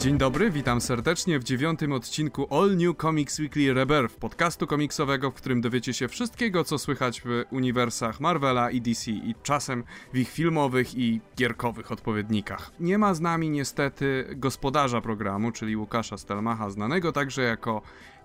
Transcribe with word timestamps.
Dzień 0.00 0.18
dobry, 0.18 0.50
witam 0.50 0.80
serdecznie 0.80 1.38
w 1.38 1.44
dziewiątym 1.44 1.92
odcinku 1.92 2.54
All 2.54 2.76
New 2.76 2.96
Comics 2.96 3.38
Weekly 3.38 3.74
Rebirth, 3.74 4.16
podcastu 4.16 4.66
komiksowego, 4.66 5.30
w 5.30 5.34
którym 5.34 5.60
dowiecie 5.60 5.94
się 5.94 6.08
wszystkiego, 6.08 6.64
co 6.64 6.78
słychać 6.78 7.22
w 7.24 7.44
uniwersach 7.50 8.20
Marvela 8.20 8.70
i 8.70 8.80
DC 8.80 9.10
i 9.10 9.34
czasem 9.42 9.84
w 10.12 10.18
ich 10.18 10.30
filmowych 10.30 10.94
i 10.94 11.20
gierkowych 11.36 11.92
odpowiednikach. 11.92 12.70
Nie 12.80 12.98
ma 12.98 13.14
z 13.14 13.20
nami 13.20 13.50
niestety 13.50 14.24
gospodarza 14.36 15.00
programu, 15.00 15.52
czyli 15.52 15.76
Łukasza 15.76 16.18
Stelmacha, 16.18 16.70
znanego 16.70 17.12
także 17.12 17.42
jako 17.42 17.82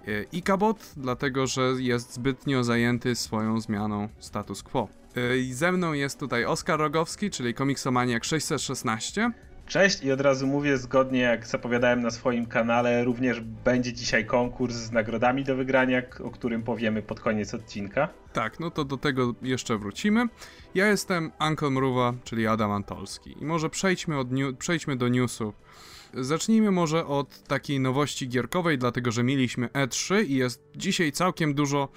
e, 0.07 0.23
Ikabot, 0.23 0.93
dlatego 0.97 1.47
że 1.47 1.71
jest 1.77 2.13
zbytnio 2.13 2.63
zajęty 2.63 3.15
swoją 3.15 3.61
zmianą 3.61 4.09
status 4.19 4.63
quo. 4.63 4.87
E, 5.15 5.53
ze 5.53 5.71
mną 5.71 5.93
jest 5.93 6.19
tutaj 6.19 6.45
Oskar 6.45 6.79
Rogowski, 6.79 7.29
czyli 7.29 7.53
komiksomaniak 7.53 8.23
616. 8.23 9.31
Cześć 9.67 10.03
i 10.03 10.11
od 10.11 10.21
razu 10.21 10.47
mówię, 10.47 10.77
zgodnie 10.77 11.19
jak 11.19 11.47
zapowiadałem 11.47 12.01
na 12.01 12.11
swoim 12.11 12.45
kanale, 12.45 13.03
również 13.03 13.41
będzie 13.41 13.93
dzisiaj 13.93 14.25
konkurs 14.25 14.75
z 14.75 14.91
nagrodami 14.91 15.43
do 15.43 15.55
wygrania, 15.55 16.01
o 16.23 16.31
którym 16.31 16.63
powiemy 16.63 17.01
pod 17.01 17.19
koniec 17.19 17.53
odcinka. 17.53 18.09
Tak, 18.33 18.59
no 18.59 18.71
to 18.71 18.85
do 18.85 18.97
tego 18.97 19.35
jeszcze 19.41 19.77
wrócimy. 19.77 20.25
Ja 20.75 20.87
jestem 20.87 21.31
Uncle 21.49 21.69
Mruwa, 21.69 22.13
czyli 22.23 22.47
Adam 22.47 22.71
Antolski. 22.71 23.35
I 23.41 23.45
może 23.45 23.69
przejdźmy, 23.69 24.17
od 24.17 24.27
przejdźmy 24.59 24.95
do 24.95 25.07
newsu. 25.07 25.53
Zacznijmy 26.13 26.71
może 26.71 27.05
od 27.05 27.43
takiej 27.43 27.79
nowości 27.79 28.27
gierkowej, 28.27 28.77
dlatego 28.77 29.11
że 29.11 29.23
mieliśmy 29.23 29.67
E3 29.67 30.25
i 30.25 30.35
jest 30.35 30.63
dzisiaj 30.75 31.11
całkiem 31.11 31.53
dużo 31.53 31.89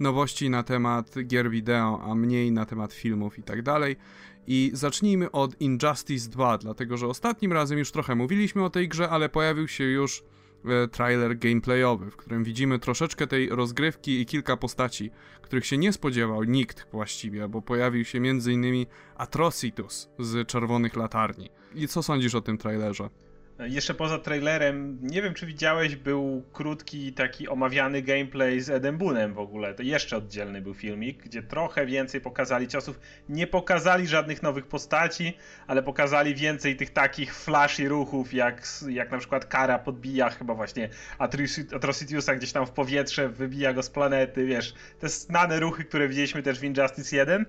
nowości 0.00 0.50
na 0.50 0.62
temat 0.62 1.14
gier 1.24 1.50
wideo, 1.50 2.02
a 2.04 2.14
mniej 2.14 2.52
na 2.52 2.66
temat 2.66 2.92
filmów 2.92 3.38
i 3.38 3.42
tak 3.42 3.62
dalej. 3.62 3.96
I 4.46 4.70
zacznijmy 4.74 5.30
od 5.30 5.60
Injustice 5.60 6.30
2, 6.30 6.58
dlatego 6.58 6.96
że 6.96 7.06
ostatnim 7.06 7.52
razem 7.52 7.78
już 7.78 7.92
trochę 7.92 8.14
mówiliśmy 8.14 8.64
o 8.64 8.70
tej 8.70 8.88
grze, 8.88 9.10
ale 9.10 9.28
pojawił 9.28 9.68
się 9.68 9.84
już 9.84 10.24
e, 10.64 10.88
trailer 10.88 11.38
gameplayowy, 11.38 12.10
w 12.10 12.16
którym 12.16 12.44
widzimy 12.44 12.78
troszeczkę 12.78 13.26
tej 13.26 13.48
rozgrywki 13.48 14.20
i 14.20 14.26
kilka 14.26 14.56
postaci, 14.56 15.10
których 15.42 15.66
się 15.66 15.78
nie 15.78 15.92
spodziewał 15.92 16.44
nikt 16.44 16.86
właściwie, 16.92 17.48
bo 17.48 17.62
pojawił 17.62 18.04
się 18.04 18.18
m.in. 18.18 18.86
Atrocitus 19.16 20.08
z 20.18 20.48
Czerwonych 20.48 20.96
Latarni. 20.96 21.50
I 21.74 21.88
co 21.88 22.02
sądzisz 22.02 22.34
o 22.34 22.40
tym 22.40 22.58
trailerze? 22.58 23.10
Jeszcze 23.58 23.94
poza 23.94 24.18
trailerem, 24.18 24.98
nie 25.02 25.22
wiem 25.22 25.34
czy 25.34 25.46
widziałeś, 25.46 25.96
był 25.96 26.44
krótki 26.52 27.12
taki 27.12 27.48
omawiany 27.48 28.02
gameplay 28.02 28.60
z 28.60 28.70
Edem 28.70 28.98
Boonem 28.98 29.34
w 29.34 29.38
ogóle. 29.38 29.74
To 29.74 29.82
jeszcze 29.82 30.16
oddzielny 30.16 30.60
był 30.60 30.74
filmik, 30.74 31.22
gdzie 31.22 31.42
trochę 31.42 31.86
więcej 31.86 32.20
pokazali 32.20 32.68
ciosów. 32.68 33.00
Nie 33.28 33.46
pokazali 33.46 34.06
żadnych 34.06 34.42
nowych 34.42 34.66
postaci, 34.66 35.36
ale 35.66 35.82
pokazali 35.82 36.34
więcej 36.34 36.76
tych 36.76 36.90
takich 36.90 37.34
flashy 37.34 37.88
ruchów, 37.88 38.34
jak, 38.34 38.62
jak 38.88 39.10
na 39.10 39.18
przykład 39.18 39.44
Kara 39.44 39.78
podbija 39.78 40.30
chyba 40.30 40.54
właśnie 40.54 40.88
Atrocitiusa 41.72 42.34
gdzieś 42.34 42.52
tam 42.52 42.66
w 42.66 42.70
powietrze, 42.70 43.28
wybija 43.28 43.72
go 43.72 43.82
z 43.82 43.90
planety, 43.90 44.46
wiesz. 44.46 44.74
Te 44.98 45.08
znane 45.08 45.60
ruchy, 45.60 45.84
które 45.84 46.08
widzieliśmy 46.08 46.42
też 46.42 46.60
w 46.60 46.64
Injustice 46.64 47.16
1. 47.16 47.46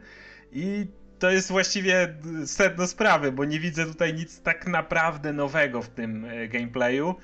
I 0.51 0.87
to 1.23 1.31
jest 1.31 1.51
właściwie 1.51 2.15
sedno 2.45 2.87
sprawy, 2.87 3.31
bo 3.31 3.45
nie 3.45 3.59
widzę 3.59 3.85
tutaj 3.85 4.13
nic 4.13 4.41
tak 4.41 4.67
naprawdę 4.67 5.33
nowego 5.33 5.81
w 5.81 5.89
tym 5.89 6.25
e, 6.25 6.47
gameplayu. 6.47 7.15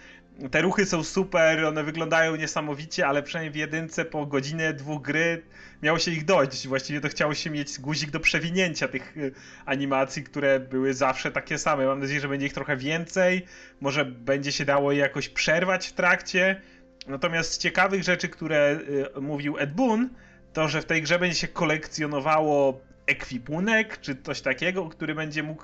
Te 0.52 0.62
ruchy 0.62 0.86
są 0.86 1.04
super, 1.04 1.66
one 1.66 1.84
wyglądają 1.84 2.36
niesamowicie, 2.36 3.08
ale 3.08 3.24
przynajmniej 3.24 3.52
w 3.52 3.56
jedynce 3.56 4.06
po 4.06 4.26
godzinę, 4.26 4.74
dwóch 4.74 5.02
gry 5.02 5.44
miało 5.84 6.00
się 6.00 6.12
ich 6.12 6.26
dojść. 6.26 6.68
Właściwie 6.68 7.02
to 7.02 7.10
chciało 7.10 7.34
się 7.34 7.50
mieć 7.50 7.80
guzik 7.80 8.12
do 8.12 8.20
przewinięcia 8.20 8.88
tych 8.88 9.18
e, 9.18 9.32
animacji, 9.66 10.24
które 10.24 10.60
były 10.60 10.94
zawsze 10.94 11.32
takie 11.32 11.58
same. 11.58 11.86
Mam 11.86 12.00
nadzieję, 12.00 12.20
że 12.20 12.28
będzie 12.28 12.46
ich 12.46 12.54
trochę 12.54 12.78
więcej. 12.78 13.46
Może 13.82 14.06
będzie 14.06 14.52
się 14.52 14.66
dało 14.66 14.92
je 14.92 14.98
jakoś 14.98 15.30
przerwać 15.30 15.88
w 15.88 15.94
trakcie. 15.94 16.62
Natomiast 17.08 17.52
z 17.52 17.58
ciekawych 17.58 18.04
rzeczy, 18.04 18.30
które 18.30 18.80
e, 19.16 19.20
mówił 19.20 19.58
Ed 19.58 19.74
Boon, 19.74 20.10
to 20.54 20.68
że 20.68 20.82
w 20.82 20.86
tej 20.86 21.02
grze 21.02 21.20
będzie 21.20 21.36
się 21.36 21.48
kolekcjonowało 21.48 22.89
ekwipunek, 23.10 24.02
czy 24.02 24.16
coś 24.24 24.42
takiego, 24.42 24.90
który 24.90 25.16
będzie 25.16 25.44
mógł 25.44 25.64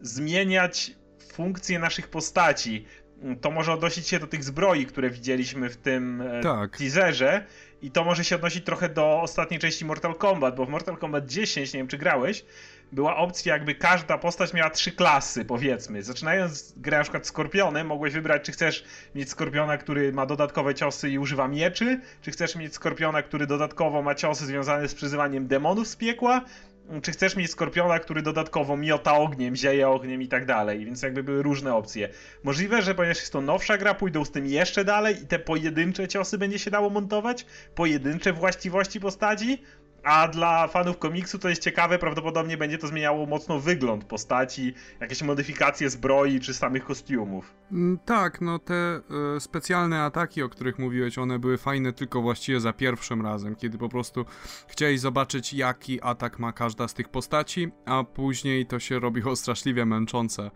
zmieniać 0.00 0.94
funkcje 1.32 1.78
naszych 1.78 2.08
postaci. 2.08 2.86
To 3.40 3.50
może 3.50 3.72
odnosić 3.72 4.08
się 4.08 4.18
do 4.18 4.26
tych 4.26 4.44
zbroi, 4.44 4.86
które 4.86 5.10
widzieliśmy 5.10 5.70
w 5.70 5.76
tym 5.76 6.20
e, 6.20 6.42
tak. 6.42 6.76
teaserze. 6.76 7.46
I 7.82 7.90
to 7.90 8.04
może 8.04 8.24
się 8.24 8.36
odnosić 8.36 8.64
trochę 8.64 8.88
do 8.88 9.20
ostatniej 9.20 9.60
części 9.60 9.84
Mortal 9.84 10.14
Kombat, 10.14 10.56
bo 10.56 10.66
w 10.66 10.68
Mortal 10.68 10.96
Kombat 10.96 11.26
10, 11.26 11.72
nie 11.72 11.80
wiem 11.80 11.88
czy 11.88 11.98
grałeś, 11.98 12.44
była 12.92 13.16
opcja, 13.16 13.54
jakby 13.54 13.74
każda 13.74 14.18
postać 14.18 14.52
miała 14.52 14.70
trzy 14.70 14.92
klasy, 14.92 15.44
powiedzmy. 15.44 16.02
Zaczynając 16.02 16.74
grę 16.76 16.96
na 16.96 17.02
przykład 17.02 17.26
Skorpionem, 17.26 17.86
mogłeś 17.86 18.14
wybrać, 18.14 18.42
czy 18.42 18.52
chcesz 18.52 18.84
mieć 19.14 19.30
Skorpiona, 19.30 19.76
który 19.76 20.12
ma 20.12 20.26
dodatkowe 20.26 20.74
ciosy 20.74 21.10
i 21.10 21.18
używa 21.18 21.48
mieczy, 21.48 22.00
czy 22.22 22.30
chcesz 22.30 22.56
mieć 22.56 22.74
Skorpiona, 22.74 23.22
który 23.22 23.46
dodatkowo 23.46 24.02
ma 24.02 24.14
ciosy 24.14 24.46
związane 24.46 24.88
z 24.88 24.94
przyzywaniem 24.94 25.46
demonów 25.46 25.88
z 25.88 25.96
piekła, 25.96 26.44
czy 27.02 27.12
chcesz 27.12 27.36
mieć 27.36 27.50
Skorpiona, 27.50 27.98
który 27.98 28.22
dodatkowo 28.22 28.76
miota 28.76 29.16
ogniem, 29.16 29.56
zieje 29.56 29.88
ogniem 29.88 30.22
i 30.22 30.28
tak 30.28 30.46
dalej, 30.46 30.84
więc 30.84 31.02
jakby 31.02 31.22
były 31.22 31.42
różne 31.42 31.74
opcje. 31.74 32.08
Możliwe, 32.42 32.82
że 32.82 32.94
ponieważ 32.94 33.18
jest 33.18 33.32
to 33.32 33.40
nowsza 33.40 33.78
gra, 33.78 33.94
pójdą 33.94 34.24
z 34.24 34.30
tym 34.30 34.46
jeszcze 34.46 34.84
dalej 34.84 35.22
i 35.22 35.26
te 35.26 35.38
pojedyncze 35.38 36.08
ciosy 36.08 36.38
będzie 36.38 36.58
się 36.58 36.70
dało 36.70 36.90
montować, 36.90 37.46
pojedyncze 37.74 38.32
właściwości 38.32 39.00
postaci, 39.00 39.62
a 40.04 40.28
dla 40.28 40.68
fanów 40.68 40.98
komiksu 40.98 41.38
to 41.38 41.48
jest 41.48 41.62
ciekawe, 41.62 41.98
prawdopodobnie 41.98 42.56
będzie 42.56 42.78
to 42.78 42.86
zmieniało 42.86 43.26
mocno 43.26 43.60
wygląd 43.60 44.04
postaci, 44.04 44.74
jakieś 45.00 45.22
modyfikacje 45.22 45.90
zbroi 45.90 46.40
czy 46.40 46.54
samych 46.54 46.84
kostiumów. 46.84 47.54
Mm, 47.72 47.98
tak, 48.04 48.40
no 48.40 48.58
te 48.58 49.00
y, 49.36 49.40
specjalne 49.40 50.02
ataki, 50.02 50.42
o 50.42 50.48
których 50.48 50.78
mówiłeś, 50.78 51.18
one 51.18 51.38
były 51.38 51.58
fajne 51.58 51.92
tylko 51.92 52.22
właściwie 52.22 52.60
za 52.60 52.72
pierwszym 52.72 53.22
razem, 53.22 53.56
kiedy 53.56 53.78
po 53.78 53.88
prostu 53.88 54.24
chciałeś 54.68 55.00
zobaczyć, 55.00 55.54
jaki 55.54 56.02
atak 56.02 56.38
ma 56.38 56.52
każda 56.52 56.88
z 56.88 56.94
tych 56.94 57.08
postaci, 57.08 57.68
a 57.86 58.04
później 58.04 58.66
to 58.66 58.78
się 58.78 58.98
robiło 58.98 59.36
straszliwie 59.42 59.86
męczące. 59.86 60.50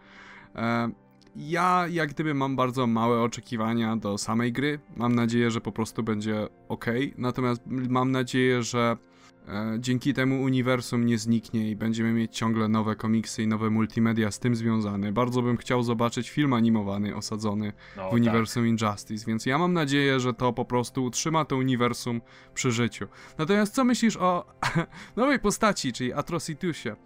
E, 0.55 0.91
ja 1.37 1.87
jak 1.91 2.11
gdyby 2.11 2.35
mam 2.35 2.57
bardzo 2.57 2.87
małe 2.87 3.21
oczekiwania 3.21 3.97
do 3.97 4.19
samej 4.19 4.53
gry. 4.53 4.79
Mam 4.97 5.15
nadzieję, 5.15 5.51
że 5.51 5.61
po 5.61 5.73
prostu 5.73 6.03
będzie 6.03 6.49
ok. 6.69 6.87
Natomiast 7.19 7.63
mam 7.67 8.11
nadzieję, 8.11 8.63
że 8.63 8.97
dzięki 9.79 10.15
temu 10.15 10.43
uniwersum 10.43 11.07
nie 11.07 11.19
zniknie 11.19 11.71
i 11.71 11.77
będziemy 11.77 12.13
mieć 12.13 12.37
ciągle 12.37 12.69
nowe 12.69 12.97
komiksy 12.97 13.43
i 13.43 13.47
nowe 13.47 13.71
multimedia 13.71 14.31
z 14.31 14.39
tym 14.39 14.57
związane. 14.57 15.13
Bardzo 15.13 15.43
bym 15.43 15.57
chciał 15.57 15.83
zobaczyć 15.83 16.31
film 16.31 16.53
animowany 16.53 17.17
osadzony 17.17 17.73
no, 17.97 18.11
w 18.11 18.13
uniwersum 18.13 18.63
tak. 18.63 18.69
Injustice, 18.69 19.27
więc 19.27 19.47
ja 19.47 19.59
mam 19.59 19.73
nadzieję, 19.73 20.21
że 20.21 20.35
to 20.35 20.53
po 20.53 20.65
prostu 20.65 21.05
utrzyma 21.05 21.45
to 21.45 21.57
uniwersum 21.57 22.21
przy 22.55 22.73
życiu. 22.73 23.07
Natomiast 23.39 23.75
co 23.75 23.85
myślisz 23.85 24.17
o 24.17 24.45
nowej 25.17 25.39
postaci, 25.39 25.93
czyli 25.93 26.13
Atrocitusie? 26.13 26.97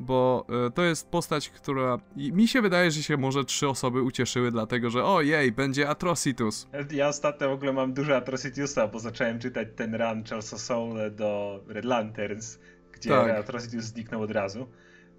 Bo 0.00 0.46
e, 0.66 0.70
to 0.70 0.82
jest 0.82 1.10
postać, 1.10 1.50
która 1.50 1.98
mi 2.16 2.48
się 2.48 2.62
wydaje, 2.62 2.90
że 2.90 3.02
się 3.02 3.16
może 3.16 3.44
trzy 3.44 3.68
osoby 3.68 4.02
ucieszyły, 4.02 4.50
dlatego 4.50 4.90
że 4.90 5.04
ojej, 5.04 5.52
będzie 5.52 5.88
Atrocitus. 5.88 6.68
Ja 6.90 7.08
ostatnio 7.08 7.48
w 7.48 7.52
ogóle 7.52 7.72
mam 7.72 7.92
dużo 7.92 8.16
Atrocitusa, 8.16 8.88
bo 8.88 9.00
zacząłem 9.00 9.38
czytać 9.38 9.68
ten 9.76 9.94
run 9.94 10.24
Charlesa 10.24 10.58
Soule 10.58 11.10
do 11.10 11.60
Red 11.68 11.84
Lanterns, 11.84 12.58
gdzie 12.92 13.10
tak. 13.10 13.38
Atrocitus 13.38 13.84
zniknął 13.84 14.22
od 14.22 14.30
razu. 14.30 14.68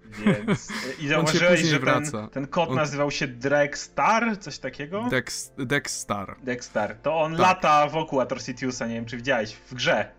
Więc 0.26 0.68
i 1.00 1.08
zauważyłeś, 1.08 1.60
że 1.60 1.80
ten, 1.80 2.28
ten 2.32 2.46
kot 2.46 2.68
on... 2.68 2.76
nazywał 2.76 3.10
się 3.10 3.28
Dregstar, 3.28 4.38
coś 4.38 4.58
takiego? 4.58 5.06
Dex, 5.10 5.52
Dexstar. 5.58 6.36
Dexstar. 6.42 6.96
To 7.02 7.20
on 7.20 7.32
tak. 7.32 7.40
lata 7.40 7.88
wokół 7.88 8.20
Atrocitusa, 8.20 8.86
nie 8.86 8.94
wiem 8.94 9.04
czy 9.04 9.16
widziałeś, 9.16 9.54
w 9.54 9.74
grze. 9.74 10.12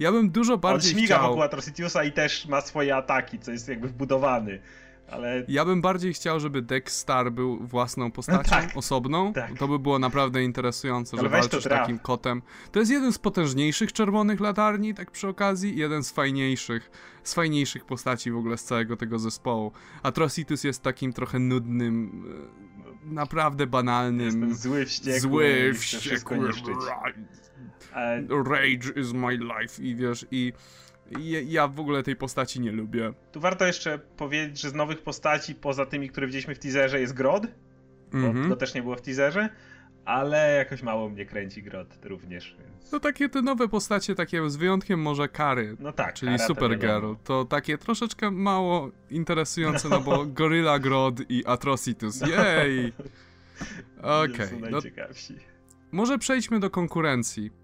Ja 0.00 0.12
bym 0.12 0.30
dużo 0.30 0.58
bardziej 0.58 0.92
On 0.92 0.98
śmiga 0.98 1.16
chciał... 1.16 1.28
wokół 1.28 1.42
Atrocitiusa 1.42 2.04
i 2.04 2.12
też 2.12 2.46
ma 2.46 2.60
swoje 2.60 2.96
ataki, 2.96 3.38
co 3.38 3.50
jest 3.50 3.68
jakby 3.68 3.88
wbudowany. 3.88 4.60
Ale... 5.10 5.44
Ja 5.48 5.64
bym 5.64 5.82
bardziej 5.82 6.14
chciał, 6.14 6.40
żeby 6.40 6.62
Dex 6.62 6.98
Star 6.98 7.32
był 7.32 7.58
własną 7.66 8.10
postacią, 8.20 8.50
tak, 8.50 8.76
osobną. 8.76 9.32
Tak. 9.32 9.58
To 9.58 9.68
by 9.68 9.78
było 9.78 9.98
naprawdę 9.98 10.42
interesujące, 10.42 11.16
Ale 11.18 11.28
że 11.28 11.28
walczysz 11.28 11.64
takim 11.64 11.98
kotem. 11.98 12.42
To 12.72 12.78
jest 12.78 12.90
jeden 12.90 13.12
z 13.12 13.18
potężniejszych 13.18 13.92
czerwonych 13.92 14.40
latarni, 14.40 14.94
tak 14.94 15.10
przy 15.10 15.28
okazji, 15.28 15.76
jeden 15.76 16.04
z 16.04 16.10
fajniejszych, 16.10 16.90
z 17.22 17.34
fajniejszych 17.34 17.84
postaci 17.84 18.30
w 18.30 18.36
ogóle 18.36 18.58
z 18.58 18.64
całego 18.64 18.96
tego 18.96 19.18
zespołu. 19.18 19.72
Atrocitus 20.02 20.64
jest 20.64 20.82
takim 20.82 21.12
trochę 21.12 21.38
nudnym, 21.38 22.24
e, 23.06 23.14
naprawdę 23.14 23.66
banalnym. 23.66 24.48
Jest 24.48 24.62
zły, 24.62 24.86
wściekły. 24.86 25.20
Zły, 25.20 25.74
wściekły. 25.74 26.38
Rage 28.50 29.00
is 29.00 29.12
my 29.12 29.36
life 29.36 29.82
i 29.82 29.94
wiesz, 29.94 30.26
i 30.30 30.52
ja 31.46 31.68
w 31.68 31.80
ogóle 31.80 32.02
tej 32.02 32.16
postaci 32.16 32.60
nie 32.60 32.72
lubię. 32.72 33.12
Tu 33.32 33.40
warto 33.40 33.66
jeszcze 33.66 33.98
powiedzieć, 33.98 34.60
że 34.60 34.70
z 34.70 34.74
nowych 34.74 35.02
postaci, 35.02 35.54
poza 35.54 35.86
tymi, 35.86 36.08
które 36.08 36.26
widzieliśmy 36.26 36.54
w 36.54 36.58
teaserze, 36.58 37.00
jest 37.00 37.14
Grod, 37.14 37.46
bo 38.12 38.18
mm 38.18 38.34
-hmm. 38.34 38.48
to 38.48 38.56
też 38.56 38.74
nie 38.74 38.82
było 38.82 38.96
w 38.96 39.02
teaserze, 39.02 39.48
ale 40.04 40.54
jakoś 40.54 40.82
mało 40.82 41.08
mnie 41.08 41.26
kręci 41.26 41.62
Grod 41.62 41.98
również. 42.04 42.56
Więc... 42.58 42.92
No 42.92 43.00
takie 43.00 43.28
te 43.28 43.42
nowe 43.42 43.68
postacie, 43.68 44.14
takie 44.14 44.50
z 44.50 44.56
wyjątkiem 44.56 45.00
może 45.00 45.28
Kary, 45.28 45.76
no 45.80 45.92
tak, 45.92 46.14
czyli 46.14 46.38
Supergirl, 46.38 47.00
to, 47.00 47.16
to, 47.24 47.44
takie 47.44 47.78
troszeczkę 47.78 48.30
mało 48.30 48.90
interesujące, 49.10 49.88
no, 49.88 49.98
no 49.98 50.02
bo 50.04 50.26
Gorilla 50.26 50.78
Grod 50.78 51.20
i 51.28 51.46
Atrocitus, 51.46 52.20
jej! 52.20 52.92
Okej. 54.02 54.46
Okay, 54.46 54.70
no, 54.70 54.78
może 55.92 56.18
przejdźmy 56.18 56.60
do 56.60 56.70
konkurencji. 56.70 57.59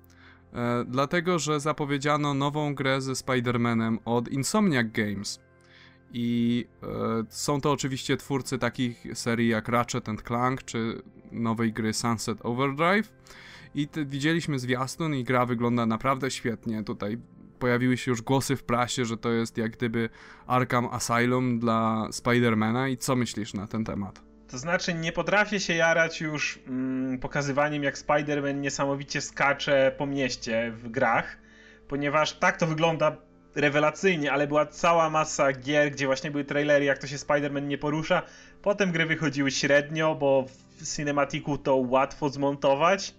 E, 0.54 0.84
dlatego, 0.88 1.38
że 1.38 1.60
zapowiedziano 1.60 2.34
nową 2.34 2.74
grę 2.74 3.00
ze 3.00 3.12
Spider-Manem 3.12 3.98
od 4.04 4.28
Insomniac 4.28 4.86
Games. 4.92 5.40
I 6.12 6.64
e, 6.82 6.86
są 7.28 7.60
to 7.60 7.72
oczywiście 7.72 8.16
twórcy 8.16 8.58
takich 8.58 9.06
serii 9.14 9.48
jak 9.48 9.68
Ratchet 9.68 10.08
and 10.08 10.22
Clank 10.22 10.62
czy 10.62 11.02
nowej 11.32 11.72
gry 11.72 11.92
Sunset 11.92 12.38
Overdrive. 12.42 13.12
I 13.74 13.88
te, 13.88 14.04
widzieliśmy 14.04 14.58
zwiastun 14.58 15.14
i 15.14 15.24
gra 15.24 15.46
wygląda 15.46 15.86
naprawdę 15.86 16.30
świetnie. 16.30 16.84
Tutaj 16.84 17.18
pojawiły 17.58 17.96
się 17.96 18.10
już 18.10 18.22
głosy 18.22 18.56
w 18.56 18.62
prasie, 18.62 19.04
że 19.04 19.16
to 19.16 19.30
jest 19.30 19.58
jak 19.58 19.72
gdyby 19.72 20.08
Arkham 20.46 20.86
Asylum 20.86 21.58
dla 21.58 22.08
Spidermana. 22.10 22.88
I 22.88 22.96
co 22.96 23.16
myślisz 23.16 23.54
na 23.54 23.66
ten 23.66 23.84
temat? 23.84 24.25
To 24.50 24.58
znaczy, 24.58 24.94
nie 24.94 25.12
potrafię 25.12 25.60
się 25.60 25.74
jarać 25.74 26.20
już 26.20 26.58
mm, 26.66 27.18
pokazywaniem, 27.18 27.82
jak 27.82 27.98
Spider-Man 27.98 28.54
niesamowicie 28.54 29.20
skacze 29.20 29.92
po 29.98 30.06
mieście 30.06 30.70
w 30.70 30.88
grach, 30.88 31.36
ponieważ 31.88 32.32
tak 32.32 32.56
to 32.56 32.66
wygląda 32.66 33.16
rewelacyjnie, 33.54 34.32
ale 34.32 34.46
była 34.46 34.66
cała 34.66 35.10
masa 35.10 35.52
gier, 35.52 35.90
gdzie 35.90 36.06
właśnie 36.06 36.30
były 36.30 36.44
trailery, 36.44 36.84
jak 36.84 36.98
to 36.98 37.06
się 37.06 37.16
Spider-Man 37.16 37.62
nie 37.62 37.78
porusza. 37.78 38.22
Potem 38.62 38.92
gry 38.92 39.06
wychodziły 39.06 39.50
średnio, 39.50 40.14
bo 40.14 40.46
w 40.76 40.96
cinematiku 40.96 41.58
to 41.58 41.76
łatwo 41.76 42.28
zmontować. 42.28 43.14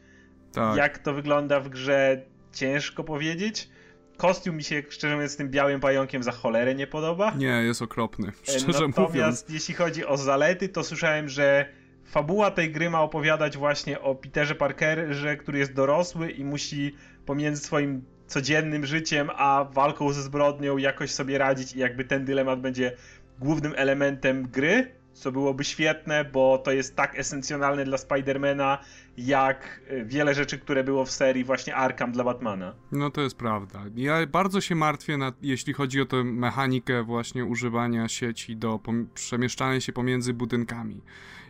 Tak. 0.53 0.77
Jak 0.77 0.97
to 0.97 1.13
wygląda 1.13 1.59
w 1.59 1.69
grze, 1.69 2.21
ciężko 2.53 3.03
powiedzieć. 3.03 3.69
Kostium 4.17 4.55
mi 4.55 4.63
się, 4.63 4.83
szczerze 4.89 5.15
mówiąc, 5.15 5.31
z 5.31 5.35
tym 5.35 5.49
białym 5.49 5.79
pająkiem 5.79 6.23
za 6.23 6.31
cholerę 6.31 6.75
nie 6.75 6.87
podoba. 6.87 7.33
Nie, 7.37 7.47
jest 7.47 7.81
okropny, 7.81 8.31
szczerze 8.43 8.67
Natomiast, 8.67 8.81
mówiąc. 8.81 8.97
Natomiast 8.97 9.49
jeśli 9.49 9.73
chodzi 9.73 10.05
o 10.05 10.17
zalety, 10.17 10.69
to 10.69 10.83
słyszałem, 10.83 11.29
że 11.29 11.65
fabuła 12.05 12.51
tej 12.51 12.71
gry 12.71 12.89
ma 12.89 13.01
opowiadać 13.01 13.57
właśnie 13.57 14.01
o 14.01 14.15
Peterze 14.15 14.55
Parkerze, 14.55 15.37
który 15.37 15.59
jest 15.59 15.73
dorosły 15.73 16.31
i 16.31 16.43
musi 16.43 16.95
pomiędzy 17.25 17.63
swoim 17.63 18.05
codziennym 18.27 18.85
życiem 18.85 19.29
a 19.35 19.65
walką 19.71 20.13
ze 20.13 20.21
zbrodnią 20.21 20.77
jakoś 20.77 21.11
sobie 21.11 21.37
radzić 21.37 21.73
i 21.73 21.79
jakby 21.79 22.03
ten 22.03 22.25
dylemat 22.25 22.61
będzie 22.61 22.91
głównym 23.39 23.73
elementem 23.75 24.47
gry 24.47 24.91
co 25.17 25.31
byłoby 25.31 25.63
świetne, 25.63 26.25
bo 26.25 26.57
to 26.57 26.71
jest 26.71 26.95
tak 26.95 27.19
esencjonalne 27.19 27.85
dla 27.85 27.97
Spidermana, 27.97 28.77
jak 29.17 29.81
e, 29.87 30.05
wiele 30.05 30.35
rzeczy, 30.35 30.59
które 30.59 30.83
było 30.83 31.05
w 31.05 31.11
serii 31.11 31.43
właśnie 31.43 31.75
Arkham 31.75 32.11
dla 32.11 32.23
Batmana. 32.23 32.75
No 32.91 33.09
to 33.09 33.21
jest 33.21 33.37
prawda. 33.37 33.83
Ja 33.95 34.25
bardzo 34.27 34.61
się 34.61 34.75
martwię, 34.75 35.17
jeśli 35.41 35.73
chodzi 35.73 36.01
o 36.01 36.05
tę 36.05 36.23
mechanikę 36.23 37.03
właśnie 37.03 37.45
używania 37.45 38.07
sieci 38.07 38.57
do 38.57 38.79
przemieszczania 39.13 39.81
się 39.81 39.93
pomiędzy 39.93 40.33
budynkami. 40.33 41.01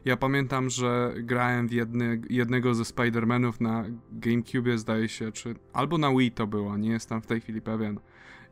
Ja 0.06 0.18
pamiętam, 0.18 0.70
że 0.70 1.14
grałem 1.18 1.68
w 1.68 1.72
jedny, 1.72 2.22
jednego 2.30 2.74
ze 2.74 2.86
Spidermanów 2.86 3.62
na 3.62 3.86
GameCube, 4.12 4.78
zdaje 4.78 5.10
się, 5.10 5.32
czy 5.32 5.56
albo 5.74 5.98
na 5.98 6.12
Wii 6.12 6.32
to 6.32 6.48
było, 6.48 6.78
nie 6.78 6.90
jestem 6.90 7.22
w 7.22 7.28
tej 7.28 7.42
chwili 7.42 7.62
pewien 7.62 8.00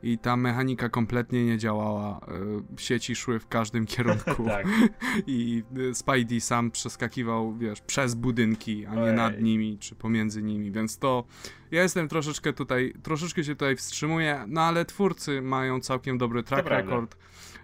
i 0.05 0.17
ta 0.17 0.37
mechanika 0.37 0.89
kompletnie 0.89 1.45
nie 1.45 1.57
działała. 1.57 2.19
E, 2.19 2.79
sieci 2.79 3.15
szły 3.15 3.39
w 3.39 3.47
każdym 3.47 3.85
kierunku. 3.95 4.45
tak. 4.45 4.67
I 5.27 5.63
e, 5.89 5.95
Spidey 5.95 6.41
sam 6.41 6.71
przeskakiwał, 6.71 7.57
wiesz, 7.57 7.81
przez 7.81 8.15
budynki, 8.15 8.85
a 8.85 8.95
nie 8.95 9.01
Ojej. 9.01 9.15
nad 9.15 9.41
nimi 9.41 9.77
czy 9.79 9.95
pomiędzy 9.95 10.43
nimi, 10.43 10.71
więc 10.71 10.97
to 10.97 11.25
ja 11.71 11.83
jestem 11.83 12.07
troszeczkę 12.07 12.53
tutaj, 12.53 12.93
troszeczkę 13.03 13.43
się 13.43 13.55
tutaj 13.55 13.75
wstrzymuję, 13.75 14.45
no 14.47 14.61
ale 14.61 14.85
twórcy 14.85 15.41
mają 15.41 15.79
całkiem 15.79 16.17
dobry 16.17 16.43
track 16.43 16.67
record, 16.67 17.17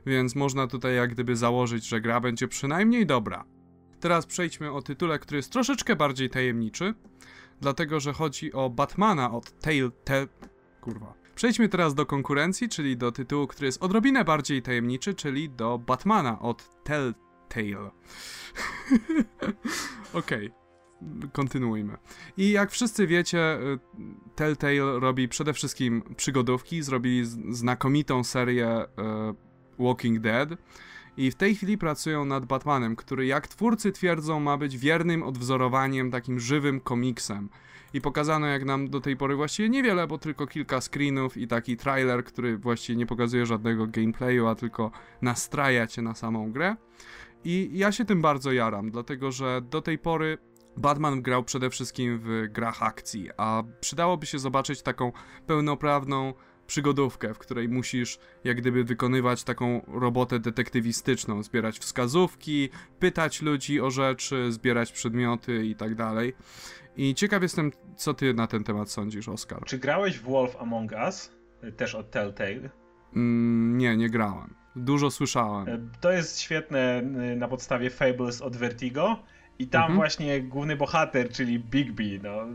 więc 0.05 0.35
można 0.35 0.67
tutaj 0.67 0.95
jak 0.95 1.13
gdyby 1.13 1.35
założyć, 1.35 1.87
że 1.87 2.01
gra 2.01 2.19
będzie 2.19 2.47
przynajmniej 2.47 3.05
dobra. 3.05 3.45
Teraz 3.99 4.25
przejdźmy 4.25 4.71
o 4.71 4.81
tytule, 4.81 5.19
który 5.19 5.37
jest 5.37 5.51
troszeczkę 5.51 5.95
bardziej 5.95 6.29
tajemniczy, 6.29 6.93
dlatego 7.61 7.99
że 7.99 8.13
chodzi 8.13 8.53
o 8.53 8.69
Batmana 8.69 9.31
od 9.31 9.59
Telltale... 9.59 10.27
Kurwa. 10.81 11.20
Przejdźmy 11.35 11.69
teraz 11.69 11.95
do 11.95 12.05
konkurencji, 12.05 12.69
czyli 12.69 12.97
do 12.97 13.11
tytułu, 13.11 13.47
który 13.47 13.65
jest 13.65 13.83
odrobinę 13.83 14.25
bardziej 14.25 14.61
tajemniczy, 14.61 15.13
czyli 15.13 15.49
do 15.49 15.77
Batmana 15.77 16.39
od 16.39 16.83
Telltale. 16.83 17.91
Okej. 20.13 20.47
Okay. 20.47 20.61
Kontynuujmy. 21.33 21.97
I 22.37 22.51
jak 22.51 22.71
wszyscy 22.71 23.07
wiecie, 23.07 23.59
y, 23.59 23.79
Telltale 24.35 24.99
robi 24.99 25.27
przede 25.27 25.53
wszystkim 25.53 26.03
przygodówki, 26.17 26.83
zrobili 26.83 27.25
znakomitą 27.49 28.23
serię 28.23 28.81
y, 28.81 28.85
Walking 29.83 30.19
Dead 30.19 30.49
i 31.17 31.31
w 31.31 31.35
tej 31.35 31.55
chwili 31.55 31.77
pracują 31.77 32.25
nad 32.25 32.45
Batmanem, 32.45 32.95
który 32.95 33.25
jak 33.25 33.47
twórcy 33.47 33.91
twierdzą 33.91 34.39
ma 34.39 34.57
być 34.57 34.77
wiernym 34.77 35.23
odwzorowaniem, 35.23 36.11
takim 36.11 36.39
żywym 36.39 36.79
komiksem 36.79 37.49
i 37.93 38.01
pokazano 38.01 38.47
jak 38.47 38.65
nam 38.65 38.89
do 38.89 39.01
tej 39.01 39.17
pory 39.17 39.35
właściwie 39.35 39.69
niewiele, 39.69 40.07
bo 40.07 40.17
tylko 40.17 40.47
kilka 40.47 40.81
screenów 40.81 41.37
i 41.37 41.47
taki 41.47 41.77
trailer, 41.77 42.23
który 42.23 42.57
właściwie 42.57 42.97
nie 42.97 43.05
pokazuje 43.05 43.45
żadnego 43.45 43.87
gameplayu, 43.87 44.47
a 44.47 44.55
tylko 44.55 44.91
nastraja 45.21 45.87
cię 45.87 46.01
na 46.01 46.15
samą 46.15 46.51
grę. 46.51 46.75
I 47.43 47.69
ja 47.73 47.91
się 47.91 48.05
tym 48.05 48.21
bardzo 48.21 48.51
jaram, 48.51 48.91
dlatego 48.91 49.31
że 49.31 49.61
do 49.61 49.81
tej 49.81 49.97
pory 49.97 50.37
Batman 50.77 51.21
grał 51.21 51.43
przede 51.43 51.69
wszystkim 51.69 52.19
w 52.23 52.47
grach 52.51 52.83
akcji, 52.83 53.29
a 53.37 53.63
przydałoby 53.81 54.25
się 54.25 54.39
zobaczyć 54.39 54.81
taką 54.81 55.11
pełnoprawną 55.47 56.33
przygodówkę, 56.67 57.33
w 57.33 57.37
której 57.37 57.69
musisz 57.69 58.19
jak 58.43 58.57
gdyby 58.57 58.83
wykonywać 58.83 59.43
taką 59.43 59.85
robotę 59.87 60.39
detektywistyczną, 60.39 61.43
zbierać 61.43 61.79
wskazówki, 61.79 62.69
pytać 62.99 63.41
ludzi 63.41 63.81
o 63.81 63.91
rzeczy, 63.91 64.51
zbierać 64.51 64.91
przedmioty 64.91 65.65
i 65.65 65.75
tak 65.75 65.95
dalej. 65.95 66.33
I 66.97 67.15
ciekaw 67.15 67.41
jestem, 67.41 67.71
co 67.95 68.13
ty 68.13 68.33
na 68.33 68.47
ten 68.47 68.63
temat 68.63 68.91
sądzisz, 68.91 69.29
Oskar. 69.29 69.65
Czy 69.65 69.77
grałeś 69.77 70.19
w 70.19 70.23
Wolf 70.23 70.55
Among 70.59 70.91
Us? 70.91 71.31
Też 71.77 71.95
od 71.95 72.11
Telltale? 72.11 72.69
Mm, 73.15 73.77
nie, 73.77 73.97
nie 73.97 74.09
grałem. 74.09 74.55
Dużo 74.75 75.11
słyszałem. 75.11 75.69
E, 75.69 75.79
to 76.01 76.11
jest 76.11 76.39
świetne 76.39 76.99
y, 77.33 77.35
na 77.35 77.47
podstawie 77.47 77.89
Fables 77.89 78.41
od 78.41 78.55
Vertigo. 78.55 79.23
I 79.59 79.67
tam 79.67 79.81
mhm. 79.81 79.97
właśnie 79.97 80.41
główny 80.41 80.75
bohater, 80.75 81.29
czyli 81.29 81.59
Bigby, 81.59 82.19
no, 82.23 82.45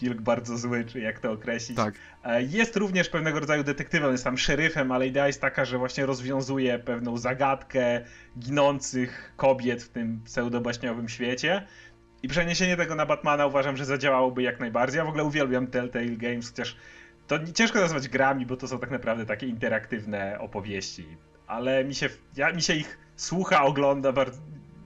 wilk 0.00 0.20
bardzo 0.20 0.58
zły, 0.58 0.84
czy 0.84 1.00
jak 1.00 1.18
to 1.18 1.32
określić. 1.32 1.76
Tak. 1.76 1.94
E, 2.24 2.42
jest 2.42 2.76
również 2.76 3.08
pewnego 3.08 3.40
rodzaju 3.40 3.64
detektywem, 3.64 4.12
jest 4.12 4.24
tam 4.24 4.38
szeryfem, 4.38 4.92
ale 4.92 5.06
idea 5.06 5.26
jest 5.26 5.40
taka, 5.40 5.64
że 5.64 5.78
właśnie 5.78 6.06
rozwiązuje 6.06 6.78
pewną 6.78 7.16
zagadkę 7.16 8.00
ginących 8.38 9.32
kobiet 9.36 9.82
w 9.82 9.88
tym 9.88 10.20
pseudobaśniowym 10.24 11.08
świecie. 11.08 11.66
I 12.24 12.28
przeniesienie 12.28 12.76
tego 12.76 12.94
na 12.94 13.06
Batmana 13.06 13.46
uważam, 13.46 13.76
że 13.76 13.84
zadziałałoby 13.84 14.42
jak 14.42 14.60
najbardziej. 14.60 14.98
Ja 14.98 15.04
w 15.04 15.08
ogóle 15.08 15.24
uwielbiam 15.24 15.66
Telltale 15.66 16.06
Games, 16.06 16.50
chociaż 16.50 16.76
to 17.26 17.38
ciężko 17.54 17.80
nazwać 17.80 18.08
grami, 18.08 18.46
bo 18.46 18.56
to 18.56 18.68
są 18.68 18.78
tak 18.78 18.90
naprawdę 18.90 19.26
takie 19.26 19.46
interaktywne 19.46 20.38
opowieści. 20.38 21.06
Ale 21.46 21.84
mi 21.84 21.94
się, 21.94 22.08
ja, 22.36 22.52
mi 22.52 22.62
się 22.62 22.74
ich 22.74 22.98
słucha, 23.16 23.62
ogląda 23.62 24.12
bardzo, 24.12 24.40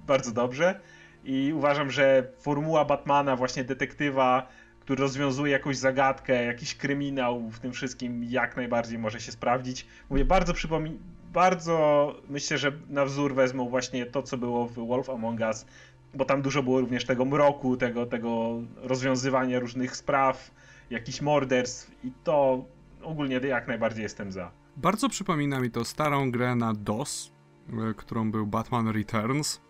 bardzo 0.06 0.32
dobrze. 0.32 0.80
I 1.24 1.52
uważam, 1.56 1.90
że 1.90 2.32
formuła 2.40 2.84
Batmana, 2.84 3.36
właśnie 3.36 3.64
detektywa, 3.64 4.48
który 4.80 5.02
rozwiązuje 5.02 5.52
jakąś 5.52 5.76
zagadkę, 5.76 6.44
jakiś 6.44 6.74
kryminał 6.74 7.50
w 7.50 7.58
tym 7.58 7.72
wszystkim, 7.72 8.24
jak 8.24 8.56
najbardziej 8.56 8.98
może 8.98 9.20
się 9.20 9.32
sprawdzić. 9.32 9.86
Mówię, 10.10 10.24
bardzo 10.24 10.54
przypomin 10.54 10.98
bardzo 11.32 12.14
myślę, 12.28 12.58
że 12.58 12.72
na 12.88 13.04
wzór 13.04 13.34
wezmą 13.34 13.68
właśnie 13.68 14.06
to, 14.06 14.22
co 14.22 14.38
było 14.38 14.66
w 14.66 14.74
Wolf 14.74 15.10
Among 15.10 15.40
Us, 15.40 15.66
bo 16.14 16.24
tam 16.24 16.42
dużo 16.42 16.62
było 16.62 16.80
również 16.80 17.04
tego 17.04 17.24
mroku, 17.24 17.76
tego, 17.76 18.06
tego 18.06 18.60
rozwiązywania 18.76 19.60
różnych 19.60 19.96
spraw, 19.96 20.50
jakichś 20.90 21.20
morderstw 21.20 22.04
i 22.04 22.12
to 22.24 22.64
ogólnie 23.02 23.36
jak 23.36 23.68
najbardziej 23.68 24.02
jestem 24.02 24.32
za. 24.32 24.50
Bardzo 24.76 25.08
przypomina 25.08 25.60
mi 25.60 25.70
to 25.70 25.84
starą 25.84 26.30
grę 26.30 26.54
na 26.54 26.72
DOS, 26.72 27.32
e, 27.90 27.94
którą 27.94 28.30
był 28.30 28.46
Batman 28.46 28.88
Returns. 28.88 29.60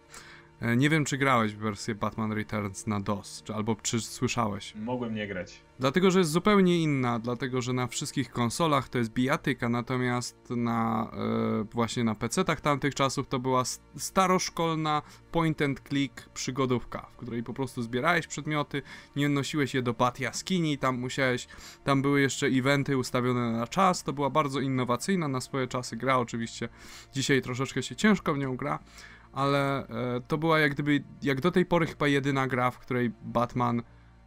E, 0.61 0.77
nie 0.77 0.91
wiem, 0.91 1.05
czy 1.05 1.19
grałeś 1.19 1.53
w 1.53 1.59
wersję 1.59 1.95
Batman 1.95 2.33
Returns 2.33 2.87
na 2.87 3.01
DOS, 3.01 3.43
czy, 3.45 3.55
albo 3.55 3.77
czy 3.83 4.01
słyszałeś. 4.01 4.75
Mogłem 4.75 5.15
nie 5.15 5.29
grać. 5.29 5.63
Dlatego, 5.79 6.11
że 6.11 6.19
jest 6.19 6.31
zupełnie 6.31 6.83
inna, 6.83 7.19
dlatego, 7.19 7.63
że 7.63 7.73
na 7.73 7.87
wszystkich 7.87 8.31
konsolach 8.31 8.89
to 8.89 8.99
jest 8.99 9.13
bijatyka, 9.13 9.69
natomiast 9.69 10.51
na 10.51 11.11
e, 11.61 11.65
właśnie 11.73 12.05
na 12.05 12.15
PC-tach 12.15 12.61
tamtych 12.61 12.95
czasów 12.95 13.29
to 13.29 13.39
była 13.39 13.63
staroszkolna 13.97 15.03
point 15.33 15.63
and 15.63 15.81
click 15.89 16.29
przygodówka, 16.29 17.07
w 17.13 17.17
której 17.17 17.43
po 17.43 17.55
prostu 17.55 17.83
zbierałeś 17.83 18.27
przedmioty, 18.27 18.83
nie 19.17 19.29
nosiłeś 19.29 19.75
je 19.75 19.83
do 19.83 19.95
bat 19.95 20.21
jaskini, 20.21 20.79
tam 20.79 20.99
musiałeś, 20.99 21.49
tam 21.85 22.03
były 22.03 22.21
jeszcze 22.21 22.47
eventy 22.47 22.97
ustawione 22.97 23.53
na 23.53 23.67
czas, 23.67 24.03
to 24.05 24.13
była 24.13 24.31
bardzo 24.31 24.61
innowacyjna 24.61 25.29
na 25.29 25.41
swoje 25.41 25.67
czasy 25.67 25.97
gra, 25.97 26.19
oczywiście 26.19 26.69
dzisiaj 27.13 27.43
troszeczkę 27.43 27.83
się 27.83 27.97
ciężko 27.97 28.35
w 28.35 28.39
nią 28.39 28.57
gra, 28.57 28.79
ale 29.33 29.89
e, 29.89 30.21
to 30.29 30.39
była 30.39 30.59
jak 30.59 30.75
gdyby, 30.75 31.05
jak 31.23 31.41
do 31.41 31.51
tej 31.51 31.67
pory 31.67 31.87
chyba 31.87 32.09
jedyna 32.09 32.47
gra, 32.47 32.71
w 32.71 32.79
której 32.79 33.13
Batman, 33.23 33.83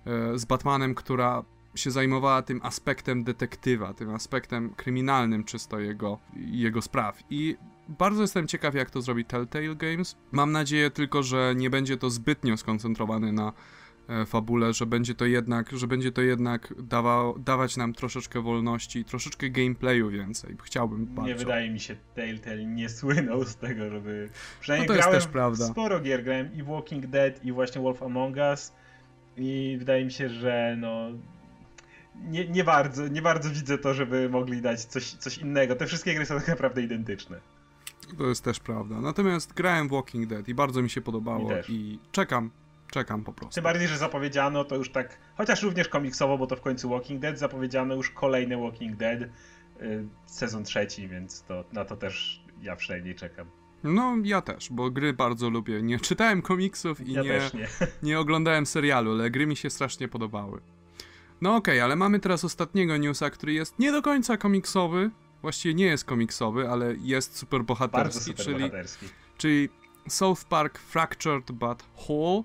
e, 0.06 0.40
z 0.40 0.46
Batmanem, 0.46 0.96
która 0.96 1.44
się 1.76 1.92
zajmowała 1.92 2.42
tym 2.42 2.60
aspektem 2.64 3.24
detektywa, 3.24 3.94
tym 3.94 4.10
aspektem 4.10 4.74
kryminalnym 4.76 5.44
czysto 5.44 5.80
jego, 5.80 6.20
jego 6.36 6.82
spraw. 6.82 7.20
I 7.30 7.58
bardzo 7.88 8.22
jestem 8.22 8.48
ciekaw, 8.48 8.76
jak 8.76 8.90
to 8.90 9.02
zrobi 9.02 9.26
Telltale 9.26 9.76
Games. 9.76 10.16
Mam 10.32 10.52
nadzieję 10.52 10.92
tylko, 10.92 11.24
że 11.24 11.54
nie 11.56 11.70
będzie 11.70 11.98
to 11.98 12.10
zbytnio 12.10 12.58
skoncentrowane 12.58 13.32
na 13.32 13.54
fabule, 14.26 14.74
że 14.74 14.86
będzie 14.86 15.16
to 15.16 15.26
jednak, 15.26 15.72
że 15.72 15.88
będzie 15.88 16.12
to 16.12 16.22
jednak 16.22 16.74
dawał, 16.84 17.40
dawać 17.40 17.78
nam 17.78 17.94
troszeczkę 17.94 18.42
wolności, 18.42 19.06
troszeczkę 19.06 19.50
gameplayu 19.50 20.10
więcej. 20.10 20.58
Chciałbym 20.64 21.06
bardzo. 21.06 21.30
Nie 21.30 21.36
wydaje 21.36 21.70
mi 21.70 21.80
się, 21.80 21.96
Telltale 22.16 22.66
nie 22.66 22.90
słynął 22.90 23.44
z 23.44 23.56
tego, 23.56 23.90
żeby... 23.90 24.30
Przynajmniej 24.60 24.88
no 24.88 24.94
to 24.94 25.00
grałem 25.00 25.16
jest 25.16 25.26
też 25.26 25.34
prawda. 25.34 25.68
sporo 25.68 26.00
gier, 26.00 26.24
grałem 26.24 26.54
i 26.54 26.64
Walking 26.64 27.08
Dead 27.08 27.46
i 27.46 27.52
właśnie 27.52 27.82
Wolf 27.82 28.04
Among 28.04 28.36
Us 28.38 28.74
i 29.38 29.76
wydaje 29.80 30.06
mi 30.06 30.12
się, 30.12 30.30
że 30.30 30.76
no 30.80 31.10
nie, 32.16 32.48
nie, 32.48 32.64
bardzo, 32.64 33.08
nie 33.08 33.22
bardzo 33.22 33.50
widzę 33.50 33.78
to, 33.78 33.94
żeby 33.94 34.30
mogli 34.30 34.62
dać 34.62 34.86
coś, 34.86 35.12
coś 35.12 35.38
innego. 35.38 35.76
Te 35.76 35.88
wszystkie 35.88 36.16
gry 36.16 36.26
są 36.26 36.36
tak 36.36 36.48
naprawdę 36.48 36.82
identyczne. 36.82 37.40
To 38.18 38.28
jest 38.28 38.44
też 38.44 38.60
prawda. 38.60 39.02
Natomiast 39.02 39.54
grałem 39.54 39.88
w 39.88 39.92
Walking 39.92 40.28
Dead 40.28 40.48
i 40.48 40.54
bardzo 40.54 40.82
mi 40.82 40.90
się 40.90 41.02
podobało 41.02 41.50
Mi 41.50 41.56
i 41.70 42.00
czekam, 42.12 42.52
czekam 42.92 43.24
po 43.24 43.34
prostu. 43.34 43.56
Tym 43.56 43.64
bardziej, 43.64 43.88
że 43.88 43.98
zapowiedziano 43.98 44.64
to 44.64 44.76
już 44.76 44.92
tak, 44.92 45.18
chociaż 45.36 45.64
również 45.64 45.88
komiksowo, 45.88 46.38
bo 46.38 46.48
to 46.48 46.56
w 46.56 46.62
końcu 46.62 46.90
Walking 46.90 47.22
Dead, 47.22 47.40
zapowiedziano 47.40 47.96
już 47.96 48.10
kolejne 48.10 48.58
Walking 48.58 48.96
Dead, 48.96 49.22
y, 49.22 49.30
sezon 50.26 50.64
trzeci, 50.64 51.08
więc 51.08 51.44
to, 51.44 51.64
na 51.74 51.86
to 51.86 51.98
też 51.98 52.44
ja 52.62 52.76
przynajmniej 52.76 53.16
czekam. 53.16 53.48
No, 53.84 54.16
ja 54.24 54.42
też, 54.42 54.70
bo 54.72 54.92
gry 54.92 55.14
bardzo 55.14 55.50
lubię. 55.50 55.82
Nie 55.82 56.00
czytałem 56.00 56.42
komiksów 56.42 57.08
i 57.08 57.14
Ja 57.14 57.24
nie, 57.24 57.30
nie. 57.54 57.68
nie 58.10 58.20
oglądałem 58.20 58.66
serialu, 58.66 59.12
ale 59.12 59.32
gry 59.32 59.48
mi 59.48 59.56
się 59.56 59.70
strasznie 59.70 60.08
podobały. 60.08 60.62
No 61.42 61.56
okej, 61.56 61.82
ale 61.82 61.96
mamy 61.96 62.20
teraz 62.20 62.44
ostatniego 62.44 62.98
newsa, 62.98 63.30
który 63.30 63.54
jest 63.54 63.80
nie 63.80 63.92
do 63.92 64.02
końca 64.02 64.38
komiksowy. 64.38 65.10
Właściwie 65.42 65.74
nie 65.74 65.86
jest 65.86 66.06
komiksowy, 66.06 66.70
ale 66.70 66.96
jest 67.00 67.38
super 67.38 67.64
bohaterski, 67.64 68.24
super 68.24 68.46
czyli, 68.46 68.60
bohaterski. 68.60 69.06
czyli 69.38 69.70
South 70.08 70.46
Park 70.46 70.80
Fractured 70.80 71.52
But 71.52 71.84
Whole. 71.96 72.44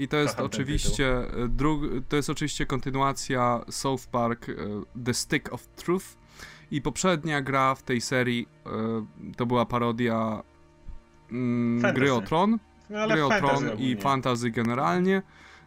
I 0.00 0.08
to 0.08 0.16
jest 0.16 0.34
Kocham 0.34 0.46
oczywiście 0.46 1.18
e, 1.18 1.48
drug, 1.48 1.82
to 2.08 2.16
jest 2.16 2.30
oczywiście 2.30 2.66
kontynuacja 2.66 3.64
South 3.70 4.06
Park 4.06 4.48
e, 4.48 4.54
The 5.04 5.14
Stick 5.14 5.52
of 5.52 5.66
Truth. 5.66 6.06
I 6.70 6.82
poprzednia 6.82 7.40
gra 7.40 7.74
w 7.74 7.82
tej 7.82 8.00
serii 8.00 8.48
e, 8.66 8.70
to 9.36 9.46
była 9.46 9.66
parodia 9.66 10.42
mm, 11.32 11.94
gry 11.94 12.12
o 12.12 12.20
Tron 12.20 12.58
No, 12.90 13.08
gry 13.08 13.24
o 13.24 13.28
Tron 13.28 13.78
i 13.78 13.96
fantasy 13.96 14.50
generalnie. 14.50 15.22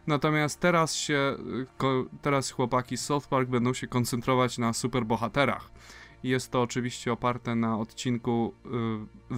Natomiast 0.06 0.60
teraz 0.60 0.94
się, 0.94 1.36
teraz 2.22 2.50
chłopaki 2.50 2.96
z 2.96 3.04
South 3.04 3.28
Park 3.28 3.48
będą 3.48 3.74
się 3.74 3.86
koncentrować 3.86 4.58
na 4.58 4.72
superbohaterach. 4.72 5.70
Jest 6.22 6.50
to 6.50 6.62
oczywiście 6.62 7.12
oparte 7.12 7.54
na 7.54 7.78
odcinku 7.78 8.54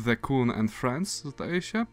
The 0.05 0.17
Coon 0.17 0.51
and 0.51 0.73
Friends, 0.73 1.25
zdaje 1.25 1.63
się. 1.63 1.87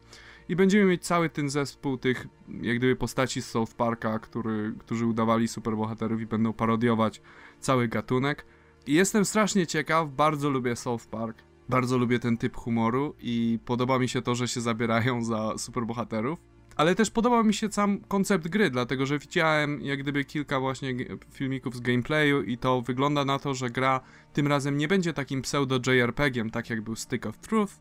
I 0.49 0.55
będziemy 0.55 0.85
mieć 0.85 1.05
cały 1.05 1.29
ten 1.29 1.49
zespół 1.49 1.97
tych, 1.97 2.27
jak 2.61 2.77
gdyby, 2.77 2.95
postaci 2.95 3.41
z 3.41 3.45
South 3.45 3.73
Parka, 3.73 4.19
który, 4.19 4.73
którzy 4.79 5.05
udawali 5.05 5.47
superbohaterów 5.47 6.21
i 6.21 6.25
będą 6.25 6.53
parodiować 6.53 7.21
cały 7.59 7.87
gatunek. 7.87 8.45
I 8.87 8.93
jestem 8.93 9.25
strasznie 9.25 9.67
ciekaw, 9.67 10.09
bardzo 10.09 10.49
lubię 10.49 10.75
South 10.75 11.07
Park. 11.07 11.37
Bardzo 11.69 11.97
lubię 11.97 12.19
ten 12.19 12.37
typ 12.37 12.57
humoru 12.57 13.15
i 13.19 13.59
podoba 13.65 13.99
mi 13.99 14.09
się 14.09 14.21
to, 14.21 14.35
że 14.35 14.47
się 14.47 14.61
zabierają 14.61 15.23
za 15.23 15.57
superbohaterów. 15.57 16.39
Ale 16.75 16.95
też 16.95 17.11
podoba 17.11 17.43
mi 17.43 17.53
się 17.53 17.71
sam 17.71 17.99
koncept 17.99 18.47
gry, 18.47 18.69
dlatego 18.69 19.05
że 19.05 19.19
widziałem 19.19 19.81
jak 19.81 19.99
gdyby 19.99 20.25
kilka 20.25 20.59
właśnie 20.59 20.95
filmików 21.31 21.75
z 21.75 21.79
gameplayu 21.79 22.43
i 22.43 22.57
to 22.57 22.81
wygląda 22.81 23.25
na 23.25 23.39
to, 23.39 23.53
że 23.53 23.69
gra 23.69 24.01
tym 24.33 24.47
razem 24.47 24.77
nie 24.77 24.87
będzie 24.87 25.13
takim 25.13 25.41
pseudo 25.41 25.91
JRPG-iem, 25.91 26.49
tak 26.49 26.69
jak 26.69 26.81
był 26.81 26.95
Stick 26.95 27.25
of 27.25 27.37
Truth, 27.37 27.73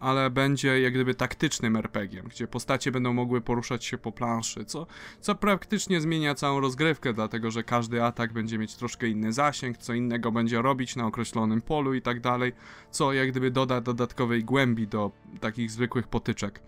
ale 0.00 0.30
będzie 0.30 0.80
jak 0.80 0.94
gdyby 0.94 1.14
taktycznym 1.14 1.76
RPG-iem, 1.76 2.28
gdzie 2.28 2.46
postacie 2.46 2.92
będą 2.92 3.12
mogły 3.12 3.40
poruszać 3.40 3.84
się 3.84 3.98
po 3.98 4.12
planszy, 4.12 4.64
co, 4.64 4.86
co 5.20 5.34
praktycznie 5.34 6.00
zmienia 6.00 6.34
całą 6.34 6.60
rozgrywkę, 6.60 7.12
dlatego 7.12 7.50
że 7.50 7.62
każdy 7.62 8.04
atak 8.04 8.32
będzie 8.32 8.58
mieć 8.58 8.74
troszkę 8.74 9.08
inny 9.08 9.32
zasięg, 9.32 9.78
co 9.78 9.94
innego 9.94 10.32
będzie 10.32 10.62
robić 10.62 10.96
na 10.96 11.06
określonym 11.06 11.62
polu 11.62 11.94
i 11.94 12.02
tak 12.02 12.20
dalej, 12.20 12.52
co 12.90 13.12
jak 13.12 13.30
gdyby 13.30 13.50
doda 13.50 13.80
dodatkowej 13.80 14.44
głębi 14.44 14.88
do 14.88 15.12
takich 15.40 15.70
zwykłych 15.70 16.08
potyczek. 16.08 16.62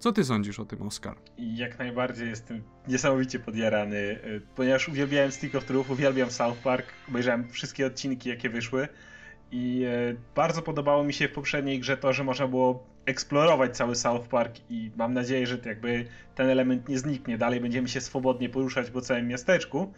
Co 0.00 0.12
ty 0.12 0.24
sądzisz 0.24 0.60
o 0.60 0.64
tym, 0.64 0.82
Oskar? 0.82 1.16
I 1.38 1.56
jak 1.56 1.78
najbardziej 1.78 2.28
jestem 2.28 2.62
niesamowicie 2.88 3.38
podjarany, 3.38 3.96
y, 3.96 4.40
ponieważ 4.56 4.88
uwielbiałem 4.88 5.32
Stick 5.32 5.54
of 5.54 5.64
Truth, 5.64 5.90
uwielbiam 5.90 6.30
South 6.30 6.58
Park, 6.58 6.86
obejrzałem 7.08 7.48
wszystkie 7.48 7.86
odcinki, 7.86 8.28
jakie 8.28 8.50
wyszły 8.50 8.88
i 9.52 9.84
y, 9.84 10.16
bardzo 10.34 10.62
podobało 10.62 11.04
mi 11.04 11.12
się 11.12 11.28
w 11.28 11.32
poprzedniej 11.32 11.80
grze 11.80 11.96
to, 11.96 12.12
że 12.12 12.24
można 12.24 12.48
było 12.48 12.86
eksplorować 13.06 13.76
cały 13.76 13.94
South 13.96 14.28
Park 14.28 14.54
i 14.70 14.90
mam 14.96 15.14
nadzieję, 15.14 15.46
że 15.46 15.58
jakby 15.64 16.06
ten 16.34 16.48
element 16.48 16.88
nie 16.88 16.98
zniknie, 16.98 17.38
dalej 17.38 17.60
będziemy 17.60 17.88
się 17.88 18.00
swobodnie 18.00 18.48
poruszać 18.48 18.90
po 18.90 19.00
całym 19.00 19.28
miasteczku. 19.28 19.92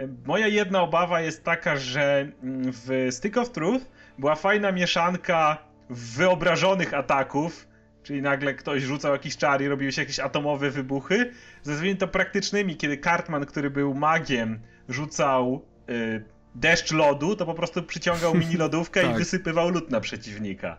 Y, 0.00 0.08
Moja 0.26 0.46
jedna 0.48 0.82
obawa 0.82 1.20
jest 1.20 1.44
taka, 1.44 1.76
że 1.76 2.20
mm, 2.42 2.72
w 2.72 3.08
Stick 3.10 3.36
of 3.36 3.50
Truth 3.50 3.84
była 4.18 4.34
fajna 4.34 4.72
mieszanka 4.72 5.58
wyobrażonych 5.90 6.94
ataków, 6.94 7.71
Czyli 8.02 8.22
nagle 8.22 8.54
ktoś 8.54 8.82
rzucał 8.82 9.12
jakiś 9.12 9.36
czar 9.36 9.62
i 9.62 9.68
robiły 9.68 9.92
się 9.92 10.02
jakieś 10.02 10.20
atomowe 10.20 10.70
wybuchy. 10.70 11.30
Ze 11.62 11.94
to 11.94 12.08
praktycznymi, 12.08 12.76
kiedy 12.76 12.98
Cartman, 12.98 13.46
który 13.46 13.70
był 13.70 13.94
magiem, 13.94 14.60
rzucał 14.88 15.64
y, 15.90 16.24
deszcz 16.54 16.92
lodu, 16.92 17.36
to 17.36 17.46
po 17.46 17.54
prostu 17.54 17.82
przyciągał 17.82 18.34
mini 18.34 18.56
lodówkę 18.64 19.02
i 19.02 19.06
Tak. 19.06 19.16
wysypywał 19.16 19.70
lód 19.70 19.90
na 19.90 20.00
przeciwnika. 20.00 20.78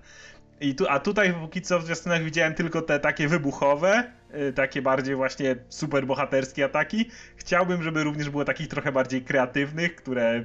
I 0.62 0.76
tu, 0.76 0.86
a 0.90 1.00
tutaj 1.00 1.34
póki 1.34 1.62
co 1.62 1.80
w 1.80 1.86
zwiastunach 1.86 2.24
widziałem 2.24 2.54
tylko 2.54 2.82
te 2.82 3.00
takie 3.00 3.28
wybuchowe, 3.28 4.12
y, 4.50 4.54
takie 4.54 4.82
bardziej 4.82 5.16
właśnie 5.16 5.56
super 5.70 6.06
bohaterskie 6.06 6.66
ataki. 6.66 7.10
Chciałbym, 7.36 7.84
żeby 7.84 8.04
również 8.04 8.30
było 8.30 8.46
takich 8.46 8.68
trochę 8.68 8.92
bardziej 8.92 9.22
kreatywnych, 9.22 9.96
które 9.96 10.44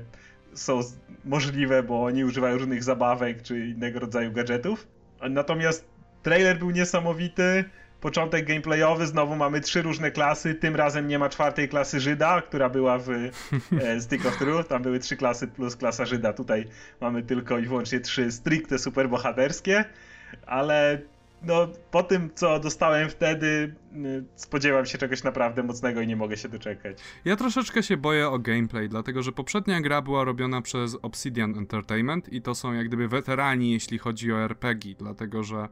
są 0.54 0.80
możliwe, 1.25 1.82
bo 1.82 2.04
oni 2.04 2.25
używają 2.25 2.58
różnych 2.58 2.85
zabawek 2.85 3.42
czy 3.42 3.58
innego 3.66 3.99
rodzaju 3.99 4.32
gadżetów. 4.32 4.87
Natomiast 5.30 5.98
trailer 6.22 6.58
był 6.58 6.70
niesamowity. 6.70 7.64
Początek 8.00 8.46
gameplayowy, 8.46 9.06
znowu 9.06 9.37
mamy 9.37 9.60
trzy 9.60 9.82
różne 9.82 10.10
klasy. 10.10 10.54
Tym 10.54 10.76
razem 10.76 11.08
nie 11.08 11.18
ma 11.18 11.28
czwartej 11.28 11.68
klasy 11.68 12.00
Żyda, 12.00 12.42
która 12.42 12.68
była 12.68 12.98
w 12.98 13.10
e, 13.10 14.00
Stick 14.00 14.26
of 14.26 14.38
Truth. 14.38 14.68
Tam 14.68 14.82
były 14.82 14.98
trzy 14.98 15.16
klasy 15.16 15.48
plus 15.48 15.76
klasa 15.76 16.06
Żyda. 16.06 16.32
Tutaj 16.32 16.64
mamy 17.00 17.22
tylko 17.22 17.58
i 17.58 17.66
wyłącznie 17.66 18.00
trzy 18.00 18.32
stricte 18.32 18.78
superbohaterskie. 18.78 19.84
Ale 20.46 21.00
no, 21.42 21.68
po 21.90 22.02
tym, 22.02 22.30
co 22.34 22.60
dostałem 22.60 23.10
wtedy, 23.10 23.75
y, 23.96 24.25
spodziewam 24.34 24.87
się 24.87 24.98
czegoś 24.98 25.22
naprawdę 25.22 25.62
mocnego 25.62 26.00
i 26.00 26.06
nie 26.06 26.16
mogę 26.16 26.37
się 26.37 26.48
doczekać. 26.48 26.98
Ja 27.25 27.37
troszeczkę 27.37 27.82
się 27.82 27.96
boję 27.96 28.28
o 28.28 28.38
gameplay, 28.38 28.88
dlatego 28.88 29.22
że 29.22 29.32
poprzednia 29.32 29.80
gra 29.80 30.02
była 30.02 30.25
robiona 30.25 30.62
przez 30.62 30.96
Obsidian 31.02 31.58
Entertainment 31.58 32.32
i 32.32 32.42
to 32.42 32.54
są 32.54 32.72
jak 32.72 32.88
gdyby 32.88 33.08
weterani, 33.08 33.72
jeśli 33.72 33.98
chodzi 33.98 34.32
o 34.32 34.38
RPG, 34.44 34.94
dlatego 34.98 35.42
że 35.42 35.68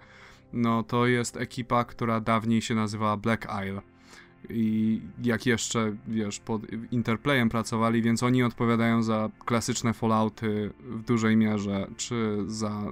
no 0.53 0.83
to 0.83 1.07
jest 1.07 1.37
ekipa, 1.37 1.85
która 1.85 2.21
dawniej 2.21 2.63
się 2.63 2.75
nazywała 2.75 3.17
Black 3.17 3.47
Isle. 3.65 3.83
I 4.51 5.01
jak 5.23 5.47
jeszcze, 5.47 5.97
wiesz, 6.09 6.41
pod 6.41 6.63
Interplayem 6.91 7.49
pracowali, 7.49 8.03
więc 8.03 8.23
oni 8.23 8.43
odpowiadają 8.43 9.03
za 9.03 9.31
klasyczne 9.45 9.93
Fallouty 9.93 10.71
w 10.81 11.03
dużej 11.03 11.37
mierze, 11.37 11.87
czy 11.97 12.39
za 12.47 12.83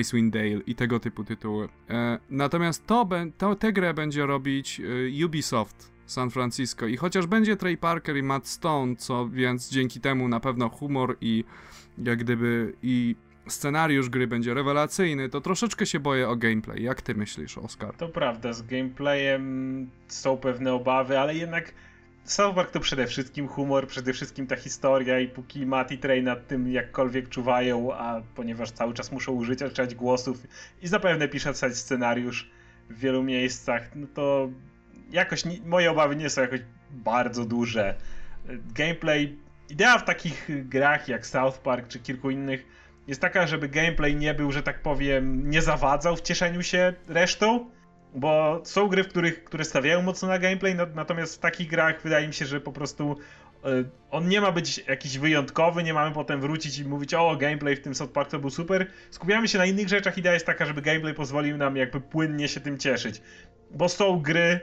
Icewind 0.00 0.34
Dale 0.34 0.60
i 0.66 0.74
tego 0.74 1.00
typu 1.00 1.24
tytuły. 1.24 1.68
E, 1.90 2.18
natomiast 2.30 2.86
to, 2.86 3.08
to 3.38 3.54
tę 3.54 3.72
grę 3.72 3.94
będzie 3.94 4.26
robić 4.26 4.80
e, 4.80 5.26
Ubisoft 5.26 5.92
San 6.06 6.30
Francisco 6.30 6.86
i 6.86 6.96
chociaż 6.96 7.26
będzie 7.26 7.56
Trey 7.56 7.76
Parker 7.76 8.16
i 8.16 8.22
Matt 8.22 8.48
Stone, 8.48 8.96
co 8.96 9.28
więc 9.28 9.70
dzięki 9.70 10.00
temu 10.00 10.28
na 10.28 10.40
pewno 10.40 10.68
humor 10.68 11.16
i 11.20 11.44
jak 11.98 12.18
gdyby 12.18 12.74
i 12.82 13.16
scenariusz 13.48 14.08
gry 14.08 14.26
będzie 14.26 14.54
rewelacyjny, 14.54 15.28
to 15.28 15.40
troszeczkę 15.40 15.86
się 15.86 16.00
boję 16.00 16.28
o 16.28 16.36
gameplay. 16.36 16.82
Jak 16.82 17.02
ty 17.02 17.14
myślisz, 17.14 17.58
Oskar? 17.58 17.94
To 17.94 18.08
prawda, 18.08 18.52
z 18.52 18.62
gameplayem 18.62 19.90
są 20.08 20.36
pewne 20.36 20.72
obawy, 20.72 21.18
ale 21.18 21.34
jednak 21.34 21.72
South 22.24 22.54
Park 22.54 22.70
to 22.70 22.80
przede 22.80 23.06
wszystkim 23.06 23.48
humor, 23.48 23.86
przede 23.86 24.12
wszystkim 24.12 24.46
ta 24.46 24.56
historia 24.56 25.20
i 25.20 25.28
póki 25.28 25.66
Matt 25.66 25.92
i 25.92 25.98
Trey 25.98 26.22
nad 26.22 26.46
tym 26.46 26.72
jakkolwiek 26.72 27.28
czuwają, 27.28 27.94
a 27.94 28.22
ponieważ 28.34 28.70
cały 28.70 28.94
czas 28.94 29.12
muszą 29.12 29.32
użyć 29.32 29.62
używać 29.62 29.94
głosów 29.94 30.46
i 30.82 30.88
zapewne 30.88 31.28
pisać 31.28 31.56
scenariusz 31.56 32.50
w 32.90 32.98
wielu 32.98 33.22
miejscach, 33.22 33.90
no 33.94 34.06
to 34.14 34.48
jakoś 35.10 35.44
nie, 35.44 35.60
moje 35.66 35.90
obawy 35.90 36.16
nie 36.16 36.30
są 36.30 36.40
jakoś 36.40 36.60
bardzo 36.90 37.44
duże. 37.44 37.94
Gameplay, 38.74 39.36
idea 39.70 39.98
w 39.98 40.04
takich 40.04 40.68
grach 40.68 41.08
jak 41.08 41.26
South 41.26 41.58
Park 41.58 41.88
czy 41.88 41.98
kilku 41.98 42.30
innych 42.30 42.66
jest 43.08 43.20
taka, 43.20 43.46
żeby 43.46 43.68
gameplay 43.68 44.16
nie 44.16 44.34
był, 44.34 44.52
że 44.52 44.62
tak 44.62 44.82
powiem, 44.82 45.50
nie 45.50 45.62
zawadzał 45.62 46.16
w 46.16 46.22
cieszeniu 46.22 46.62
się 46.62 46.92
resztą, 47.08 47.70
bo 48.14 48.62
są 48.64 48.88
gry, 48.88 49.04
w 49.04 49.08
których, 49.08 49.44
które 49.44 49.64
stawiają 49.64 50.02
mocno 50.02 50.28
na 50.28 50.38
gameplay, 50.38 50.74
no, 50.74 50.86
natomiast 50.94 51.36
w 51.36 51.38
takich 51.38 51.68
grach 51.68 52.02
wydaje 52.02 52.28
mi 52.28 52.34
się, 52.34 52.46
że 52.46 52.60
po 52.60 52.72
prostu 52.72 53.16
on 54.10 54.28
nie 54.28 54.40
ma 54.40 54.52
być 54.52 54.78
jakiś 54.78 55.18
wyjątkowy, 55.18 55.82
nie 55.82 55.94
mamy 55.94 56.14
potem 56.14 56.40
wrócić 56.40 56.78
i 56.78 56.84
mówić 56.84 57.14
o 57.14 57.36
gameplay 57.36 57.76
w 57.76 57.80
tym 57.80 57.94
South 57.94 58.12
Park 58.12 58.30
to 58.30 58.38
był 58.38 58.50
super. 58.50 58.86
Skupiamy 59.10 59.48
się 59.48 59.58
na 59.58 59.66
innych 59.66 59.88
rzeczach, 59.88 60.18
idea 60.18 60.34
jest 60.34 60.46
taka, 60.46 60.66
żeby 60.66 60.82
gameplay 60.82 61.14
pozwolił 61.14 61.56
nam 61.56 61.76
jakby 61.76 62.00
płynnie 62.00 62.48
się 62.48 62.60
tym 62.60 62.78
cieszyć. 62.78 63.22
Bo 63.70 63.88
są 63.88 64.20
gry, 64.20 64.60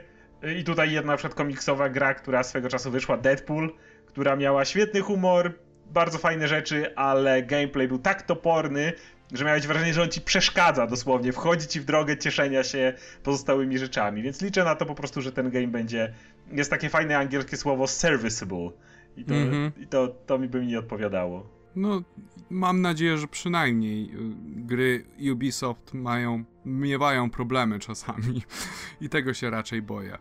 i 0.58 0.64
tutaj 0.64 0.92
jedna 0.92 1.12
na 1.12 1.16
przykład 1.16 1.34
komiksowa 1.34 1.88
gra, 1.88 2.14
która 2.14 2.42
swego 2.42 2.68
czasu 2.68 2.90
wyszła, 2.90 3.16
Deadpool, 3.16 3.72
która 4.06 4.36
miała 4.36 4.64
świetny 4.64 5.00
humor, 5.00 5.52
bardzo 5.94 6.18
fajne 6.18 6.48
rzeczy, 6.48 6.96
ale 6.96 7.42
gameplay 7.42 7.88
był 7.88 7.98
tak 7.98 8.22
toporny, 8.22 8.92
że 9.32 9.44
miałeś 9.44 9.66
wrażenie, 9.66 9.94
że 9.94 10.02
on 10.02 10.08
ci 10.08 10.20
przeszkadza 10.20 10.86
dosłownie, 10.86 11.32
wchodzi 11.32 11.66
ci 11.66 11.80
w 11.80 11.84
drogę 11.84 12.18
cieszenia 12.18 12.64
się 12.64 12.92
pozostałymi 13.22 13.78
rzeczami, 13.78 14.22
więc 14.22 14.42
liczę 14.42 14.64
na 14.64 14.74
to 14.74 14.86
po 14.86 14.94
prostu, 14.94 15.22
że 15.22 15.32
ten 15.32 15.50
game 15.50 15.68
będzie, 15.68 16.14
jest 16.52 16.70
takie 16.70 16.88
fajne 16.88 17.18
angielskie 17.18 17.56
słowo 17.56 17.86
serviceable 17.86 18.70
i 19.16 19.24
to, 19.24 19.34
mm 19.34 19.50
-hmm. 19.50 19.82
i 19.82 19.86
to, 19.86 20.08
to 20.08 20.38
mi 20.38 20.48
by 20.48 20.60
mi 20.60 20.66
nie 20.66 20.78
odpowiadało. 20.78 21.46
No, 21.76 22.02
mam 22.50 22.80
nadzieję, 22.80 23.18
że 23.18 23.28
przynajmniej 23.28 24.04
y, 24.04 24.08
gry 24.46 25.04
Ubisoft 25.32 25.94
mają, 25.94 26.44
miewają 26.64 27.30
problemy 27.30 27.78
czasami 27.78 28.42
i 29.00 29.08
tego 29.08 29.34
się 29.34 29.50
raczej 29.50 29.82
boję. 29.82 30.18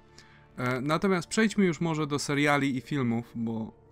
E, 0.58 0.82
natomiast 0.82 1.28
przejdźmy 1.28 1.66
już 1.66 1.82
może 1.82 2.08
do 2.08 2.20
seriali 2.20 2.78
i 2.78 2.82
filmów, 2.82 3.32
bo 3.36 3.83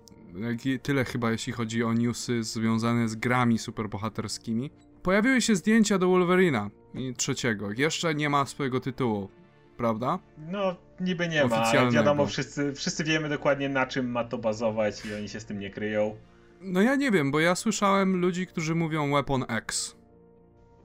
tyle 0.83 1.05
chyba 1.05 1.31
jeśli 1.31 1.53
chodzi 1.53 1.83
o 1.83 1.93
newsy 1.93 2.43
związane 2.43 3.09
z 3.09 3.15
grami 3.15 3.57
superbohaterskimi. 3.57 4.71
Pojawiły 5.03 5.41
się 5.41 5.55
zdjęcia 5.55 5.97
do 5.97 6.07
Wolverina 6.07 6.69
trzeciego. 7.17 7.71
Jeszcze 7.71 8.15
nie 8.15 8.29
ma 8.29 8.45
swojego 8.45 8.79
tytułu, 8.79 9.29
prawda? 9.77 10.19
No, 10.37 10.75
niby 10.99 11.27
nie 11.27 11.45
ma, 11.45 11.55
ale 11.55 11.91
wiadomo, 11.91 12.27
wszyscy, 12.27 12.73
wszyscy 12.73 13.03
wiemy 13.03 13.29
dokładnie 13.29 13.69
na 13.69 13.85
czym 13.85 14.11
ma 14.11 14.23
to 14.23 14.37
bazować 14.37 15.05
i 15.05 15.15
oni 15.15 15.29
się 15.29 15.39
z 15.39 15.45
tym 15.45 15.59
nie 15.59 15.69
kryją. 15.69 16.17
No 16.61 16.81
ja 16.81 16.95
nie 16.95 17.11
wiem, 17.11 17.31
bo 17.31 17.39
ja 17.39 17.55
słyszałem 17.55 18.21
ludzi, 18.21 18.47
którzy 18.47 18.75
mówią 18.75 19.11
Weapon 19.11 19.45
X. 19.49 19.95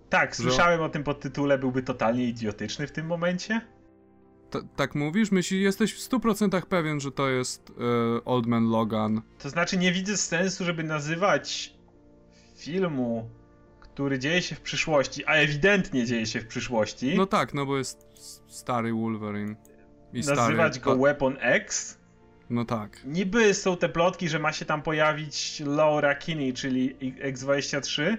Tak, 0.09 0.37
słyszałem 0.37 0.81
o 0.81 0.89
tym 0.89 1.05
podtytule, 1.05 1.59
byłby 1.59 1.83
totalnie 1.83 2.25
idiotyczny 2.25 2.87
w 2.87 2.93
tym 2.93 3.07
momencie. 3.07 3.61
Tak 4.77 4.95
mówisz? 4.95 5.31
Myślisz, 5.31 5.63
jesteś 5.63 5.95
w 5.95 6.09
100% 6.09 6.63
pewien, 6.63 7.01
że 7.01 7.13
to 7.13 7.29
jest 7.29 7.71
e, 7.71 8.25
Old 8.25 8.47
Man 8.47 8.71
Logan? 8.71 9.23
To 9.39 9.51
znaczy 9.51 9.77
nie 9.77 9.93
widzę 9.93 10.17
sensu, 10.17 10.65
żeby 10.65 10.85
nazywać 10.85 11.75
filmu, 12.57 13.31
który 13.81 14.19
dzieje 14.19 14.43
się 14.43 14.55
w 14.55 14.61
przyszłości, 14.61 15.25
a 15.27 15.35
ewidentnie 15.35 16.07
dzieje 16.07 16.27
się 16.27 16.41
w 16.41 16.47
przyszłości. 16.47 17.15
No 17.17 17.27
tak, 17.27 17.55
no 17.55 17.67
bo 17.67 17.79
jest 17.79 18.07
stary 18.49 18.93
Wolverine. 18.93 19.57
I 20.13 20.21
nazywać 20.21 20.77
stary... 20.77 20.97
go 20.97 21.03
Weapon 21.03 21.37
X? 21.41 21.99
No 22.51 22.65
tak. 22.65 23.01
Niby 23.05 23.55
są 23.55 23.77
te 23.77 23.89
plotki, 23.89 24.29
że 24.29 24.39
ma 24.39 24.53
się 24.53 24.65
tam 24.65 24.83
pojawić 24.83 25.63
Laura 25.67 26.15
Kinney, 26.15 26.53
czyli 26.53 26.97
X-23, 27.21 28.17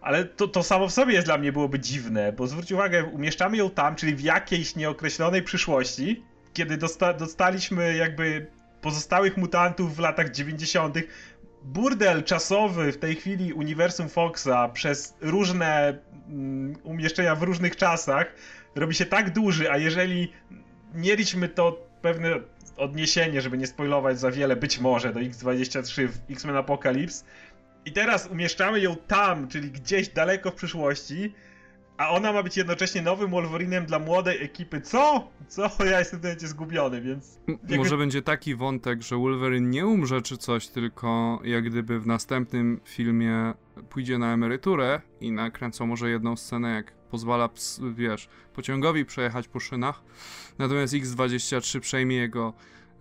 ale 0.00 0.24
to, 0.24 0.48
to 0.48 0.62
samo 0.62 0.88
w 0.88 0.92
sobie 0.92 1.14
jest 1.14 1.26
dla 1.26 1.38
mnie 1.38 1.52
byłoby 1.52 1.80
dziwne, 1.80 2.32
bo 2.32 2.46
zwróć 2.46 2.72
uwagę, 2.72 3.04
umieszczamy 3.04 3.56
ją 3.56 3.70
tam, 3.70 3.96
czyli 3.96 4.14
w 4.14 4.20
jakiejś 4.20 4.76
nieokreślonej 4.76 5.42
przyszłości, 5.42 6.22
kiedy 6.52 6.76
dosta 6.76 7.12
dostaliśmy 7.12 7.96
jakby 7.96 8.46
pozostałych 8.80 9.36
mutantów 9.36 9.96
w 9.96 9.98
latach 9.98 10.30
90. 10.30 10.98
Burdel 11.62 12.24
czasowy 12.24 12.92
w 12.92 12.98
tej 12.98 13.16
chwili 13.16 13.52
uniwersum 13.52 14.08
Foxa 14.08 14.68
przez 14.72 15.14
różne 15.20 15.98
um, 16.28 16.76
umieszczenia 16.82 17.34
w 17.34 17.42
różnych 17.42 17.76
czasach 17.76 18.34
robi 18.74 18.94
się 18.94 19.06
tak 19.06 19.32
duży, 19.32 19.70
a 19.70 19.76
jeżeli 19.76 20.32
mieliśmy 20.94 21.48
to 21.48 21.86
pewne 22.02 22.30
odniesienie, 22.76 23.40
żeby 23.40 23.58
nie 23.58 23.66
spoilować 23.66 24.20
za 24.20 24.30
wiele, 24.30 24.56
być 24.56 24.78
może 24.78 25.12
do 25.12 25.20
X23 25.20 26.08
w 26.08 26.30
X-Men 26.30 26.56
Apocalypse, 26.56 27.24
i 27.84 27.92
teraz 27.92 28.26
umieszczamy 28.26 28.80
ją 28.80 28.96
tam, 28.96 29.48
czyli 29.48 29.70
gdzieś 29.70 30.08
daleko 30.08 30.50
w 30.50 30.54
przyszłości, 30.54 31.34
a 32.00 32.10
ona 32.10 32.32
ma 32.32 32.42
być 32.42 32.56
jednocześnie 32.56 33.02
nowym 33.02 33.30
Wolverinem 33.30 33.86
dla 33.86 33.98
młodej 33.98 34.44
ekipy. 34.44 34.80
Co? 34.80 35.30
Co? 35.48 35.70
Ja 35.90 35.98
jestem 35.98 36.20
tutaj 36.20 36.36
zgubiony, 36.38 37.00
więc... 37.00 37.38
Może 37.76 37.96
będzie 37.96 38.22
taki 38.22 38.54
wątek, 38.54 39.02
że 39.02 39.16
Wolverine 39.16 39.70
nie 39.70 39.86
umrze 39.86 40.22
czy 40.22 40.36
coś, 40.36 40.68
tylko 40.68 41.40
jak 41.44 41.64
gdyby 41.64 42.00
w 42.00 42.06
następnym 42.06 42.80
filmie 42.84 43.54
pójdzie 43.90 44.18
na 44.18 44.32
emeryturę 44.32 45.00
i 45.20 45.32
nakręcą 45.32 45.86
może 45.86 46.10
jedną 46.10 46.36
scenę, 46.36 46.70
jak 46.70 46.92
pozwala, 46.92 47.48
wiesz, 47.94 48.28
pociągowi 48.54 49.04
przejechać 49.04 49.48
po 49.48 49.60
szynach. 49.60 50.02
Natomiast 50.58 50.94
X-23 50.94 51.80
przejmie 51.80 52.16
jego 52.16 52.52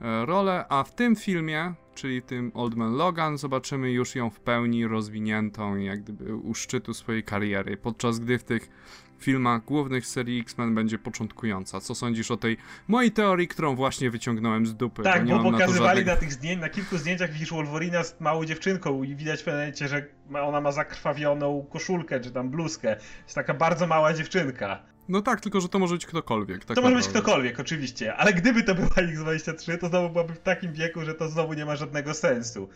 e, 0.01 0.25
rolę, 0.25 0.65
a 0.69 0.83
w 0.83 0.95
tym 0.95 1.15
filmie 1.15 1.73
czyli 1.99 2.21
tym 2.21 2.51
Old 2.53 2.75
Man 2.75 2.95
Logan, 2.95 3.37
zobaczymy 3.37 3.91
już 3.91 4.15
ją 4.15 4.29
w 4.29 4.39
pełni 4.39 4.87
rozwiniętą, 4.87 5.75
jak 5.75 6.01
gdyby 6.03 6.35
u 6.35 6.53
szczytu 6.53 6.93
swojej 6.93 7.23
kariery, 7.23 7.77
podczas 7.77 8.19
gdy 8.19 8.39
w 8.39 8.43
tych 8.43 8.69
filmach 9.17 9.65
głównych 9.65 10.07
serii 10.07 10.39
X-Men 10.39 10.75
będzie 10.75 10.99
początkująca. 10.99 11.79
Co 11.79 11.95
sądzisz 11.95 12.31
o 12.31 12.37
tej 12.37 12.57
mojej 12.87 13.11
teorii, 13.11 13.47
którą 13.47 13.75
właśnie 13.75 14.11
wyciągnąłem 14.11 14.65
z 14.65 14.75
dupy? 14.75 15.03
Tak, 15.03 15.25
bo, 15.25 15.39
bo 15.39 15.51
pokazywali 15.51 15.81
na, 15.81 15.87
żadnych... 15.87 16.05
na 16.05 16.15
tych 16.15 16.33
zdjęć, 16.33 16.61
na 16.61 16.69
kilku 16.69 16.97
zdjęciach 16.97 17.31
widzisz 17.31 17.51
Wolverina 17.51 18.03
z 18.03 18.21
małą 18.21 18.45
dziewczynką 18.45 19.03
i 19.03 19.15
widać 19.15 19.41
w 19.41 19.43
pewnym 19.43 19.89
że 19.89 20.05
ona 20.41 20.61
ma 20.61 20.71
zakrwawioną 20.71 21.65
koszulkę 21.69 22.19
czy 22.19 22.31
tam 22.31 22.49
bluzkę. 22.49 22.97
Jest 23.23 23.35
taka 23.35 23.53
bardzo 23.53 23.87
mała 23.87 24.13
dziewczynka. 24.13 24.83
No 25.09 25.21
tak, 25.21 25.41
tylko 25.41 25.61
że 25.61 25.69
to 25.69 25.79
może 25.79 25.95
być 25.95 26.05
ktokolwiek. 26.05 26.65
Tak 26.65 26.75
to 26.75 26.81
może 26.81 26.95
być 26.95 27.07
ktokolwiek, 27.07 27.59
oczywiście, 27.59 28.15
ale 28.15 28.33
gdyby 28.33 28.63
to 28.63 28.75
była 28.75 28.87
X23, 28.87 29.77
to 29.77 29.87
znowu 29.87 30.09
byłaby 30.09 30.33
w 30.33 30.39
takim 30.39 30.73
wieku, 30.73 31.05
że 31.05 31.13
to 31.13 31.29
znowu 31.29 31.53
nie 31.53 31.65
ma 31.65 31.75
żadnego 31.75 32.13
sensu. 32.13 32.69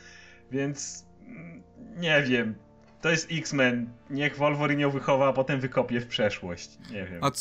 Więc 0.52 1.06
mm, 1.28 1.63
nie 1.98 2.24
wiem. 2.24 2.56
To 3.02 3.10
jest 3.10 3.28
X-Men. 3.32 3.89
Niech 4.10 4.38
Wolverine 4.38 4.82
ją 4.82 4.89
wychowa, 4.89 5.30
a 5.30 5.34
potem 5.34 5.60
wykopie 5.60 6.00
w 6.00 6.08
przeszłość. 6.08 6.78
Nie 6.91 7.06
wiem. 7.06 7.24
A, 7.24 7.32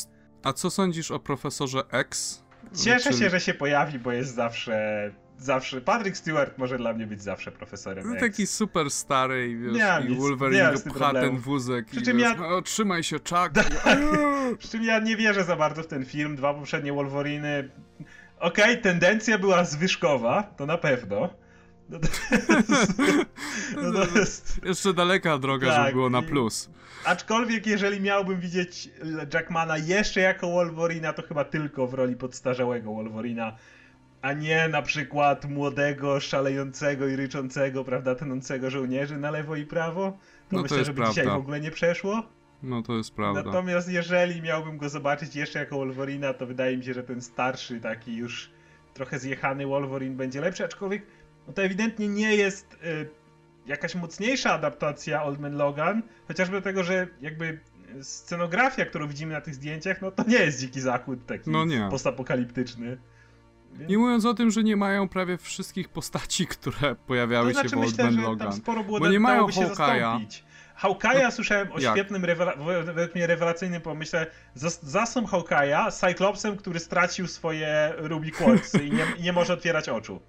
a 0.43 0.53
co 0.53 0.69
sądzisz 0.69 1.11
o 1.11 1.19
profesorze 1.19 1.83
X? 1.91 2.43
Cieszę 2.83 3.09
Czyli... 3.09 3.17
się, 3.17 3.29
że 3.29 3.39
się 3.39 3.53
pojawi, 3.53 3.99
bo 3.99 4.11
jest 4.11 4.35
zawsze 4.35 5.11
zawsze. 5.37 5.81
Patrick 5.81 6.17
Stewart 6.17 6.57
może 6.57 6.77
dla 6.77 6.93
mnie 6.93 7.07
być 7.07 7.21
zawsze 7.21 7.51
profesorem. 7.51 8.13
No, 8.13 8.19
taki 8.19 8.47
super 8.47 8.91
stary 8.91 9.49
i 9.49 9.57
wiesz, 9.57 9.73
nie, 9.73 10.13
i 10.13 10.15
Wolverine 10.15 10.73
go 10.73 10.93
pcha 10.93 11.13
ten 11.13 11.37
wózek. 11.37 11.85
Przy 11.85 12.01
czym 12.01 12.19
i 12.19 12.21
ja... 12.21 12.35
no, 12.35 12.61
trzymaj 12.61 13.03
się, 13.03 13.19
czak. 13.19 13.53
Przy 14.59 14.69
czym 14.69 14.83
ja 14.83 14.99
nie 14.99 15.17
wierzę 15.17 15.43
za 15.43 15.55
bardzo 15.55 15.83
w 15.83 15.87
ten 15.87 16.05
film. 16.05 16.35
Dwa 16.35 16.53
poprzednie 16.53 16.93
Wolveriny. 16.93 17.69
Okej, 18.39 18.71
okay, 18.71 18.77
tendencja 18.77 19.37
była 19.37 19.65
zwyżkowa, 19.65 20.43
to 20.43 20.65
na 20.65 20.77
pewno. 20.77 21.29
No 21.89 21.99
to 21.99 22.07
jest, 22.35 22.93
no 23.81 23.91
to 23.91 24.19
jest... 24.19 24.59
Jeszcze 24.65 24.93
daleka 24.93 25.37
droga, 25.37 25.67
tak, 25.67 25.77
żeby 25.77 25.91
było 25.91 26.09
na 26.09 26.21
plus. 26.21 26.69
Aczkolwiek 27.05 27.67
jeżeli 27.67 28.01
miałbym 28.01 28.39
widzieć 28.39 28.89
Jackmana 29.33 29.77
jeszcze 29.77 30.21
jako 30.21 30.51
Wolverina, 30.51 31.13
to 31.13 31.21
chyba 31.21 31.45
tylko 31.45 31.87
w 31.87 31.93
roli 31.93 32.15
podstarzałego 32.15 32.93
Wolverina 32.93 33.55
a 34.23 34.33
nie 34.33 34.67
na 34.67 34.81
przykład 34.81 35.45
młodego, 35.45 36.19
szalejącego 36.19 37.07
i 37.07 37.15
ryczącego, 37.15 37.83
prawda, 37.83 38.15
tenącego 38.15 38.69
żołnierzy 38.69 39.17
na 39.17 39.31
lewo 39.31 39.55
i 39.55 39.65
prawo. 39.65 40.11
To 40.49 40.55
no 40.55 40.61
myślę, 40.61 40.77
to 40.77 40.85
żeby 40.85 40.95
prawda. 40.95 41.13
dzisiaj 41.13 41.25
w 41.25 41.37
ogóle 41.37 41.59
nie 41.59 41.71
przeszło. 41.71 42.23
No 42.63 42.81
to 42.81 42.97
jest 42.97 43.15
prawda. 43.15 43.43
Natomiast 43.43 43.89
jeżeli 43.89 44.41
miałbym 44.41 44.77
go 44.77 44.89
zobaczyć 44.89 45.35
jeszcze 45.35 45.59
jako 45.59 45.75
Wolverina, 45.75 46.33
to 46.33 46.45
wydaje 46.45 46.77
mi 46.77 46.83
się, 46.83 46.93
że 46.93 47.03
ten 47.03 47.21
starszy, 47.21 47.81
taki 47.81 48.15
już 48.15 48.49
trochę 48.93 49.19
zjechany 49.19 49.67
Wolverine 49.67 50.15
będzie 50.15 50.41
lepszy, 50.41 50.65
aczkolwiek 50.65 51.05
no 51.47 51.53
to 51.53 51.63
ewidentnie 51.63 52.07
nie 52.07 52.35
jest 52.35 52.73
y, 52.73 53.09
jakaś 53.65 53.95
mocniejsza 53.95 54.53
adaptacja 54.53 55.23
Old 55.23 55.39
Man 55.39 55.55
Logan, 55.55 56.03
chociażby 56.27 56.51
dlatego, 56.51 56.83
że 56.83 57.07
jakby 57.21 57.59
scenografia, 58.01 58.85
którą 58.85 59.07
widzimy 59.07 59.33
na 59.33 59.41
tych 59.41 59.55
zdjęciach, 59.55 60.01
no 60.01 60.11
to 60.11 60.23
nie 60.27 60.37
jest 60.37 60.59
dziki 60.59 60.81
zachód 60.81 61.25
taki 61.25 61.49
no 61.49 61.65
postapokaliptyczny. 61.89 62.97
Nie 63.89 63.97
mówiąc 63.97 64.25
o 64.25 64.33
tym, 64.33 64.51
że 64.51 64.63
nie 64.63 64.75
mają 64.75 65.09
prawie 65.09 65.37
wszystkich 65.37 65.89
postaci, 65.89 66.47
które 66.47 66.95
pojawiały 66.95 67.47
to 67.47 67.53
znaczy, 67.53 67.69
się 67.69 67.75
w 67.75 67.79
Old 67.79 67.97
Man 67.97 68.21
Logan. 68.21 68.49
Tam 68.49 68.57
sporo 68.57 68.83
było 68.83 68.99
bo 68.99 69.07
nie 69.07 69.19
mają 69.19 69.47
Hawkeye'a. 69.47 70.19
Hawkeye'a 70.81 71.23
no, 71.23 71.31
słyszałem 71.31 71.71
o 71.71 71.79
jak? 71.79 71.93
świetnym, 71.93 72.21
według 72.85 73.15
mnie 73.15 73.27
rewelacyjnym 73.27 73.81
pomyśle. 73.81 74.27
Zasą 74.81 75.25
Hawkeye'a 75.25 75.91
Cyclopsem, 75.91 76.57
który 76.57 76.79
stracił 76.79 77.27
swoje 77.27 77.93
Ruby 77.97 78.31
Quartz 78.31 78.73
i 78.73 78.91
nie, 78.91 79.05
nie 79.19 79.33
może 79.33 79.53
otwierać 79.53 79.89
oczu. 79.89 80.19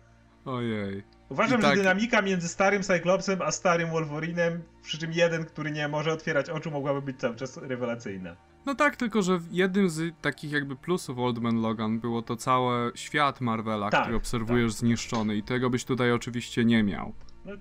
Ojej. 0.45 1.03
Uważam, 1.29 1.61
tak... 1.61 1.71
że 1.71 1.77
dynamika 1.77 2.23
między 2.23 2.49
starym 2.49 2.83
Cyclopsem 2.83 3.43
a 3.43 3.51
starym 3.51 3.91
Wolverinem, 3.91 4.63
przy 4.83 4.99
czym 4.99 5.13
jeden, 5.13 5.45
który 5.45 5.71
nie 5.71 5.89
może 5.89 6.13
otwierać 6.13 6.51
oczu, 6.51 6.71
mogłaby 6.71 7.03
być 7.03 7.21
cały 7.21 7.37
czas 7.37 7.57
rewelacyjna. 7.57 8.37
No 8.67 8.75
tak, 8.75 8.97
tylko 8.97 9.23
że 9.23 9.41
jednym 9.51 9.91
z 9.91 10.15
takich 10.21 10.53
jakby 10.53 10.77
plusów 10.77 11.19
Old 11.19 11.39
Man 11.39 11.61
Logan 11.61 12.01
było 12.01 12.23
to 12.23 12.37
cały 12.37 12.93
świat 12.95 13.41
Marvela, 13.41 13.91
tak, 13.91 14.03
który 14.03 14.17
obserwujesz 14.17 14.73
tak. 14.73 14.81
zniszczony 14.81 15.37
i 15.37 15.43
tego 15.43 15.71
byś 15.71 15.85
tutaj 15.85 16.13
oczywiście 16.13 16.65
nie 16.65 16.83
miał. 16.83 17.13
No, 17.45 17.53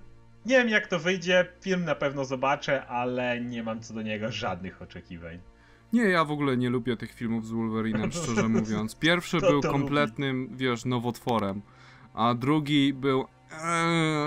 nie 0.46 0.58
wiem 0.58 0.68
jak 0.68 0.86
to 0.86 0.98
wyjdzie, 0.98 1.46
film 1.60 1.84
na 1.84 1.94
pewno 1.94 2.24
zobaczę, 2.24 2.86
ale 2.86 3.40
nie 3.40 3.62
mam 3.62 3.80
co 3.80 3.94
do 3.94 4.02
niego 4.02 4.32
żadnych 4.32 4.82
oczekiwań. 4.82 5.38
Nie, 5.92 6.02
ja 6.02 6.24
w 6.24 6.30
ogóle 6.30 6.56
nie 6.56 6.70
lubię 6.70 6.96
tych 6.96 7.12
filmów 7.12 7.46
z 7.46 7.50
Wolverinem, 7.50 8.12
szczerze 8.12 8.48
mówiąc. 8.58 8.96
Pierwszy 8.96 9.40
był 9.40 9.60
kompletnym, 9.62 10.42
lubi. 10.42 10.56
wiesz, 10.56 10.84
nowotworem, 10.84 11.62
a 12.14 12.34
drugi 12.34 12.92
był 12.92 13.24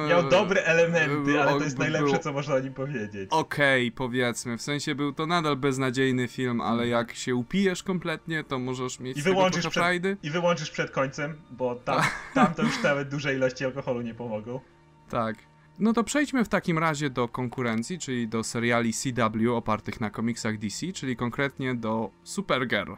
Miał 0.10 0.30
dobre 0.30 0.64
elementy, 0.64 1.42
ale 1.42 1.52
to 1.52 1.64
jest 1.64 1.78
najlepsze, 1.78 2.20
co 2.20 2.34
można 2.34 2.56
o 2.56 2.60
nim 2.60 2.74
powiedzieć. 2.74 3.30
Okej, 3.30 3.88
okay, 3.88 3.98
powiedzmy. 3.98 4.58
W 4.58 4.62
sensie 4.62 4.96
był 4.96 5.14
to 5.14 5.26
nadal 5.26 5.56
beznadziejny 5.56 6.28
film, 6.28 6.62
ale 6.62 6.84
mhm. 6.84 6.90
jak 6.90 7.14
się 7.14 7.36
upijesz 7.36 7.84
kompletnie, 7.84 8.44
to 8.44 8.60
możesz 8.60 9.00
mieć 9.00 9.18
I 9.18 9.22
wyłączysz 9.22 9.62
przed, 9.62 9.74
frajdy. 9.74 10.18
I 10.24 10.30
wyłączysz 10.30 10.72
przed 10.72 10.92
końcem, 10.92 11.42
bo 11.52 11.76
tam, 11.76 12.02
tam 12.36 12.54
to 12.54 12.64
już 12.64 12.84
nawet 12.84 13.10
duże 13.10 13.36
ilości 13.36 13.66
alkoholu 13.66 14.02
nie 14.02 14.14
pomogą. 14.14 14.60
Tak. 15.10 15.36
No 15.80 15.94
to 15.94 16.04
przejdźmy 16.04 16.46
w 16.46 16.50
takim 16.50 16.78
razie 16.78 17.10
do 17.10 17.28
konkurencji, 17.28 18.00
czyli 18.00 18.28
do 18.28 18.44
seriali 18.44 18.94
CW 18.94 19.56
opartych 19.56 20.02
na 20.02 20.10
komiksach 20.10 20.58
DC, 20.58 20.94
czyli 20.94 21.16
konkretnie 21.16 21.76
do 21.76 22.10
Supergirl, 22.24 22.94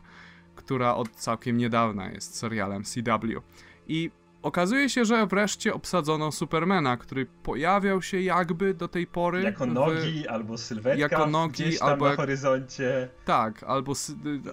która 0.55 0.95
od 0.95 1.09
całkiem 1.09 1.57
niedawna 1.57 2.11
jest 2.11 2.35
serialem 2.35 2.83
CW. 2.83 3.41
I 3.87 4.11
okazuje 4.41 4.89
się, 4.89 5.05
że 5.05 5.27
wreszcie 5.27 5.73
obsadzono 5.73 6.31
Supermana, 6.31 6.97
który 6.97 7.25
pojawiał 7.25 8.01
się 8.01 8.21
jakby 8.21 8.73
do 8.73 8.87
tej 8.87 9.07
pory. 9.07 9.41
Jako 9.41 9.65
nogi 9.65 10.27
albo 10.27 10.57
sylwetka 10.57 10.99
jako 10.99 11.27
nogi, 11.27 11.53
gdzieś 11.53 11.79
tam 11.79 11.89
albo 11.89 12.09
na 12.09 12.15
horyzoncie. 12.15 13.09
Tak, 13.25 13.63
albo. 13.63 13.93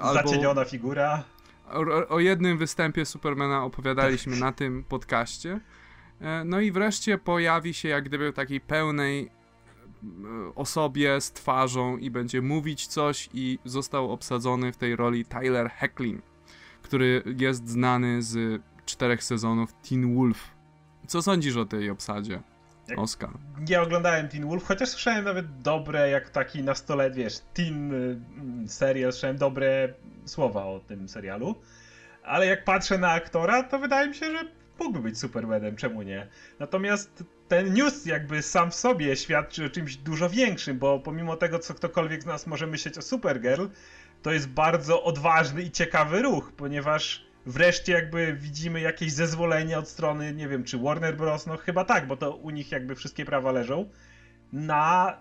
albo... 0.01 0.23
Zacieniona 0.23 0.65
figura. 0.65 1.25
O, 1.71 2.09
o 2.09 2.21
jednym 2.21 2.59
występie 2.59 3.07
Supermana 3.07 3.65
opowiadaliśmy 3.65 4.37
na 4.37 4.53
tym 4.53 4.85
podcaście. 4.85 5.61
E, 6.21 6.45
no 6.45 6.61
i 6.61 6.73
wreszcie 6.73 7.19
pojawi 7.19 7.75
się 7.75 7.89
jak 7.89 8.05
gdyby 8.05 8.33
takiej 8.33 8.61
pełnej 8.61 9.25
e, 9.25 9.29
osobie 10.55 11.21
z 11.21 11.33
twarzą 11.33 11.97
i 11.97 12.11
będzie 12.11 12.43
mówić 12.43 12.87
coś 12.87 13.29
i 13.35 13.59
został 13.65 14.13
obsadzony 14.13 14.73
w 14.73 14.77
tej 14.77 14.97
roli 14.97 15.25
Tyler 15.25 15.71
Hecklin, 15.71 16.23
który 16.83 17.23
jest 17.39 17.69
znany 17.69 18.23
z 18.23 18.63
czterech 18.87 19.25
sezonów 19.25 19.73
Teen 19.73 20.15
Wolf. 20.17 20.51
Co 21.07 21.23
sądzisz 21.23 21.57
o 21.57 21.65
tej 21.65 21.91
obsadzie? 21.91 22.41
Oscar. 22.97 23.31
Nie 23.69 23.81
oglądałem 23.81 24.29
Teen 24.29 24.49
Wolf, 24.49 24.65
chociaż 24.65 24.89
słyszałem 24.89 25.25
nawet 25.25 25.63
dobre, 25.63 26.11
jak 26.11 26.31
taki 26.31 26.63
nastolet, 26.63 27.15
wiesz, 27.15 27.39
teen 27.55 27.93
y, 28.65 28.69
serial, 28.69 29.13
słyszałem 29.13 29.37
dobre 29.37 29.95
słowa 30.25 30.65
o 30.65 30.81
tym 30.81 31.09
serialu. 31.09 31.55
Ale 32.25 32.47
jak 32.47 32.65
patrzę 32.65 32.99
na 32.99 33.11
aktora, 33.11 33.63
to 33.63 33.79
wydaje 33.79 34.09
mi 34.09 34.15
się, 34.15 34.33
że 34.33 34.45
mógłby 34.79 35.01
być 35.01 35.19
Supermanem, 35.19 35.77
czemu 35.77 36.03
nie? 36.03 36.27
Natomiast 36.59 37.25
ten 37.49 37.75
news 37.75 38.07
jakby 38.07 38.43
sam 38.43 38.71
w 38.71 38.75
sobie 38.75 39.17
świadczy 39.17 39.65
o 39.65 39.69
czymś 39.69 39.97
dużo 39.97 40.31
większym, 40.31 40.79
bo 40.79 40.99
pomimo 40.99 41.37
tego, 41.37 41.59
co 41.59 41.75
ktokolwiek 41.75 42.23
z 42.23 42.27
nas 42.27 42.47
może 42.47 42.67
myśleć 42.67 42.99
o 42.99 43.03
Supergirl, 43.03 43.67
to 44.23 44.33
jest 44.33 44.49
bardzo 44.49 45.03
odważny 45.03 45.63
i 45.63 45.71
ciekawy 45.71 46.23
ruch, 46.23 46.53
ponieważ 46.53 47.27
wreszcie 47.47 47.93
jakby 47.93 48.37
widzimy 48.41 48.81
jakieś 48.81 49.13
zezwolenie 49.13 49.79
od 49.79 49.89
strony, 49.89 50.35
nie 50.35 50.49
wiem, 50.49 50.65
czy 50.65 50.79
Warner 50.79 51.17
Bros., 51.17 51.47
no 51.47 51.57
chyba 51.57 51.85
tak, 51.85 52.07
bo 52.07 52.17
to 52.17 52.37
u 52.37 52.51
nich 52.51 52.73
jakby 52.73 52.95
wszystkie 52.95 53.25
prawa 53.25 53.53
leżą, 53.53 53.89
na 54.53 55.17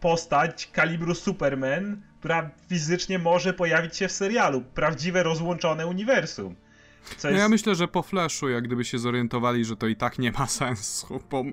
postać 0.00 0.70
kalibru 0.72 1.14
Superman, 1.14 2.02
która 2.18 2.50
fizycznie 2.68 3.18
może 3.18 3.52
pojawić 3.52 3.96
się 3.96 4.08
w 4.08 4.12
serialu. 4.12 4.60
Prawdziwe 4.74 5.22
rozłączone 5.22 5.86
uniwersum. 5.86 6.56
Co 7.16 7.30
no 7.30 7.36
ja 7.36 7.48
myślę, 7.48 7.74
że 7.74 7.88
po 7.88 8.02
Flashu, 8.02 8.48
jak 8.48 8.64
gdyby 8.64 8.84
się 8.84 8.98
zorientowali, 8.98 9.64
że 9.64 9.76
to 9.76 9.86
i 9.86 9.96
tak 9.96 10.18
nie 10.18 10.32
ma 10.32 10.46
sensu, 10.62 11.20
bo 11.30 11.44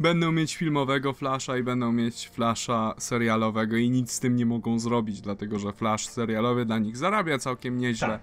będą 0.00 0.32
mieć 0.32 0.56
filmowego 0.56 1.12
Flasha 1.12 1.56
i 1.56 1.62
będą 1.62 1.92
mieć 1.92 2.28
Flasha 2.28 2.94
serialowego 2.98 3.76
i 3.76 3.90
nic 3.90 4.12
z 4.12 4.20
tym 4.20 4.36
nie 4.36 4.46
mogą 4.46 4.78
zrobić, 4.78 5.20
dlatego 5.20 5.58
że 5.58 5.72
Flash 5.72 6.06
serialowy 6.06 6.64
dla 6.64 6.78
nich 6.78 6.96
zarabia 6.96 7.38
całkiem 7.38 7.78
nieźle. 7.78 8.08
Tak. 8.08 8.20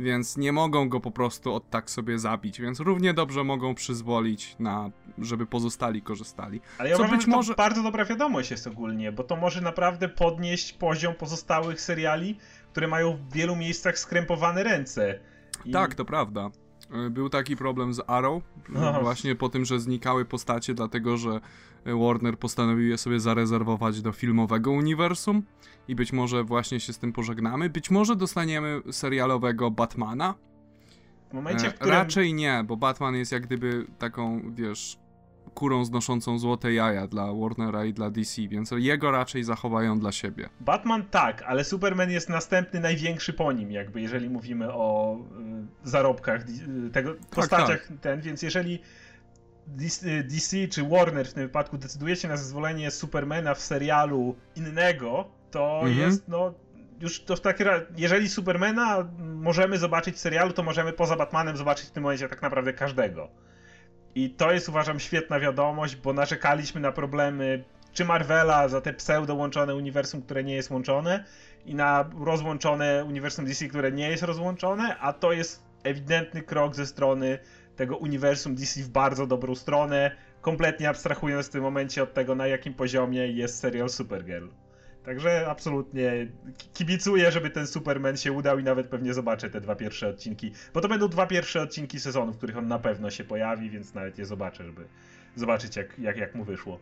Więc 0.00 0.36
nie 0.36 0.52
mogą 0.52 0.88
go 0.88 1.00
po 1.00 1.10
prostu 1.10 1.54
od 1.54 1.70
tak 1.70 1.90
sobie 1.90 2.18
zabić, 2.18 2.60
więc 2.60 2.80
równie 2.80 3.14
dobrze 3.14 3.44
mogą 3.44 3.74
przyzwolić 3.74 4.56
na, 4.58 4.90
żeby 5.18 5.46
pozostali 5.46 6.02
korzystali. 6.02 6.60
Ale 6.78 6.88
ja 6.88 6.96
Co 6.96 7.02
uważam, 7.02 7.18
być 7.18 7.26
że 7.26 7.30
może... 7.30 7.54
to 7.54 7.56
bardzo 7.56 7.82
dobra 7.82 8.04
wiadomość 8.04 8.50
jest 8.50 8.66
ogólnie, 8.66 9.12
bo 9.12 9.24
to 9.24 9.36
może 9.36 9.60
naprawdę 9.60 10.08
podnieść 10.08 10.72
poziom 10.72 11.14
pozostałych 11.14 11.80
seriali, 11.80 12.38
które 12.72 12.88
mają 12.88 13.16
w 13.16 13.32
wielu 13.32 13.56
miejscach 13.56 13.98
skrępowane 13.98 14.62
ręce. 14.62 15.20
I... 15.64 15.70
Tak, 15.70 15.94
to 15.94 16.04
prawda. 16.04 16.50
E, 17.06 17.10
był 17.10 17.28
taki 17.28 17.56
problem 17.56 17.94
z 17.94 18.00
Arrow, 18.06 18.42
no. 18.68 19.00
właśnie 19.00 19.36
po 19.36 19.48
tym, 19.48 19.64
że 19.64 19.80
znikały 19.80 20.24
postacie, 20.24 20.74
dlatego 20.74 21.16
że 21.16 21.40
Warner 21.84 22.38
postanowił 22.38 22.88
je 22.88 22.98
sobie 22.98 23.20
zarezerwować 23.20 24.02
do 24.02 24.12
filmowego 24.12 24.70
uniwersum 24.70 25.42
i 25.88 25.94
być 25.94 26.12
może 26.12 26.44
właśnie 26.44 26.80
się 26.80 26.92
z 26.92 26.98
tym 26.98 27.12
pożegnamy. 27.12 27.70
Być 27.70 27.90
może 27.90 28.16
dostaniemy 28.16 28.82
serialowego 28.90 29.70
Batmana. 29.70 30.34
W 31.30 31.32
momencie, 31.32 31.70
w 31.70 31.70
e, 31.70 31.72
którym... 31.72 31.92
Raczej 31.92 32.34
nie, 32.34 32.64
bo 32.66 32.76
Batman 32.76 33.14
jest 33.14 33.32
jak 33.32 33.46
gdyby 33.46 33.86
taką, 33.98 34.54
wiesz, 34.54 34.98
kurą 35.54 35.84
znoszącą 35.84 36.38
złote 36.38 36.72
jaja 36.72 37.06
dla 37.06 37.32
Warnera 37.32 37.84
i 37.84 37.92
dla 37.92 38.10
DC, 38.10 38.48
więc 38.48 38.70
jego 38.76 39.10
raczej 39.10 39.44
zachowają 39.44 39.98
dla 39.98 40.12
siebie. 40.12 40.48
Batman 40.60 41.04
tak, 41.10 41.42
ale 41.42 41.64
Superman 41.64 42.10
jest 42.10 42.28
następny 42.28 42.80
największy 42.80 43.32
po 43.32 43.52
nim, 43.52 43.72
jakby 43.72 44.00
jeżeli 44.00 44.30
mówimy 44.30 44.72
o 44.72 45.18
y, 45.84 45.88
zarobkach 45.88 46.42
y, 46.86 46.90
tego, 46.90 47.14
tak, 47.14 47.26
postaciach 47.26 47.88
tak. 47.88 47.98
ten, 48.00 48.20
więc 48.20 48.42
jeżeli 48.42 48.78
DC, 49.66 50.22
DC 50.24 50.68
czy 50.68 50.88
Warner 50.88 51.28
w 51.28 51.34
tym 51.34 51.42
wypadku 51.42 51.78
decyduje 51.78 52.16
się 52.16 52.28
na 52.28 52.36
zezwolenie 52.36 52.90
Supermana 52.90 53.54
w 53.54 53.60
serialu 53.60 54.36
innego, 54.56 55.30
to 55.50 55.80
mhm. 55.82 55.98
jest 55.98 56.28
no 56.28 56.54
już 57.00 57.24
to 57.24 57.36
w 57.36 57.40
takim 57.40 57.66
jeżeli 57.96 58.28
Supermana 58.28 59.08
możemy 59.18 59.78
zobaczyć 59.78 60.16
w 60.16 60.18
serialu, 60.18 60.52
to 60.52 60.62
możemy 60.62 60.92
poza 60.92 61.16
Batmanem 61.16 61.56
zobaczyć 61.56 61.88
w 61.88 61.90
tym 61.90 62.02
momencie 62.02 62.28
tak 62.28 62.42
naprawdę 62.42 62.72
każdego. 62.72 63.28
I 64.14 64.30
to 64.30 64.52
jest 64.52 64.68
uważam 64.68 65.00
świetna 65.00 65.40
wiadomość, 65.40 65.96
bo 65.96 66.12
narzekaliśmy 66.12 66.80
na 66.80 66.92
problemy 66.92 67.64
czy 67.92 68.04
Marvela 68.04 68.68
za 68.68 68.80
te 68.80 68.92
pseudo 68.92 69.34
łączone 69.34 69.74
uniwersum, 69.74 70.22
które 70.22 70.44
nie 70.44 70.54
jest 70.54 70.70
łączone 70.70 71.24
i 71.66 71.74
na 71.74 72.10
rozłączone 72.24 73.04
uniwersum 73.04 73.44
DC, 73.44 73.68
które 73.68 73.92
nie 73.92 74.10
jest 74.10 74.22
rozłączone, 74.22 74.98
a 74.98 75.12
to 75.12 75.32
jest 75.32 75.62
ewidentny 75.84 76.42
krok 76.42 76.74
ze 76.74 76.86
strony 76.86 77.38
tego 77.80 77.96
uniwersum 77.96 78.54
DC 78.54 78.82
w 78.82 78.88
bardzo 78.88 79.26
dobrą 79.26 79.54
stronę, 79.54 80.16
kompletnie 80.40 80.88
abstrahując 80.88 81.46
w 81.46 81.50
tym 81.50 81.62
momencie 81.62 82.02
od 82.02 82.14
tego, 82.14 82.34
na 82.34 82.46
jakim 82.46 82.74
poziomie 82.74 83.26
jest 83.32 83.58
serial 83.58 83.88
Supergirl. 83.88 84.48
Także 85.04 85.46
absolutnie 85.50 86.26
kibicuję, 86.74 87.32
żeby 87.32 87.50
ten 87.50 87.66
Superman 87.66 88.16
się 88.16 88.32
udał 88.32 88.58
i 88.58 88.62
nawet 88.62 88.88
pewnie 88.88 89.14
zobaczę 89.14 89.50
te 89.50 89.60
dwa 89.60 89.76
pierwsze 89.76 90.08
odcinki. 90.08 90.52
Bo 90.74 90.80
to 90.80 90.88
będą 90.88 91.08
dwa 91.08 91.26
pierwsze 91.26 91.62
odcinki 91.62 92.00
sezonu, 92.00 92.32
w 92.32 92.36
których 92.36 92.56
on 92.56 92.68
na 92.68 92.78
pewno 92.78 93.10
się 93.10 93.24
pojawi, 93.24 93.70
więc 93.70 93.94
nawet 93.94 94.18
je 94.18 94.26
zobaczę, 94.26 94.64
żeby 94.64 94.84
zobaczyć 95.36 95.76
jak, 95.76 95.98
jak, 95.98 96.16
jak 96.16 96.34
mu 96.34 96.44
wyszło. 96.44 96.80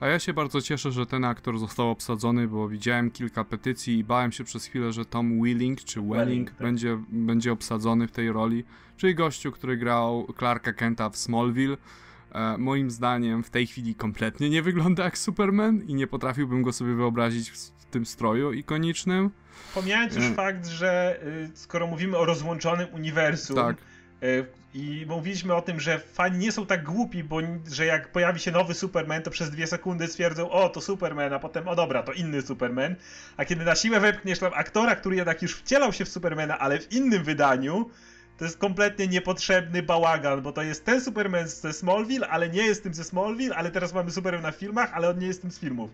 A 0.00 0.06
ja 0.06 0.18
się 0.18 0.32
bardzo 0.32 0.60
cieszę, 0.60 0.92
że 0.92 1.06
ten 1.06 1.24
aktor 1.24 1.58
został 1.58 1.90
obsadzony, 1.90 2.48
bo 2.48 2.68
widziałem 2.68 3.10
kilka 3.10 3.44
petycji 3.44 3.98
i 3.98 4.04
bałem 4.04 4.32
się 4.32 4.44
przez 4.44 4.64
chwilę, 4.64 4.92
że 4.92 5.04
Tom 5.04 5.42
Willing 5.42 5.84
czy 5.84 6.00
Welling, 6.00 6.16
Welling 6.18 6.50
tak. 6.50 6.58
będzie, 6.58 6.98
będzie 7.08 7.52
obsadzony 7.52 8.08
w 8.08 8.12
tej 8.12 8.32
roli. 8.32 8.64
Czyli 8.98 9.14
gościu, 9.14 9.52
który 9.52 9.76
grał 9.76 10.26
Clarka 10.38 10.72
Kenta 10.72 11.10
w 11.10 11.16
Smallville. 11.16 11.76
E, 12.32 12.58
moim 12.58 12.90
zdaniem 12.90 13.44
w 13.44 13.50
tej 13.50 13.66
chwili 13.66 13.94
kompletnie 13.94 14.50
nie 14.50 14.62
wygląda 14.62 15.04
jak 15.04 15.18
Superman 15.18 15.82
i 15.82 15.94
nie 15.94 16.06
potrafiłbym 16.06 16.62
go 16.62 16.72
sobie 16.72 16.94
wyobrazić 16.94 17.50
w, 17.50 17.56
w 17.56 17.84
tym 17.84 18.06
stroju 18.06 18.52
ikonicznym. 18.52 19.30
Pomijając 19.74 20.16
już 20.16 20.24
e... 20.24 20.34
fakt, 20.34 20.66
że 20.66 21.20
y, 21.26 21.50
skoro 21.54 21.86
mówimy 21.86 22.16
o 22.16 22.24
rozłączonym 22.24 22.86
uniwersum, 22.94 23.56
tak. 23.56 23.76
y, 24.22 24.46
i 24.74 25.06
mówiliśmy 25.08 25.54
o 25.54 25.62
tym, 25.62 25.80
że 25.80 25.98
fani 25.98 26.38
nie 26.38 26.52
są 26.52 26.66
tak 26.66 26.84
głupi, 26.84 27.24
bo 27.24 27.36
że 27.70 27.86
jak 27.86 28.12
pojawi 28.12 28.40
się 28.40 28.50
nowy 28.50 28.74
Superman, 28.74 29.22
to 29.22 29.30
przez 29.30 29.50
dwie 29.50 29.66
sekundy 29.66 30.06
stwierdzą, 30.06 30.50
o 30.50 30.68
to 30.68 30.80
Superman, 30.80 31.32
a 31.32 31.38
potem, 31.38 31.68
o 31.68 31.76
dobra, 31.76 32.02
to 32.02 32.12
inny 32.12 32.42
Superman. 32.42 32.96
A 33.36 33.44
kiedy 33.44 33.64
na 33.64 33.74
siłę 33.74 34.00
wepchniesz 34.00 34.38
tam 34.38 34.52
aktora, 34.54 34.96
który 34.96 35.16
jednak 35.16 35.42
już 35.42 35.56
wcielał 35.56 35.92
się 35.92 36.04
w 36.04 36.08
Supermana, 36.08 36.58
ale 36.58 36.78
w 36.78 36.92
innym 36.92 37.24
wydaniu, 37.24 37.90
to 38.38 38.44
jest 38.44 38.58
kompletnie 38.58 39.08
niepotrzebny 39.08 39.82
bałagan, 39.82 40.42
bo 40.42 40.52
to 40.52 40.62
jest 40.62 40.84
ten 40.84 41.00
Superman 41.00 41.48
ze 41.48 41.72
Smallville, 41.72 42.28
ale 42.28 42.48
nie 42.48 42.62
jest 42.62 42.82
tym 42.82 42.94
ze 42.94 43.04
Smallville, 43.04 43.56
ale 43.56 43.70
teraz 43.70 43.94
mamy 43.94 44.10
Superman 44.10 44.42
na 44.42 44.52
filmach, 44.52 44.90
ale 44.94 45.10
on 45.10 45.18
nie 45.18 45.26
jest 45.26 45.42
tym 45.42 45.50
z 45.50 45.58
filmów. 45.58 45.90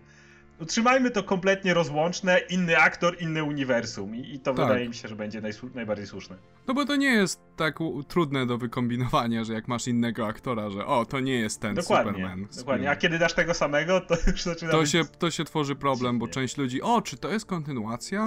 Utrzymajmy 0.59 1.11
to 1.11 1.23
kompletnie 1.23 1.73
rozłączne, 1.73 2.39
inny 2.49 2.77
aktor, 2.77 3.21
inne 3.21 3.43
uniwersum 3.43 4.15
i, 4.15 4.33
i 4.33 4.39
to 4.39 4.53
tak. 4.53 4.67
wydaje 4.67 4.87
mi 4.87 4.95
się, 4.95 5.07
że 5.07 5.15
będzie 5.15 5.41
najbardziej 5.73 6.07
słuszne. 6.07 6.35
No 6.67 6.73
bo 6.73 6.85
to 6.85 6.95
nie 6.95 7.13
jest 7.13 7.41
tak 7.55 7.79
trudne 8.07 8.45
do 8.45 8.57
wykombinowania, 8.57 9.43
że 9.43 9.53
jak 9.53 9.67
masz 9.67 9.87
innego 9.87 10.27
aktora, 10.27 10.69
że 10.69 10.85
o, 10.85 11.05
to 11.05 11.19
nie 11.19 11.39
jest 11.39 11.61
ten 11.61 11.75
dokładnie, 11.75 12.11
Superman. 12.11 12.47
Dokładnie, 12.57 12.89
a 12.89 12.95
kiedy 12.95 13.19
dasz 13.19 13.33
tego 13.33 13.53
samego, 13.53 14.01
to 14.01 14.15
już 14.27 14.43
zaczyna 14.43 14.71
to 14.71 14.79
być... 14.79 14.91
Się, 14.91 15.05
to 15.05 15.31
się 15.31 15.43
tworzy 15.43 15.75
problem, 15.75 16.19
bo 16.19 16.27
część 16.27 16.57
ludzi, 16.57 16.81
o, 16.81 17.01
czy 17.01 17.17
to 17.17 17.29
jest 17.29 17.45
kontynuacja? 17.45 18.25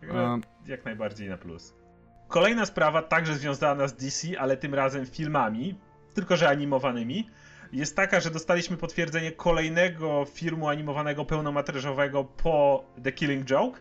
Tak. 0.00 0.10
a... 0.14 0.38
Jak 0.66 0.84
najbardziej 0.84 1.28
na 1.28 1.38
plus. 1.38 1.79
Kolejna 2.30 2.66
sprawa, 2.66 3.02
także 3.02 3.34
związana 3.34 3.88
z 3.88 3.94
DC, 3.94 4.40
ale 4.40 4.56
tym 4.56 4.74
razem 4.74 5.06
filmami, 5.06 5.74
tylko 6.14 6.36
że 6.36 6.48
animowanymi, 6.48 7.30
jest 7.72 7.96
taka, 7.96 8.20
że 8.20 8.30
dostaliśmy 8.30 8.76
potwierdzenie 8.76 9.32
kolejnego 9.32 10.26
filmu 10.34 10.68
animowanego 10.68 11.24
pełnometrażowego 11.24 12.24
po 12.24 12.84
The 13.04 13.12
Killing 13.12 13.44
Joke 13.44 13.80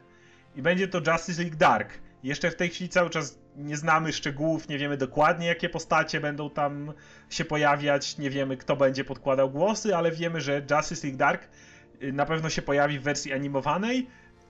i 0.56 0.62
będzie 0.62 0.88
to 0.88 0.98
Justice 1.12 1.42
League 1.42 1.58
Dark. 1.58 1.90
Jeszcze 2.24 2.52
w 2.52 2.56
tej 2.56 2.70
chwili 2.70 2.90
cały 2.90 3.10
czas 3.10 3.40
nie 3.56 3.78
znamy 3.78 4.14
szczegółów, 4.14 4.70
nie 4.70 4.78
wiemy 4.78 4.98
dokładnie, 4.98 5.48
jakie 5.48 5.70
postacie 5.70 6.20
będą 6.20 6.50
tam 6.50 6.94
się 7.30 7.46
pojawiać, 7.46 8.18
nie 8.18 8.30
wiemy, 8.30 8.58
kto 8.58 8.76
będzie 8.76 9.04
podkładał 9.04 9.50
głosy, 9.50 9.96
ale 9.96 10.12
wiemy, 10.12 10.42
że 10.42 10.62
Justice 10.72 11.08
League 11.08 11.18
Dark 11.18 11.48
y, 12.04 12.14
na 12.14 12.26
pewno 12.26 12.50
się 12.50 12.62
pojawi 12.62 13.00
w 13.00 13.04
wersji 13.04 13.34
animowanej, 13.34 14.08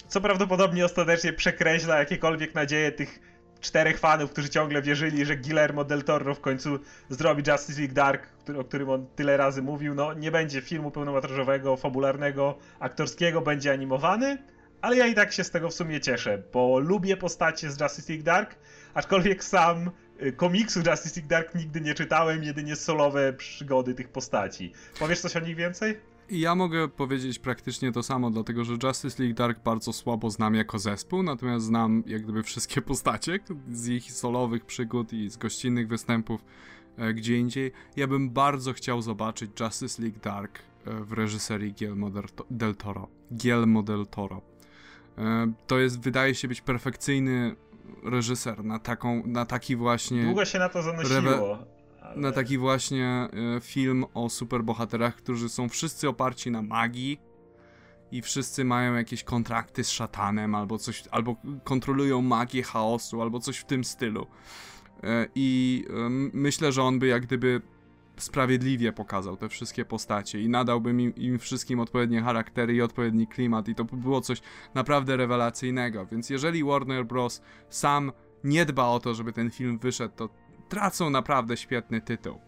co 0.07 0.21
prawdopodobnie 0.21 0.85
ostatecznie 0.85 1.33
przekreśla 1.33 1.99
jakiekolwiek 1.99 2.55
nadzieje 2.55 2.91
tych 2.91 3.28
czterech 3.61 3.99
fanów, 3.99 4.31
którzy 4.31 4.49
ciągle 4.49 4.81
wierzyli, 4.81 5.25
że 5.25 5.37
Guillermo 5.37 5.83
del 5.83 6.03
Toro 6.03 6.35
w 6.35 6.41
końcu 6.41 6.79
zrobi 7.09 7.43
Justice 7.51 7.79
League 7.79 7.93
Dark, 7.93 8.27
który, 8.27 8.59
o 8.59 8.63
którym 8.63 8.89
on 8.89 9.07
tyle 9.15 9.37
razy 9.37 9.61
mówił. 9.61 9.95
No, 9.95 10.13
nie 10.13 10.31
będzie 10.31 10.61
filmu 10.61 10.91
pełnometrażowego, 10.91 11.77
fabularnego, 11.77 12.57
aktorskiego, 12.79 13.41
będzie 13.41 13.71
animowany, 13.71 14.37
ale 14.81 14.97
ja 14.97 15.07
i 15.07 15.15
tak 15.15 15.33
się 15.33 15.43
z 15.43 15.51
tego 15.51 15.69
w 15.69 15.73
sumie 15.73 16.01
cieszę, 16.01 16.43
bo 16.53 16.79
lubię 16.79 17.17
postacie 17.17 17.71
z 17.71 17.81
Justice 17.81 18.13
League 18.13 18.25
Dark, 18.25 18.55
aczkolwiek 18.93 19.43
sam 19.43 19.91
y, 20.21 20.31
komiksu 20.31 20.79
Justice 20.79 21.19
League 21.19 21.29
Dark 21.29 21.55
nigdy 21.55 21.81
nie 21.81 21.93
czytałem, 21.93 22.43
jedynie 22.43 22.75
solowe 22.75 23.33
przygody 23.33 23.93
tych 23.93 24.09
postaci. 24.09 24.73
Powiesz 24.99 25.19
coś 25.19 25.35
o 25.35 25.39
nich 25.39 25.55
więcej? 25.55 25.99
Ja 26.31 26.55
mogę 26.55 26.87
powiedzieć 26.87 27.39
praktycznie 27.39 27.91
to 27.91 28.03
samo, 28.03 28.29
dlatego 28.29 28.63
że 28.63 28.73
Justice 28.83 29.23
League 29.23 29.35
Dark 29.35 29.63
bardzo 29.63 29.93
słabo 29.93 30.29
znam 30.29 30.55
jako 30.55 30.79
zespół, 30.79 31.23
natomiast 31.23 31.65
znam 31.65 32.03
jak 32.07 32.23
gdyby 32.23 32.43
wszystkie 32.43 32.81
postacie 32.91 33.39
z 33.71 33.87
ich 33.87 34.11
solowych 34.11 34.65
przygód 34.65 35.13
i 35.13 35.29
z 35.29 35.37
gościnnych 35.37 35.87
występów 35.87 36.45
e, 36.97 37.13
gdzie 37.13 37.37
indziej. 37.37 37.71
Ja 37.95 38.07
bym 38.07 38.29
bardzo 38.29 38.73
chciał 38.73 39.01
zobaczyć 39.01 39.51
Justice 39.59 40.01
League 40.01 40.19
Dark 40.23 40.59
e, 40.59 40.93
w 40.93 41.13
reżyserii 41.13 41.73
Guillermo 41.73 42.09
del 42.49 42.75
Toro. 42.75 43.07
Guillermo 43.31 43.83
del 43.83 44.07
Toro. 44.07 44.41
E, 45.17 45.51
to 45.67 45.79
jest, 45.79 45.99
wydaje 45.99 46.35
się 46.35 46.47
być 46.47 46.61
perfekcyjny 46.61 47.55
reżyser 48.03 48.63
na 48.63 48.79
taką, 48.79 49.23
na 49.25 49.45
taki 49.45 49.75
właśnie... 49.75 50.23
Długo 50.23 50.45
się 50.45 50.59
na 50.59 50.69
to 50.69 50.83
zanosiło. 50.83 51.78
Ale... 52.09 52.21
Na 52.21 52.31
taki 52.31 52.57
właśnie 52.57 53.07
e, 53.07 53.29
film 53.61 54.05
o 54.13 54.29
superbohaterach, 54.29 55.15
którzy 55.15 55.49
są 55.49 55.69
wszyscy 55.69 56.09
oparci 56.09 56.51
na 56.51 56.61
magii 56.61 57.19
i 58.11 58.21
wszyscy 58.21 58.65
mają 58.65 58.93
jakieś 58.93 59.23
kontrakty 59.23 59.83
z 59.83 59.89
szatanem, 59.89 60.55
albo 60.55 60.77
coś, 60.77 61.03
albo 61.11 61.35
kontrolują 61.63 62.21
magię 62.21 62.63
chaosu, 62.63 63.21
albo 63.21 63.39
coś 63.39 63.57
w 63.57 63.65
tym 63.65 63.83
stylu. 63.83 64.27
E, 65.03 65.25
I 65.35 65.85
myślę, 66.33 66.71
że 66.71 66.83
on 66.83 66.99
by 66.99 67.07
jak 67.07 67.25
gdyby 67.25 67.61
sprawiedliwie 68.17 68.93
pokazał 68.93 69.37
te 69.37 69.49
wszystkie 69.49 69.85
postacie 69.85 70.41
i 70.41 70.49
nadałbym 70.49 71.01
im, 71.01 71.15
im, 71.15 71.39
wszystkim 71.39 71.79
odpowiednie 71.79 72.21
charaktery 72.21 72.73
i 72.73 72.81
odpowiedni 72.81 73.27
klimat 73.27 73.67
i 73.67 73.75
to 73.75 73.85
by 73.85 73.97
było 73.97 74.21
coś 74.21 74.41
naprawdę 74.73 75.17
rewelacyjnego. 75.17 76.05
Więc 76.05 76.29
jeżeli 76.29 76.63
Warner 76.63 77.05
Bros. 77.05 77.41
sam 77.69 78.11
nie 78.43 78.65
dba 78.65 78.87
o 78.87 78.99
to, 78.99 79.13
żeby 79.13 79.33
ten 79.33 79.51
film 79.51 79.79
wyszedł, 79.79 80.15
to 80.15 80.29
tracą 80.69 81.09
naprawdę 81.09 81.57
świetny 81.57 82.01
tytuł. 82.01 82.39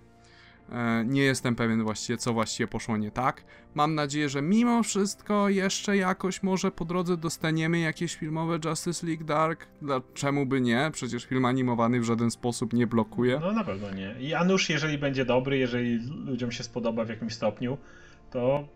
E, 0.71 1.05
nie 1.05 1.21
jestem 1.21 1.55
pewien 1.55 1.83
właściwie, 1.83 2.17
co 2.17 2.33
właściwie 2.33 2.67
poszło 2.67 2.97
nie 2.97 3.11
tak. 3.11 3.43
Mam 3.75 3.95
nadzieję, 3.95 4.29
że 4.29 4.41
mimo 4.41 4.83
wszystko 4.83 5.49
jeszcze 5.49 5.97
jakoś 5.97 6.43
może 6.43 6.71
po 6.71 6.85
drodze 6.85 7.17
dostaniemy 7.17 7.79
jakieś 7.79 8.15
filmowe 8.15 8.59
Justice 8.65 9.07
League 9.07 9.23
Dark. 9.23 9.67
Dlaczego 9.81 10.45
by 10.45 10.61
nie? 10.61 10.89
Przecież 10.93 11.25
film 11.25 11.45
animowany 11.45 11.99
w 11.99 12.03
żaden 12.03 12.31
sposób 12.31 12.73
nie 12.73 12.87
blokuje. 12.87 13.39
No 13.41 13.51
na 13.51 13.63
pewno 13.63 13.91
nie. 13.91 14.15
I 14.19 14.33
Anusz, 14.33 14.69
jeżeli 14.69 14.97
będzie 14.97 15.25
dobry, 15.25 15.57
jeżeli 15.57 15.99
ludziom 16.25 16.51
się 16.51 16.63
spodoba 16.63 17.05
w 17.05 17.09
jakimś 17.09 17.33
stopniu, 17.33 17.77
to 18.31 18.67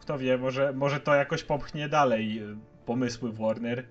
kto 0.00 0.18
wie, 0.18 0.38
może, 0.38 0.72
może 0.72 1.00
to 1.00 1.14
jakoś 1.14 1.42
popchnie 1.42 1.88
dalej 1.88 2.38
e, 2.38 2.56
pomysły 2.86 3.32
Warner. 3.32 3.86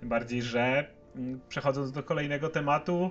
Tym 0.00 0.08
bardziej, 0.08 0.42
że 0.42 0.90
mm, 1.16 1.40
przechodząc 1.48 1.92
do 1.92 2.02
kolejnego 2.02 2.48
tematu, 2.48 3.10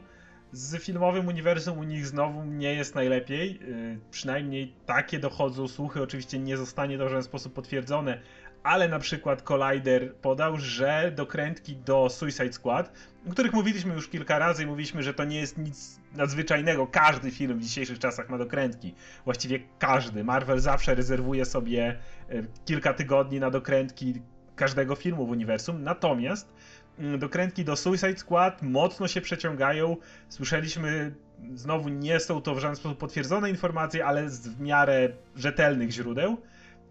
z 0.51 0.83
filmowym 0.83 1.27
uniwersum 1.27 1.77
u 1.77 1.83
nich 1.83 2.07
znowu 2.07 2.43
nie 2.43 2.73
jest 2.73 2.95
najlepiej. 2.95 3.59
Yy, 3.59 3.99
przynajmniej 4.11 4.73
takie 4.85 5.19
dochodzą 5.19 5.67
słuchy. 5.67 6.01
Oczywiście 6.01 6.39
nie 6.39 6.57
zostanie 6.57 6.97
to 6.97 7.05
w 7.05 7.09
żaden 7.09 7.23
sposób 7.23 7.53
potwierdzone, 7.53 8.21
ale 8.65 8.87
na 8.87 8.99
przykład 8.99 9.41
Collider 9.41 10.15
podał, 10.15 10.57
że 10.57 11.11
dokrętki 11.15 11.75
do 11.75 12.09
Suicide 12.09 12.53
Squad, 12.53 12.91
o 13.27 13.31
których 13.31 13.53
mówiliśmy 13.53 13.93
już 13.93 14.07
kilka 14.07 14.39
razy 14.39 14.63
i 14.63 14.65
mówiliśmy, 14.65 15.03
że 15.03 15.13
to 15.13 15.23
nie 15.23 15.39
jest 15.39 15.57
nic 15.57 15.99
nadzwyczajnego. 16.15 16.87
Każdy 16.87 17.31
film 17.31 17.59
w 17.59 17.63
dzisiejszych 17.63 17.99
czasach 17.99 18.29
ma 18.29 18.37
dokrętki. 18.37 18.93
Właściwie 19.25 19.59
każdy. 19.79 20.23
Marvel 20.23 20.59
zawsze 20.59 20.95
rezerwuje 20.95 21.45
sobie 21.45 21.99
y, 22.31 22.47
kilka 22.65 22.93
tygodni 22.93 23.39
na 23.39 23.51
dokrętki 23.51 24.21
każdego 24.55 24.95
filmu 24.95 25.25
w 25.25 25.29
uniwersum. 25.29 25.83
Natomiast 25.83 26.53
dokrętki 27.17 27.65
do 27.65 27.75
Suicide 27.75 28.17
Squad 28.17 28.61
mocno 28.61 29.07
się 29.07 29.21
przeciągają. 29.21 29.97
Słyszeliśmy, 30.29 31.15
znowu 31.53 31.89
nie 31.89 32.19
są 32.19 32.41
to 32.41 32.55
w 32.55 32.59
żaden 32.59 32.75
sposób 32.75 32.97
potwierdzone 32.97 33.49
informacje, 33.49 34.05
ale 34.05 34.29
z 34.29 34.47
w 34.47 34.59
miarę 34.59 35.09
rzetelnych 35.35 35.91
źródeł, 35.91 36.37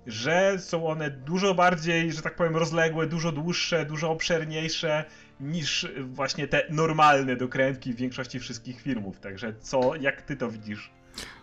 że 0.07 0.59
są 0.59 0.87
one 0.87 1.11
dużo 1.11 1.55
bardziej, 1.55 2.12
że 2.12 2.23
tak 2.23 2.37
powiem, 2.37 2.57
rozległe, 2.57 3.07
dużo 3.07 3.33
dłuższe, 3.33 3.87
dużo 3.87 4.11
obszerniejsze 4.11 5.05
niż 5.40 5.88
właśnie 6.05 6.49
te 6.49 6.62
normalne 6.71 7.37
dokrętki 7.37 7.93
w 7.93 7.97
większości 7.97 8.40
wszystkich 8.40 8.81
filmów. 8.81 9.21
Także 9.21 9.55
co, 9.61 9.97
jak 9.97 10.23
ty 10.23 10.37
to 10.37 10.51
widzisz? 10.51 10.90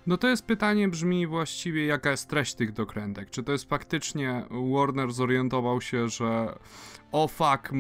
No 0.07 0.17
to 0.17 0.27
jest 0.27 0.45
pytanie 0.45 0.88
brzmi 0.88 1.27
właściwie 1.27 1.86
jaka 1.86 2.12
jest 2.12 2.29
treść 2.29 2.53
tych 2.53 2.71
dokrętek. 2.71 3.29
Czy 3.29 3.43
to 3.43 3.51
jest 3.51 3.69
faktycznie 3.69 4.45
Warner 4.73 5.12
zorientował 5.12 5.81
się, 5.81 6.10
że 6.10 6.60
o 7.12 7.27
fuck, 7.27 7.71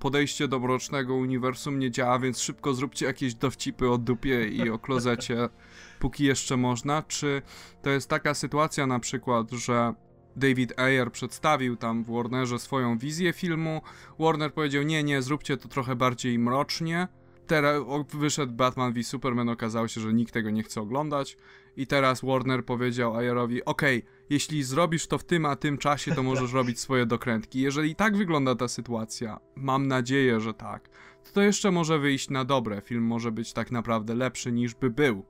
podejście 0.00 0.48
do 0.48 0.60
mrocznego 0.60 1.14
uniwersum 1.14 1.78
nie 1.78 1.90
działa, 1.90 2.18
więc 2.18 2.40
szybko 2.40 2.74
zróbcie 2.74 3.06
jakieś 3.06 3.34
dowcipy 3.34 3.90
o 3.90 3.98
dupie 3.98 4.48
i 4.48 4.70
o 4.70 4.78
klozecie, 4.78 5.48
póki 6.00 6.24
jeszcze 6.24 6.56
można. 6.56 7.02
Czy 7.02 7.42
to 7.82 7.90
jest 7.90 8.08
taka 8.08 8.34
sytuacja 8.34 8.86
na 8.86 8.98
przykład, 9.00 9.50
że 9.50 9.94
David 10.36 10.80
Ayer 10.80 11.12
przedstawił 11.12 11.76
tam 11.76 12.04
w 12.04 12.10
Warnerze 12.10 12.58
swoją 12.58 12.98
wizję 12.98 13.32
filmu, 13.32 13.82
Warner 14.18 14.54
powiedział 14.54 14.82
nie, 14.82 15.04
nie, 15.04 15.22
zróbcie 15.22 15.56
to 15.56 15.68
trochę 15.68 15.96
bardziej 15.96 16.38
mrocznie, 16.38 17.08
teraz 17.46 17.82
wyszedł 18.14 18.52
Batman 18.52 18.92
v 18.92 19.02
Superman, 19.02 19.48
okazało 19.48 19.88
się, 19.88 20.00
że 20.00 20.12
nikt 20.12 20.34
tego 20.34 20.50
nie 20.50 20.62
chce 20.62 20.80
oglądać 20.80 21.36
i 21.76 21.86
teraz 21.86 22.24
Warner 22.24 22.64
powiedział 22.64 23.16
Ayerowi, 23.16 23.64
okay, 23.64 24.02
jeśli 24.30 24.62
zrobisz 24.62 25.06
to 25.06 25.18
w 25.18 25.24
tym 25.24 25.46
a 25.46 25.56
tym 25.56 25.78
czasie, 25.78 26.14
to 26.14 26.22
możesz 26.22 26.52
robić 26.52 26.80
swoje 26.80 27.06
dokrętki. 27.06 27.60
Jeżeli 27.60 27.94
tak 27.94 28.16
wygląda 28.16 28.54
ta 28.54 28.68
sytuacja, 28.68 29.40
mam 29.56 29.88
nadzieję, 29.88 30.40
że 30.40 30.54
tak, 30.54 30.88
to, 31.24 31.32
to 31.32 31.42
jeszcze 31.42 31.70
może 31.70 31.98
wyjść 31.98 32.30
na 32.30 32.44
dobre. 32.44 32.80
Film 32.80 33.02
może 33.04 33.32
być 33.32 33.52
tak 33.52 33.70
naprawdę 33.70 34.14
lepszy 34.14 34.52
niż 34.52 34.74
by 34.74 34.90
był. 34.90 35.24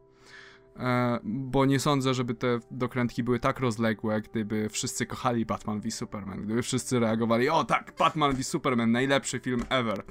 E, 0.77 1.19
bo 1.25 1.65
nie 1.65 1.81
sądzę, 1.81 2.15
żeby 2.15 2.35
te 2.35 2.61
dokrętki 2.71 3.23
były 3.23 3.41
tak 3.41 3.61
rozległe, 3.61 4.21
gdyby 4.21 4.69
wszyscy 4.69 5.07
kochali 5.07 5.47
Batman 5.47 5.81
v 5.81 5.91
Superman, 5.91 6.43
gdyby 6.43 6.63
wszyscy 6.63 7.01
reagowali, 7.01 7.49
o 7.49 7.65
tak, 7.65 7.93
Batman 7.99 8.37
v 8.37 8.45
Superman, 8.45 8.93
najlepszy 8.93 9.41
film 9.41 9.65
ever. 9.69 10.05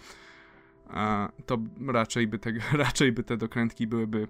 To 1.45 1.57
raczej 1.87 2.27
by, 2.27 2.39
te, 2.39 2.51
raczej 2.85 3.11
by 3.11 3.23
te 3.23 3.37
dokrętki 3.37 3.87
byłyby 3.87 4.27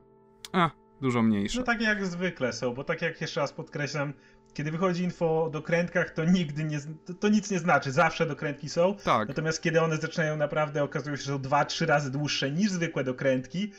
a, 0.51 0.69
dużo 1.01 1.21
mniejsze. 1.21 1.59
No 1.59 1.65
tak 1.65 1.81
jak 1.81 2.05
zwykle 2.05 2.53
są, 2.53 2.73
bo 2.73 2.83
tak 2.83 3.01
jak 3.01 3.21
jeszcze 3.21 3.39
raz 3.39 3.53
podkreślam, 3.53 4.13
kiedy 4.53 4.71
wychodzi 4.71 5.03
info 5.03 5.43
o 5.43 5.49
dokrętkach, 5.49 6.09
to 6.09 6.25
nigdy 6.25 6.63
nie, 6.63 6.79
to, 7.05 7.13
to, 7.13 7.29
nic 7.29 7.51
nie 7.51 7.59
znaczy, 7.59 7.91
zawsze 7.91 8.25
dokrętki 8.25 8.69
są. 8.69 8.95
Tak. 9.03 9.27
Natomiast 9.27 9.61
kiedy 9.61 9.81
one 9.81 9.97
zaczynają 9.97 10.37
naprawdę, 10.37 10.83
okazują 10.83 11.15
się, 11.15 11.23
że 11.23 11.31
są 11.31 11.41
dwa, 11.41 11.65
trzy 11.65 11.85
razy 11.85 12.11
dłuższe 12.11 12.51
niż 12.51 12.71
zwykłe 12.71 13.03
dokrętki, 13.03 13.71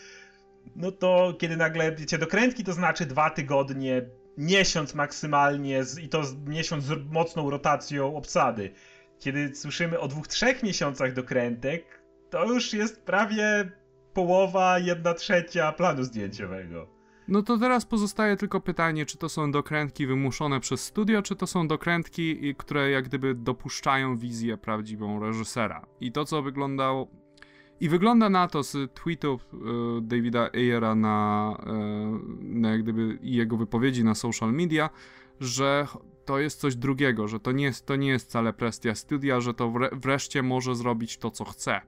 no 0.76 0.92
to 0.92 1.34
kiedy 1.38 1.56
nagle, 1.56 1.96
wiecie, 1.96 2.18
dokrętki 2.18 2.64
to 2.64 2.72
znaczy 2.72 3.06
dwa 3.06 3.30
tygodnie, 3.30 4.02
miesiąc 4.36 4.94
maksymalnie 4.94 5.84
z, 5.84 5.98
i 5.98 6.08
to 6.08 6.24
z, 6.24 6.34
miesiąc 6.34 6.84
z 6.84 7.12
mocną 7.12 7.50
rotacją 7.50 8.16
obsady. 8.16 8.72
Kiedy 9.18 9.54
słyszymy 9.54 10.00
o 10.00 10.08
dwóch, 10.08 10.28
trzech 10.28 10.62
miesiącach 10.62 11.12
dokrętek, 11.12 12.01
to 12.32 12.44
już 12.44 12.72
jest 12.72 13.02
prawie 13.02 13.70
połowa, 14.14 14.78
jedna 14.78 15.14
trzecia 15.14 15.72
planu 15.72 16.02
zdjęciowego. 16.02 16.88
No 17.28 17.42
to 17.42 17.58
teraz 17.58 17.86
pozostaje 17.86 18.36
tylko 18.36 18.60
pytanie, 18.60 19.06
czy 19.06 19.18
to 19.18 19.28
są 19.28 19.52
dokrętki 19.52 20.06
wymuszone 20.06 20.60
przez 20.60 20.84
studio, 20.84 21.22
czy 21.22 21.36
to 21.36 21.46
są 21.46 21.68
dokrętki, 21.68 22.54
które 22.54 22.90
jak 22.90 23.04
gdyby 23.04 23.34
dopuszczają 23.34 24.16
wizję 24.16 24.56
prawdziwą 24.56 25.20
reżysera. 25.20 25.86
I 26.00 26.12
to, 26.12 26.24
co 26.24 26.42
wyglądało. 26.42 27.08
I 27.80 27.88
wygląda 27.88 28.30
na 28.30 28.48
to 28.48 28.62
z 28.62 28.94
tweetów 28.94 29.54
y, 29.54 29.56
Davida 30.02 30.50
Ayera 30.52 30.94
na, 30.94 31.56
y, 31.60 31.68
na 32.40 32.70
jak 32.70 32.82
gdyby 32.82 33.18
jego 33.22 33.56
wypowiedzi 33.56 34.04
na 34.04 34.14
social 34.14 34.52
media, 34.52 34.90
że 35.40 35.86
to 36.24 36.38
jest 36.38 36.60
coś 36.60 36.76
drugiego, 36.76 37.28
że 37.28 37.40
to 37.40 37.52
nie 37.52 37.64
jest, 37.64 37.86
to 37.86 37.96
nie 37.96 38.08
jest 38.08 38.26
wcale 38.26 38.52
prestia 38.52 38.94
studia, 38.94 39.40
że 39.40 39.54
to 39.54 39.70
wre, 39.70 39.90
wreszcie 39.92 40.42
może 40.42 40.74
zrobić 40.74 41.18
to, 41.18 41.30
co 41.30 41.44
chce. 41.44 41.80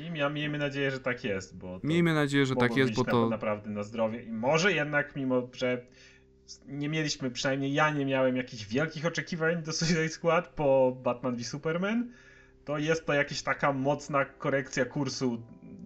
I 0.00 0.18
ja, 0.18 0.28
miejmy 0.28 0.58
nadzieję, 0.58 0.90
że 0.90 1.00
tak 1.00 1.24
jest, 1.24 1.56
bo 1.56 1.80
miejmy 1.82 2.14
nadzieję, 2.14 2.46
że 2.46 2.56
tak 2.56 2.76
jest, 2.76 2.94
bo 2.94 3.04
to 3.04 3.28
naprawdę 3.28 3.70
na 3.70 3.82
zdrowie. 3.82 4.22
I 4.22 4.32
może 4.32 4.72
jednak 4.72 5.16
mimo, 5.16 5.48
że 5.52 5.86
nie 6.66 6.88
mieliśmy, 6.88 7.30
przynajmniej 7.30 7.72
ja 7.72 7.90
nie 7.90 8.06
miałem 8.06 8.36
jakichś 8.36 8.66
wielkich 8.66 9.06
oczekiwań 9.06 9.62
do 9.62 9.72
Suicide 9.72 10.08
Squad 10.08 10.48
po 10.48 10.96
Batman 11.02 11.36
v 11.36 11.44
Superman, 11.44 12.12
to 12.64 12.78
jest 12.78 13.06
to 13.06 13.12
jakaś 13.12 13.42
taka 13.42 13.72
mocna 13.72 14.24
korekcja 14.24 14.84
kursu 14.84 15.42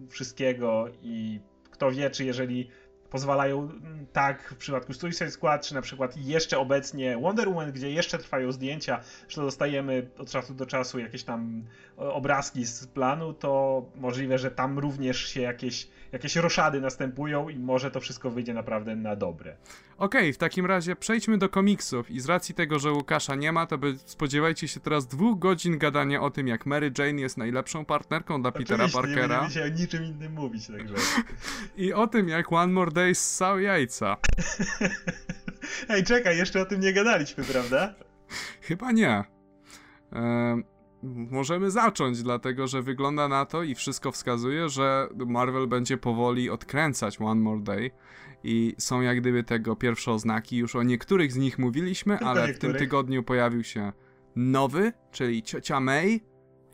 wszystkiego 0.09 0.85
i 1.01 1.39
kto 1.71 1.91
wie, 1.91 2.09
czy 2.09 2.25
jeżeli 2.25 2.69
pozwalają 3.09 3.59
mm, 3.59 4.05
tak 4.13 4.53
w 4.53 4.57
przypadku 4.57 4.93
Suicide 4.93 5.31
Squad, 5.31 5.67
czy 5.67 5.73
na 5.73 5.81
przykład 5.81 6.17
jeszcze 6.17 6.59
obecnie 6.59 7.17
Wonder 7.17 7.49
Woman, 7.49 7.71
gdzie 7.71 7.91
jeszcze 7.91 8.17
trwają 8.17 8.51
zdjęcia, 8.51 8.99
że 9.29 9.41
dostajemy 9.41 10.09
od 10.17 10.29
czasu 10.29 10.53
do 10.53 10.65
czasu 10.65 10.99
jakieś 10.99 11.23
tam 11.23 11.63
obrazki 11.97 12.65
z 12.65 12.87
planu, 12.87 13.33
to 13.33 13.85
możliwe, 13.95 14.37
że 14.37 14.51
tam 14.51 14.79
również 14.79 15.17
się 15.27 15.41
jakieś, 15.41 15.87
jakieś 16.11 16.35
roszady 16.35 16.81
następują 16.81 17.49
i 17.49 17.59
może 17.59 17.91
to 17.91 17.99
wszystko 17.99 18.31
wyjdzie 18.31 18.53
naprawdę 18.53 18.95
na 18.95 19.15
dobre. 19.15 19.55
Okej, 19.97 20.21
okay, 20.21 20.33
w 20.33 20.37
takim 20.37 20.65
razie 20.65 20.95
przejdźmy 20.95 21.37
do 21.37 21.49
komiksów 21.49 22.11
i 22.11 22.19
z 22.19 22.25
racji 22.25 22.55
tego, 22.55 22.79
że 22.79 22.91
Łukasza 22.91 23.35
nie 23.35 23.51
ma, 23.51 23.65
to 23.65 23.77
by 23.77 23.97
spodziewajcie 24.05 24.67
się 24.67 24.79
teraz 24.79 25.07
dwóch 25.07 25.39
godzin 25.39 25.77
gadania 25.77 26.21
o 26.21 26.29
tym, 26.29 26.47
jak 26.47 26.65
Mary 26.65 26.91
Jane 26.97 27.21
jest 27.21 27.37
najlepszą 27.37 27.85
partnerką 27.85 28.41
dla 28.41 28.49
Oczywiście, 28.49 28.77
Petera 28.77 28.93
Parkera. 28.93 29.35
nie 29.35 29.41
będziemy 29.41 29.67
się 29.67 29.73
o 29.73 29.79
niczym 29.79 30.03
innym 30.03 30.33
mówić, 30.33 30.67
także. 30.67 30.95
I 31.85 31.93
o 31.93 32.07
tym, 32.07 32.29
jak 32.29 32.53
One 32.53 32.73
More 32.73 32.91
Day 32.91 33.15
ssał 33.15 33.59
jajca. 33.59 34.17
Ej, 35.89 36.03
czekaj, 36.03 36.37
jeszcze 36.37 36.61
o 36.61 36.65
tym 36.65 36.79
nie 36.79 36.93
gadaliśmy, 36.93 37.43
prawda? 37.43 37.95
Chyba 38.67 38.91
nie. 38.91 39.23
Ehm, 40.11 40.63
możemy 41.31 41.71
zacząć, 41.71 42.23
dlatego 42.23 42.67
że 42.67 42.81
wygląda 42.81 43.27
na 43.27 43.45
to 43.45 43.63
i 43.63 43.75
wszystko 43.75 44.11
wskazuje, 44.11 44.69
że 44.69 45.07
Marvel 45.27 45.67
będzie 45.67 45.97
powoli 45.97 46.49
odkręcać 46.49 47.21
One 47.21 47.41
More 47.41 47.61
Day 47.61 47.91
i 48.43 48.75
są 48.77 49.01
jak 49.01 49.19
gdyby 49.21 49.43
tego 49.43 49.75
pierwsze 49.75 50.11
oznaki. 50.11 50.57
Już 50.57 50.75
o 50.75 50.83
niektórych 50.83 51.31
z 51.31 51.37
nich 51.37 51.59
mówiliśmy, 51.59 52.17
Tylko 52.17 52.29
ale 52.29 52.47
niektórych. 52.47 52.75
w 52.75 52.79
tym 52.79 52.87
tygodniu 52.87 53.23
pojawił 53.23 53.63
się 53.63 53.91
nowy, 54.35 54.93
czyli 55.11 55.43
ciocia 55.43 55.79
May, 55.79 56.21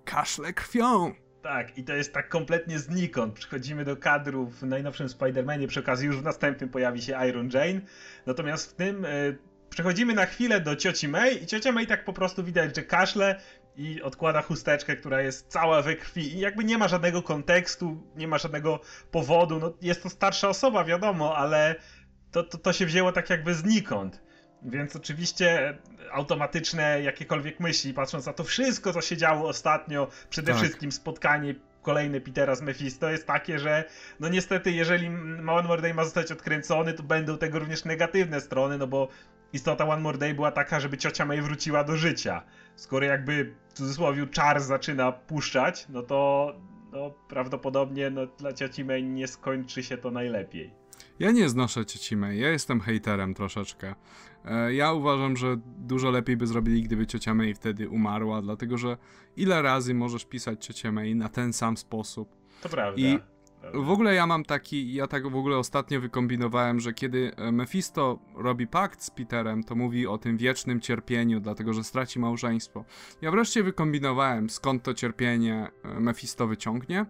kaszle 0.05 0.53
krwią. 0.53 1.13
Tak, 1.41 1.77
i 1.77 1.83
to 1.83 1.93
jest 1.93 2.13
tak 2.13 2.29
kompletnie 2.29 2.79
znikąd. 2.79 3.33
Przechodzimy 3.33 3.85
do 3.85 3.97
kadrów 3.97 4.59
w 4.59 4.63
najnowszym 4.63 5.07
Spider-Manie, 5.07 5.67
przy 5.67 5.79
okazji 5.79 6.07
już 6.07 6.17
w 6.17 6.23
następnym 6.23 6.69
pojawi 6.69 7.01
się 7.01 7.17
Iron 7.29 7.49
Jane. 7.53 7.81
Natomiast 8.25 8.71
w 8.71 8.73
tym 8.73 9.05
y, 9.05 9.37
przechodzimy 9.69 10.13
na 10.13 10.25
chwilę 10.25 10.61
do 10.61 10.75
cioci 10.75 11.07
May 11.07 11.43
i 11.43 11.45
ciocia 11.45 11.71
May 11.71 11.87
tak 11.87 12.05
po 12.05 12.13
prostu 12.13 12.43
widać, 12.43 12.75
że 12.75 12.81
kaszle 12.83 13.39
i 13.75 14.01
odkłada 14.01 14.41
chusteczkę, 14.41 14.95
która 14.95 15.21
jest 15.21 15.47
cała 15.47 15.81
we 15.81 15.95
krwi 15.95 16.35
i 16.35 16.39
jakby 16.39 16.63
nie 16.63 16.77
ma 16.77 16.87
żadnego 16.87 17.21
kontekstu, 17.21 18.03
nie 18.15 18.27
ma 18.27 18.37
żadnego 18.37 18.79
powodu. 19.11 19.59
No, 19.59 19.73
jest 19.81 20.03
to 20.03 20.09
starsza 20.09 20.49
osoba, 20.49 20.83
wiadomo, 20.83 21.37
ale 21.37 21.75
to, 22.31 22.43
to, 22.43 22.57
to 22.57 22.73
się 22.73 22.85
wzięło 22.85 23.11
tak 23.11 23.29
jakby 23.29 23.53
znikąd. 23.53 24.21
Więc 24.63 24.95
oczywiście 24.95 25.77
automatyczne 26.11 27.01
jakiekolwiek 27.01 27.59
myśli, 27.59 27.93
patrząc 27.93 28.25
na 28.25 28.33
to 28.33 28.43
wszystko, 28.43 28.93
co 28.93 29.01
się 29.01 29.17
działo 29.17 29.49
ostatnio, 29.49 30.07
przede 30.29 30.51
tak. 30.51 30.61
wszystkim 30.61 30.91
spotkanie 30.91 31.55
kolejne 31.81 32.21
Petera 32.21 32.55
z 32.55 32.61
Mephisto 32.61 33.09
jest 33.09 33.27
takie, 33.27 33.59
że 33.59 33.83
no 34.19 34.29
niestety 34.29 34.71
jeżeli 34.71 35.07
One 35.07 35.67
More 35.67 35.81
Day 35.81 35.93
ma 35.93 36.03
zostać 36.03 36.31
odkręcony, 36.31 36.93
to 36.93 37.03
będą 37.03 37.37
tego 37.37 37.59
również 37.59 37.85
negatywne 37.85 38.41
strony, 38.41 38.77
no 38.77 38.87
bo 38.87 39.07
istota 39.53 39.85
One 39.87 40.01
More 40.01 40.17
Day 40.17 40.33
była 40.33 40.51
taka, 40.51 40.79
żeby 40.79 40.97
ciocia 40.97 41.25
May 41.25 41.41
wróciła 41.41 41.83
do 41.83 41.95
życia. 41.95 42.43
Skoro 42.75 43.05
jakby 43.05 43.55
w 43.69 43.73
cudzysłowie 43.73 44.27
czar 44.27 44.61
zaczyna 44.61 45.11
puszczać, 45.11 45.85
no 45.89 46.01
to 46.01 46.53
no, 46.91 47.11
prawdopodobnie 47.27 48.09
no, 48.09 48.27
dla 48.27 48.53
cioci 48.53 48.85
May 48.85 49.03
nie 49.03 49.27
skończy 49.27 49.83
się 49.83 49.97
to 49.97 50.11
najlepiej. 50.11 50.73
Ja 51.19 51.31
nie 51.31 51.49
znoszę 51.49 51.85
cioci 51.85 52.17
May, 52.17 52.39
ja 52.39 52.49
jestem 52.49 52.81
hejterem 52.81 53.33
troszeczkę. 53.33 53.95
E, 54.45 54.73
ja 54.73 54.93
uważam, 54.93 55.37
że 55.37 55.57
dużo 55.77 56.11
lepiej 56.11 56.37
by 56.37 56.47
zrobili, 56.47 56.83
gdyby 56.83 57.07
ciocia 57.07 57.33
May 57.33 57.53
wtedy 57.53 57.89
umarła, 57.89 58.41
dlatego 58.41 58.77
że 58.77 58.97
ile 59.37 59.61
razy 59.61 59.93
możesz 59.93 60.25
pisać 60.25 60.65
ciocię 60.65 60.91
May 60.91 61.15
na 61.15 61.29
ten 61.29 61.53
sam 61.53 61.77
sposób. 61.77 62.35
To 62.61 62.69
prawda. 62.69 63.01
I 63.01 63.19
w 63.73 63.89
ogóle 63.89 64.15
ja 64.15 64.27
mam 64.27 64.45
taki, 64.45 64.93
ja 64.93 65.07
tak 65.07 65.27
w 65.27 65.35
ogóle 65.35 65.57
ostatnio 65.57 66.01
wykombinowałem, 66.01 66.79
że 66.79 66.93
kiedy 66.93 67.31
e, 67.35 67.51
Mephisto 67.51 68.19
robi 68.35 68.67
pakt 68.67 69.03
z 69.03 69.09
Peterem, 69.09 69.63
to 69.63 69.75
mówi 69.75 70.07
o 70.07 70.17
tym 70.17 70.37
wiecznym 70.37 70.81
cierpieniu, 70.81 71.39
dlatego 71.39 71.73
że 71.73 71.83
straci 71.83 72.19
małżeństwo. 72.19 72.85
Ja 73.21 73.31
wreszcie 73.31 73.63
wykombinowałem, 73.63 74.49
skąd 74.49 74.83
to 74.83 74.93
cierpienie 74.93 75.71
e, 75.83 75.99
Mephisto 75.99 76.47
wyciągnie. 76.47 77.05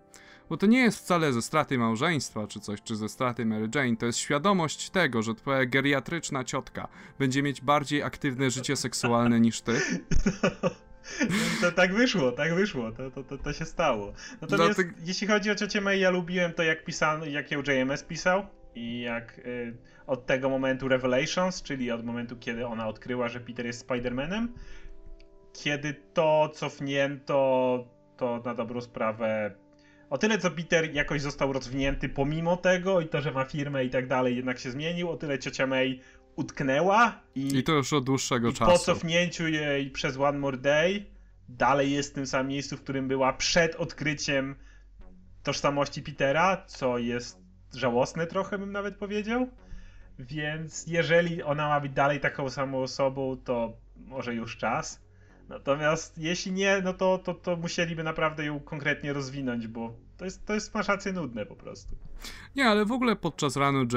Bo 0.51 0.57
to 0.57 0.65
nie 0.65 0.79
jest 0.79 0.97
wcale 0.97 1.33
ze 1.33 1.41
straty 1.41 1.77
małżeństwa 1.77 2.47
czy 2.47 2.59
coś, 2.59 2.81
czy 2.81 2.95
ze 2.95 3.09
straty 3.09 3.45
Mary 3.45 3.69
Jane. 3.75 3.97
To 3.97 4.05
jest 4.05 4.19
świadomość 4.19 4.89
tego, 4.89 5.21
że 5.21 5.35
twoja 5.35 5.65
geriatryczna 5.65 6.43
ciotka 6.43 6.87
będzie 7.19 7.43
mieć 7.43 7.61
bardziej 7.61 8.03
aktywne 8.03 8.49
życie 8.49 8.75
seksualne 8.75 9.39
niż 9.39 9.61
ty. 9.61 9.71
To, 11.61 11.71
tak 11.71 11.93
wyszło, 11.93 12.31
tak 12.31 12.55
wyszło, 12.55 12.91
to, 12.91 13.11
to, 13.11 13.23
to, 13.23 13.37
to 13.37 13.53
się 13.53 13.65
stało. 13.65 14.13
Natomiast 14.41 14.75
Dlatego... 14.75 14.95
jeśli 15.03 15.27
chodzi 15.27 15.51
o 15.51 15.55
ciocię 15.55 15.81
May, 15.81 15.99
ja 15.99 16.09
lubiłem 16.09 16.53
to 16.53 16.63
jak 16.63 16.85
pisano, 16.85 17.25
jak 17.25 17.51
ją 17.51 17.61
JMS 17.67 18.03
pisał 18.03 18.45
i 18.75 19.01
jak 19.01 19.39
y, 19.39 19.77
od 20.07 20.25
tego 20.25 20.49
momentu 20.49 20.87
Revelations, 20.87 21.61
czyli 21.61 21.91
od 21.91 22.05
momentu 22.05 22.37
kiedy 22.39 22.67
ona 22.67 22.87
odkryła, 22.87 23.27
że 23.27 23.39
Peter 23.39 23.65
jest 23.65 23.87
Spider-Manem, 23.87 24.47
kiedy 25.53 25.93
to 26.13 26.51
cofnięto, 26.53 27.85
to 28.17 28.41
na 28.45 28.55
dobrą 28.55 28.81
sprawę 28.81 29.55
o 30.11 30.17
tyle 30.17 30.37
co 30.37 30.51
Peter 30.51 30.93
jakoś 30.93 31.21
został 31.21 31.53
rozwinięty 31.53 32.09
pomimo 32.09 32.57
tego 32.57 33.01
i 33.01 33.07
to, 33.07 33.21
że 33.21 33.31
ma 33.31 33.45
firmę 33.45 33.85
i 33.85 33.89
tak 33.89 34.07
dalej 34.07 34.35
jednak 34.35 34.59
się 34.59 34.71
zmienił, 34.71 35.09
o 35.09 35.17
tyle 35.17 35.39
ciocia 35.39 35.67
May 35.67 35.99
utknęła 36.35 37.19
i... 37.35 37.57
I 37.57 37.63
to 37.63 37.71
już 37.71 37.93
od 37.93 38.03
dłuższego 38.03 38.49
i 38.49 38.53
czasu. 38.53 38.71
po 38.71 38.77
cofnięciu 38.77 39.47
jej 39.47 39.91
przez 39.91 40.17
One 40.17 40.39
More 40.39 40.57
Day 40.57 41.05
dalej 41.49 41.91
jest 41.91 42.11
w 42.11 42.15
tym 42.15 42.27
samym 42.27 42.47
miejscu, 42.47 42.77
w 42.77 42.81
którym 42.81 43.07
była 43.07 43.33
przed 43.33 43.75
odkryciem 43.75 44.55
tożsamości 45.43 46.01
Petera, 46.01 46.63
co 46.67 46.97
jest 46.97 47.41
żałosne 47.75 48.27
trochę 48.27 48.57
bym 48.57 48.71
nawet 48.71 48.95
powiedział. 48.95 49.49
Więc 50.19 50.87
jeżeli 50.87 51.43
ona 51.43 51.67
ma 51.67 51.79
być 51.79 51.91
dalej 51.91 52.19
taką 52.19 52.49
samą 52.49 52.81
osobą, 52.81 53.37
to 53.45 53.73
może 53.95 54.35
już 54.35 54.57
czas. 54.57 55.01
Natomiast 55.51 56.17
jeśli 56.17 56.51
nie, 56.51 56.81
no 56.83 56.93
to, 56.93 57.17
to, 57.17 57.33
to 57.33 57.55
musieliby 57.55 58.03
naprawdę 58.03 58.45
ją 58.45 58.59
konkretnie 58.59 59.13
rozwinąć, 59.13 59.67
bo 59.67 59.93
to 60.17 60.25
jest, 60.25 60.45
to 60.45 60.53
jest 60.53 60.73
masz 60.73 60.87
rację 60.87 61.13
nudne 61.13 61.45
po 61.45 61.55
prostu. 61.55 61.95
Nie, 62.55 62.67
ale 62.67 62.85
w 62.85 62.91
ogóle 62.91 63.15
podczas 63.15 63.55
ranu 63.55 63.87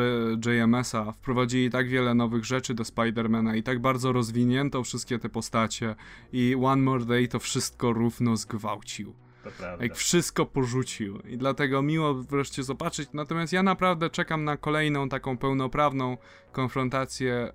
JMS-a 0.47 1.13
wprowadzili 1.13 1.71
tak 1.71 1.89
wiele 1.89 2.15
nowych 2.15 2.45
rzeczy 2.45 2.75
do 2.75 2.85
Spidermana 2.85 3.57
i 3.57 3.63
tak 3.63 3.81
bardzo 3.81 4.13
rozwinięto 4.13 4.83
wszystkie 4.83 5.19
te 5.19 5.29
postacie 5.29 5.95
i 6.33 6.57
One 6.63 6.83
More 6.83 7.05
Day 7.05 7.29
to 7.29 7.39
wszystko 7.39 7.93
równo 7.93 8.37
zgwałcił. 8.37 9.24
To 9.45 9.51
prawda. 9.51 9.85
Jak 9.85 9.95
wszystko 9.95 10.47
porzucił. 10.47 11.19
I 11.19 11.39
dlatego 11.39 11.83
miło 11.83 12.15
wreszcie 12.15 12.63
zobaczyć. 12.63 13.09
Natomiast 13.13 13.53
ja 13.53 13.63
naprawdę 13.63 14.11
czekam 14.11 14.45
na 14.45 14.57
kolejną 14.57 15.09
taką 15.09 15.39
pełnoprawną 15.39 16.17
konfrontację 16.53 17.53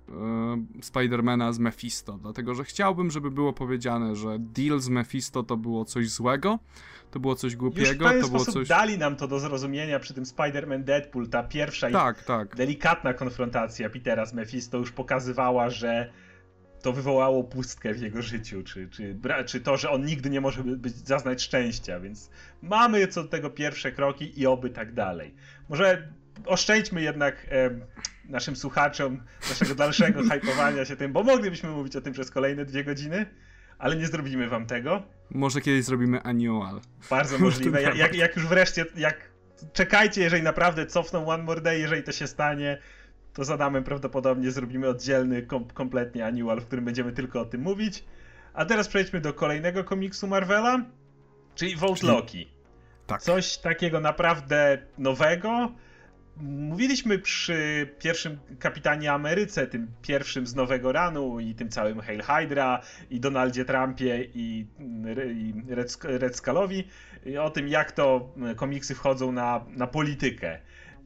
yy, 0.78 0.82
Spidermana 0.82 1.52
z 1.52 1.58
Mephisto. 1.58 2.18
Dlatego, 2.22 2.54
że 2.54 2.64
chciałbym, 2.64 3.10
żeby 3.10 3.30
było 3.30 3.52
powiedziane, 3.52 4.16
że 4.16 4.36
deal 4.38 4.80
z 4.80 4.88
Mephisto 4.88 5.42
to 5.42 5.56
było 5.56 5.84
coś 5.84 6.10
złego, 6.10 6.58
to 7.10 7.20
było 7.20 7.34
coś 7.34 7.56
głupiego, 7.56 8.12
Już 8.12 8.22
w 8.22 8.22
to 8.22 8.28
było 8.28 8.44
coś. 8.44 8.68
dali 8.68 8.98
nam 8.98 9.16
to 9.16 9.28
do 9.28 9.40
zrozumienia 9.40 9.98
przy 9.98 10.14
tym 10.14 10.24
Spider-Man 10.24 10.84
Deadpool, 10.84 11.28
ta 11.28 11.42
pierwsza 11.42 11.90
tak, 11.90 12.24
tak. 12.24 12.56
delikatna 12.56 13.14
konfrontacja 13.14 13.90
Petera 13.90 14.26
z 14.26 14.34
Mephisto 14.34 14.78
już 14.78 14.92
pokazywała, 14.92 15.70
że 15.70 16.12
to 16.82 16.92
wywołało 16.92 17.44
pustkę 17.44 17.94
w 17.94 18.00
jego 18.00 18.22
życiu, 18.22 18.62
czy, 18.62 18.88
czy, 18.88 19.16
czy 19.46 19.60
to, 19.60 19.76
że 19.76 19.90
on 19.90 20.04
nigdy 20.04 20.30
nie 20.30 20.40
może 20.40 20.64
być, 20.64 20.94
zaznać 20.94 21.42
szczęścia, 21.42 22.00
więc 22.00 22.30
mamy 22.62 23.08
co 23.08 23.22
do 23.22 23.28
tego 23.28 23.50
pierwsze 23.50 23.92
kroki 23.92 24.40
i 24.40 24.46
oby 24.46 24.70
tak 24.70 24.94
dalej. 24.94 25.34
Może 25.68 26.08
oszczędźmy 26.46 27.02
jednak 27.02 27.46
e, 27.50 27.70
naszym 28.24 28.56
słuchaczom 28.56 29.22
naszego 29.48 29.74
dalszego 29.74 30.22
hypowania 30.30 30.84
się 30.84 30.96
tym, 30.96 31.12
bo 31.12 31.22
moglibyśmy 31.22 31.70
mówić 31.70 31.96
o 31.96 32.00
tym 32.00 32.12
przez 32.12 32.30
kolejne 32.30 32.64
dwie 32.64 32.84
godziny, 32.84 33.26
ale 33.78 33.96
nie 33.96 34.06
zrobimy 34.06 34.48
wam 34.48 34.66
tego. 34.66 35.02
Może 35.30 35.60
kiedyś 35.60 35.84
zrobimy 35.84 36.22
annual. 36.22 36.80
Bardzo 37.10 37.38
możliwe. 37.48 37.82
Jak, 37.82 38.14
jak 38.14 38.36
już 38.36 38.46
wreszcie, 38.46 38.86
jak 38.96 39.30
czekajcie, 39.72 40.22
jeżeli 40.22 40.42
naprawdę 40.42 40.86
cofną 40.86 41.28
One 41.28 41.42
More 41.42 41.60
Day, 41.60 41.78
jeżeli 41.78 42.02
to 42.02 42.12
się 42.12 42.26
stanie, 42.26 42.78
to 43.40 43.44
z 43.44 43.50
Adamem 43.50 43.84
prawdopodobnie 43.84 44.50
zrobimy 44.50 44.88
oddzielny, 44.88 45.42
kom 45.42 45.64
kompletnie 45.64 46.26
annual, 46.26 46.60
w 46.60 46.66
którym 46.66 46.84
będziemy 46.84 47.12
tylko 47.12 47.40
o 47.40 47.44
tym 47.44 47.60
mówić. 47.60 48.04
A 48.54 48.64
teraz 48.64 48.88
przejdźmy 48.88 49.20
do 49.20 49.32
kolejnego 49.32 49.84
komiksu 49.84 50.26
Marvela, 50.26 50.84
czyli 51.54 51.76
Vote 51.76 52.06
Loki. 52.06 52.48
Tak. 53.06 53.22
Coś 53.22 53.58
takiego 53.58 54.00
naprawdę 54.00 54.78
nowego. 54.98 55.72
Mówiliśmy 56.36 57.18
przy 57.18 57.88
pierwszym 57.98 58.38
Kapitanie 58.58 59.12
Ameryce, 59.12 59.66
tym 59.66 59.88
pierwszym 60.02 60.46
z 60.46 60.54
nowego 60.54 60.92
ranu 60.92 61.40
i 61.40 61.54
tym 61.54 61.68
całym 61.68 62.00
Hail 62.00 62.22
Hydra 62.22 62.82
i 63.10 63.20
Donaldzie 63.20 63.64
Trumpie 63.64 64.24
i, 64.34 64.66
i 65.34 65.54
Red, 65.68 65.98
Red 66.04 66.36
Skullowi 66.36 66.84
o 67.40 67.50
tym, 67.50 67.68
jak 67.68 67.92
to 67.92 68.34
komiksy 68.56 68.94
wchodzą 68.94 69.32
na, 69.32 69.64
na 69.68 69.86
politykę. 69.86 70.58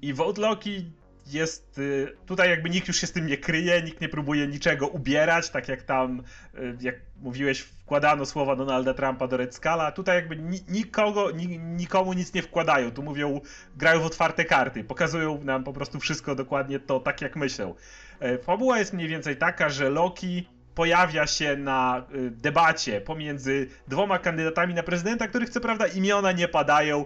I 0.03 0.15
Vote 0.15 0.43
Loki 0.43 0.91
jest 1.27 1.79
y, 1.79 2.17
tutaj 2.27 2.51
jakby 2.51 2.71
nikt 2.71 2.89
już 2.89 2.97
się 2.97 3.07
z 3.07 3.13
tym 3.13 3.27
nie 3.27 3.37
kryje, 3.37 3.83
nikt 3.83 4.01
nie 4.01 4.09
próbuje 4.09 4.47
niczego 4.47 4.89
ubierać, 4.89 5.51
tak 5.51 5.69
jak 5.69 5.83
tam, 5.83 6.23
y, 6.55 6.77
jak 6.81 6.95
mówiłeś, 7.21 7.61
wkładano 7.61 8.27
słowa 8.27 8.57
Donalda 8.57 8.95
Trumpa 8.95 9.27
do 9.27 9.37
Red 9.37 9.55
Scala. 9.55 9.93
Tutaj 9.93 10.17
jakby 10.17 10.37
nikogo, 10.69 11.31
nikomu 11.59 12.13
nic 12.13 12.35
nie 12.35 12.43
wkładają. 12.43 12.91
Tu 12.91 13.03
mówią, 13.03 13.41
grają 13.77 14.01
w 14.01 14.05
otwarte 14.05 14.45
karty, 14.45 14.85
pokazują 14.85 15.45
nam 15.45 15.65
po 15.65 15.73
prostu 15.73 16.01
wszystko 16.01 16.35
dokładnie 16.35 16.81
to, 16.81 17.01
tak 17.01 17.21
jak 17.21 17.37
myślą. 17.37 17.75
E, 18.21 18.39
fabuła 18.39 18.79
jest 18.79 18.93
mniej 18.93 19.09
więcej 19.09 19.37
taka, 19.37 19.69
że 19.69 19.91
Loki 19.91 20.49
pojawia 20.75 21.27
się 21.27 21.57
na 21.57 22.05
y, 22.15 22.31
debacie 22.31 23.01
pomiędzy 23.01 23.69
dwoma 23.89 24.19
kandydatami 24.19 24.75
na 24.75 24.83
prezydenta, 24.83 25.29
których 25.29 25.51
co 25.51 25.61
prawda 25.61 25.87
imiona 25.87 26.33
nie 26.33 26.49
padają, 26.49 27.05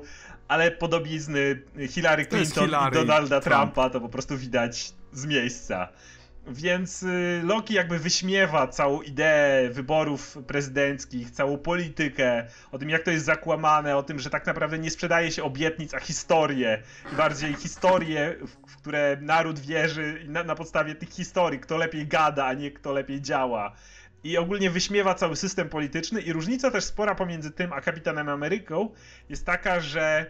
ale 0.49 0.71
podobizny 0.71 1.63
Hillary 1.89 2.27
Clinton 2.27 2.65
Hillary 2.65 2.91
i 2.91 3.07
Donalda 3.07 3.41
Trump. 3.41 3.75
Trumpa 3.75 3.91
to 3.91 4.01
po 4.01 4.09
prostu 4.09 4.39
widać 4.39 4.93
z 5.13 5.27
miejsca. 5.27 5.89
Więc 6.51 7.03
y, 7.03 7.41
Loki 7.45 7.75
jakby 7.75 7.99
wyśmiewa 7.99 8.67
całą 8.67 9.03
ideę 9.03 9.71
wyborów 9.71 10.39
prezydenckich, 10.47 11.31
całą 11.31 11.59
politykę, 11.59 12.47
o 12.73 12.79
tym 12.79 12.91
jak 12.91 13.03
to 13.03 13.11
jest 13.11 13.25
zakłamane, 13.25 13.97
o 13.97 14.03
tym, 14.03 14.19
że 14.19 14.31
tak 14.31 14.47
naprawdę 14.47 14.79
nie 14.79 14.91
sprzedaje 14.91 15.33
się 15.33 15.45
obietnic, 15.45 15.95
a 15.95 16.01
historię. 16.01 16.83
I 17.13 17.17
bardziej 17.17 17.55
historie, 17.55 18.37
w, 18.67 18.77
które 18.77 19.19
naród 19.21 19.59
wierzy 19.59 20.25
na, 20.29 20.45
na 20.45 20.55
podstawie 20.55 20.95
tych 20.95 21.11
historii, 21.11 21.61
kto 21.61 21.77
lepiej 21.77 22.07
gada, 22.07 22.47
a 22.47 22.53
nie 22.53 22.71
kto 22.71 22.93
lepiej 22.93 23.23
działa. 23.23 23.73
I 24.25 24.39
ogólnie 24.39 24.71
wyśmiewa 24.71 25.15
cały 25.15 25.37
system 25.37 25.69
polityczny 25.69 26.21
i 26.21 26.33
różnica 26.33 26.71
też 26.71 26.85
spora 26.85 27.15
pomiędzy 27.15 27.51
tym 27.51 27.73
a 27.73 27.81
Kapitanem 27.81 28.29
Ameryką 28.29 28.91
jest 29.29 29.47
taka, 29.47 29.81
że 29.81 30.27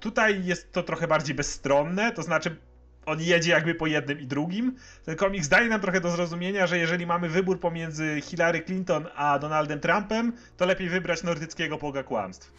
tutaj 0.00 0.44
jest 0.44 0.72
to 0.72 0.82
trochę 0.82 1.08
bardziej 1.08 1.34
bezstronne, 1.34 2.12
to 2.12 2.22
znaczy 2.22 2.56
on 3.06 3.20
jedzie 3.20 3.50
jakby 3.50 3.74
po 3.74 3.86
jednym 3.86 4.20
i 4.20 4.26
drugim. 4.26 4.76
Ten 5.04 5.16
komiks 5.16 5.48
daje 5.48 5.68
nam 5.68 5.80
trochę 5.80 6.00
do 6.00 6.10
zrozumienia, 6.10 6.66
że 6.66 6.78
jeżeli 6.78 7.06
mamy 7.06 7.28
wybór 7.28 7.60
pomiędzy 7.60 8.20
Hillary 8.20 8.62
Clinton 8.62 9.06
a 9.16 9.38
Donaldem 9.38 9.80
Trumpem, 9.80 10.32
to 10.56 10.66
lepiej 10.66 10.88
wybrać 10.88 11.22
nordyckiego 11.22 11.78
boga 11.78 12.02
kłamstw. 12.02 12.52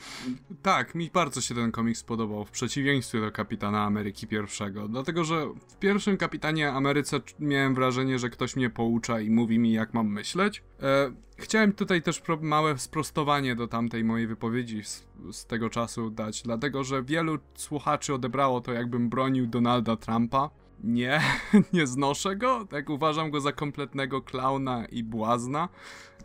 Tak, 0.61 0.95
mi 0.95 1.09
bardzo 1.13 1.41
się 1.41 1.55
ten 1.55 1.71
komiks 1.71 2.03
podobał, 2.03 2.45
w 2.45 2.51
przeciwieństwie 2.51 3.21
do 3.21 3.31
Kapitana 3.31 3.83
Ameryki 3.83 4.27
pierwszego. 4.27 4.87
Dlatego, 4.87 5.23
że 5.23 5.45
w 5.67 5.75
pierwszym 5.79 6.17
Kapitanie 6.17 6.71
Ameryce 6.71 7.19
miałem 7.39 7.75
wrażenie, 7.75 8.19
że 8.19 8.29
ktoś 8.29 8.55
mnie 8.55 8.69
poucza 8.69 9.19
i 9.19 9.29
mówi 9.29 9.59
mi, 9.59 9.73
jak 9.73 9.93
mam 9.93 10.07
myśleć. 10.07 10.63
E, 10.81 11.11
chciałem 11.37 11.73
tutaj 11.73 12.01
też 12.01 12.21
małe 12.41 12.77
sprostowanie 12.77 13.55
do 13.55 13.67
tamtej 13.67 14.03
mojej 14.03 14.27
wypowiedzi 14.27 14.83
z, 14.83 15.05
z, 15.31 15.45
tego 15.45 15.69
czasu 15.69 16.09
dać, 16.09 16.41
dlatego 16.41 16.83
że 16.83 17.03
wielu 17.03 17.37
słuchaczy 17.55 18.13
odebrało 18.13 18.61
to, 18.61 18.73
jakbym 18.73 19.09
bronił 19.09 19.47
Donalda 19.47 19.95
Trumpa. 19.95 20.49
Nie, 20.83 21.21
nie 21.73 21.87
znoszę 21.87 22.35
go, 22.35 22.65
tak 22.65 22.89
uważam 22.89 23.31
go 23.31 23.41
za 23.41 23.51
kompletnego 23.51 24.21
klauna 24.21 24.85
i 24.85 25.03
błazna. 25.03 25.69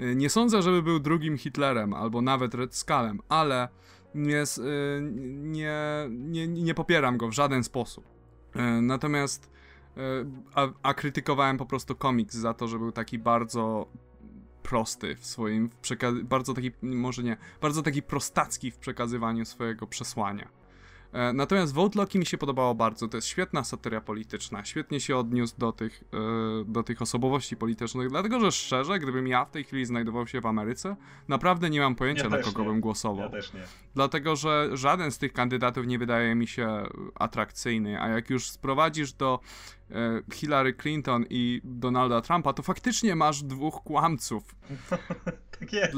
E, 0.00 0.14
nie 0.14 0.30
sądzę, 0.30 0.62
żeby 0.62 0.82
był 0.82 1.00
drugim 1.00 1.38
Hitlerem 1.38 1.94
albo 1.94 2.22
nawet 2.22 2.54
Red 2.54 2.76
Skullem, 2.76 3.20
ale 3.28 3.68
nie, 4.14 4.40
e, 4.40 4.44
nie, 5.30 5.76
nie, 6.10 6.48
nie 6.48 6.74
popieram 6.74 7.16
go 7.16 7.28
w 7.28 7.32
żaden 7.32 7.64
sposób. 7.64 8.04
Natomiast 8.82 9.50
a, 10.54 10.68
a, 10.82 10.94
krytykowałem 10.94 11.58
po 11.58 11.66
prostu 11.66 11.94
komiks 11.94 12.36
za 12.36 12.54
to, 12.54 12.68
że 12.68 12.78
był 12.78 12.92
taki 12.92 13.18
bardzo 13.18 13.88
prosty 14.68 15.16
w 15.16 15.26
swoim 15.26 15.70
przekazywaniu, 15.82 16.28
bardzo 16.28 16.54
taki, 16.54 16.70
może 16.82 17.22
nie, 17.22 17.36
bardzo 17.60 17.82
taki 17.82 18.02
prostacki 18.02 18.70
w 18.70 18.76
przekazywaniu 18.76 19.44
swojego 19.44 19.86
przesłania. 19.86 20.48
E, 21.12 21.32
natomiast 21.32 21.72
Vote 21.72 21.98
Loki 21.98 22.18
mi 22.18 22.26
się 22.26 22.38
podobało 22.38 22.74
bardzo. 22.74 23.08
To 23.08 23.16
jest 23.16 23.26
świetna 23.26 23.64
satyra 23.64 24.00
polityczna. 24.00 24.64
Świetnie 24.64 25.00
się 25.00 25.16
odniósł 25.16 25.54
do 25.58 25.72
tych, 25.72 26.04
e, 26.12 26.64
do 26.64 26.82
tych 26.82 27.02
osobowości 27.02 27.56
politycznych. 27.56 28.08
Dlatego, 28.08 28.40
że 28.40 28.52
szczerze, 28.52 28.98
gdybym 28.98 29.26
ja 29.26 29.44
w 29.44 29.50
tej 29.50 29.64
chwili 29.64 29.86
znajdował 29.86 30.26
się 30.26 30.40
w 30.40 30.46
Ameryce, 30.46 30.96
naprawdę 31.28 31.70
nie 31.70 31.80
mam 31.80 31.94
pojęcia, 31.94 32.24
ja 32.24 32.28
na 32.28 32.38
kogo 32.38 32.62
nie. 32.62 32.68
bym 32.68 32.80
głosował. 32.80 33.24
Ja 33.24 33.28
też 33.28 33.52
nie. 33.52 33.60
Dlatego, 33.94 34.36
że 34.36 34.70
żaden 34.72 35.10
z 35.10 35.18
tych 35.18 35.32
kandydatów 35.32 35.86
nie 35.86 35.98
wydaje 35.98 36.34
mi 36.34 36.46
się 36.46 36.86
atrakcyjny. 37.14 38.00
A 38.00 38.08
jak 38.08 38.30
już 38.30 38.50
sprowadzisz 38.50 39.12
do 39.12 39.40
e, 39.90 40.22
Hillary 40.34 40.74
Clinton 40.74 41.24
i 41.30 41.60
Donalda 41.64 42.20
Trumpa, 42.20 42.52
to 42.52 42.62
faktycznie 42.62 43.16
masz 43.16 43.42
dwóch 43.42 43.82
kłamców. 43.82 44.54
tak 45.60 45.72
jest. 45.72 45.96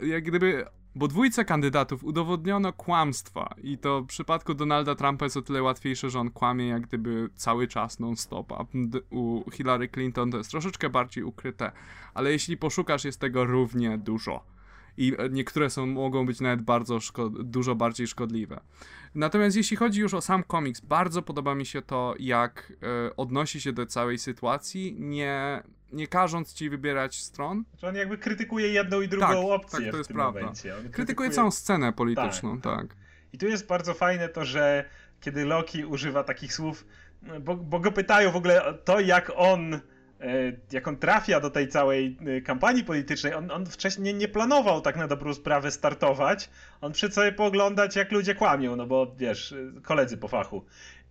Jak 0.00 0.24
gdyby 0.24 0.66
bo 0.94 1.08
dwójce 1.08 1.44
kandydatów 1.44 2.04
udowodniono 2.04 2.72
kłamstwa 2.72 3.54
i 3.62 3.78
to 3.78 4.00
w 4.00 4.06
przypadku 4.06 4.54
Donalda 4.54 4.94
Trumpa 4.94 5.26
jest 5.26 5.36
o 5.36 5.42
tyle 5.42 5.62
łatwiejsze, 5.62 6.10
że 6.10 6.20
on 6.20 6.30
kłamie 6.30 6.68
jak 6.68 6.82
gdyby 6.86 7.30
cały 7.34 7.68
czas 7.68 7.98
non-stop, 7.98 8.52
a 8.52 8.64
u 9.10 9.50
Hillary 9.50 9.88
Clinton 9.88 10.30
to 10.30 10.38
jest 10.38 10.50
troszeczkę 10.50 10.90
bardziej 10.90 11.24
ukryte, 11.24 11.72
ale 12.14 12.32
jeśli 12.32 12.56
poszukasz 12.56 13.04
jest 13.04 13.20
tego 13.20 13.44
równie 13.44 13.98
dużo 13.98 14.51
i 14.96 15.12
niektóre 15.30 15.70
są, 15.70 15.86
mogą 15.86 16.26
być 16.26 16.40
nawet 16.40 16.62
bardzo 16.62 16.98
dużo 17.30 17.74
bardziej 17.74 18.06
szkodliwe. 18.06 18.60
Natomiast 19.14 19.56
jeśli 19.56 19.76
chodzi 19.76 20.00
już 20.00 20.14
o 20.14 20.20
sam 20.20 20.42
komiks, 20.42 20.80
bardzo 20.80 21.22
podoba 21.22 21.54
mi 21.54 21.66
się 21.66 21.82
to, 21.82 22.14
jak 22.18 22.72
e, 22.82 23.16
odnosi 23.16 23.60
się 23.60 23.72
do 23.72 23.86
całej 23.86 24.18
sytuacji, 24.18 24.96
nie, 24.98 25.62
nie 25.92 26.06
każąc 26.06 26.54
ci 26.54 26.70
wybierać 26.70 27.22
stron. 27.22 27.64
Że 27.78 27.88
on 27.88 27.94
jakby 27.94 28.18
krytykuje 28.18 28.68
jedną 28.68 29.00
i 29.00 29.08
drugą 29.08 29.26
tak, 29.26 29.36
opcję. 29.36 29.80
Tak, 29.80 29.90
to 29.90 29.96
jest 29.96 30.12
prawda. 30.12 30.40
Krytykuje... 30.40 30.90
krytykuje... 30.90 31.30
całą 31.30 31.50
scenę 31.50 31.92
polityczną, 31.92 32.60
tak, 32.60 32.80
tak. 32.80 32.96
I 33.32 33.38
tu 33.38 33.46
jest 33.46 33.66
bardzo 33.66 33.94
fajne 33.94 34.28
to, 34.28 34.44
że 34.44 34.84
kiedy 35.20 35.44
Loki 35.44 35.84
używa 35.84 36.24
takich 36.24 36.54
słów, 36.54 36.86
bo, 37.40 37.56
bo 37.56 37.80
go 37.80 37.92
pytają 37.92 38.32
w 38.32 38.36
ogóle 38.36 38.78
to, 38.84 39.00
jak 39.00 39.32
on 39.36 39.80
jak 40.72 40.88
on 40.88 40.96
trafia 40.96 41.40
do 41.40 41.50
tej 41.50 41.68
całej 41.68 42.18
e, 42.26 42.40
kampanii 42.40 42.84
politycznej, 42.84 43.34
on, 43.34 43.50
on 43.50 43.66
wcześniej 43.66 44.14
nie 44.14 44.28
planował 44.28 44.80
tak 44.80 44.96
na 44.96 45.08
dobrą 45.08 45.34
sprawę 45.34 45.70
startować. 45.70 46.50
On 46.80 46.92
przyszedł 46.92 47.14
sobie 47.14 47.32
pooglądać, 47.32 47.96
jak 47.96 48.12
ludzie 48.12 48.34
kłamią, 48.34 48.76
no 48.76 48.86
bo 48.86 49.14
wiesz, 49.16 49.52
e, 49.52 49.80
koledzy 49.80 50.16
po 50.16 50.28
fachu. 50.28 50.64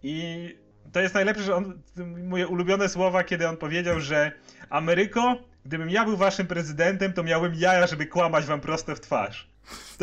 I 0.04 0.48
to 0.92 1.02
jest 1.02 1.14
najlepsze, 1.14 1.44
że 1.44 1.56
on, 1.56 1.82
moje 2.24 2.48
ulubione 2.48 2.90
słowa, 2.90 3.24
kiedy 3.24 3.48
on 3.48 3.58
powiedział, 3.58 4.00
że 4.00 4.32
Ameryko, 4.70 5.36
gdybym 5.66 5.90
ja 5.90 6.06
był 6.06 6.18
waszym 6.18 6.48
prezydentem, 6.48 7.14
to 7.14 7.24
miałbym 7.24 7.56
jaja, 7.56 7.88
żeby 7.88 8.06
kłamać 8.06 8.46
wam 8.46 8.62
prosto 8.62 8.96
w 8.96 9.00
twarz. 9.00 9.50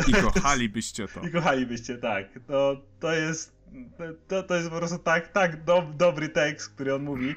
I 0.07 0.13
kochalibyście 0.13 1.07
to. 1.07 1.21
I 1.27 1.31
kochalibyście, 1.31 1.97
tak. 1.97 2.25
To, 2.47 2.81
to 2.99 3.13
jest 3.13 3.59
to, 4.27 4.43
to 4.43 4.55
jest 4.55 4.69
po 4.69 4.77
prostu 4.77 4.97
tak, 4.97 5.27
tak 5.27 5.63
do, 5.63 5.87
dobry 5.97 6.29
tekst, 6.29 6.69
który 6.69 6.95
on 6.95 7.03
mówi. 7.03 7.35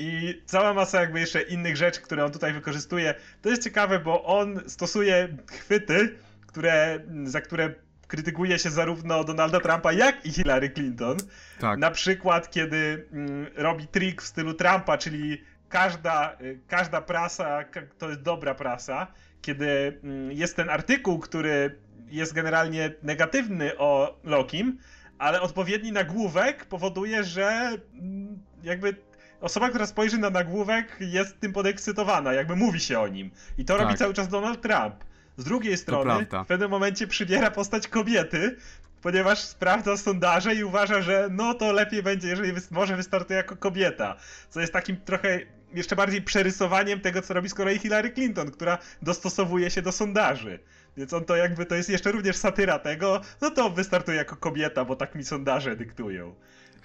I 0.00 0.42
cała 0.46 0.74
masa 0.74 1.00
jakby 1.00 1.20
jeszcze 1.20 1.42
innych 1.42 1.76
rzeczy, 1.76 2.00
które 2.00 2.24
on 2.24 2.32
tutaj 2.32 2.52
wykorzystuje. 2.52 3.14
To 3.42 3.48
jest 3.48 3.64
ciekawe, 3.64 3.98
bo 3.98 4.24
on 4.24 4.60
stosuje 4.66 5.36
chwyty, 5.50 6.18
które, 6.46 7.00
za 7.24 7.40
które 7.40 7.74
krytykuje 8.06 8.58
się 8.58 8.70
zarówno 8.70 9.24
Donalda 9.24 9.60
Trumpa, 9.60 9.92
jak 9.92 10.26
i 10.26 10.32
Hillary 10.32 10.70
Clinton. 10.70 11.16
Tak. 11.58 11.78
Na 11.78 11.90
przykład, 11.90 12.50
kiedy 12.50 13.06
mm, 13.12 13.46
robi 13.54 13.86
trik 13.86 14.22
w 14.22 14.26
stylu 14.26 14.54
Trumpa, 14.54 14.98
czyli 14.98 15.44
każda, 15.68 16.36
y, 16.40 16.60
każda 16.68 17.00
prasa 17.02 17.64
to 17.98 18.08
jest 18.08 18.22
dobra 18.22 18.54
prasa. 18.54 19.06
Kiedy 19.42 20.00
mm, 20.04 20.32
jest 20.32 20.56
ten 20.56 20.70
artykuł, 20.70 21.18
który 21.18 21.78
jest 22.08 22.32
generalnie 22.32 22.92
negatywny 23.02 23.78
o 23.78 24.20
Lokim, 24.24 24.78
ale 25.18 25.40
odpowiedni 25.40 25.92
nagłówek 25.92 26.64
powoduje, 26.64 27.24
że 27.24 27.70
mm, 27.94 28.38
jakby 28.62 29.09
osoba, 29.40 29.68
która 29.68 29.86
spojrzy 29.86 30.18
na 30.18 30.30
nagłówek 30.30 30.96
jest 31.00 31.40
tym 31.40 31.52
podekscytowana, 31.52 32.32
jakby 32.32 32.56
mówi 32.56 32.80
się 32.80 33.00
o 33.00 33.08
nim. 33.08 33.30
I 33.58 33.64
to 33.64 33.74
tak. 33.74 33.82
robi 33.82 33.98
cały 33.98 34.14
czas 34.14 34.28
Donald 34.28 34.62
Trump. 34.62 34.94
Z 35.36 35.44
drugiej 35.44 35.76
strony, 35.76 36.26
w 36.44 36.46
pewnym 36.46 36.70
momencie 36.70 37.06
przybiera 37.06 37.50
postać 37.50 37.88
kobiety, 37.88 38.56
ponieważ 39.02 39.38
sprawdza 39.38 39.96
sondaże 39.96 40.54
i 40.54 40.64
uważa, 40.64 41.02
że 41.02 41.28
no 41.30 41.54
to 41.54 41.72
lepiej 41.72 42.02
będzie, 42.02 42.28
jeżeli 42.28 42.52
wy 42.52 42.60
może 42.70 42.96
wystartuje 42.96 43.36
jako 43.36 43.56
kobieta. 43.56 44.16
Co 44.50 44.60
jest 44.60 44.72
takim 44.72 44.96
trochę 44.96 45.40
jeszcze 45.74 45.96
bardziej 45.96 46.22
przerysowaniem 46.22 47.00
tego, 47.00 47.22
co 47.22 47.34
robi 47.34 47.48
z 47.48 47.54
kolei 47.54 47.78
Hillary 47.78 48.10
Clinton, 48.10 48.50
która 48.50 48.78
dostosowuje 49.02 49.70
się 49.70 49.82
do 49.82 49.92
sondaży. 49.92 50.58
Więc 50.96 51.12
on 51.12 51.24
to 51.24 51.36
jakby, 51.36 51.66
to 51.66 51.74
jest 51.74 51.90
jeszcze 51.90 52.12
również 52.12 52.36
satyra 52.36 52.78
tego, 52.78 53.20
no 53.40 53.50
to 53.50 53.70
wystartuje 53.70 54.16
jako 54.16 54.36
kobieta, 54.36 54.84
bo 54.84 54.96
tak 54.96 55.14
mi 55.14 55.24
sondaże 55.24 55.76
dyktują. 55.76 56.34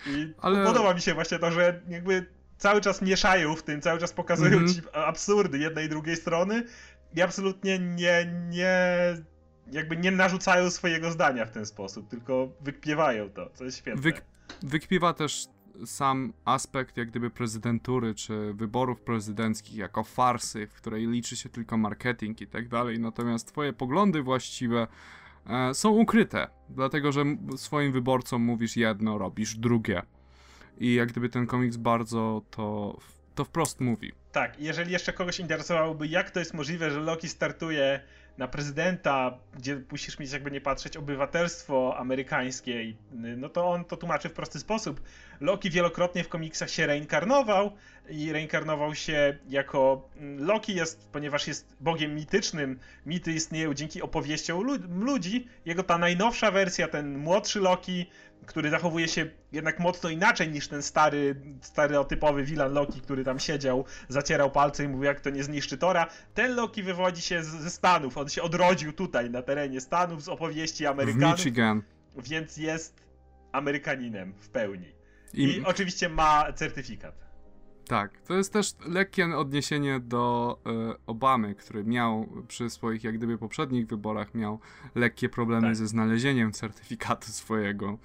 I 0.07 0.33
Ale... 0.41 0.65
podoba 0.65 0.93
mi 0.93 1.01
się 1.01 1.13
właśnie 1.13 1.39
to, 1.39 1.51
że 1.51 1.81
jakby 1.87 2.25
cały 2.65 2.81
czas 2.81 3.01
mieszają 3.01 3.55
w 3.55 3.63
tym, 3.63 3.81
cały 3.81 3.99
czas 3.99 4.13
pokazują 4.13 4.57
mm 4.57 4.65
-hmm. 4.65 4.75
ci 4.75 4.81
absurdy 4.93 5.57
jednej 5.57 5.85
i 5.85 5.89
drugiej 5.89 6.15
strony 6.15 6.63
i 7.15 7.21
absolutnie 7.21 7.79
nie, 7.79 8.47
nie, 8.49 8.77
jakby 9.71 9.97
nie 9.97 10.11
narzucają 10.11 10.69
swojego 10.69 11.11
zdania 11.11 11.45
w 11.45 11.51
ten 11.51 11.65
sposób, 11.65 12.09
tylko 12.09 12.51
wykpiewają 12.61 13.29
to, 13.29 13.49
co 13.53 13.63
jest 13.63 13.77
świetne. 13.77 14.01
Wyk 14.01 14.21
wykpiewa 14.63 15.13
też 15.13 15.45
sam 15.85 16.33
aspekt 16.45 16.97
jak 16.97 17.09
gdyby 17.09 17.29
prezydentury 17.29 18.15
czy 18.15 18.53
wyborów 18.53 19.01
prezydenckich 19.01 19.75
jako 19.75 20.03
farsy, 20.03 20.67
w 20.67 20.73
której 20.73 21.07
liczy 21.07 21.35
się 21.35 21.49
tylko 21.49 21.77
marketing 21.77 22.41
i 22.41 22.47
tak 22.47 22.67
dalej, 22.67 22.99
natomiast 22.99 23.47
twoje 23.47 23.73
poglądy 23.73 24.21
właściwe 24.21 24.87
e, 25.47 25.73
są 25.73 25.89
ukryte, 25.89 26.47
dlatego 26.69 27.11
że 27.11 27.23
swoim 27.55 27.91
wyborcom 27.91 28.41
mówisz 28.41 28.77
jedno, 28.77 29.17
robisz 29.17 29.55
drugie. 29.55 30.01
I 30.77 30.93
jak 30.93 31.11
gdyby 31.11 31.29
ten 31.29 31.47
komiks 31.47 31.77
bardzo 31.77 32.41
to, 32.51 32.97
to 33.35 33.43
wprost 33.43 33.81
mówi. 33.81 34.11
Tak, 34.31 34.59
jeżeli 34.59 34.91
jeszcze 34.91 35.13
kogoś 35.13 35.39
interesowałoby, 35.39 36.07
jak 36.07 36.31
to 36.31 36.39
jest 36.39 36.53
możliwe, 36.53 36.91
że 36.91 36.99
Loki 36.99 37.29
startuje 37.29 37.99
na 38.37 38.47
prezydenta, 38.47 39.37
gdzie 39.57 39.81
musisz 39.91 40.19
mieć 40.19 40.31
jakby 40.31 40.51
nie 40.51 40.61
patrzeć 40.61 40.97
obywatelstwo 40.97 41.97
amerykańskie, 41.97 42.93
no 43.11 43.49
to 43.49 43.67
on 43.71 43.85
to 43.85 43.97
tłumaczy 43.97 44.29
w 44.29 44.33
prosty 44.33 44.59
sposób. 44.59 45.01
Loki 45.41 45.69
wielokrotnie 45.69 46.23
w 46.23 46.29
komiksach 46.29 46.69
się 46.69 46.87
reinkarnował 46.87 47.71
i 48.09 48.31
reinkarnował 48.31 48.95
się 48.95 49.37
jako 49.49 50.09
mm, 50.17 50.45
Loki 50.45 50.75
jest, 50.75 51.09
ponieważ 51.11 51.47
jest 51.47 51.75
bogiem 51.79 52.15
mitycznym, 52.15 52.79
mity 53.05 53.33
istnieją 53.33 53.73
dzięki 53.73 54.01
opowieściom 54.01 54.63
ludzi. 54.89 55.47
Jego 55.65 55.83
ta 55.83 55.97
najnowsza 55.97 56.51
wersja, 56.51 56.87
ten 56.87 57.17
młodszy 57.17 57.59
Loki, 57.59 58.05
który 58.45 58.69
zachowuje 58.69 59.07
się 59.07 59.29
jednak 59.51 59.79
mocno 59.79 60.09
inaczej 60.09 60.49
niż 60.49 60.67
ten 60.67 60.83
stary, 60.83 61.35
stereotypowy 61.61 62.43
Wilan 62.43 62.73
Loki, 62.73 63.01
który 63.01 63.23
tam 63.23 63.39
siedział, 63.39 63.85
zacierał 64.09 64.51
palce 64.51 64.83
i 64.83 64.87
mówił, 64.87 65.03
jak 65.03 65.21
to 65.21 65.29
nie 65.29 65.43
zniszczy 65.43 65.77
Tora. 65.77 66.07
Ten 66.33 66.55
Loki 66.55 66.83
wywodzi 66.83 67.21
się 67.21 67.43
z, 67.43 67.47
ze 67.47 67.69
Stanów, 67.69 68.17
on 68.17 68.29
się 68.29 68.41
odrodził 68.41 68.93
tutaj, 68.93 69.29
na 69.29 69.41
terenie 69.41 69.81
Stanów, 69.81 70.23
z 70.23 70.29
opowieści 70.29 70.85
Amerykanów. 70.85 71.35
W 71.35 71.37
Michigan. 71.37 71.81
Więc 72.17 72.57
jest 72.57 73.03
Amerykaninem 73.51 74.33
w 74.39 74.49
pełni. 74.49 74.94
I, 75.35 75.43
I 75.43 75.65
oczywiście 75.65 76.09
ma 76.09 76.53
certyfikat. 76.53 77.25
Tak, 77.87 78.21
to 78.21 78.33
jest 78.33 78.53
też 78.53 78.71
lekkie 78.87 79.37
odniesienie 79.37 79.99
do 79.99 80.57
y, 80.91 80.95
Obamy, 81.07 81.55
który 81.55 81.83
miał 81.83 82.27
przy 82.47 82.69
swoich 82.69 83.03
jak 83.03 83.17
gdyby 83.17 83.37
poprzednich 83.37 83.87
wyborach 83.87 84.33
miał 84.33 84.59
lekkie 84.95 85.29
problemy 85.29 85.67
tak. 85.67 85.75
ze 85.75 85.87
znalezieniem 85.87 86.51
certyfikatu 86.51 87.27
swojego 87.31 87.97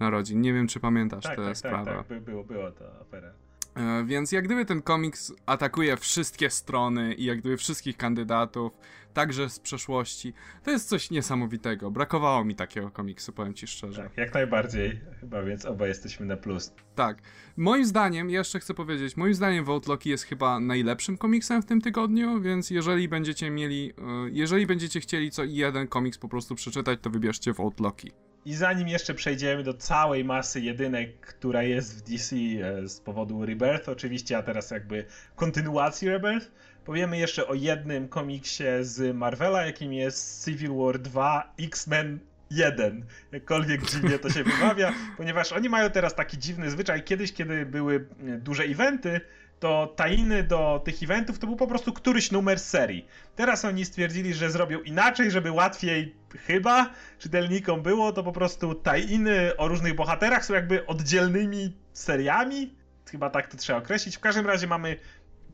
narodzin. 0.00 0.40
Nie 0.40 0.52
wiem, 0.52 0.68
czy 0.68 0.80
pamiętasz 0.80 1.24
tak, 1.24 1.36
tę 1.36 1.44
tak, 1.44 1.56
sprawę. 1.56 1.94
Tak, 1.96 2.06
tak, 2.06 2.20
było, 2.22 2.44
było 2.44 2.70
to 2.70 3.00
afera. 3.00 3.32
E, 3.74 4.04
więc 4.04 4.32
jak 4.32 4.44
gdyby 4.44 4.64
ten 4.64 4.82
komiks 4.82 5.32
atakuje 5.46 5.96
wszystkie 5.96 6.50
strony 6.50 7.14
i 7.14 7.24
jak 7.24 7.38
gdyby 7.38 7.56
wszystkich 7.56 7.96
kandydatów, 7.96 8.78
także 9.16 9.48
z 9.50 9.60
przeszłości. 9.60 10.34
To 10.64 10.70
jest 10.70 10.88
coś 10.88 11.10
niesamowitego. 11.10 11.90
Brakowało 11.90 12.44
mi 12.44 12.54
takiego 12.54 12.90
komiksu, 12.90 13.32
powiem 13.32 13.54
ci 13.54 13.66
szczerze. 13.66 14.02
Tak, 14.02 14.16
jak 14.16 14.34
najbardziej, 14.34 15.00
chyba 15.20 15.42
więc 15.42 15.66
oba 15.66 15.86
jesteśmy 15.86 16.26
na 16.26 16.36
plus. 16.36 16.72
Tak. 16.94 17.22
Moim 17.56 17.86
zdaniem, 17.86 18.30
jeszcze 18.30 18.60
chcę 18.60 18.74
powiedzieć, 18.74 19.16
moim 19.16 19.34
zdaniem 19.34 19.64
Vote 19.64 19.90
Loki 19.92 20.10
jest 20.10 20.24
chyba 20.24 20.60
najlepszym 20.60 21.18
komiksem 21.18 21.62
w 21.62 21.66
tym 21.66 21.80
tygodniu, 21.80 22.40
więc 22.40 22.70
jeżeli 22.70 23.08
będziecie 23.08 23.50
mieli, 23.50 23.92
e, 23.98 24.30
jeżeli 24.30 24.66
będziecie 24.66 25.00
chcieli 25.00 25.30
co 25.30 25.44
jeden 25.44 25.88
komiks 25.88 26.18
po 26.18 26.28
prostu 26.28 26.54
przeczytać, 26.54 26.98
to 27.02 27.10
wybierzcie 27.10 27.52
Vote 27.52 27.82
Loki. 27.82 28.10
I 28.44 28.54
zanim 28.54 28.88
jeszcze 28.88 29.14
przejdziemy 29.14 29.62
do 29.62 29.74
całej 29.74 30.24
masy 30.24 30.60
jedynek, 30.60 31.20
która 31.20 31.62
jest 31.62 31.98
w 31.98 32.10
DC 32.10 32.36
e, 32.36 32.88
z 32.88 33.00
powodu 33.00 33.46
Rebirth, 33.46 33.88
oczywiście, 33.88 34.38
a 34.38 34.42
teraz 34.42 34.70
jakby 34.70 35.04
kontynuacji 35.36 36.08
Rebirth, 36.08 36.50
powiemy 36.86 37.18
jeszcze 37.18 37.46
o 37.46 37.54
jednym 37.54 38.08
komiksie 38.08 38.64
z 38.80 39.16
Marvela, 39.16 39.66
jakim 39.66 39.92
jest 39.92 40.44
Civil 40.44 40.74
War 40.74 40.98
2 40.98 41.54
X-Men 41.58 42.18
1. 42.50 43.04
Jakkolwiek 43.32 43.90
dziwnie 43.90 44.18
to 44.18 44.30
się 44.30 44.44
wymawia, 44.58 44.92
ponieważ 45.16 45.52
oni 45.52 45.68
mają 45.68 45.90
teraz 45.90 46.14
taki 46.14 46.38
dziwny 46.38 46.70
zwyczaj. 46.70 47.02
Kiedyś, 47.02 47.32
kiedy 47.32 47.66
były 47.66 48.08
duże 48.38 48.64
eventy, 48.64 49.20
to 49.60 49.94
tajny 49.96 50.42
do 50.42 50.82
tych 50.84 51.02
eventów 51.02 51.38
to 51.38 51.46
był 51.46 51.56
po 51.56 51.66
prostu 51.66 51.92
któryś 51.92 52.30
numer 52.30 52.60
serii. 52.60 53.06
Teraz 53.36 53.64
oni 53.64 53.84
stwierdzili, 53.84 54.34
że 54.34 54.50
zrobią 54.50 54.80
inaczej, 54.80 55.30
żeby 55.30 55.50
łatwiej 55.50 56.14
chyba 56.46 56.90
czytelnikom 57.18 57.82
było, 57.82 58.12
to 58.12 58.22
po 58.22 58.32
prostu 58.32 58.74
tajiny 58.74 59.56
o 59.56 59.68
różnych 59.68 59.94
bohaterach 59.94 60.44
są 60.44 60.54
jakby 60.54 60.86
oddzielnymi 60.86 61.76
seriami. 61.92 62.74
Chyba 63.10 63.30
tak 63.30 63.46
to 63.48 63.56
trzeba 63.56 63.78
określić. 63.78 64.16
W 64.16 64.20
każdym 64.20 64.46
razie 64.46 64.66
mamy 64.66 64.96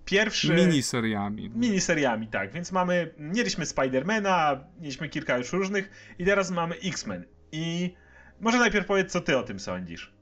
pierwszy... 0.05 0.55
Miniseriami. 0.55 1.51
Miniseriami, 1.51 2.29
tak. 2.29 2.53
Więc 2.53 2.73
mamy... 2.73 3.15
Mieliśmy 3.19 3.67
Spidermana, 3.67 4.65
mieliśmy 4.81 5.09
kilka 5.09 5.39
już 5.39 5.53
różnych 5.53 6.15
i 6.19 6.25
teraz 6.25 6.51
mamy 6.51 6.75
X-Men. 6.75 7.25
I 7.53 7.95
może 8.41 8.59
najpierw 8.59 8.87
powiedz, 8.87 9.13
co 9.13 9.21
ty 9.21 9.39
o 9.39 9.43
tym 9.43 9.61
sądzisz. 9.61 10.13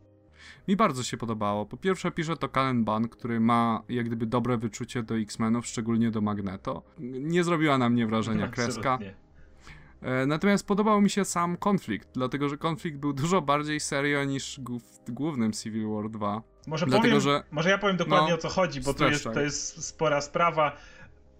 Mi 0.68 0.76
bardzo 0.76 1.02
się 1.02 1.16
podobało. 1.16 1.66
Po 1.66 1.76
pierwsze 1.76 2.10
pisze 2.10 2.36
to 2.36 2.48
Kalen 2.48 2.84
Ban, 2.84 3.08
który 3.08 3.40
ma 3.40 3.82
jak 3.88 4.06
gdyby 4.06 4.26
dobre 4.26 4.58
wyczucie 4.58 5.02
do 5.02 5.18
X-Menów, 5.18 5.66
szczególnie 5.66 6.10
do 6.10 6.20
Magneto. 6.20 6.82
Nie 6.98 7.44
zrobiła 7.44 7.78
na 7.78 7.90
mnie 7.90 8.06
wrażenia 8.06 8.48
kreska. 8.48 8.98
E, 9.02 9.14
natomiast 10.26 10.66
podobał 10.66 11.00
mi 11.00 11.10
się 11.10 11.24
sam 11.24 11.56
konflikt, 11.56 12.08
dlatego 12.14 12.48
że 12.48 12.56
konflikt 12.56 12.98
był 12.98 13.12
dużo 13.12 13.42
bardziej 13.42 13.80
serio 13.80 14.24
niż 14.24 14.60
w 15.06 15.10
głównym 15.10 15.52
Civil 15.52 15.88
War 15.88 16.10
2. 16.10 16.42
Może, 16.66 16.86
dlatego, 16.86 17.08
powiem, 17.08 17.20
że... 17.20 17.42
może 17.50 17.70
ja 17.70 17.78
powiem 17.78 17.96
dokładnie 17.96 18.28
no, 18.28 18.34
o 18.34 18.38
co 18.38 18.48
chodzi, 18.48 18.80
bo 18.80 18.94
to 18.94 19.08
jest, 19.08 19.24
to 19.24 19.40
jest 19.40 19.84
spora 19.84 20.20
sprawa 20.20 20.76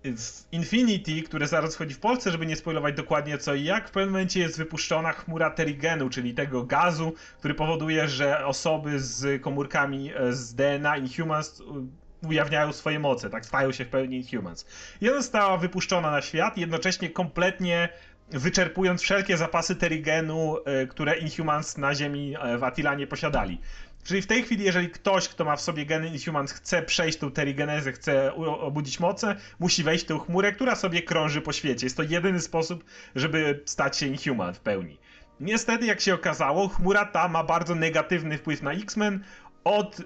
w 0.04 0.52
Infinity, 0.52 1.22
które 1.22 1.46
zaraz 1.46 1.74
wchodzi 1.74 1.94
w 1.94 1.98
Polsce, 1.98 2.30
żeby 2.30 2.46
nie 2.46 2.56
spoilować 2.56 2.96
dokładnie 2.96 3.38
co 3.38 3.54
i 3.54 3.64
jak, 3.64 3.88
w 3.88 3.90
pewnym 3.90 4.11
momencie 4.11 4.40
jest 4.40 4.58
wypuszczona 4.58 5.12
chmura 5.12 5.50
terigenu, 5.50 6.11
czyli 6.11 6.34
tego 6.34 6.64
gazu, 6.64 7.14
który 7.38 7.54
powoduje, 7.54 8.08
że 8.08 8.46
osoby 8.46 9.00
z 9.00 9.42
komórkami 9.42 10.12
e, 10.14 10.32
z 10.32 10.54
DNA 10.54 10.96
Inhumans 10.96 11.61
e, 11.61 12.26
ujawniają 12.28 12.72
swoje 12.72 12.98
moce, 12.98 13.30
tak, 13.30 13.46
stają 13.46 13.72
się 13.72 13.84
w 13.84 13.88
pełni 13.88 14.16
Inhumans. 14.16 14.66
I 15.00 15.08
ona 15.08 15.18
została 15.22 15.56
wypuszczona 15.56 16.11
na 16.11 16.22
świat, 16.22 16.58
jednocześnie 16.58 17.11
kompletnie 17.11 17.88
wyczerpując 18.31 19.03
wszelkie 19.03 19.37
zapasy 19.37 19.76
terigenu, 19.76 20.57
e, 20.64 20.87
które 20.87 21.18
Inhumans 21.18 21.78
na 21.78 21.95
Ziemi 21.95 22.35
w 22.59 22.64
Atilanie 22.64 23.07
posiadali. 23.07 23.61
Czyli 24.05 24.22
w 24.22 24.26
tej 24.26 24.43
chwili, 24.43 24.64
jeżeli 24.64 24.89
ktoś, 24.91 25.28
kto 25.28 25.45
ma 25.45 25.57
w 25.57 25.61
sobie 25.61 25.87
geny 25.87 26.09
Inhumans, 26.09 26.53
chce 26.53 26.83
przejść 26.83 27.18
tą 27.18 27.31
terigenezę, 27.31 27.93
chce 27.93 28.35
obudzić 28.35 29.01
moce, 29.01 29.37
musi 29.59 29.83
wejść 29.83 30.05
w 30.05 30.09
tę 30.09 30.18
chmurę, 30.18 30.53
która 30.53 30.74
sobie 30.74 31.03
krąży 31.03 31.41
po 31.41 31.53
świecie. 31.53 31.87
Jest 31.87 31.97
to 31.97 32.03
jedyny 32.03 32.41
sposób, 32.41 32.85
żeby 33.14 33.62
stać 33.64 33.97
się 33.97 34.07
Inhuman 34.07 34.55
w 34.55 34.61
pełni. 34.61 34.99
Niestety, 35.41 35.87
jak 35.87 36.01
się 36.01 36.14
okazało, 36.14 36.68
chmura 36.68 37.05
ta 37.05 37.28
ma 37.28 37.45
bardzo 37.45 37.74
negatywny 37.74 38.39
wpływ 38.39 38.62
na 38.62 38.72
X-Men. 38.72 39.24
Od 39.64 40.01
y, 40.01 40.05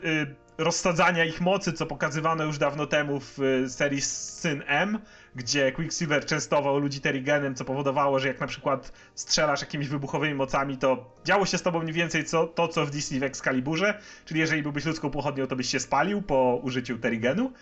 rozsadzania 0.58 1.24
ich 1.24 1.40
mocy, 1.40 1.72
co 1.72 1.86
pokazywano 1.86 2.44
już 2.44 2.58
dawno 2.58 2.86
temu 2.86 3.20
w 3.20 3.38
y, 3.38 3.68
serii 3.68 4.00
Syn 4.00 4.62
M, 4.66 4.98
gdzie 5.34 5.72
Quicksilver 5.72 6.26
częstował 6.26 6.78
ludzi 6.78 7.00
Terrigenem, 7.00 7.54
co 7.54 7.64
powodowało, 7.64 8.18
że 8.18 8.28
jak 8.28 8.40
na 8.40 8.46
przykład 8.46 8.92
strzelasz 9.14 9.60
jakimiś 9.60 9.88
wybuchowymi 9.88 10.34
mocami, 10.34 10.78
to 10.78 11.16
działo 11.24 11.46
się 11.46 11.58
z 11.58 11.62
tobą 11.62 11.80
mniej 11.80 11.94
więcej 11.94 12.24
co, 12.24 12.46
to, 12.46 12.68
co 12.68 12.86
w 12.86 12.90
DC 12.90 13.18
w 13.18 13.22
Excaliburze, 13.22 13.98
czyli 14.24 14.40
jeżeli 14.40 14.62
byłbyś 14.62 14.84
ludzką 14.84 15.10
pochodnią, 15.10 15.46
to 15.46 15.56
byś 15.56 15.68
się 15.68 15.80
spalił 15.80 16.22
po 16.22 16.60
użyciu 16.62 16.98
Terrigenu. 16.98 17.52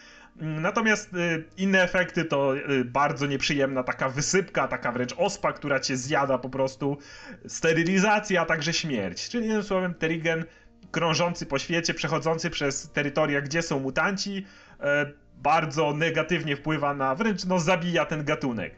Mm, 0.40 0.62
natomiast 0.62 1.14
y, 1.14 1.44
inne 1.56 1.82
efekty 1.82 2.24
to 2.24 2.56
y, 2.56 2.84
bardzo 2.84 3.26
nieprzyjemna 3.26 3.82
taka 3.82 4.08
wysypka, 4.08 4.68
taka 4.68 4.92
wręcz 4.92 5.14
ospa, 5.16 5.52
która 5.52 5.80
cię 5.80 5.96
zjada 5.96 6.38
po 6.38 6.48
prostu, 6.48 6.98
sterylizacja, 7.46 8.42
a 8.42 8.44
także 8.44 8.72
śmierć. 8.72 9.28
Czyli 9.28 9.46
jednym 9.46 9.62
słowem 9.62 9.94
Terrigen 9.94 10.44
krążący 10.92 11.46
po 11.46 11.58
świecie, 11.58 11.94
przechodzący 11.94 12.50
przez 12.50 12.90
terytoria, 12.90 13.40
gdzie 13.40 13.62
są 13.62 13.80
mutanci, 13.80 14.46
e, 14.80 15.06
bardzo 15.36 15.92
negatywnie 15.92 16.56
wpływa 16.56 16.94
na, 16.94 17.14
wręcz 17.14 17.44
no 17.44 17.58
zabija 17.58 18.06
ten 18.06 18.24
gatunek. 18.24 18.74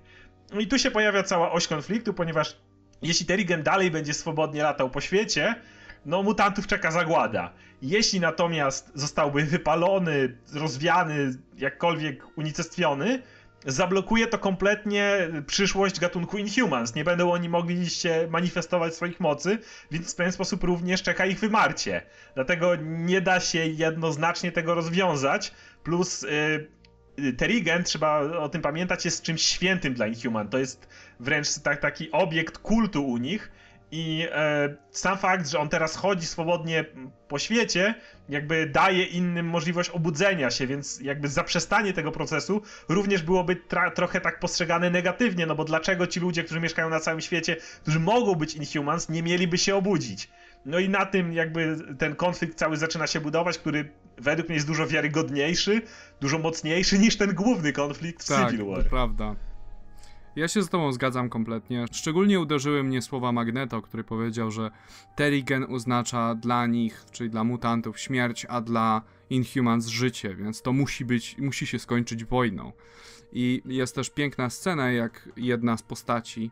No 0.52 0.60
i 0.60 0.66
tu 0.66 0.78
się 0.78 0.90
pojawia 0.90 1.22
cała 1.22 1.52
oś 1.52 1.66
konfliktu, 1.66 2.14
ponieważ 2.14 2.56
jeśli 3.02 3.26
Terrigen 3.26 3.62
dalej 3.62 3.90
będzie 3.90 4.14
swobodnie 4.14 4.62
latał 4.62 4.90
po 4.90 5.00
świecie, 5.00 5.54
no 6.06 6.22
mutantów 6.22 6.66
czeka 6.66 6.90
zagłada. 6.90 7.52
Jeśli 7.82 8.20
natomiast 8.20 8.92
zostałby 8.94 9.44
wypalony, 9.44 10.38
rozwiany, 10.54 11.30
jakkolwiek 11.58 12.38
unicestwiony, 12.38 13.22
zablokuje 13.66 14.26
to 14.26 14.38
kompletnie 14.38 15.28
przyszłość 15.46 16.00
gatunku 16.00 16.38
Inhumans. 16.38 16.94
Nie 16.94 17.04
będą 17.04 17.32
oni 17.32 17.48
mogli 17.48 17.90
się 17.90 18.28
manifestować 18.30 18.94
swoich 18.94 19.20
mocy, 19.20 19.58
więc 19.90 20.12
w 20.12 20.16
pewien 20.16 20.32
sposób 20.32 20.64
również 20.64 21.02
czeka 21.02 21.26
ich 21.26 21.40
wymarcie. 21.40 22.02
Dlatego 22.34 22.76
nie 22.82 23.20
da 23.20 23.40
się 23.40 23.66
jednoznacznie 23.66 24.52
tego 24.52 24.74
rozwiązać. 24.74 25.52
Plus 25.82 26.22
yy, 26.22 27.82
trzeba 27.84 28.20
o 28.20 28.48
tym 28.48 28.62
pamiętać, 28.62 29.04
jest 29.04 29.22
czymś 29.22 29.42
świętym 29.42 29.94
dla 29.94 30.06
Inhuman. 30.06 30.48
To 30.48 30.58
jest 30.58 30.88
wręcz 31.20 31.58
tak, 31.58 31.80
taki 31.80 32.12
obiekt 32.12 32.58
kultu 32.58 33.06
u 33.06 33.16
nich 33.16 33.52
i 33.94 34.26
e, 34.32 34.76
sam 34.90 35.18
fakt, 35.18 35.48
że 35.48 35.58
on 35.58 35.68
teraz 35.68 35.96
chodzi 35.96 36.26
swobodnie 36.26 36.84
po 37.28 37.38
świecie, 37.38 37.94
jakby 38.28 38.66
daje 38.66 39.04
innym 39.04 39.46
możliwość 39.46 39.90
obudzenia 39.90 40.50
się, 40.50 40.66
więc 40.66 41.00
jakby 41.00 41.28
zaprzestanie 41.28 41.92
tego 41.92 42.12
procesu 42.12 42.62
również 42.88 43.22
byłoby 43.22 43.56
trochę 43.94 44.20
tak 44.20 44.40
postrzegane 44.40 44.90
negatywnie, 44.90 45.46
no 45.46 45.54
bo 45.54 45.64
dlaczego 45.64 46.06
ci 46.06 46.20
ludzie, 46.20 46.44
którzy 46.44 46.60
mieszkają 46.60 46.90
na 46.90 47.00
całym 47.00 47.20
świecie, 47.20 47.56
którzy 47.82 48.00
mogą 48.00 48.34
być 48.34 48.54
Inhumans, 48.54 49.08
nie 49.08 49.22
mieliby 49.22 49.58
się 49.58 49.76
obudzić? 49.76 50.28
No 50.66 50.78
i 50.78 50.88
na 50.88 51.06
tym 51.06 51.32
jakby 51.32 51.76
ten 51.98 52.16
konflikt 52.16 52.58
cały 52.58 52.76
zaczyna 52.76 53.06
się 53.06 53.20
budować, 53.20 53.58
który 53.58 53.90
według 54.18 54.48
mnie 54.48 54.54
jest 54.54 54.66
dużo 54.66 54.86
wiarygodniejszy, 54.86 55.82
dużo 56.20 56.38
mocniejszy 56.38 56.98
niż 56.98 57.16
ten 57.16 57.34
główny 57.34 57.72
konflikt 57.72 58.24
w 58.24 58.28
tak, 58.28 58.50
Civil 58.50 58.66
War. 58.66 58.78
Tak, 58.78 58.88
prawda. 58.88 59.34
Ja 60.36 60.48
się 60.48 60.62
z 60.62 60.68
tobą 60.68 60.92
zgadzam 60.92 61.28
kompletnie. 61.28 61.84
Szczególnie 61.92 62.40
uderzyły 62.40 62.82
mnie 62.82 63.02
słowa 63.02 63.32
Magneto, 63.32 63.82
który 63.82 64.04
powiedział, 64.04 64.50
że 64.50 64.70
Terrigen 65.16 65.66
oznacza 65.74 66.34
dla 66.34 66.66
nich, 66.66 67.04
czyli 67.12 67.30
dla 67.30 67.44
mutantów, 67.44 67.98
śmierć, 68.00 68.46
a 68.48 68.60
dla 68.60 69.02
Inhumans 69.30 69.86
życie, 69.86 70.34
więc 70.34 70.62
to 70.62 70.72
musi 70.72 71.04
być, 71.04 71.38
musi 71.38 71.66
się 71.66 71.78
skończyć 71.78 72.24
wojną. 72.24 72.72
I 73.32 73.62
jest 73.64 73.94
też 73.94 74.10
piękna 74.10 74.50
scena, 74.50 74.90
jak 74.90 75.28
jedna 75.36 75.76
z 75.76 75.82
postaci. 75.82 76.50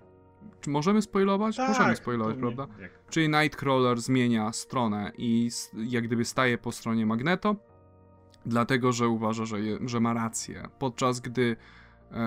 Czy 0.61 0.71
możemy 0.71 1.03
spoilować? 1.03 1.57
Tak, 1.57 1.69
możemy 1.69 1.97
spoilować, 1.97 2.37
prawda? 2.37 2.67
jak- 2.81 3.07
Czyli 3.11 3.29
Nightcrawler 3.29 4.01
zmienia 4.01 4.53
stronę 4.53 5.13
i 5.19 5.51
jak 5.75 6.05
gdyby 6.07 6.25
staje 6.25 6.59
po 6.59 6.73
stronie 6.73 7.07
Magneto, 7.07 7.57
dlatego 8.47 8.93
że 8.93 9.09
uważa, 9.09 9.45
że, 9.45 9.61
je, 9.61 9.79
że 9.87 10.01
ma 10.01 10.15
rację. 10.15 10.69
Podczas 10.79 11.21
gdy 11.21 11.57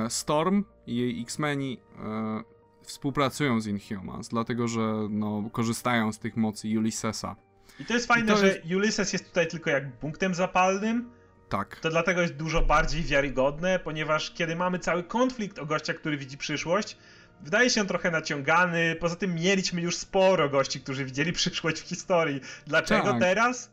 Storm 0.10 0.64
i 0.88 0.96
jej 0.96 1.22
X-Meni 1.22 1.78
e, 2.00 2.44
współpracują 2.82 3.62
z 3.62 3.68
Inhumans, 3.68 4.28
dlatego 4.28 4.68
że 4.68 5.08
no, 5.10 5.50
korzystają 5.52 6.14
z 6.14 6.20
tych 6.20 6.38
mocy 6.38 6.68
Ulyssesa. 6.80 7.36
I 7.80 7.86
to 7.86 7.94
jest 7.94 8.08
fajne, 8.08 8.34
to 8.34 8.38
że 8.38 8.62
Ulysses 8.76 9.14
jest 9.14 9.26
tutaj 9.28 9.48
tylko 9.48 9.70
jak 9.70 9.92
punktem 9.92 10.36
zapalnym, 10.36 11.10
Tak. 11.50 11.80
to 11.80 11.90
dlatego 11.90 12.22
jest 12.22 12.36
dużo 12.36 12.62
bardziej 12.62 13.04
wiarygodne, 13.04 13.80
ponieważ 13.80 14.32
kiedy 14.32 14.56
mamy 14.56 14.80
cały 14.80 15.04
konflikt 15.04 15.60
o 15.60 15.66
gościa, 15.66 15.94
który 15.94 16.18
widzi 16.18 16.38
przyszłość, 16.38 16.98
wydaje 17.42 17.70
się 17.70 17.82
on 17.82 17.88
trochę 17.88 18.12
naciągany. 18.12 18.96
Poza 19.00 19.16
tym 19.16 19.36
mieliśmy 19.36 19.82
już 19.82 19.98
sporo 19.98 20.50
gości, 20.50 20.80
którzy 20.82 21.06
widzieli 21.06 21.34
przyszłość 21.34 21.80
w 21.82 21.88
historii. 21.88 22.42
Dlaczego 22.68 23.12
Tak. 23.12 23.20
teraz? 23.20 23.72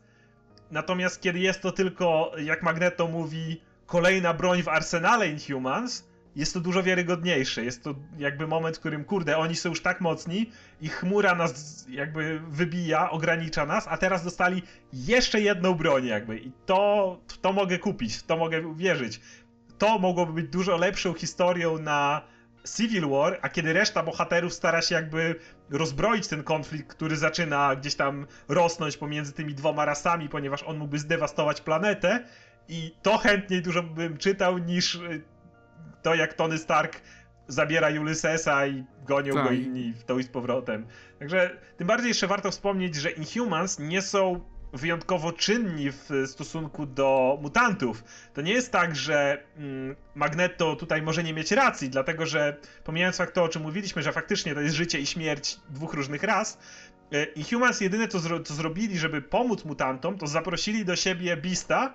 Natomiast 0.71 1.21
kiedy 1.21 1.39
jest 1.39 1.61
to 1.61 1.71
tylko, 1.71 2.31
jak 2.37 2.63
Magneto 2.63 3.07
mówi, 3.07 3.61
kolejna 3.93 4.33
broń 4.33 4.63
w 4.63 4.67
arsenale 4.67 5.29
Inhumans, 5.29 6.07
jest 6.35 6.53
to 6.53 6.59
dużo 6.59 6.83
wiarygodniejsze. 6.83 7.63
Jest 7.63 7.83
to 7.83 7.95
jakby 8.17 8.47
moment, 8.47 8.77
w 8.77 8.79
którym, 8.79 9.05
kurde, 9.05 9.37
oni 9.37 9.55
są 9.55 9.69
już 9.69 9.81
tak 9.81 10.01
mocni 10.01 10.49
i 10.81 10.89
chmura 10.89 11.35
nas 11.35 11.85
jakby 11.89 12.41
wybija, 12.47 13.09
ogranicza 13.11 13.65
nas, 13.65 13.85
a 13.87 13.97
teraz 13.97 14.23
dostali 14.23 14.61
jeszcze 14.93 15.41
jedną 15.41 15.73
broń 15.73 16.05
jakby 16.05 16.37
i 16.37 16.51
to, 16.65 17.19
to 17.41 17.53
mogę 17.53 17.79
kupić, 17.79 18.15
w 18.15 18.23
to 18.23 18.37
mogę 18.37 18.67
uwierzyć. 18.67 19.21
To 19.77 19.99
mogłoby 19.99 20.33
być 20.33 20.47
dużo 20.49 20.77
lepszą 20.77 21.13
historią 21.13 21.77
na 21.77 22.21
Civil 22.77 23.09
War, 23.09 23.39
a 23.41 23.49
kiedy 23.49 23.73
reszta 23.73 24.03
bohaterów 24.03 24.53
stara 24.53 24.81
się 24.81 24.95
jakby 24.95 25.35
rozbroić 25.69 26.27
ten 26.27 26.43
konflikt, 26.43 26.87
który 26.87 27.17
zaczyna 27.17 27.75
gdzieś 27.75 27.95
tam 27.95 28.27
rosnąć 28.47 28.97
pomiędzy 28.97 29.33
tymi 29.33 29.53
dwoma 29.53 29.85
rasami, 29.85 30.29
ponieważ 30.29 30.63
on 30.63 30.77
mógłby 30.77 30.99
zdewastować 30.99 31.61
planetę 31.61 32.23
i 32.67 32.95
to 33.01 33.17
chętniej 33.17 33.61
dużo 33.61 33.83
bym 33.83 34.17
czytał 34.17 34.57
niż 34.57 34.95
y, 34.95 35.21
to 36.01 36.15
jak 36.15 36.33
Tony 36.33 36.57
Stark 36.57 37.01
zabiera 37.47 37.89
Ulyssesa 38.01 38.67
i 38.67 38.83
gonią 39.05 39.33
go 39.33 39.43
Tak. 39.43 39.53
inni 39.53 39.93
w 39.93 40.03
to 40.03 40.19
i 40.19 40.23
z 40.23 40.27
powrotem. 40.27 40.87
Także 41.19 41.57
tym 41.77 41.87
bardziej 41.87 42.07
jeszcze 42.07 42.27
warto 42.27 42.51
wspomnieć, 42.51 42.95
że 42.95 43.11
Inhumans 43.11 43.79
nie 43.79 44.01
są 44.01 44.39
wyjątkowo 44.73 45.31
czynni 45.31 45.91
w 45.91 46.09
stosunku 46.25 46.85
do 46.85 47.37
mutantów. 47.41 48.03
To 48.33 48.41
nie 48.41 48.53
jest 48.53 48.71
tak, 48.71 48.95
że 48.95 49.43
mm, 49.57 49.95
Magneto 50.15 50.75
tutaj 50.75 51.01
może 51.01 51.23
nie 51.23 51.33
mieć 51.33 51.51
racji, 51.51 51.89
dlatego 51.89 52.25
że 52.25 52.57
pomijając 52.83 53.17
fakt 53.17 53.33
to, 53.33 53.43
o 53.43 53.49
czym 53.49 53.61
mówiliśmy, 53.61 54.03
że 54.03 54.11
faktycznie 54.11 54.53
to 54.55 54.61
jest 54.61 54.75
życie 54.75 54.99
i 54.99 55.05
śmierć 55.05 55.57
dwóch 55.69 55.93
różnych 55.93 56.23
ras, 56.23 56.57
e, 57.11 57.23
Inhumans 57.23 57.81
jedyne 57.81 58.07
co, 58.07 58.17
zro- 58.17 58.43
co 58.43 58.53
zrobili, 58.53 58.97
żeby 58.99 59.21
pomóc 59.21 59.65
mutantom, 59.65 60.17
to 60.17 60.27
zaprosili 60.27 60.85
do 60.85 60.95
siebie 60.95 61.37
Beasta, 61.37 61.93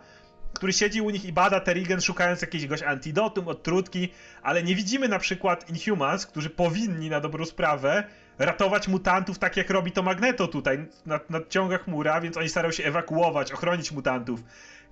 który 0.54 0.72
siedzi 0.72 1.00
u 1.00 1.10
nich 1.10 1.24
i 1.24 1.32
bada 1.32 1.60
Terrigen 1.60 2.00
szukając 2.00 2.42
jakiegoś 2.42 2.82
antidotum, 2.82 3.48
odtrutki, 3.48 4.08
ale 4.42 4.62
nie 4.62 4.74
widzimy 4.74 5.08
na 5.08 5.18
przykład 5.18 5.70
Inhumans, 5.70 6.26
którzy 6.26 6.50
powinni 6.50 7.10
na 7.10 7.20
dobrą 7.20 7.44
sprawę 7.44 8.04
ratować 8.38 8.88
mutantów 8.88 9.38
tak 9.38 9.56
jak 9.56 9.70
robi 9.70 9.92
to 9.92 10.02
Magneto 10.02 10.48
tutaj, 10.48 10.86
nad, 11.06 11.30
nadciąga 11.30 11.78
chmura, 11.78 12.20
więc 12.20 12.36
oni 12.36 12.48
starają 12.48 12.72
się 12.72 12.84
ewakuować, 12.84 13.52
ochronić 13.52 13.92
mutantów. 13.92 14.42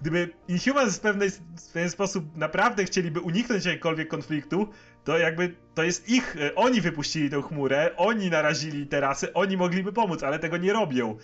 Gdyby 0.00 0.28
Inhumans 0.48 0.96
w, 0.96 1.00
pewnej, 1.00 1.30
w 1.30 1.72
pewien 1.72 1.90
sposób 1.90 2.36
naprawdę 2.36 2.84
chcieliby 2.84 3.20
uniknąć 3.20 3.64
jakiegokolwiek 3.64 4.08
konfliktu, 4.08 4.68
to 5.04 5.18
jakby 5.18 5.54
to 5.74 5.82
jest 5.82 6.08
ich, 6.08 6.36
e, 6.40 6.54
oni 6.54 6.80
wypuścili 6.80 7.30
tę 7.30 7.42
chmurę, 7.42 7.90
oni 7.96 8.30
narazili 8.30 8.86
te 8.86 9.00
rasy, 9.00 9.32
oni 9.32 9.56
mogliby 9.56 9.92
pomóc, 9.92 10.22
ale 10.22 10.38
tego 10.38 10.56
nie 10.56 10.72
robią. 10.72 11.16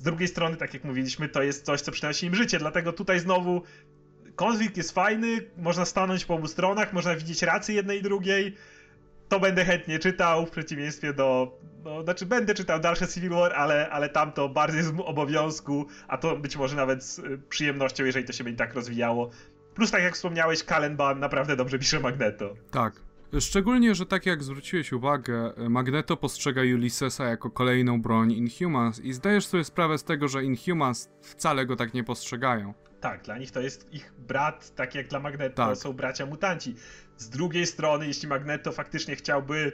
Z 0.00 0.02
drugiej 0.02 0.28
strony, 0.28 0.56
tak 0.56 0.74
jak 0.74 0.84
mówiliśmy, 0.84 1.28
to 1.28 1.42
jest 1.42 1.64
coś, 1.64 1.80
co 1.80 1.92
przynosi 1.92 2.26
im 2.26 2.34
życie, 2.34 2.58
dlatego 2.58 2.92
tutaj 2.92 3.20
znowu 3.20 3.62
konflikt 4.36 4.76
jest 4.76 4.92
fajny, 4.92 5.40
można 5.56 5.84
stanąć 5.84 6.24
po 6.24 6.34
obu 6.34 6.46
stronach, 6.46 6.92
można 6.92 7.16
widzieć 7.16 7.42
rację 7.42 7.74
jednej 7.74 7.98
i 7.98 8.02
drugiej. 8.02 8.56
To 9.28 9.40
będę 9.40 9.64
chętnie 9.64 9.98
czytał, 9.98 10.46
w 10.46 10.50
przeciwieństwie 10.50 11.12
do. 11.12 11.58
No, 11.84 12.02
znaczy, 12.02 12.26
będę 12.26 12.54
czytał 12.54 12.80
dalsze 12.80 13.08
Civil 13.08 13.30
War, 13.30 13.52
ale, 13.52 13.90
ale 13.90 14.08
tam 14.08 14.32
to 14.32 14.48
bardziej 14.48 14.82
z 14.82 14.92
obowiązku, 15.04 15.86
a 16.08 16.18
to 16.18 16.36
być 16.36 16.56
może 16.56 16.76
nawet 16.76 17.04
z 17.04 17.18
y, 17.18 17.38
przyjemnością, 17.48 18.04
jeżeli 18.04 18.26
to 18.26 18.32
się 18.32 18.44
będzie 18.44 18.58
tak 18.58 18.74
rozwijało. 18.74 19.30
Plus, 19.74 19.90
tak 19.90 20.02
jak 20.02 20.14
wspomniałeś, 20.14 20.64
Kalenban 20.64 21.20
naprawdę 21.20 21.56
dobrze 21.56 21.78
pisze 21.78 22.00
Magneto. 22.00 22.54
Tak. 22.70 23.09
Szczególnie, 23.38 23.94
że 23.94 24.06
tak 24.06 24.26
jak 24.26 24.42
zwróciłeś 24.42 24.92
uwagę, 24.92 25.52
Magneto 25.68 26.16
postrzega 26.16 26.62
Ulyssesa 26.74 27.24
jako 27.24 27.50
kolejną 27.50 28.02
broń 28.02 28.32
Inhumans 28.32 29.00
i 29.00 29.12
zdajesz 29.12 29.46
sobie 29.46 29.64
sprawę 29.64 29.98
z 29.98 30.04
tego, 30.04 30.28
że 30.28 30.44
Inhumans 30.44 31.08
wcale 31.22 31.66
go 31.66 31.76
tak 31.76 31.94
nie 31.94 32.04
postrzegają. 32.04 32.74
Tak, 33.00 33.22
dla 33.22 33.38
nich 33.38 33.50
to 33.50 33.60
jest 33.60 33.92
ich 33.94 34.12
brat, 34.18 34.74
tak 34.74 34.94
jak 34.94 35.08
dla 35.08 35.20
Magneto 35.20 35.66
Tak. 35.66 35.76
są 35.76 35.92
bracia 35.92 36.26
mutanci. 36.26 36.74
Z 37.16 37.28
drugiej 37.28 37.66
strony, 37.66 38.06
jeśli 38.06 38.28
Magneto 38.28 38.72
faktycznie 38.72 39.16
chciałby 39.16 39.72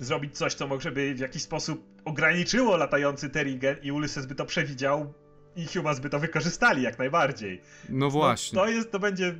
zrobić 0.00 0.36
coś, 0.36 0.54
co 0.54 0.66
może 0.66 0.92
by 0.92 1.14
w 1.14 1.18
jakiś 1.18 1.42
sposób 1.42 1.84
ograniczyło 2.04 2.76
latający 2.76 3.30
Terrigen 3.30 3.76
i 3.82 3.92
Ulysses 3.92 4.26
by 4.26 4.34
to 4.34 4.44
przewidział, 4.44 5.14
i 5.56 5.66
Humans 5.66 6.00
by 6.00 6.10
to 6.10 6.18
wykorzystali 6.18 6.82
jak 6.82 6.98
najbardziej. 6.98 7.60
No 7.88 8.10
właśnie. 8.10 8.56
No, 8.56 8.64
to 8.64 8.70
jest, 8.70 8.90
to 8.92 8.98
będzie 8.98 9.34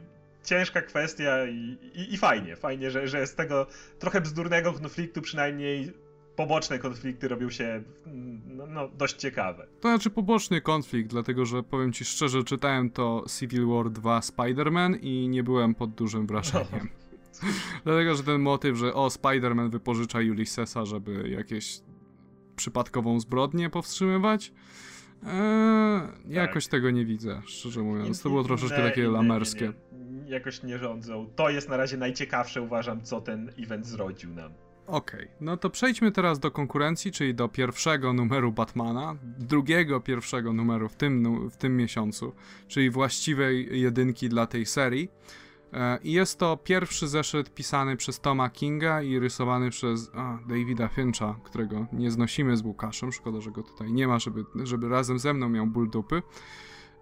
ciężka 0.49 0.83
kwestia 0.83 1.47
i, 1.47 1.79
i, 1.95 2.15
i 2.15 2.17
fajnie, 2.17 2.57
fajnie, 2.57 2.91
że, 2.91 3.09
że 3.09 3.27
z 3.27 3.35
tego 3.35 3.67
trochę 3.99 4.21
bzdurnego 4.21 4.73
konfliktu 4.73 5.23
przynajmniej 5.23 5.93
poboczne 6.37 6.79
konflikty 6.79 7.29
robią 7.29 7.51
się 7.51 7.83
no, 8.47 8.67
no, 8.67 8.89
dość 8.89 9.17
ciekawe. 9.17 9.67
To 9.81 9.89
znaczy 9.89 10.11
poboczny 10.11 10.61
konflikt, 10.61 11.11
dlatego 11.11 11.47
że 11.47 11.63
powiem 11.63 11.93
ci 11.93 12.05
szczerze, 12.05 12.45
czytałem 12.45 12.91
to 12.91 13.25
Civil 13.39 13.67
War 13.67 13.91
2 13.91 14.21
Spider-Man 14.21 14.99
i 15.01 15.29
nie 15.29 15.43
byłem 15.43 15.75
pod 15.75 15.91
dużym 15.91 16.27
wrażeniem. 16.27 16.89
dlatego, 17.85 18.15
że 18.15 18.23
ten 18.23 18.41
motyw, 18.41 18.77
że 18.77 18.95
o, 18.95 19.09
Spider-Man 19.09 19.71
wypożycza 19.71 20.19
Ulyssesa, 20.19 20.85
żeby 20.85 21.29
jakieś 21.29 21.81
przypadkową 22.57 23.21
zbrodnię 23.21 23.71
powstrzymywać, 23.71 24.53
eee, 25.27 26.01
jakoś 26.29 26.67
tego 26.67 26.91
nie 26.91 27.05
widzę, 27.05 27.43
szczerze 27.47 27.83
mówiąc. 27.83 28.23
To 28.23 28.29
było 28.29 28.45
troszeczkę 28.45 28.77
Inne- 28.77 28.89
takie 28.89 29.09
lamerskie. 29.09 29.73
Nie, 29.93 30.31
jakoś 30.31 30.63
nie 30.63 30.79
rządzą. 30.79 31.31
To 31.37 31.51
jest 31.51 31.69
na 31.69 31.77
razie 31.77 31.97
najciekawsze, 31.97 32.63
uważam, 32.63 33.03
co 33.03 33.21
ten 33.21 33.53
event 33.59 33.87
zrodził 33.87 34.35
nam. 34.35 34.53
Okej, 34.87 35.29
no 35.41 35.57
to 35.57 35.71
przejdźmy 35.71 36.13
teraz 36.13 36.39
do 36.39 36.51
konkurencji, 36.51 37.13
czyli 37.13 37.35
do 37.35 37.49
pierwszego 37.49 38.13
numeru 38.13 38.53
Batmana, 38.53 39.17
drugiego 39.39 40.01
pierwszego 40.01 40.53
numeru 40.53 40.89
w 40.89 40.97
tym, 40.97 41.49
w 41.51 41.57
tym 41.57 41.77
miesiącu, 41.77 42.33
czyli 42.69 42.91
właściwej 42.91 43.81
jedynki 43.81 44.29
dla 44.29 44.47
tej 44.47 44.67
serii. 44.67 45.09
E, 45.73 45.99
I 46.03 46.13
jest 46.13 46.39
to 46.39 46.57
pierwszy 46.57 47.09
zeszyt 47.09 47.55
pisany 47.55 47.97
przez 47.97 48.21
Toma 48.21 48.51
Kinga 48.51 49.03
i 49.03 49.19
rysowany 49.19 49.71
przez 49.71 50.11
a, 50.15 50.39
Davida 50.49 50.89
Fincha, 50.89 51.41
którego 51.45 51.87
nie 51.93 52.11
znosimy 52.11 52.57
z 52.57 52.63
Łukaszem. 52.63 53.13
Szkoda, 53.13 53.41
że 53.41 53.51
go 53.51 53.63
tutaj 53.63 53.93
nie 53.93 54.09
ma, 54.09 54.19
żeby, 54.19 54.45
żeby 54.63 54.89
razem 54.89 55.19
ze 55.19 55.35
mną 55.35 55.49
miał 55.49 55.67
ból 55.67 55.91
dupy. 55.91 56.23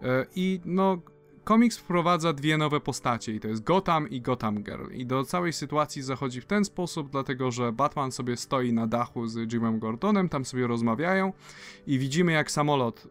E, 0.02 0.26
I 0.34 0.60
no, 0.64 0.98
komiks 1.46 1.78
wprowadza 1.78 2.32
dwie 2.32 2.58
nowe 2.58 2.80
postacie 2.80 3.32
i 3.32 3.40
to 3.40 3.48
jest 3.48 3.64
Gotham 3.64 4.10
i 4.10 4.20
Gotham 4.20 4.62
Girl. 4.62 4.92
I 4.92 5.06
do 5.06 5.24
całej 5.24 5.52
sytuacji 5.52 6.02
zachodzi 6.02 6.40
w 6.40 6.46
ten 6.46 6.64
sposób, 6.64 7.10
dlatego 7.10 7.50
że 7.50 7.72
Batman 7.72 8.12
sobie 8.12 8.36
stoi 8.36 8.72
na 8.72 8.86
dachu 8.86 9.26
z 9.26 9.52
Jimem 9.52 9.78
Gordonem, 9.78 10.28
tam 10.28 10.44
sobie 10.44 10.66
rozmawiają 10.66 11.32
i 11.86 11.98
widzimy 11.98 12.32
jak 12.32 12.50
samolot, 12.50 13.04
y, 13.04 13.08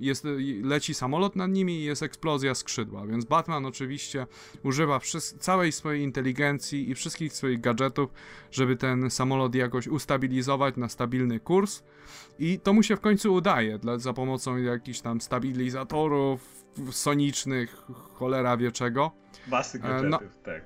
jest, 0.00 0.24
y, 0.24 0.60
leci 0.62 0.94
samolot 0.94 1.36
nad 1.36 1.50
nimi 1.50 1.80
i 1.80 1.84
jest 1.84 2.02
eksplozja 2.02 2.54
skrzydła, 2.54 3.06
więc 3.06 3.24
Batman 3.24 3.66
oczywiście 3.66 4.26
używa 4.62 5.00
całej 5.38 5.72
swojej 5.72 6.02
inteligencji 6.02 6.90
i 6.90 6.94
wszystkich 6.94 7.32
swoich 7.32 7.60
gadżetów, 7.60 8.10
żeby 8.50 8.76
ten 8.76 9.10
samolot 9.10 9.54
jakoś 9.54 9.88
ustabilizować 9.88 10.76
na 10.76 10.88
stabilny 10.88 11.40
kurs 11.40 11.82
i 12.38 12.58
to 12.58 12.72
mu 12.72 12.82
się 12.82 12.96
w 12.96 13.00
końcu 13.00 13.34
udaje, 13.34 13.78
dla, 13.78 13.98
za 13.98 14.12
pomocą 14.12 14.56
jakichś 14.56 15.00
tam 15.00 15.20
stabilizatorów 15.20 16.53
sonicznych, 16.90 17.84
cholera 18.14 18.56
wie 18.56 18.72
czego. 18.72 19.12
Masy 19.48 19.80
E, 19.82 20.02
no. 20.02 20.18
tak. 20.44 20.62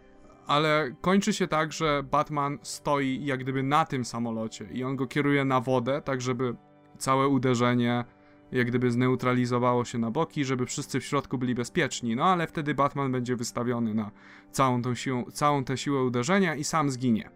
Ale 0.46 0.94
kończy 1.00 1.32
się 1.32 1.48
tak, 1.48 1.72
że 1.72 2.02
Batman 2.02 2.58
stoi 2.62 3.24
jak 3.24 3.40
gdyby 3.40 3.62
na 3.62 3.84
tym 3.84 4.04
samolocie 4.04 4.68
i 4.72 4.84
on 4.84 4.96
go 4.96 5.06
kieruje 5.06 5.44
na 5.44 5.60
wodę, 5.60 6.02
tak 6.04 6.20
żeby 6.20 6.54
całe 6.98 7.28
uderzenie 7.28 8.04
jak 8.52 8.66
gdyby 8.66 8.90
zneutralizowało 8.90 9.84
się 9.84 9.98
na 9.98 10.10
boki, 10.10 10.44
żeby 10.44 10.66
wszyscy 10.66 11.00
w 11.00 11.04
środku 11.04 11.38
byli 11.38 11.54
bezpieczni. 11.54 12.16
No 12.16 12.24
ale 12.24 12.46
wtedy 12.46 12.74
Batman 12.74 13.12
będzie 13.12 13.36
wystawiony 13.36 13.94
na 13.94 14.10
całą 14.52 14.82
tą 14.82 14.94
siłą, 14.94 15.24
całą 15.24 15.64
tę 15.64 15.76
siłę 15.76 16.02
uderzenia 16.02 16.54
i 16.54 16.64
sam 16.64 16.90
zginie. 16.90 17.30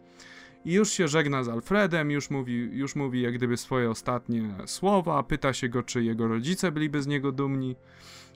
i 0.65 0.73
już 0.73 0.91
się 0.91 1.09
żegna 1.09 1.45
z 1.45 1.49
Alfredem, 1.49 2.11
już 2.11 2.31
mówi, 2.31 2.55
już 2.55 2.97
mówi 2.97 3.23
jak 3.23 3.35
gdyby 3.35 3.57
swoje 3.57 3.91
ostatnie 3.91 4.55
słowa, 4.67 5.23
pyta 5.23 5.53
się 5.53 5.69
go, 5.69 5.83
czy 5.83 6.05
jego 6.05 6.29
rodzice 6.29 6.73
byliby 6.73 7.03
z 7.03 7.07
niego 7.07 7.33
dumni 7.33 7.77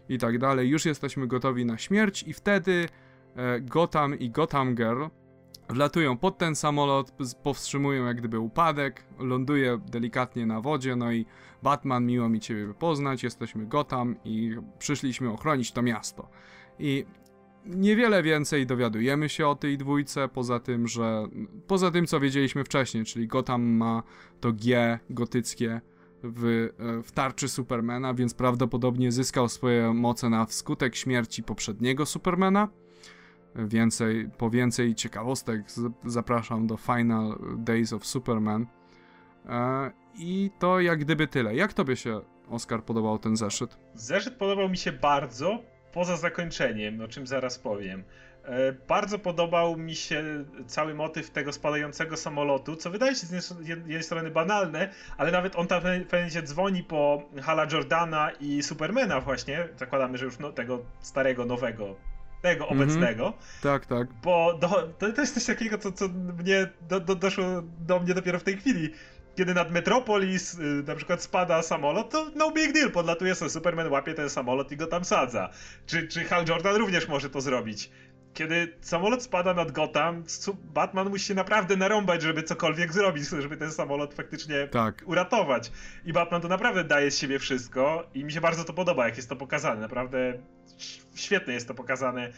i 0.09 0.19
tak 0.19 0.39
dalej. 0.39 0.69
Już 0.69 0.85
jesteśmy 0.85 1.27
gotowi 1.27 1.65
na 1.65 1.79
śmierć 1.79 2.23
i 2.23 2.33
wtedy 2.33 2.89
e, 3.37 3.61
Gotham 3.61 4.19
i 4.19 4.31
Gotham 4.31 4.75
Girl 4.75 5.05
wlatują 5.69 6.17
pod 6.17 6.39
ten 6.39 6.57
samolot, 6.57 7.13
powstrzymują 7.43 8.07
jak 8.07 8.17
gdyby 8.17 8.39
upadek, 8.39 9.05
ląduje 9.19 9.79
delikatnie 9.91 10.47
na 10.47 10.61
wodzie, 10.61 10.97
no 10.97 11.13
i 11.13 11.27
Batman, 11.63 12.07
miło 12.07 12.29
mi 12.29 12.41
Ciebie 12.41 12.75
poznać, 12.75 13.23
jesteśmy 13.23 13.67
Gotham 13.67 14.17
i 14.25 14.57
przyszliśmy 14.79 15.33
ochronić 15.33 15.73
to 15.73 15.83
miasto. 15.83 16.29
I 16.79 17.05
niewiele 17.65 18.23
więcej 18.23 18.67
dowiadujemy 18.67 19.29
się 19.29 19.49
o 19.49 19.55
tej 19.55 19.79
dwójce, 19.79 20.29
poza 20.29 20.61
tym, 20.61 20.89
że 20.89 21.27
poza 21.67 21.91
tym, 21.91 22.07
co 22.07 22.21
wiedzieliśmy 22.21 22.65
wcześniej, 22.65 23.05
czyli 23.05 23.27
Gotham 23.27 23.63
ma 23.63 24.03
to 24.41 24.53
G 24.53 24.99
gotyckie 25.11 25.81
w, 26.23 26.69
e, 26.79 27.03
w 27.03 27.13
tarczy 27.13 27.49
Supermana, 27.49 28.15
więc 28.15 28.35
prawdopodobnie 28.35 29.13
zyskał 29.13 29.49
swoje 29.49 29.95
moce 29.95 30.29
na 30.31 30.47
wskutek 30.47 30.97
śmierci 30.97 31.43
poprzedniego 31.43 32.07
Supermana. 32.07 32.69
Więcej, 33.55 34.31
po 34.39 34.51
więcej 34.51 34.95
ciekawostek 34.95 35.61
zapraszam 36.05 36.67
do 36.67 36.77
Final 36.77 37.39
Days 37.59 37.93
of 37.93 38.07
Superman. 38.07 38.67
E, 39.49 39.91
I 40.19 40.51
to 40.59 40.81
jak 40.81 40.99
gdyby 40.99 41.27
tyle. 41.27 41.55
Jak 41.55 41.73
tobie 41.73 41.97
się, 41.97 42.21
Oskar, 42.49 42.85
podobał 42.85 43.19
ten 43.19 43.37
zeszyt? 43.37 43.79
Zeszyt 43.95 44.35
podobał 44.35 44.69
mi 44.69 44.77
się 44.77 44.93
bardzo, 44.93 45.59
poza 45.93 46.17
zakończeniem, 46.17 47.01
o 47.01 47.09
czym 47.09 47.27
zaraz 47.27 47.59
powiem. 47.59 48.05
E, 48.47 48.73
bardzo 48.73 49.19
podobał 49.19 49.77
mi 49.77 49.95
się 49.95 50.45
cały 50.67 50.95
motyw 50.95 51.31
tego 51.31 51.53
spadającego 51.53 52.17
samolotu, 52.17 52.77
co 52.77 52.91
wydaje 52.91 53.15
się 53.15 53.27
z 53.27 53.69
jednej 53.69 54.03
strony 54.03 54.31
banalne, 54.31 54.89
ale 55.17 55.31
nawet 55.31 55.57
on 55.57 55.67
tam 55.67 55.83
pewnym 56.11 56.47
dzwoni 56.47 56.83
po 56.83 57.23
Hala 57.43 57.67
Jordana 57.73 58.31
i 58.41 58.63
Supermana 58.63 59.21
właśnie, 59.21 59.69
zakładamy, 59.77 60.19
że 60.19 60.25
już 60.25 60.39
no, 60.39 60.53
tego 60.53 60.85
starego, 61.01 61.45
nowego, 61.45 61.97
tego 62.43 62.69
mm 62.69 62.79
-hmm. 62.79 62.83
obecnego. 62.83 63.33
Tak, 63.63 63.87
tak. 63.87 64.07
Bo 64.23 64.59
do, 64.61 64.69
to, 64.99 65.13
to, 65.13 65.21
jest 65.21 65.35
coś 65.35 65.45
takiego, 65.45 65.79
co, 65.79 65.93
co 65.93 66.09
mnie 66.39 66.69
do, 66.89 67.01
do, 67.01 67.15
doszło 67.15 67.45
do 67.79 68.01
mnie 68.01 68.15
dopiero 68.15 68.39
w 68.39 68.45
tej 68.45 68.57
chwili 68.57 68.91
kiedy 69.37 69.55
nad 69.55 69.71
Metropolis 69.71 70.55
y, 70.55 70.59
na 70.87 70.95
przykład 70.95 71.23
spada 71.23 71.63
samolot, 71.63 72.11
to 72.11 72.31
no 72.37 72.51
big 72.51 72.73
deal, 72.73 72.91
podlatuje 72.91 73.35
sobie 73.35 73.51
Superman, 73.51 73.93
łapie 73.93 74.15
ten 74.15 74.31
samolot 74.31 74.73
i 74.73 74.77
go 74.77 74.87
tam 74.87 75.05
sadza. 75.05 75.51
Czy, 75.87 76.09
czy 76.09 76.25
Hal 76.25 76.45
Jordan 76.49 76.77
również 76.77 77.09
może 77.09 77.31
to 77.31 77.41
zrobić. 77.41 77.91
Kiedy 78.37 78.77
samolot 78.81 79.23
spada 79.23 79.55
nad 79.55 79.73
Gotham, 79.73 80.25
Batman 80.65 81.09
musi 81.09 81.25
się 81.25 81.35
naprawdę 81.35 81.77
narąbać, 81.77 82.23
żeby 82.23 82.43
cokolwiek 82.43 82.93
zrobić, 82.93 83.29
żeby 83.43 83.57
ten 83.57 83.73
samolot 83.73 84.15
faktycznie 84.15 84.69
tak. 84.69 85.03
uratować. 85.07 85.73
I 86.05 86.13
Batman 86.13 86.41
to 86.43 86.49
naprawdę 86.49 86.85
daje 86.85 87.11
z 87.11 87.19
siebie 87.19 87.39
wszystko 87.39 88.07
i 88.15 88.25
mi 88.25 88.33
się 88.33 88.41
bardzo 88.41 88.65
to 88.65 88.73
podoba, 88.73 89.07
jak 89.07 89.17
jest 89.17 89.29
to 89.29 89.37
pokazane. 89.37 89.81
Naprawdę 89.81 90.39
świetnie 91.15 91.55
jest 91.55 91.69
to 91.69 91.75
pokazane. 91.75 92.33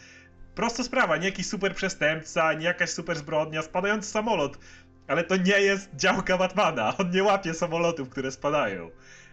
Prosta 0.55 0.83
sprawa, 0.83 1.17
nie 1.17 1.25
jakiś 1.25 1.47
super 1.47 1.75
przestępca, 1.75 2.53
nie 2.53 2.65
jakaś 2.65 2.89
super 2.89 3.17
zbrodnia, 3.17 3.61
spadający 3.61 4.09
samolot. 4.09 4.59
Ale 5.07 5.23
to 5.23 5.37
nie 5.37 5.59
jest 5.59 5.89
działka 5.95 6.37
Batmana. 6.37 6.97
On 6.97 7.11
nie 7.11 7.23
łapie 7.23 7.53
samolotów, 7.53 8.09
które 8.09 8.31
spadają. 8.31 8.89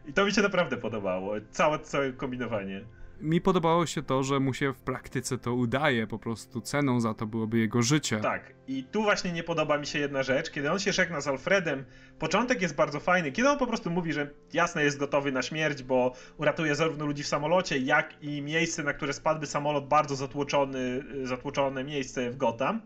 I 0.06 0.12
to 0.12 0.24
mi 0.24 0.32
się 0.32 0.42
naprawdę 0.42 0.76
podobało. 0.76 1.34
Całe, 1.50 1.78
całe 1.78 2.12
kombinowanie. 2.12 2.84
Mi 3.20 3.40
podobało 3.40 3.86
się 3.86 4.02
to, 4.02 4.22
że 4.22 4.40
mu 4.40 4.54
się 4.54 4.72
w 4.72 4.80
praktyce 4.80 5.38
to 5.38 5.54
udaje, 5.54 6.06
po 6.06 6.18
prostu 6.18 6.60
ceną 6.60 7.00
za 7.00 7.14
to 7.14 7.26
byłoby 7.26 7.58
jego 7.58 7.82
życie. 7.82 8.20
Tak, 8.20 8.52
i 8.68 8.84
tu 8.84 9.02
właśnie 9.02 9.32
nie 9.32 9.42
podoba 9.42 9.78
mi 9.78 9.86
się 9.86 9.98
jedna 9.98 10.22
rzecz, 10.22 10.50
kiedy 10.50 10.72
on 10.72 10.78
się 10.78 10.92
żegna 10.92 11.20
z 11.20 11.28
Alfredem, 11.28 11.84
początek 12.18 12.62
jest 12.62 12.74
bardzo 12.74 13.00
fajny, 13.00 13.32
kiedy 13.32 13.48
on 13.48 13.58
po 13.58 13.66
prostu 13.66 13.90
mówi, 13.90 14.12
że 14.12 14.30
jasne 14.52 14.84
jest 14.84 14.98
gotowy 14.98 15.32
na 15.32 15.42
śmierć, 15.42 15.82
bo 15.82 16.12
uratuje 16.38 16.74
zarówno 16.74 17.06
ludzi 17.06 17.22
w 17.22 17.26
samolocie, 17.26 17.78
jak 17.78 18.22
i 18.22 18.42
miejsce, 18.42 18.82
na 18.82 18.92
które 18.92 19.12
spadłby 19.12 19.46
samolot, 19.46 19.88
bardzo 19.88 20.16
zatłoczony, 20.16 21.04
zatłoczone 21.22 21.84
miejsce 21.84 22.30
w 22.30 22.36
Gotham. 22.36 22.82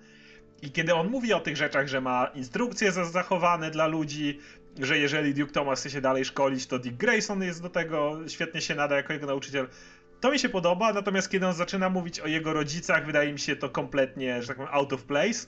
I 0.62 0.70
kiedy 0.70 0.94
on 0.94 1.08
mówi 1.08 1.32
o 1.32 1.40
tych 1.40 1.56
rzeczach, 1.56 1.88
że 1.88 2.00
ma 2.00 2.26
instrukcje 2.34 2.92
zachowane 2.92 3.70
dla 3.70 3.86
ludzi, 3.86 4.38
że 4.78 4.98
jeżeli 4.98 5.34
Duke 5.34 5.52
Thomas 5.52 5.80
chce 5.80 5.90
się 5.90 6.00
dalej 6.00 6.24
szkolić, 6.24 6.66
to 6.66 6.78
Dick 6.78 6.96
Grayson 6.96 7.42
jest 7.42 7.62
do 7.62 7.70
tego, 7.70 8.18
świetnie 8.28 8.60
się 8.60 8.74
nada 8.74 8.96
jako 8.96 9.12
jego 9.12 9.26
nauczyciel. 9.26 9.68
To 10.20 10.30
mi 10.30 10.38
się 10.38 10.48
podoba, 10.48 10.92
natomiast 10.92 11.30
kiedy 11.30 11.46
on 11.46 11.54
zaczyna 11.54 11.90
mówić 11.90 12.20
o 12.20 12.26
jego 12.26 12.52
rodzicach, 12.52 13.06
wydaje 13.06 13.32
mi 13.32 13.38
się 13.38 13.56
to 13.56 13.68
kompletnie, 13.68 14.42
że 14.42 14.48
tak 14.48 14.56
powiem, 14.56 14.72
out 14.72 14.92
of 14.92 15.04
place. 15.04 15.46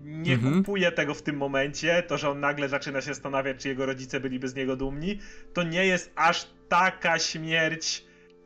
Nie 0.00 0.34
mhm. 0.34 0.54
kupuję 0.54 0.92
tego 0.92 1.14
w 1.14 1.22
tym 1.22 1.36
momencie. 1.36 2.02
To, 2.02 2.18
że 2.18 2.30
on 2.30 2.40
nagle 2.40 2.68
zaczyna 2.68 3.00
się 3.00 3.06
zastanawiać, 3.06 3.62
czy 3.62 3.68
jego 3.68 3.86
rodzice 3.86 4.20
byliby 4.20 4.48
z 4.48 4.54
niego 4.54 4.76
dumni, 4.76 5.18
to 5.52 5.62
nie 5.62 5.86
jest 5.86 6.12
aż 6.16 6.46
taka 6.68 7.18
śmierć 7.18 8.04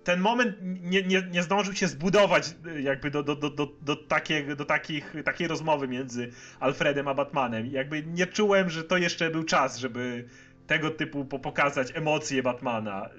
ten 0.09 0.21
moment 0.21 0.57
nie, 0.62 1.03
nie, 1.03 1.23
nie 1.31 1.43
zdążył 1.43 1.75
się 1.75 1.89
zbudować 1.89 2.55
y, 2.77 2.83
jakby 2.83 3.11
do, 3.11 3.23
do, 3.23 3.37
do, 3.37 3.51
do, 3.51 3.69
do, 3.83 3.97
takie, 3.97 4.57
do 4.57 4.64
takich, 4.64 5.14
takiej 5.25 5.49
rozmowy 5.49 5.89
między 5.89 6.31
Alfredem 6.61 7.09
a 7.09 7.14
Batmanem. 7.14 7.66
Jakby 7.66 8.03
nie 8.03 8.27
czułem, 8.27 8.71
że 8.71 8.85
to 8.85 8.97
jeszcze 8.97 9.31
był 9.31 9.45
czas, 9.45 9.79
żeby 9.79 10.25
tego 10.66 10.91
typu 10.91 11.25
pokazać 11.25 11.93
emocje 11.95 12.43
Batmana. 12.43 13.11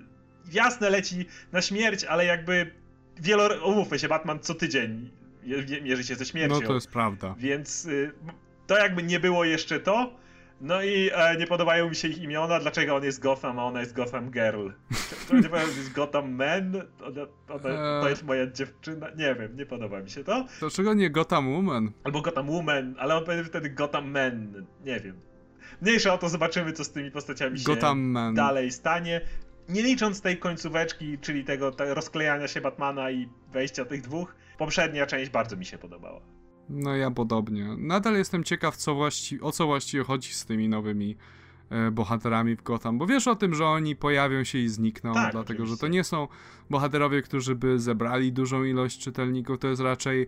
Jasne 0.52 0.90
leci 0.90 1.26
na 1.52 1.62
śmierć, 1.62 2.04
ale 2.04 2.26
jakby 2.26 2.72
wielo... 3.20 3.68
Umówmy 3.68 4.00
się, 4.00 4.08
Batman 4.08 4.40
co 4.40 4.56
tydzień 4.56 5.10
mierzy 5.82 6.04
się 6.04 6.16
ze 6.16 6.26
śmiercią. 6.26 6.62
No 6.62 6.68
to 6.68 6.74
jest 6.74 6.92
prawda. 6.92 7.36
Więc 7.38 7.86
y, 7.86 8.12
to 8.68 8.78
jakby 8.78 9.04
nie 9.04 9.20
było 9.20 9.46
jeszcze 9.46 9.80
to, 9.80 10.20
no 10.62 10.82
i 10.82 11.10
e, 11.14 11.38
nie 11.38 11.48
podobają 11.48 11.90
mi 11.90 11.96
się 11.96 12.08
ich 12.08 12.22
imiona, 12.22 12.60
dlaczego 12.60 12.96
on 12.96 13.04
jest 13.04 13.20
Gotham, 13.20 13.60
a 13.60 13.66
ona 13.66 13.80
jest 13.80 13.94
Gotham 13.94 14.32
Girl. 14.32 14.70
To 15.28 15.36
nie 15.36 15.50
powiem, 15.50 15.68
jest 15.68 15.92
Gotham 15.92 16.32
Man, 16.32 16.76
ona, 17.04 17.22
ona, 17.50 18.02
to 18.02 18.10
jest 18.10 18.24
moja 18.24 18.48
dziewczyna, 18.48 19.08
nie 19.10 19.36
wiem, 19.36 19.58
nie 19.58 19.66
podoba 19.66 20.00
mi 20.00 20.10
się 20.10 20.24
to. 20.24 20.46
Dlaczego 20.60 20.94
nie 20.94 21.10
Gotham 21.10 21.54
Woman? 21.54 21.92
Albo 22.04 22.22
Gotham 22.22 22.50
Woman, 22.50 22.96
ale 23.00 23.16
on 23.16 23.26
będzie 23.26 23.44
wtedy 23.44 23.70
Gotham 23.70 24.12
Man, 24.12 24.66
nie 24.86 25.00
wiem. 25.00 25.20
Mniejsza 25.82 26.14
o 26.14 26.18
to, 26.18 26.30
zobaczymy 26.30 26.74
co 26.74 26.84
z 26.84 26.92
tymi 26.92 27.12
postaciami 27.12 27.60
się 27.60 27.66
Gotham 27.66 28.00
Man. 28.00 28.36
dalej 28.36 28.72
stanie. 28.72 29.22
Nie 29.70 29.82
licząc 29.84 30.22
tej 30.22 30.38
końcóweczki, 30.38 31.18
czyli 31.18 31.44
tego, 31.44 31.72
tego 31.72 31.94
rozklejania 31.94 32.48
się 32.48 32.62
Batmana 32.62 33.12
i 33.12 33.30
wejścia 33.52 33.86
tych 33.86 34.02
dwóch, 34.02 34.36
poprzednia 34.58 35.06
część 35.06 35.32
bardzo 35.32 35.58
mi 35.58 35.66
się 35.66 35.78
podobała. 35.78 36.22
No 36.70 36.96
ja 36.96 37.12
podobnie. 37.12 37.76
Nadal 37.78 38.14
jestem 38.18 38.44
ciekaw, 38.44 38.78
co 38.78 38.96
właści- 38.96 39.40
o 39.42 39.52
co 39.52 39.66
właściwie 39.66 40.04
chodzi 40.04 40.34
z 40.34 40.46
tymi 40.46 40.70
nowymi 40.70 41.18
e, 41.70 41.92
bohaterami 41.92 42.56
w 42.56 42.64
Gotham, 42.64 42.98
bo 42.98 43.08
wiesz 43.08 43.28
o 43.28 43.36
tym, 43.36 43.56
że 43.56 43.66
oni 43.66 43.96
pojawią 43.96 44.44
się 44.44 44.58
i 44.58 44.70
znikną, 44.70 45.14
tak, 45.14 45.32
dlatego 45.32 45.54
oczywiście. 45.64 45.76
że 45.76 45.78
to 45.82 45.88
nie 45.88 46.04
są 46.04 46.28
bohaterowie, 46.70 47.22
którzy 47.22 47.56
by 47.56 47.80
zebrali 47.80 48.34
dużą 48.34 48.64
ilość 48.64 49.00
czytelników, 49.00 49.60
to 49.60 49.68
jest 49.68 49.82
raczej 49.82 50.28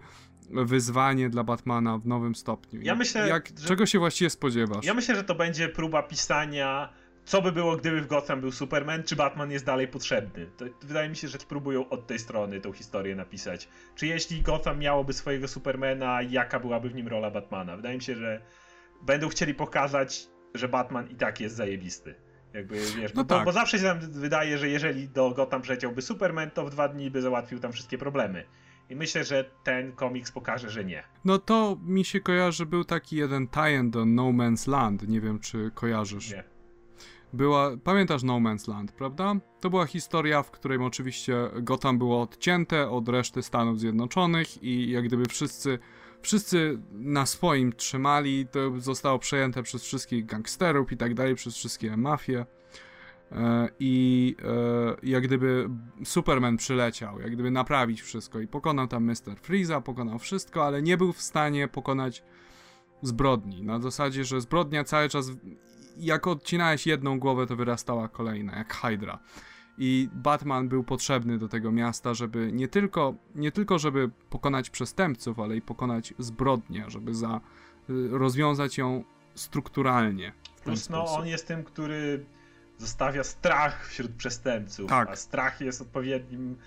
wyzwanie 0.50 1.30
dla 1.30 1.44
Batmana 1.44 1.98
w 1.98 2.08
nowym 2.08 2.36
stopniu. 2.36 2.82
Ja 2.84 2.96
myślę, 2.96 3.30
Jak, 3.30 3.48
że... 3.60 3.68
czego 3.68 3.86
się 3.86 4.00
właściwie 4.00 4.30
spodziewasz? 4.30 4.86
Ja 4.86 4.94
myślę, 4.94 5.16
że 5.16 5.24
to 5.24 5.36
będzie 5.36 5.70
próba 5.70 6.04
pisania 6.04 6.90
co 7.26 7.42
by 7.42 7.52
było, 7.52 7.78
gdyby 7.78 8.02
w 8.02 8.08
Gotham 8.08 8.42
był 8.42 8.52
Superman, 8.52 9.04
czy 9.04 9.16
Batman 9.16 9.52
jest 9.52 9.66
dalej 9.66 9.88
potrzebny? 9.88 10.46
To, 10.58 10.66
wydaje 10.82 11.10
mi 11.10 11.16
się, 11.16 11.28
że 11.28 11.40
spróbują 11.40 11.90
od 11.90 12.08
tej 12.08 12.20
strony 12.20 12.62
tą 12.62 12.74
historię 12.74 13.16
napisać. 13.16 13.70
Czy 13.96 14.08
jeśli 14.08 14.42
Gotham 14.42 14.80
miałoby 14.80 15.14
swojego 15.14 15.48
Supermana, 15.48 16.22
jaka 16.22 16.60
byłaby 16.60 16.90
w 16.90 16.96
nim 16.96 17.08
rola 17.08 17.32
Batmana? 17.32 17.76
Wydaje 17.76 17.96
mi 17.96 18.02
się, 18.02 18.16
że 18.16 18.42
będą 19.02 19.30
chcieli 19.30 19.54
pokazać, 19.54 20.28
że 20.56 20.68
Batman 20.68 21.10
i 21.10 21.16
tak 21.16 21.40
jest 21.40 21.56
zajebisty. 21.56 22.16
Jakby, 22.54 22.76
wiesz, 22.76 23.14
no 23.14 23.24
bo, 23.24 23.36
tak. 23.36 23.46
bo 23.46 23.52
zawsze 23.52 23.80
się 23.80 23.86
nam 23.86 24.00
wydaje, 24.00 24.58
że 24.58 24.70
jeżeli 24.70 25.10
do 25.10 25.32
Gotham 25.32 25.62
przeciąłby 25.62 26.02
Superman, 26.02 26.52
to 26.52 26.66
w 26.66 26.70
dwa 26.70 26.88
dni 26.88 27.12
by 27.12 27.22
załatwił 27.22 27.60
tam 27.60 27.72
wszystkie 27.72 27.98
problemy. 27.98 28.46
I 28.90 28.96
myślę, 28.96 29.24
że 29.24 29.46
ten 29.64 29.92
komiks 29.92 30.32
pokaże, 30.32 30.70
że 30.70 30.86
nie. 30.86 31.04
No 31.26 31.40
to 31.40 31.78
mi 31.86 32.06
się 32.06 32.20
kojarzy, 32.20 32.66
był 32.66 32.84
taki 32.84 33.16
jeden 33.16 33.48
tie 33.48 33.84
do 33.84 34.06
No 34.06 34.24
Man's 34.24 34.70
Land. 34.70 35.08
Nie 35.08 35.22
wiem, 35.22 35.40
czy 35.40 35.72
kojarzysz. 35.74 36.32
Nie 36.32 36.51
była, 37.34 37.78
pamiętasz 37.84 38.24
No 38.24 38.34
Man's 38.34 38.70
Land, 38.70 38.92
prawda? 38.92 39.36
To 39.60 39.70
była 39.70 39.86
historia, 39.86 40.44
w 40.44 40.52
której 40.52 40.78
oczywiście 40.78 41.36
Gotham 41.62 41.98
było 41.98 42.22
odcięte 42.22 42.90
od 42.90 43.10
reszty 43.10 43.44
Stanów 43.44 43.80
Zjednoczonych 43.80 44.64
i 44.64 44.92
jak 44.92 45.06
gdyby 45.06 45.26
wszyscy, 45.26 45.80
wszyscy 46.22 46.80
na 46.92 47.26
swoim 47.26 47.74
trzymali, 47.74 48.48
to 48.48 48.80
zostało 48.80 49.20
przejęte 49.20 49.64
przez 49.64 49.84
wszystkich 49.84 50.26
gangsterów 50.26 50.92
i 50.92 50.98
tak 50.98 51.14
dalej, 51.14 51.36
przez 51.36 51.56
wszystkie 51.56 51.98
mafie. 51.98 52.46
E, 53.32 53.70
I 53.80 54.36
e, 54.44 54.96
jak 55.04 55.24
gdyby 55.24 55.70
Superman 56.04 56.58
przyleciał, 56.58 57.20
jak 57.20 57.32
gdyby 57.32 57.52
naprawić 57.52 58.02
wszystko 58.02 58.40
i 58.40 58.48
pokonał 58.48 58.88
tam 58.88 59.04
Mr. 59.04 59.38
Freeza, 59.42 59.82
pokonał 59.82 60.20
wszystko, 60.20 60.66
ale 60.66 60.82
nie 60.82 60.98
był 60.98 61.14
w 61.14 61.22
stanie 61.22 61.68
pokonać 61.68 62.24
zbrodni. 63.02 63.64
Na 63.64 63.80
zasadzie, 63.80 64.24
że 64.24 64.42
zbrodnia 64.42 64.84
cały 64.84 65.10
czas 65.10 65.32
jak 65.98 66.28
odcinałeś 66.28 66.88
jedną 66.88 67.20
głowę, 67.20 67.48
to 67.48 67.56
wyrastała 67.56 68.08
kolejna, 68.08 68.56
jak 68.56 68.74
Hydra. 68.74 69.20
I 69.78 70.10
Batman 70.14 70.70
był 70.70 70.84
potrzebny 70.84 71.38
do 71.38 71.48
tego 71.48 71.72
miasta, 71.72 72.14
żeby 72.14 72.52
nie 72.52 72.68
tylko, 72.68 73.14
nie 73.36 73.52
tylko 73.52 73.80
żeby 73.80 74.10
pokonać 74.30 74.70
przestępców, 74.70 75.40
ale 75.40 75.56
i 75.58 75.62
pokonać 75.62 76.14
zbrodnię, 76.20 76.86
żeby 76.88 77.14
za, 77.14 77.42
y, 77.90 78.08
rozwiązać 78.12 78.78
ją 78.78 79.04
strukturalnie. 79.36 80.34
Plus 80.64 80.90
no, 80.90 81.06
on 81.06 81.28
jest 81.28 81.48
tym, 81.48 81.64
który 81.64 82.26
zostawia 82.78 83.24
strach 83.24 83.88
wśród 83.88 84.12
przestępców, 84.12 84.90
tak. 84.90 85.10
a 85.10 85.16
strach 85.16 85.62
jest 85.62 85.82
odpowiednim 85.82 86.58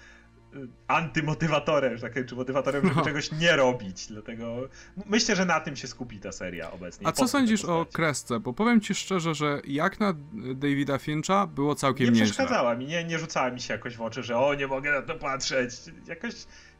antymotywatorem, 0.89 1.99
tak 1.99 2.27
czy 2.27 2.35
motywatorem, 2.35 2.83
żeby 2.85 2.97
no. 2.97 3.05
czegoś 3.05 3.33
nie 3.33 3.57
robić. 3.57 4.07
Dlatego 4.07 4.69
myślę, 5.07 5.37
że 5.37 5.45
na 5.45 5.61
tym 5.61 5.77
się 5.77 5.89
skupi 5.89 6.21
ta 6.21 6.33
seria 6.33 6.71
obecnie. 6.71 7.07
A 7.07 7.13
co 7.13 7.29
sądzisz 7.29 7.65
o 7.65 7.87
Kresce? 7.93 8.41
Bo 8.41 8.53
powiem 8.53 8.81
ci 8.81 8.95
szczerze, 8.95 9.35
że 9.35 9.61
jak 9.67 10.01
na 10.01 10.15
Davida 10.55 10.99
Fincha 10.99 11.47
było 11.47 11.75
całkiem 11.75 12.07
nie 12.07 12.11
nieźle. 12.11 12.27
Nie 12.27 12.33
przeszkadzała 12.33 12.75
mi, 12.75 12.87
nie, 12.87 13.05
nie 13.05 13.19
rzucała 13.19 13.51
mi 13.51 13.61
się 13.61 13.75
jakoś 13.75 13.97
w 13.97 14.03
oczy, 14.03 14.23
że 14.23 14.39
o, 14.39 14.55
nie 14.55 14.67
mogę 14.67 14.93
na 14.93 15.03
to 15.03 15.15
patrzeć. 15.15 15.71
Jakoś 16.07 16.35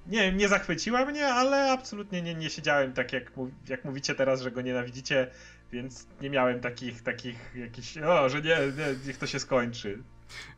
nie, 0.07 0.33
nie 0.33 0.49
zachwyciła 0.49 1.05
mnie, 1.05 1.27
ale 1.27 1.73
absolutnie 1.73 2.23
nie, 2.23 2.35
nie 2.35 2.51
siedziałem 2.51 2.93
tak 2.93 3.13
jak, 3.13 3.33
jak 3.69 3.85
mówicie 3.85 4.15
teraz, 4.15 4.43
że 4.43 4.51
go 4.51 4.61
nienawidzicie, 4.61 5.31
więc 5.73 6.07
nie 6.21 6.31
miałem 6.31 6.61
takich, 6.61 7.03
takich 7.03 7.37
jakichś, 7.55 7.99
o, 7.99 8.29
że 8.29 8.43
nie, 8.43 8.57
nie, 8.57 9.07
niech 9.07 9.19
to 9.19 9.27
się 9.27 9.39
skończy. 9.39 10.03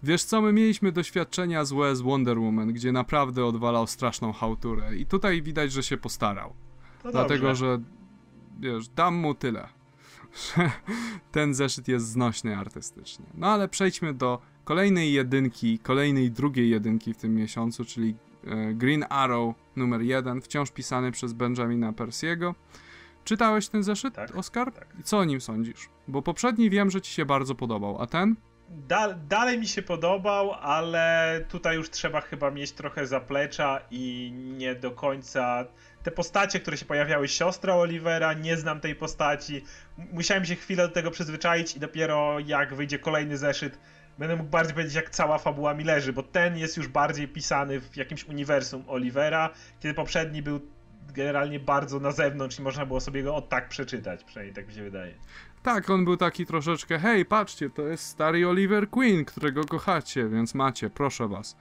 Wiesz 0.03 0.25
co, 0.25 0.43
my 0.43 0.53
mieliśmy 0.53 0.93
doświadczenia 0.93 1.65
złe 1.65 1.97
z 1.97 2.01
Wonder 2.01 2.39
Woman, 2.39 2.73
gdzie 2.73 2.93
naprawdę 2.93 3.45
odwalał 3.45 3.87
straszną 3.87 4.33
hałturę 4.33 4.97
i 4.97 5.07
tutaj 5.07 5.43
widać, 5.43 5.73
że 5.73 5.83
się 5.83 5.97
postarał. 5.97 6.55
To 7.03 7.13
Dlatego, 7.13 7.47
dobrze. 7.47 7.67
że 7.67 7.81
wiesz, 8.61 8.89
dam 8.89 9.15
mu 9.15 9.35
tyle, 9.35 9.69
że 10.57 10.71
ten 11.33 11.55
zeszyt 11.55 11.89
jest 11.89 12.09
znośny 12.09 12.57
artystycznie. 12.57 13.27
No 13.35 13.47
ale 13.47 13.69
przejdźmy 13.69 14.15
do 14.15 14.41
kolejnej 14.65 15.13
jedynki, 15.13 15.79
kolejnej 15.79 16.31
drugiej 16.31 16.71
jedynki 16.71 17.15
w 17.15 17.17
tym 17.17 17.35
miesiącu, 17.35 17.85
czyli 17.85 18.15
e, 18.45 18.75
Green 18.75 19.05
Arrow 19.09 19.55
numer 19.77 20.03
jeden, 20.03 20.41
wciąż 20.41 20.71
pisany 20.71 21.13
przez 21.13 21.33
Benjamina 21.33 21.93
Persiego. 21.93 22.55
Czytałeś 23.25 23.69
ten 23.69 23.83
zeszyt, 23.83 24.15
tak, 24.15 24.37
Oskar? 24.37 24.73
Tak. 24.73 24.97
I 25.01 25.03
co 25.03 25.19
o 25.19 25.25
nim 25.25 25.41
sądzisz? 25.41 25.89
Bo 26.09 26.23
poprzedni 26.23 26.71
wiem, 26.71 26.91
że 26.91 27.01
ci 27.01 27.13
się 27.13 27.25
bardzo 27.25 27.55
podobał, 27.55 28.03
a 28.03 28.07
ten? 28.07 28.37
Da 28.69 29.13
dalej 29.13 29.59
mi 29.59 29.67
się 29.67 29.83
podobał, 29.83 30.53
ale 30.53 31.41
tutaj 31.49 31.77
już 31.77 31.91
trzeba 31.91 32.21
chyba 32.21 32.51
mieć 32.51 32.73
trochę 32.73 33.07
zaplecza 33.07 33.81
i 33.91 34.33
nie 34.35 34.75
do 34.75 34.91
końca. 34.91 35.65
Te 36.03 36.11
postacie, 36.11 36.61
które 36.61 36.77
się 36.77 36.85
pojawiały, 36.85 37.29
siostra 37.29 37.75
Olivera, 37.75 38.33
nie 38.33 38.57
znam 38.57 38.81
tej 38.81 38.95
postaci. 38.95 39.65
Musiałem 40.13 40.45
się 40.45 40.55
chwilę 40.55 40.89
do 40.89 40.95
tego 40.95 41.11
przyzwyczaić 41.11 41.77
i 41.77 41.81
dopiero 41.81 42.39
jak 42.39 42.75
wyjdzie 42.75 42.99
kolejny 42.99 43.37
zeszyt, 43.37 43.79
będę 44.19 44.37
mógł 44.37 44.51
bardziej 44.51 44.75
powiedzieć, 44.75 44.95
jak 44.95 45.11
cała 45.11 45.39
fabuła 45.39 45.75
mi 45.75 45.85
leży, 45.85 46.13
bo 46.13 46.23
ten 46.23 46.57
jest 46.57 46.77
już 46.77 46.89
bardziej 46.89 47.29
pisany 47.29 47.81
w 47.81 47.97
jakimś 47.97 48.25
uniwersum 48.25 48.85
Olivera, 48.89 49.51
kiedy 49.81 49.95
poprzedni 49.95 50.43
był 50.43 50.61
generalnie 51.15 51.61
bardzo 51.61 52.01
na 52.01 52.13
zewnątrz 52.13 52.59
i 52.59 52.63
można 52.63 52.87
było 52.87 53.01
sobie 53.01 53.23
go 53.23 53.37
od 53.37 53.49
tak 53.49 53.69
przeczytać, 53.69 54.25
przynajmniej 54.25 54.55
tak 54.55 54.67
mi 54.67 54.75
się 54.75 54.83
wydaje. 54.83 55.15
Tak, 55.67 55.91
on 55.91 56.05
był 56.05 56.17
taki 56.17 56.47
troszeczkę, 56.47 56.99
hej, 56.99 57.25
patrzcie, 57.25 57.71
to 57.71 57.83
jest 57.83 58.05
stary 58.05 58.49
Oliver 58.49 58.91
Queen, 58.91 59.25
którego 59.25 59.65
kochacie, 59.65 60.29
więc 60.29 60.55
macie, 60.55 60.91
proszę 60.91 61.29
was. 61.29 61.57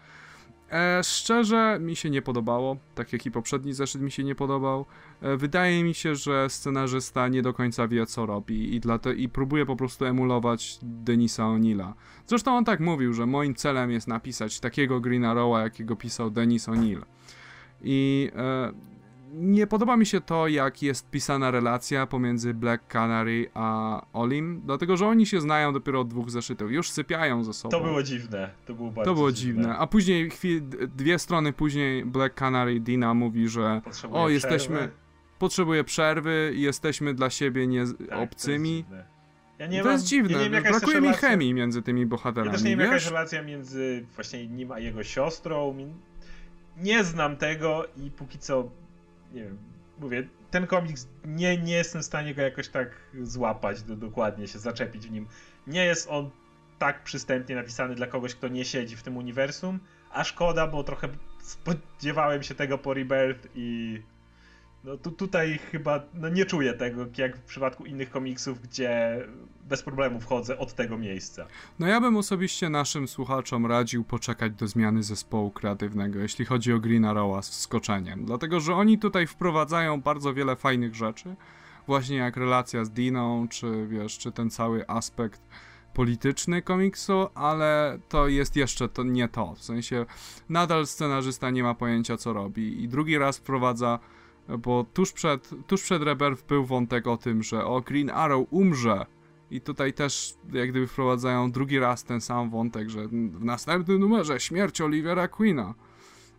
E, 0.72 1.04
szczerze 1.04 1.78
mi 1.82 1.96
się 1.96 2.10
nie 2.10 2.22
podobało, 2.22 2.78
tak 2.96 3.14
jak 3.14 3.26
i 3.26 3.32
poprzedni 3.32 3.74
zeszyt 3.74 4.02
mi 4.02 4.12
się 4.12 4.24
nie 4.24 4.36
podobał. 4.36 4.86
E, 5.22 5.38
wydaje 5.38 5.84
mi 5.84 5.94
się, 5.94 6.16
że 6.16 6.50
scenarzysta 6.50 7.28
nie 7.28 7.42
do 7.42 7.54
końca 7.54 7.88
wie 7.88 8.06
co 8.06 8.26
robi 8.26 8.76
i, 8.76 8.80
dlate, 8.80 9.14
i 9.14 9.30
próbuje 9.30 9.66
po 9.66 9.76
prostu 9.76 10.06
emulować 10.06 10.80
Denisa 10.84 11.44
O'Neilla. 11.44 11.94
Zresztą 12.28 12.58
on 12.58 12.66
tak 12.66 12.80
mówił, 12.80 13.14
że 13.14 13.26
moim 13.26 13.56
celem 13.56 13.92
jest 13.92 14.08
napisać 14.08 14.60
takiego 14.60 15.00
Green 15.00 15.26
Arrowa, 15.26 15.62
jakiego 15.62 15.96
pisał 15.96 16.30
Denis 16.30 16.68
O'Neill. 16.68 17.02
I 17.82 18.32
e, 18.36 18.95
nie 19.38 19.68
podoba 19.68 19.98
mi 19.98 20.06
się 20.06 20.22
to, 20.22 20.48
jak 20.48 20.84
jest 20.84 21.10
pisana 21.10 21.52
relacja 21.52 22.08
pomiędzy 22.08 22.54
Black 22.54 22.88
Canary 22.88 23.50
a 23.54 24.02
Olim, 24.14 24.62
dlatego 24.66 24.98
że 24.98 25.08
oni 25.08 25.26
się 25.26 25.42
znają 25.42 25.74
dopiero 25.74 26.00
od 26.02 26.08
dwóch 26.08 26.30
zeszytów, 26.30 26.72
już 26.72 26.92
sypiają 26.92 27.44
ze 27.44 27.54
sobą. 27.54 27.72
To 27.72 27.84
było 27.84 28.04
dziwne, 28.04 28.50
to 28.66 28.74
było 28.74 28.92
bardzo 28.92 29.12
To 29.12 29.16
było 29.16 29.32
dziwne. 29.32 29.62
dziwne. 29.62 29.78
A 29.78 29.88
później, 29.88 30.30
chwil, 30.30 30.62
dwie 30.96 31.20
strony 31.20 31.54
później 31.54 32.06
Black 32.06 32.36
Canary 32.36 32.80
Dina 32.80 33.14
mówi, 33.14 33.48
że 33.48 33.82
Potrzebuje 33.84 34.22
o, 34.22 34.30
jesteśmy, 34.30 34.76
przerwy. 34.78 34.94
potrzebuje 35.40 35.84
przerwy, 35.84 36.52
jesteśmy 36.56 37.14
dla 37.14 37.30
siebie 37.30 37.68
nie 37.68 37.86
tak, 38.10 38.20
obcymi. 38.20 38.84
To 38.90 38.96
jest, 38.96 39.08
ja 39.60 39.68
nie 39.68 39.80
to 39.80 39.86
mam, 39.86 39.94
jest 39.94 40.06
dziwne, 40.06 40.44
ja 40.44 40.50
wiem, 40.50 40.64
brakuje 40.64 40.96
mi 41.02 41.08
relacja... 41.08 41.30
chemii 41.30 41.54
między 41.54 41.82
tymi 41.82 42.06
bohaterami. 42.06 42.48
Ja 42.48 42.54
też 42.54 42.64
nie 42.64 42.70
wiem, 42.70 42.80
jaka 42.80 42.94
jest 42.94 43.08
relacja 43.08 43.42
między 43.44 44.06
właśnie 44.16 44.48
nim 44.48 44.72
a 44.72 44.80
jego 44.80 45.04
siostrą. 45.04 45.76
Nie 46.78 47.04
znam 47.04 47.38
tego 47.38 47.86
i 47.98 48.12
póki 48.12 48.40
co 48.40 48.70
nie 49.32 49.44
wiem, 49.44 49.58
mówię, 50.00 50.28
ten 50.52 50.68
komiks 50.68 51.08
nie, 51.26 51.58
nie 51.58 51.74
jestem 51.74 52.02
w 52.02 52.06
stanie 52.06 52.36
go 52.36 52.42
jakoś 52.42 52.70
tak 52.70 52.90
złapać, 53.22 53.84
do, 53.84 53.96
dokładnie 53.96 54.48
się 54.48 54.60
zaczepić 54.60 55.08
w 55.08 55.12
nim. 55.12 55.28
Nie 55.68 55.86
jest 55.86 56.08
on 56.10 56.30
tak 56.80 57.04
przystępnie 57.04 57.56
napisany 57.56 57.96
dla 57.96 58.08
kogoś, 58.08 58.36
kto 58.36 58.48
nie 58.48 58.66
siedzi 58.66 58.96
w 58.96 59.04
tym 59.04 59.18
uniwersum, 59.18 59.80
a 60.12 60.24
szkoda, 60.24 60.68
bo 60.68 60.84
trochę 60.84 61.10
spodziewałem 61.40 62.44
się 62.44 62.56
tego 62.56 62.78
po 62.78 62.94
Rebirth 62.94 63.48
i 63.56 64.02
no 64.86 64.98
tu, 64.98 65.12
tutaj 65.12 65.60
chyba 65.72 66.04
no 66.14 66.30
nie 66.30 66.46
czuję 66.46 66.74
tego, 66.74 67.06
jak 67.18 67.38
w 67.38 67.42
przypadku 67.42 67.86
innych 67.86 68.10
komiksów, 68.10 68.62
gdzie 68.62 69.20
bez 69.64 69.84
problemu 69.84 70.20
wchodzę 70.20 70.58
od 70.58 70.74
tego 70.74 70.98
miejsca. 70.98 71.48
No 71.80 71.88
ja 71.88 72.02
bym 72.02 72.18
osobiście 72.18 72.70
naszym 72.70 73.08
słuchaczom 73.08 73.66
radził 73.66 74.04
poczekać 74.04 74.54
do 74.54 74.68
zmiany 74.68 75.04
zespołu 75.04 75.52
kreatywnego, 75.52 76.20
jeśli 76.20 76.46
chodzi 76.46 76.74
o 76.74 76.80
Green 76.80 77.06
Arrowa 77.06 77.42
z 77.42 77.60
skoczeniem, 77.60 78.26
dlatego 78.26 78.60
że 78.60 78.76
oni 78.76 79.00
tutaj 79.00 79.28
wprowadzają 79.28 80.02
bardzo 80.02 80.34
wiele 80.34 80.56
fajnych 80.56 80.96
rzeczy, 80.96 81.36
właśnie 81.88 82.18
jak 82.18 82.38
relacja 82.38 82.86
z 82.86 82.92
Diną, 82.92 83.48
czy 83.48 83.88
wiesz, 83.88 84.18
czy 84.18 84.32
ten 84.32 84.50
cały 84.50 84.88
aspekt 84.88 85.42
polityczny 85.94 86.62
komiksu, 86.62 87.28
ale 87.36 88.00
to 88.10 88.28
jest 88.28 88.56
jeszcze 88.56 88.90
to 88.90 89.04
nie 89.04 89.28
to. 89.28 89.56
W 89.56 89.64
sensie 89.64 90.06
nadal 90.50 90.88
scenarzysta 90.88 91.50
nie 91.50 91.64
ma 91.64 91.74
pojęcia 91.74 92.18
co 92.18 92.34
robi 92.34 92.84
i 92.84 92.88
drugi 92.88 93.18
raz 93.18 93.38
wprowadza 93.38 94.00
bo 94.60 94.86
tuż 94.94 95.12
przed, 95.12 95.50
tuż 95.68 95.84
przed 95.84 96.04
Rebirth 96.04 96.46
był 96.46 96.66
wątek 96.66 97.08
o 97.08 97.18
tym, 97.18 97.44
że 97.44 97.66
o 97.66 97.82
Green 97.82 98.10
Arrow 98.10 98.48
umrze 98.50 99.06
i 99.52 99.62
tutaj 99.62 99.94
też 99.94 100.34
jak 100.54 100.70
gdyby 100.70 100.88
wprowadzają 100.88 101.52
drugi 101.52 101.80
raz 101.80 102.04
ten 102.04 102.22
sam 102.22 102.50
wątek, 102.50 102.90
że 102.90 103.08
w 103.08 103.44
następnym 103.44 104.00
numerze 104.00 104.40
śmierć 104.40 104.82
Olivera 104.82 105.28
Queena. 105.28 105.74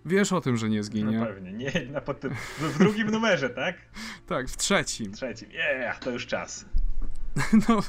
Wiesz 0.05 0.33
o 0.33 0.41
tym, 0.41 0.57
że 0.57 0.69
nie 0.69 0.83
zginie. 0.83 1.19
No 1.19 1.27
pewnie, 1.27 1.53
nie, 1.53 1.73
na 1.91 2.01
potem, 2.01 2.35
w 2.59 2.79
drugim 2.79 3.11
numerze, 3.11 3.51
tak? 3.51 3.77
tak, 4.27 4.49
w 4.49 4.57
trzecim. 4.57 5.13
W 5.13 5.17
trzecim, 5.17 5.51
yeah, 5.51 5.99
to 5.99 6.11
już 6.11 6.27
czas. 6.27 6.67
no, 7.69 7.81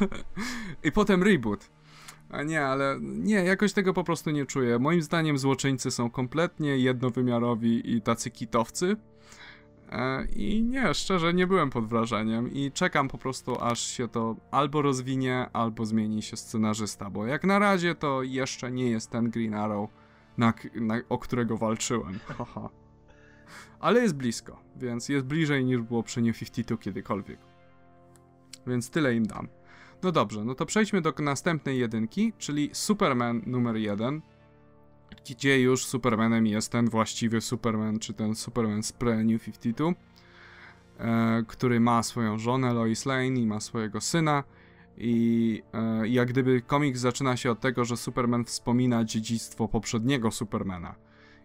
i 0.84 0.92
potem 0.92 1.24
reboot. 1.24 1.70
A 2.30 2.44
nie, 2.44 2.66
ale 2.66 2.98
nie, 3.02 3.36
jakoś 3.36 3.74
tego 3.74 3.94
po 3.94 4.04
prostu 4.04 4.30
nie 4.30 4.46
czuję. 4.46 4.80
Moim 4.80 5.02
zdaniem 5.02 5.38
złoczyńcy 5.38 5.92
są 5.92 6.10
kompletnie 6.10 6.78
jednowymiarowi 6.78 7.96
i 7.96 8.02
tacy 8.02 8.32
kitowcy. 8.32 8.96
E, 9.92 10.26
I 10.26 10.64
nie, 10.64 10.94
szczerze 10.94 11.34
nie 11.34 11.48
byłem 11.48 11.70
pod 11.70 11.86
wrażeniem 11.86 12.54
i 12.54 12.72
czekam 12.72 13.08
po 13.08 13.18
prostu 13.18 13.62
aż 13.62 13.80
się 13.80 14.08
to 14.08 14.36
albo 14.52 14.82
rozwinie, 14.82 15.50
albo 15.54 15.86
zmieni 15.86 16.22
się 16.22 16.38
scenarzysta, 16.38 17.10
bo 17.10 17.26
jak 17.26 17.44
na 17.44 17.60
razie 17.60 17.96
to 17.96 18.24
jeszcze 18.24 18.72
nie 18.72 18.90
jest 18.90 19.12
ten 19.12 19.30
Green 19.30 19.54
Arrow, 19.54 19.90
na, 20.38 20.54
na, 20.76 20.96
o 21.10 21.18
którego 21.18 21.58
walczyłem. 21.58 22.20
Haha. 22.38 22.70
Ale 23.80 24.02
jest 24.02 24.16
blisko, 24.16 24.60
więc 24.76 25.10
jest 25.10 25.26
bliżej 25.26 25.66
niż 25.66 25.82
było 25.82 26.04
przy 26.04 26.22
New 26.22 26.40
52 26.40 26.78
kiedykolwiek. 26.78 27.40
Więc 28.68 28.90
tyle 28.90 29.16
im 29.16 29.26
dam. 29.26 29.48
No 30.04 30.12
dobrze, 30.12 30.46
no 30.46 30.56
to 30.56 30.66
przejdźmy 30.66 31.02
do 31.02 31.14
następnej 31.20 31.80
jedynki, 31.80 32.34
czyli 32.38 32.70
Superman 32.74 33.42
numer 33.46 33.76
1, 33.76 34.22
gdzie 35.30 35.62
już 35.62 35.86
Supermanem 35.86 36.48
jest 36.48 36.72
ten 36.72 36.90
właściwy 36.90 37.42
Superman, 37.42 38.00
czy 38.00 38.14
ten 38.14 38.36
Superman 38.36 38.84
z 38.84 38.92
pre-New 38.92 39.44
52, 39.44 39.94
e, 41.00 41.44
który 41.48 41.80
ma 41.80 42.04
swoją 42.04 42.38
żonę 42.38 42.74
Lois 42.74 43.06
Lane 43.06 43.28
i 43.28 43.48
ma 43.48 43.60
swojego 43.60 44.02
syna. 44.02 44.44
I 44.98 45.64
e, 45.74 46.08
jak 46.08 46.28
gdyby 46.28 46.62
komiks 46.62 47.00
zaczyna 47.00 47.38
się 47.38 47.52
od 47.52 47.60
tego, 47.60 47.86
że 47.86 47.98
Superman 47.98 48.46
wspomina 48.46 49.04
dziedzictwo 49.04 49.68
poprzedniego 49.68 50.32
Supermana. 50.32 50.96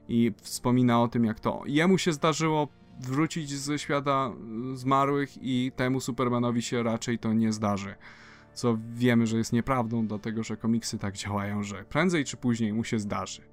I 0.08 0.32
wspomina 0.42 1.02
o 1.02 1.08
tym, 1.08 1.24
jak 1.24 1.40
to 1.40 1.62
jemu 1.66 1.98
się 1.98 2.12
zdarzyło 2.12 2.68
wrócić 3.00 3.50
ze 3.50 3.78
świata 3.78 4.32
zmarłych, 4.74 5.42
i 5.42 5.72
temu 5.76 6.00
Supermanowi 6.00 6.62
się 6.62 6.82
raczej 6.82 7.18
to 7.18 7.32
nie 7.32 7.52
zdarzy 7.52 7.94
co 8.54 8.78
wiemy, 8.94 9.26
że 9.26 9.38
jest 9.38 9.52
nieprawdą, 9.52 10.06
dlatego 10.06 10.42
że 10.42 10.56
komiksy 10.56 10.98
tak 10.98 11.16
działają, 11.16 11.62
że 11.62 11.84
prędzej 11.84 12.24
czy 12.24 12.36
później 12.36 12.72
mu 12.72 12.84
się 12.84 12.98
zdarzy. 12.98 13.51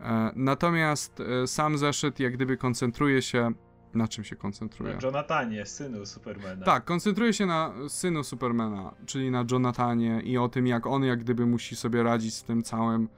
E, 0.00 0.32
natomiast 0.36 1.20
e, 1.20 1.46
sam 1.46 1.78
zeszyt 1.78 2.20
jak 2.20 2.32
gdyby 2.32 2.56
koncentruje 2.56 3.22
się 3.22 3.52
na 3.94 4.08
czym 4.08 4.24
się 4.24 4.36
koncentruje? 4.36 4.94
Na 4.94 5.00
Jonathanie, 5.02 5.66
synu 5.66 6.06
Supermana. 6.06 6.64
Tak, 6.64 6.84
koncentruje 6.84 7.32
się 7.32 7.46
na 7.46 7.72
synu 7.88 8.24
Supermana, 8.24 8.94
czyli 9.06 9.30
na 9.30 9.44
Jonathanie 9.50 10.20
i 10.24 10.38
o 10.38 10.48
tym, 10.48 10.66
jak 10.66 10.86
on 10.86 11.04
jak 11.04 11.20
gdyby 11.20 11.46
musi 11.46 11.76
sobie 11.76 12.02
radzić 12.02 12.34
z 12.34 12.44
tym 12.44 12.62
całym 12.62 13.08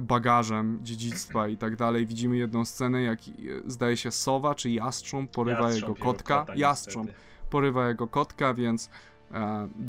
bagażem 0.00 0.78
dziedzictwa 0.82 1.48
i 1.48 1.56
tak 1.56 1.76
dalej. 1.76 2.06
Widzimy 2.06 2.36
jedną 2.36 2.64
scenę, 2.64 3.02
jak 3.02 3.18
e, 3.18 3.22
zdaje 3.66 3.96
się 3.96 4.10
sowa 4.10 4.54
czy 4.54 4.70
jastrząb 4.70 5.30
porywa 5.30 5.62
jastrząb 5.62 5.98
jego 5.98 6.04
kotka. 6.04 6.40
Kota, 6.40 6.54
jastrząb 6.56 7.10
porywa 7.50 7.88
jego 7.88 8.06
kotka, 8.06 8.54
więc 8.54 8.90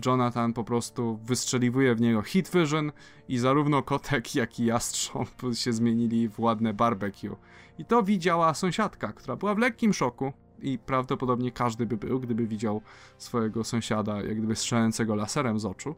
Jonathan 0.06 0.54
po 0.54 0.64
prostu 0.64 1.20
wystrzeliwuje 1.24 1.96
w 1.96 2.02
niego 2.02 2.22
hit 2.22 2.52
vision 2.54 2.92
i 3.28 3.38
zarówno 3.38 3.84
kotek, 3.84 4.36
jak 4.36 4.60
i 4.60 4.66
jastrząb 4.66 5.30
się 5.54 5.74
zmienili 5.74 6.30
w 6.30 6.40
ładne 6.40 6.74
barbecue. 6.74 7.36
I 7.78 7.86
to 7.86 8.04
widziała 8.04 8.54
sąsiadka, 8.54 9.14
która 9.14 9.36
była 9.36 9.56
w 9.56 9.58
lekkim 9.58 9.94
szoku 9.94 10.34
i 10.62 10.80
prawdopodobnie 10.80 11.52
każdy 11.52 11.86
by 11.86 11.98
był, 11.98 12.20
gdyby 12.20 12.48
widział 12.48 12.82
swojego 13.18 13.64
sąsiada 13.64 14.22
jak 14.22 14.38
gdyby 14.38 14.56
strzelającego 14.56 15.16
laserem 15.16 15.60
z 15.60 15.66
oczu. 15.66 15.96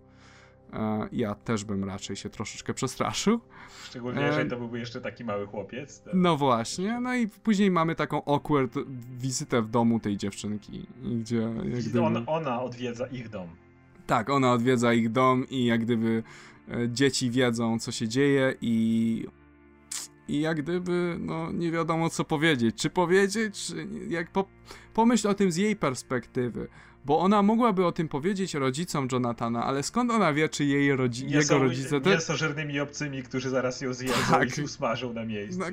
E, 0.74 1.08
ja 1.12 1.36
też 1.36 1.64
bym 1.64 1.84
raczej 1.84 2.16
się 2.16 2.30
troszeczkę 2.30 2.74
przestraszył. 2.74 3.40
Szczególnie, 3.84 4.22
jeżeli 4.22 4.50
to 4.50 4.58
byłby 4.58 4.80
jeszcze 4.80 5.02
taki 5.02 5.24
mały 5.24 5.48
chłopiec. 5.48 6.02
To... 6.02 6.12
No 6.14 6.38
właśnie, 6.38 7.00
no 7.00 7.16
i 7.16 7.28
później 7.28 7.72
mamy 7.72 7.96
taką 7.96 8.26
awkward 8.26 8.76
wizytę 9.18 9.62
w 9.62 9.70
domu 9.70 10.00
tej 10.00 10.18
dziewczynki, 10.18 10.88
gdzie 11.22 11.42
jak 11.66 11.84
gdyby... 11.84 12.02
On, 12.02 12.24
ona 12.28 12.62
odwiedza 12.62 13.08
ich 13.08 13.30
dom. 13.30 13.48
Tak, 14.08 14.30
ona 14.30 14.54
odwiedza 14.54 14.94
ich 14.94 15.12
dom 15.12 15.46
i 15.50 15.66
jak 15.66 15.82
gdyby 15.82 16.24
e, 16.70 16.90
dzieci 16.90 17.32
wiedzą, 17.32 17.80
co 17.80 17.92
się 17.92 18.08
dzieje 18.08 18.54
i 18.62 19.28
i 20.28 20.42
jak 20.42 20.62
gdyby, 20.62 21.16
no 21.20 21.52
nie 21.52 21.72
wiadomo 21.72 22.10
co 22.10 22.24
powiedzieć. 22.24 22.76
Czy 22.76 22.90
powiedzieć, 22.90 23.68
czy 23.68 23.88
jak 24.08 24.32
po, 24.32 24.46
pomyśl 24.94 25.28
o 25.28 25.34
tym 25.34 25.52
z 25.52 25.56
jej 25.56 25.76
perspektywy. 25.76 26.68
Bo 27.06 27.20
ona 27.20 27.42
mogłaby 27.44 27.86
o 27.86 27.92
tym 27.92 28.08
powiedzieć 28.08 28.54
rodzicom 28.54 29.08
Jonathana, 29.12 29.66
ale 29.66 29.84
skąd 29.84 30.12
ona 30.12 30.34
wie, 30.34 30.50
czy 30.50 30.66
jej 30.66 30.96
rodzi 30.96 31.30
jego 31.30 31.44
są, 31.44 31.60
rodzice... 31.60 32.00
Nie 32.00 32.20
są 32.20 32.36
żernymi 32.36 32.80
obcymi, 32.80 33.24
którzy 33.24 33.50
zaraz 33.50 33.82
ją 33.82 33.94
zjedzą 33.94 34.16
tak. 34.30 34.58
i 34.58 34.62
usmażą 34.62 35.14
na 35.14 35.26
miejscu. 35.26 35.60
No, 35.60 35.66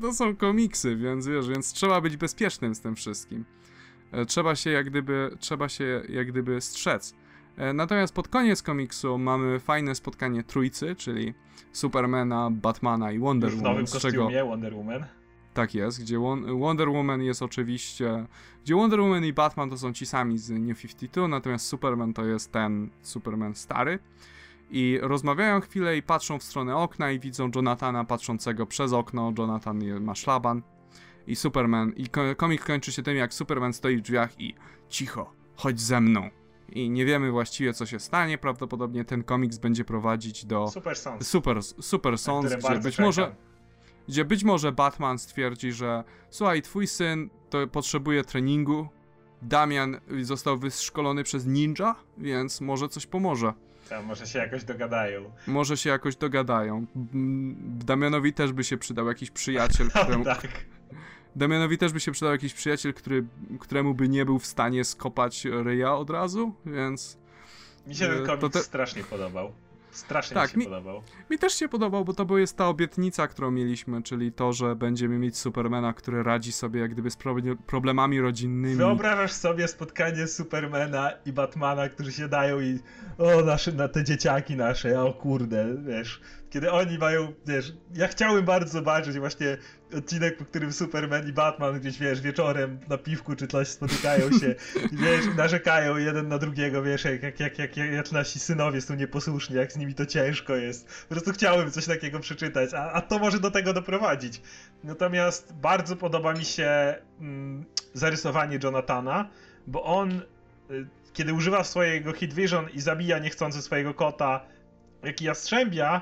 to 0.00 0.14
są 0.14 0.36
komiksy, 0.36 0.96
więc 0.96 1.26
wiesz, 1.26 1.48
więc 1.48 1.72
trzeba 1.72 2.00
być 2.00 2.16
bezpiecznym 2.16 2.74
z 2.74 2.80
tym 2.80 2.96
wszystkim. 2.96 3.44
E, 4.12 4.26
trzeba 4.26 4.56
się 4.56 4.70
jak 4.70 4.90
gdyby, 4.90 5.36
trzeba 5.40 5.68
się 5.68 6.02
jak 6.08 6.28
gdyby 6.28 6.60
strzec. 6.60 7.14
E, 7.56 7.72
natomiast 7.72 8.14
pod 8.14 8.28
koniec 8.28 8.62
komiksu 8.62 9.18
mamy 9.18 9.60
fajne 9.60 9.94
spotkanie 9.94 10.42
trójcy, 10.42 10.94
czyli 10.96 11.34
Supermana, 11.72 12.50
Batmana 12.50 13.12
i 13.12 13.18
Wonder 13.18 13.50
Woman. 13.50 13.60
W 13.60 13.68
nowym 13.68 13.86
kostiumie 13.86 14.12
czego... 14.12 14.46
Wonder 14.46 14.74
Woman. 14.74 15.04
Tak 15.58 15.74
jest, 15.74 16.00
gdzie 16.00 16.18
Wonder 16.58 16.88
Woman 16.88 17.22
jest 17.22 17.42
oczywiście. 17.42 18.26
Gdzie 18.64 18.74
Wonder 18.74 19.00
Woman 19.00 19.24
i 19.24 19.32
Batman 19.32 19.70
to 19.70 19.78
są 19.78 19.92
ci 19.92 20.06
sami 20.06 20.38
z 20.38 20.50
New 20.50 20.80
52, 20.80 21.28
natomiast 21.28 21.66
Superman 21.66 22.12
to 22.12 22.24
jest 22.24 22.52
ten 22.52 22.90
Superman 23.02 23.54
stary. 23.54 23.98
I 24.70 24.98
rozmawiają 25.02 25.60
chwilę 25.60 25.96
i 25.96 26.02
patrzą 26.02 26.38
w 26.38 26.42
stronę 26.42 26.76
okna 26.76 27.10
i 27.10 27.20
widzą 27.20 27.50
Jonathana 27.54 28.04
patrzącego 28.04 28.66
przez 28.66 28.92
okno. 28.92 29.32
Jonathan 29.38 30.00
ma 30.00 30.14
szlaban. 30.14 30.62
I 31.26 31.36
Superman. 31.36 31.92
I 31.96 32.06
komik 32.36 32.64
kończy 32.64 32.92
się 32.92 33.02
tym, 33.02 33.16
jak 33.16 33.34
Superman 33.34 33.72
stoi 33.72 33.96
w 33.96 34.00
drzwiach 34.00 34.40
i 34.40 34.54
cicho, 34.88 35.32
chodź 35.56 35.80
ze 35.80 36.00
mną. 36.00 36.30
I 36.68 36.90
nie 36.90 37.04
wiemy 37.04 37.30
właściwie, 37.30 37.72
co 37.72 37.86
się 37.86 38.00
stanie. 38.00 38.38
Prawdopodobnie 38.38 39.04
ten 39.04 39.24
komiks 39.24 39.58
będzie 39.58 39.84
prowadzić 39.84 40.44
do 40.44 40.68
Super 40.68 40.96
Sons. 40.96 41.28
Super, 41.28 41.62
super 41.62 42.18
Sons, 42.18 42.54
gdzie 42.54 42.78
być 42.78 42.98
może 42.98 43.36
gdzie 44.08 44.24
być 44.24 44.44
może 44.44 44.72
Batman 44.72 45.18
stwierdzi, 45.18 45.72
że 45.72 46.04
słuchaj, 46.30 46.62
twój 46.62 46.86
syn 46.86 47.30
to 47.50 47.66
potrzebuje 47.66 48.24
treningu, 48.24 48.88
Damian 49.42 50.00
został 50.22 50.58
wyszkolony 50.58 51.24
przez 51.24 51.46
ninja, 51.46 51.94
więc 52.18 52.60
może 52.60 52.88
coś 52.88 53.06
pomoże. 53.06 53.52
Ja, 53.90 54.02
może 54.02 54.26
się 54.26 54.38
jakoś 54.38 54.64
dogadają. 54.64 55.32
Może 55.46 55.76
się 55.76 55.90
jakoś 55.90 56.16
dogadają. 56.16 56.86
Damianowi 57.84 58.32
też 58.32 58.52
by 58.52 58.64
się 58.64 58.76
przydał 58.76 59.08
jakiś 59.08 59.30
przyjaciel, 59.30 59.90
któremu... 60.02 60.24
tak. 60.24 60.48
Damianowi 61.36 61.78
też 61.78 61.92
by 61.92 62.00
się 62.00 62.12
przydał 62.12 62.32
jakiś 62.32 62.54
przyjaciel, 62.54 62.94
który, 62.94 63.26
któremu 63.58 63.94
by 63.94 64.08
nie 64.08 64.24
był 64.24 64.38
w 64.38 64.46
stanie 64.46 64.84
skopać 64.84 65.44
ryja 65.44 65.94
od 65.94 66.10
razu, 66.10 66.54
więc... 66.66 67.18
Mi 67.86 67.94
się 67.94 68.06
ten 68.06 68.22
e, 68.22 68.26
komiks 68.26 68.52
te... 68.52 68.62
strasznie 68.62 69.04
podobał. 69.04 69.52
Strasznie 69.98 70.34
tak, 70.34 70.46
mi 70.46 70.50
się 70.52 70.58
mi, 70.58 70.64
podobał. 70.64 71.02
Mi 71.30 71.38
też 71.38 71.52
się 71.54 71.68
podobał, 71.68 72.04
bo 72.04 72.14
to 72.14 72.38
jest 72.38 72.56
ta 72.56 72.68
obietnica, 72.68 73.28
którą 73.28 73.50
mieliśmy, 73.50 74.02
czyli 74.02 74.32
to, 74.32 74.52
że 74.52 74.76
będziemy 74.76 75.18
mieć 75.18 75.38
Supermana, 75.38 75.92
który 75.92 76.22
radzi 76.22 76.52
sobie 76.52 76.80
jak 76.80 76.90
gdyby 76.90 77.10
z 77.10 77.16
problemami 77.66 78.20
rodzinnymi. 78.20 78.76
Wyobrażasz 78.76 79.32
sobie 79.32 79.68
spotkanie 79.68 80.26
Supermana 80.26 81.12
i 81.26 81.32
Batmana, 81.32 81.88
którzy 81.88 82.12
się 82.12 82.28
dają 82.28 82.60
i 82.60 82.78
o, 83.18 83.42
nasze, 83.42 83.72
na 83.72 83.88
te 83.88 84.04
dzieciaki 84.04 84.56
nasze, 84.56 85.02
o 85.02 85.12
kurde, 85.12 85.76
wiesz, 85.86 86.20
kiedy 86.50 86.70
oni 86.70 86.98
mają, 86.98 87.32
wiesz, 87.46 87.72
ja 87.94 88.08
chciałbym 88.08 88.44
bardzo 88.44 88.72
zobaczyć 88.72 89.18
właśnie 89.18 89.56
odcinek, 89.96 90.36
po 90.36 90.44
którym 90.44 90.72
Superman 90.72 91.28
i 91.28 91.32
Batman 91.32 91.80
gdzieś, 91.80 91.98
wiesz, 91.98 92.20
wieczorem 92.20 92.80
na 92.88 92.98
piwku 92.98 93.36
czy 93.36 93.46
coś 93.46 93.68
spotykają 93.68 94.32
się 94.40 94.54
i, 94.92 94.96
wiesz, 94.96 95.24
narzekają 95.36 95.96
jeden 95.96 96.28
na 96.28 96.38
drugiego, 96.38 96.82
wiesz, 96.82 97.04
jak, 97.04 97.22
jak, 97.22 97.40
jak, 97.40 97.58
jak, 97.58 97.76
jak 97.76 98.12
nasi 98.12 98.38
synowie 98.38 98.80
są 98.80 98.94
nieposłuszni, 98.94 99.56
jak 99.56 99.72
z 99.72 99.76
nimi 99.76 99.94
to 99.94 100.06
ciężko 100.06 100.56
jest. 100.56 100.88
Po 101.08 101.14
prostu 101.14 101.32
chciałbym 101.32 101.70
coś 101.70 101.86
takiego 101.86 102.20
przeczytać, 102.20 102.74
a, 102.74 102.92
a 102.92 103.00
to 103.00 103.18
może 103.18 103.40
do 103.40 103.50
tego 103.50 103.72
doprowadzić. 103.72 104.42
Natomiast 104.84 105.52
bardzo 105.52 105.96
podoba 105.96 106.32
mi 106.32 106.44
się 106.44 106.94
mm, 107.20 107.64
zarysowanie 107.94 108.58
Jonathana, 108.62 109.28
bo 109.66 109.84
on, 109.84 110.22
y, 110.70 110.86
kiedy 111.12 111.34
używa 111.34 111.64
swojego 111.64 112.12
Hit 112.12 112.34
Vision 112.34 112.68
i 112.74 112.80
zabija 112.80 113.18
niechcący 113.18 113.62
swojego 113.62 113.94
kota, 113.94 114.40
jak 115.02 115.22
i 115.22 115.24
Jastrzębia, 115.24 116.00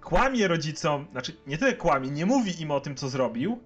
kłamie 0.00 0.48
rodzicom, 0.48 1.06
znaczy 1.12 1.36
nie 1.46 1.58
tyle 1.58 1.74
kłamie, 1.74 2.10
nie 2.10 2.26
mówi 2.26 2.62
im 2.62 2.70
o 2.70 2.80
tym, 2.80 2.94
co 2.94 3.08
zrobił, 3.08 3.60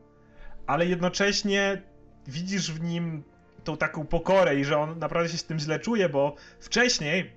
ale 0.66 0.86
jednocześnie 0.86 1.82
widzisz 2.26 2.72
w 2.72 2.82
nim 2.82 3.22
tą 3.64 3.76
taką 3.76 4.06
pokorę 4.06 4.56
i 4.56 4.64
że 4.64 4.78
on 4.78 4.98
naprawdę 4.98 5.28
się 5.28 5.38
z 5.38 5.44
tym 5.44 5.58
źle 5.58 5.80
czuje, 5.80 6.08
bo 6.08 6.34
wcześniej 6.60 7.32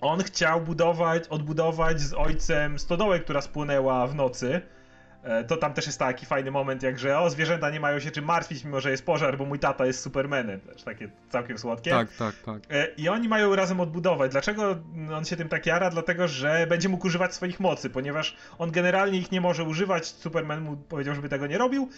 on 0.00 0.22
chciał 0.22 0.60
budować, 0.60 1.28
odbudować 1.28 2.00
z 2.00 2.12
ojcem 2.12 2.78
stodołę, 2.78 3.20
która 3.20 3.40
spłynęła 3.40 4.06
w 4.06 4.14
nocy 4.14 4.62
to 5.48 5.56
tam 5.56 5.72
też 5.72 5.86
jest 5.86 5.98
taki 5.98 6.26
fajny 6.26 6.50
moment, 6.50 6.82
jak 6.82 6.98
że 6.98 7.18
o, 7.18 7.30
zwierzęta 7.30 7.70
nie 7.70 7.80
mają 7.80 8.00
się 8.00 8.10
czym 8.10 8.24
martwić, 8.24 8.64
mimo 8.64 8.80
że 8.80 8.90
jest 8.90 9.06
pożar, 9.06 9.38
bo 9.38 9.44
mój 9.44 9.58
tata 9.58 9.86
jest 9.86 10.00
Supermanem. 10.00 10.60
Też 10.60 10.82
takie 10.82 11.08
całkiem 11.28 11.58
słodkie. 11.58 11.90
Tak, 11.90 12.12
tak, 12.12 12.34
tak. 12.34 12.62
E, 12.70 12.86
I 12.96 13.08
oni 13.08 13.28
mają 13.28 13.56
razem 13.56 13.80
odbudować. 13.80 14.32
Dlaczego 14.32 14.76
on 15.14 15.24
się 15.24 15.36
tym 15.36 15.48
tak 15.48 15.66
jara? 15.66 15.90
Dlatego, 15.90 16.28
że 16.28 16.66
będzie 16.68 16.88
mógł 16.88 17.06
używać 17.06 17.34
swoich 17.34 17.60
mocy, 17.60 17.90
ponieważ 17.90 18.36
on 18.58 18.70
generalnie 18.70 19.18
ich 19.18 19.32
nie 19.32 19.40
może 19.40 19.64
używać. 19.64 20.06
Superman 20.06 20.60
mu 20.60 20.76
powiedział, 20.76 21.14
żeby 21.14 21.28
tego 21.28 21.46
nie 21.46 21.58
robił, 21.58 21.88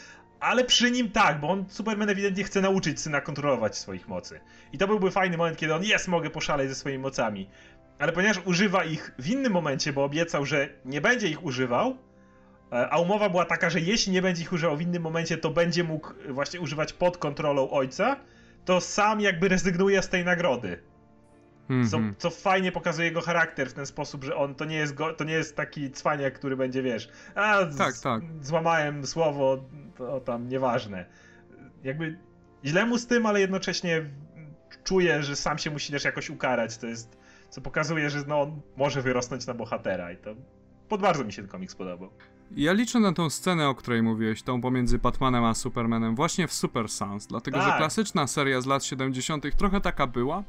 ale 0.40 0.64
przy 0.64 0.90
nim 0.90 1.10
tak, 1.10 1.40
bo 1.40 1.48
on 1.48 1.64
Superman 1.68 2.10
ewidentnie 2.10 2.44
chce 2.44 2.60
nauczyć 2.60 3.00
syna 3.00 3.20
kontrolować 3.20 3.76
swoich 3.78 4.08
mocy. 4.08 4.40
I 4.72 4.78
to 4.78 4.86
byłby 4.86 5.10
fajny 5.10 5.36
moment, 5.36 5.56
kiedy 5.56 5.74
on 5.74 5.84
jest, 5.84 6.08
mogę 6.08 6.30
poszaleć 6.30 6.68
ze 6.68 6.74
swoimi 6.74 6.98
mocami. 6.98 7.48
Ale 7.98 8.12
ponieważ 8.12 8.40
używa 8.44 8.84
ich 8.84 9.14
w 9.18 9.28
innym 9.28 9.52
momencie, 9.52 9.92
bo 9.92 10.04
obiecał, 10.04 10.46
że 10.46 10.68
nie 10.84 11.00
będzie 11.00 11.28
ich 11.28 11.44
używał, 11.44 11.96
E, 11.96 12.07
a 12.70 12.98
umowa 12.98 13.28
była 13.28 13.44
taka, 13.44 13.70
że 13.70 13.80
jeśli 13.80 14.12
nie 14.12 14.22
będzie 14.22 14.42
ich 14.42 14.52
używał 14.52 14.76
w 14.76 14.82
innym 14.82 15.02
momencie, 15.02 15.36
to 15.36 15.50
będzie 15.50 15.84
mógł 15.84 16.08
właśnie 16.28 16.60
używać 16.60 16.92
pod 16.92 17.18
kontrolą 17.18 17.70
ojca, 17.70 18.16
to 18.64 18.80
sam 18.80 19.20
jakby 19.20 19.48
rezygnuje 19.48 20.02
z 20.02 20.08
tej 20.08 20.24
nagrody. 20.24 20.82
Mm-hmm. 21.70 21.90
Co, 21.90 21.96
mhm. 21.96 22.14
co, 22.18 22.30
fajnie 22.30 22.72
pokazuje 22.72 23.08
jego 23.08 23.20
charakter 23.20 23.70
w 23.70 23.72
ten 23.72 23.86
sposób, 23.86 24.24
że 24.24 24.36
on 24.36 24.54
to 24.54 24.64
nie 24.64 24.76
jest, 24.76 24.94
go, 24.94 25.12
to 25.12 25.24
nie 25.24 25.32
jest 25.32 25.56
taki 25.56 25.90
cwaniak, 25.90 26.34
który 26.34 26.56
będzie, 26.56 26.82
wiesz, 26.82 27.08
a 27.34 27.66
tak, 27.78 27.92
z, 27.92 28.00
tak. 28.00 28.22
złamałem 28.40 29.06
słowo, 29.06 29.64
to 29.96 30.20
tam 30.20 30.48
nieważne. 30.48 31.06
Jakby 31.84 32.18
źle 32.64 32.86
mu 32.86 32.98
z 32.98 33.06
tym, 33.06 33.26
ale 33.26 33.40
jednocześnie 33.40 34.04
czuje, 34.84 35.22
że 35.22 35.36
sam 35.36 35.58
się 35.58 35.70
musi 35.70 35.92
też 35.92 36.04
jakoś 36.04 36.30
ukarać, 36.30 36.78
to 36.78 36.86
jest, 36.86 37.18
co 37.50 37.60
pokazuje, 37.60 38.10
że 38.10 38.18
no, 38.26 38.40
on 38.40 38.60
może 38.76 39.02
wyrosnąć 39.02 39.46
na 39.46 39.54
bohatera 39.54 40.12
i 40.12 40.16
to 40.16 40.34
pod 40.88 41.00
bardzo 41.00 41.24
mi 41.24 41.32
się 41.32 41.42
ten 41.42 41.50
komiks 41.50 41.74
podobał. 41.74 42.10
Ja 42.56 42.72
liczę 42.72 43.00
na 43.00 43.12
tą 43.12 43.30
scenę, 43.30 43.68
o 43.68 43.74
której 43.74 44.02
mówiłeś, 44.02 44.42
tą 44.42 44.60
pomiędzy 44.60 44.98
Batmanem 44.98 45.44
a 45.44 45.54
Supermanem, 45.54 46.14
właśnie 46.14 46.48
w 46.48 46.52
Super 46.52 46.88
Sons, 46.88 47.26
dlatego 47.26 47.58
tak. 47.58 47.72
że 47.72 47.78
klasyczna 47.78 48.26
seria 48.26 48.60
z 48.60 48.66
lat 48.66 48.84
70. 48.84 49.56
trochę 49.56 49.80
taka 49.80 50.06
była, 50.06 50.44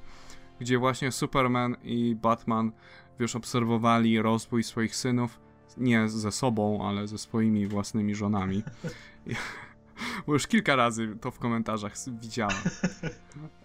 gdzie 0.59 0.77
właśnie 0.77 1.11
Superman 1.11 1.75
i 1.83 2.15
Batman, 2.15 2.71
wiesz, 3.19 3.35
obserwowali 3.35 4.21
rozwój 4.21 4.63
swoich 4.63 4.95
synów, 4.95 5.39
nie 5.77 6.09
ze 6.09 6.31
sobą, 6.31 6.87
ale 6.87 7.07
ze 7.07 7.17
swoimi 7.17 7.67
własnymi 7.67 8.15
żonami. 8.15 8.63
bo 10.27 10.33
już 10.33 10.47
kilka 10.47 10.75
razy 10.75 11.15
to 11.21 11.31
w 11.31 11.39
komentarzach 11.39 11.93
widziałem. 12.21 12.57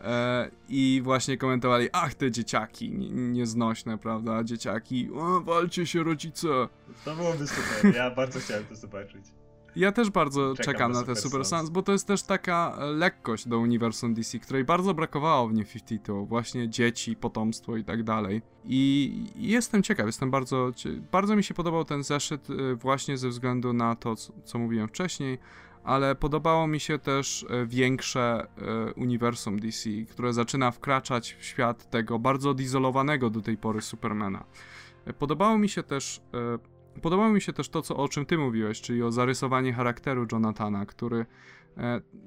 E, 0.04 0.50
I 0.68 1.00
właśnie 1.04 1.38
komentowali, 1.38 1.88
ach 1.92 2.14
te 2.14 2.30
dzieciaki, 2.30 2.90
nieznośne, 3.12 3.98
prawda, 3.98 4.44
dzieciaki, 4.44 5.10
o, 5.14 5.40
walcie 5.40 5.86
się 5.86 6.02
rodzice. 6.02 6.48
To 7.04 7.16
byłoby 7.16 7.46
super, 7.46 7.94
ja 7.94 8.10
bardzo 8.10 8.40
chciałem 8.40 8.64
to 8.64 8.74
zobaczyć. 8.74 9.24
Ja 9.76 9.92
też 9.92 10.10
bardzo 10.10 10.54
czekam, 10.54 10.72
czekam 10.72 10.92
na, 10.92 11.02
te 11.02 11.16
Super 11.16 11.44
Sons, 11.44 11.70
bo 11.70 11.82
to 11.82 11.92
jest 11.92 12.06
też 12.06 12.22
taka 12.22 12.76
e, 12.78 12.84
lekkość 12.84 13.48
do 13.48 13.58
uniwersum 13.58 14.14
DC, 14.14 14.38
której 14.38 14.64
bardzo 14.64 14.94
brakowało 14.94 15.48
w 15.48 15.54
New 15.54 15.72
52, 15.72 16.24
właśnie 16.24 16.68
dzieci, 16.68 17.16
potomstwo 17.16 17.76
i 17.76 17.84
tak 17.84 18.02
dalej. 18.02 18.42
I 18.64 19.12
jestem 19.36 19.82
ciekaw, 19.82 20.06
jestem 20.06 20.30
bardzo, 20.30 20.72
bardzo 21.12 21.36
mi 21.36 21.44
się 21.44 21.54
podobał 21.54 21.84
ten 21.84 22.02
zeszyt 22.02 22.48
e, 22.50 22.74
właśnie 22.74 23.18
ze 23.18 23.28
względu 23.28 23.72
na 23.72 23.96
to, 23.96 24.14
co 24.44 24.58
mówiłem 24.58 24.88
wcześniej, 24.88 25.38
ale 25.84 26.14
podobało 26.14 26.66
mi 26.66 26.80
się 26.80 26.98
też 26.98 27.46
e, 27.50 27.66
większe 27.66 28.46
e, 28.56 28.92
uniwersum 28.92 29.58
DC, 29.58 29.90
które 30.10 30.32
zaczyna 30.32 30.70
wkraczać 30.70 31.36
w 31.40 31.44
świat 31.44 31.90
tego 31.90 32.18
bardzo 32.18 32.50
odizolowanego 32.50 33.30
do 33.30 33.40
tej 33.40 33.56
pory 33.56 33.82
Supermana. 33.82 34.44
E, 35.04 35.12
podobało 35.12 35.58
mi 35.58 35.68
się 35.68 35.82
też 35.82 36.20
podobało 37.02 37.32
mi 37.32 37.40
się 37.40 37.52
też 37.52 37.68
to, 37.68 37.82
co, 37.82 37.96
o 37.96 38.08
czym 38.08 38.26
ty 38.26 38.38
mówiłeś, 38.38 38.80
czyli 38.80 39.02
o 39.02 39.12
zarysowanie 39.12 39.72
charakteru 39.72 40.26
Jonathana, 40.32 40.86
który 40.86 41.26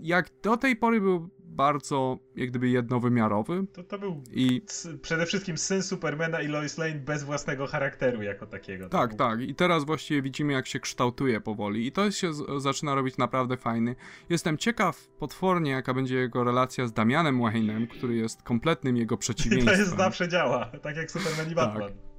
jak 0.01 0.29
do 0.43 0.57
tej 0.57 0.75
pory 0.75 1.01
był 1.01 1.29
bardzo 1.57 2.19
jak 2.35 2.49
gdyby 2.49 2.69
jednowymiarowy. 2.69 3.65
To, 3.73 3.83
to 3.83 3.99
był 3.99 4.23
I... 4.31 4.61
przede 5.01 5.25
wszystkim 5.25 5.57
syn 5.57 5.83
Supermana 5.83 6.41
i 6.41 6.47
Lois 6.47 6.77
Lane 6.77 6.95
bez 6.95 7.23
własnego 7.23 7.67
charakteru 7.67 8.23
jako 8.23 8.45
takiego. 8.45 8.89
Tak, 8.89 9.09
był... 9.09 9.17
tak. 9.17 9.41
I 9.41 9.55
teraz 9.55 9.85
właściwie 9.85 10.21
widzimy 10.21 10.53
jak 10.53 10.67
się 10.67 10.79
kształtuje 10.79 11.41
powoli 11.41 11.87
i 11.87 11.91
to 11.91 12.11
się 12.11 12.31
zaczyna 12.57 12.95
robić 12.95 13.17
naprawdę 13.17 13.57
fajny. 13.57 13.95
Jestem 14.29 14.57
ciekaw 14.57 15.07
potwornie 15.07 15.71
jaka 15.71 15.93
będzie 15.93 16.15
jego 16.15 16.43
relacja 16.43 16.87
z 16.87 16.93
Damianem 16.93 17.39
Wayne'em, 17.39 17.87
który 17.87 18.15
jest 18.15 18.43
kompletnym 18.43 18.97
jego 18.97 19.17
przeciwieństwem. 19.17 19.73
I 19.73 19.77
to 19.77 19.81
jest 19.81 19.97
zawsze 19.97 20.27
działa, 20.27 20.65
tak 20.65 20.97
jak 20.97 21.11
Superman 21.11 21.51
i 21.51 21.55
tak. 21.55 21.65
Batman. 21.65 21.89
Tak. 21.89 22.17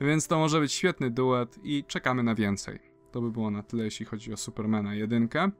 Więc 0.00 0.28
to 0.28 0.38
może 0.38 0.60
być 0.60 0.72
świetny 0.72 1.10
duet 1.10 1.58
i 1.62 1.84
czekamy 1.84 2.22
na 2.22 2.34
więcej. 2.34 2.78
To 3.12 3.20
by 3.20 3.30
było 3.30 3.50
na 3.50 3.62
tyle, 3.62 3.84
jeśli 3.84 4.06
chodzi 4.06 4.32
o 4.32 4.36
Supermana 4.36 4.94
jedynkę. 4.94 5.50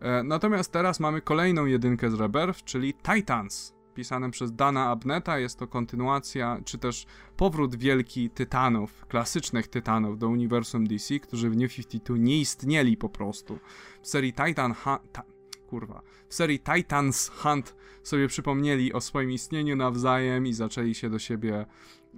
E, 0.00 0.22
natomiast 0.22 0.72
teraz 0.72 1.00
mamy 1.00 1.20
kolejną 1.20 1.66
jedynkę 1.66 2.10
z 2.10 2.14
Rebirth, 2.14 2.64
czyli 2.64 2.94
Titans, 2.94 3.74
pisanym 3.94 4.30
przez 4.30 4.52
Dana 4.52 4.90
Abneta. 4.90 5.38
Jest 5.38 5.58
to 5.58 5.66
kontynuacja, 5.66 6.60
czy 6.64 6.78
też 6.78 7.06
powrót 7.36 7.76
wielki 7.76 8.30
tytanów, 8.30 9.06
klasycznych 9.06 9.68
tytanów 9.68 10.18
do 10.18 10.28
uniwersum 10.28 10.86
DC, 10.86 11.18
którzy 11.18 11.50
w 11.50 11.56
New 11.56 11.74
52 11.74 12.16
nie 12.18 12.40
istnieli 12.40 12.96
po 12.96 13.08
prostu. 13.08 13.58
W 14.02 14.08
serii 14.08 14.32
Titan 14.32 14.74
Hunt, 14.74 15.12
ta, 15.12 15.22
kurwa, 15.66 16.02
w 16.28 16.34
serii 16.34 16.60
Titans 16.60 17.28
Hunt 17.28 17.76
sobie 18.02 18.28
przypomnieli 18.28 18.92
o 18.92 19.00
swoim 19.00 19.32
istnieniu 19.32 19.76
nawzajem 19.76 20.46
i 20.46 20.52
zaczęli 20.52 20.94
się 20.94 21.10
do 21.10 21.18
siebie 21.18 21.66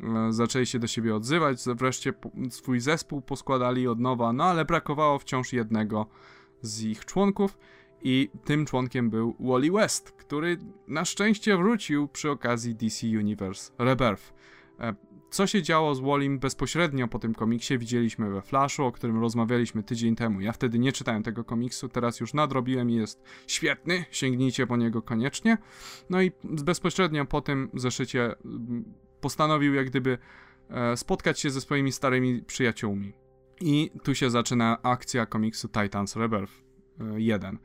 e, 0.03 0.33
zaczęli 0.33 0.67
się 0.67 0.79
do 0.79 0.87
siebie 0.87 1.15
odzywać, 1.15 1.59
wreszcie 1.67 2.13
swój 2.51 2.81
zespół 2.81 3.21
poskładali 3.21 3.89
od 3.89 4.01
nowa, 4.01 4.33
no 4.33 4.45
ale 4.45 4.65
brakowało 4.65 5.19
wciąż 5.19 5.53
jednego 5.53 6.07
z 6.63 6.83
ich 6.83 7.05
członków 7.05 7.59
i 8.03 8.31
tym 8.45 8.67
członkiem 8.67 9.11
był 9.11 9.37
Wally 9.41 9.71
West, 9.73 10.13
który 10.13 10.57
na 10.89 11.05
szczęście 11.05 11.57
wrócił 11.57 12.09
przy 12.09 12.31
okazji 12.31 12.75
DC 12.75 13.07
Universe 13.07 13.73
Rebirth. 13.79 14.33
E, 14.81 14.95
co 15.31 15.47
się 15.47 15.63
działo 15.63 15.95
z 15.95 16.01
Wallim 16.01 16.39
bezpośrednio 16.39 17.09
po 17.09 17.19
tym 17.19 17.35
komiksie 17.35 17.79
widzieliśmy 17.79 18.31
we 18.31 18.43
Flashu, 18.43 18.85
o 18.85 18.93
którym 18.93 19.21
rozmawialiśmy 19.21 19.83
tydzień 19.83 20.17
temu. 20.17 20.41
Ja 20.41 20.53
wtedy 20.53 20.79
nie 20.79 20.93
czytałem 20.93 21.23
tego 21.23 21.45
komiksu, 21.45 21.89
teraz 21.89 22.21
już 22.21 22.35
nadrobiłem 22.35 22.91
i 22.91 22.95
jest 22.95 23.23
świetny, 23.47 24.05
sięgnijcie 24.11 24.67
po 24.67 24.77
niego 24.77 25.03
koniecznie. 25.03 25.59
No 26.11 26.23
i 26.23 26.33
bezpośrednio 26.45 27.25
po 27.25 27.41
tym 27.41 27.71
zeszycie 27.75 28.35
mm, 28.45 28.85
postanowił 29.21 29.75
jak 29.75 29.87
gdyby 29.87 30.19
e, 30.71 30.97
spotkać 30.97 31.41
się 31.41 31.51
ze 31.51 31.61
swoimi 31.61 31.93
starymi 31.93 32.43
przyjaciółmi. 32.43 33.13
I 33.61 33.91
tu 34.03 34.15
się 34.15 34.31
zaczyna 34.31 34.79
akcja 34.83 35.27
komiksu 35.27 35.69
Titans 35.69 36.17
Rebirth 36.17 36.53
1. 37.17 37.55
E, 37.55 37.59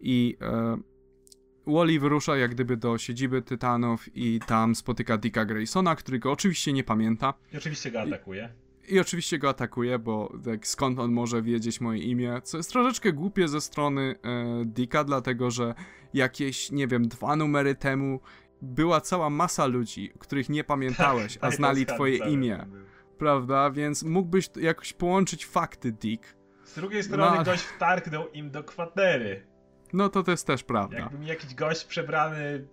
I 0.00 0.36
e, 0.40 0.76
Wally 1.66 2.00
wyrusza 2.00 2.36
jak 2.36 2.50
gdyby 2.50 2.76
do 2.76 2.98
siedziby 2.98 3.42
Tytanów 3.42 4.16
i 4.16 4.40
tam 4.46 4.74
spotyka 4.74 5.18
Dicka 5.18 5.44
Graysona, 5.44 5.96
którego 5.96 6.32
oczywiście 6.32 6.72
nie 6.72 6.84
pamięta. 6.84 7.34
I 7.52 7.56
oczywiście 7.56 7.90
go 7.90 8.00
atakuje. 8.00 8.52
I, 8.88 8.94
I, 8.94 9.00
oczywiście 9.00 9.38
go 9.38 9.48
atakuje, 9.48 9.98
bo 9.98 10.38
tak, 10.44 10.66
skąd 10.66 10.98
on 10.98 11.12
może 11.12 11.42
wiedzieć 11.42 11.80
moje 11.80 12.02
imię, 12.02 12.40
co 12.44 12.56
jest 12.56 12.70
troszeczkę 12.70 13.12
głupie 13.12 13.48
ze 13.48 13.60
strony 13.60 14.14
e, 14.22 14.64
Dicka, 14.64 15.04
dlatego 15.04 15.50
że 15.50 15.74
jakieś, 16.14 16.70
nie 16.70 16.86
wiem, 16.86 17.08
dwa 17.08 17.36
numery 17.36 17.74
temu 17.74 18.20
była 18.62 19.00
cała 19.00 19.30
masa 19.30 19.66
ludzi, 19.66 20.12
których 20.18 20.48
nie 20.48 20.64
pamiętałeś, 20.64 21.38
a 21.40 21.50
znali 21.58 21.86
twoje 21.86 22.16
imię 22.16 22.66
prawda? 23.14 23.70
Więc 23.70 24.02
mógłbyś 24.02 24.50
jakoś 24.56 24.92
połączyć 24.92 25.46
fakty, 25.46 25.92
Dick. 25.92 26.36
Z 26.64 26.74
drugiej 26.74 27.02
strony 27.02 27.36
no, 27.36 27.44
gość 27.44 27.62
wtargnął 27.62 28.28
im 28.28 28.50
do 28.50 28.64
kwatery. 28.64 29.46
No 29.92 30.08
to 30.08 30.22
to 30.22 30.30
jest 30.30 30.46
też 30.46 30.62
prawda. 30.62 30.98
Jakby 30.98 31.18
mi 31.18 31.26
jakiś 31.26 31.54
gość 31.54 31.84
przebrany 31.84 32.66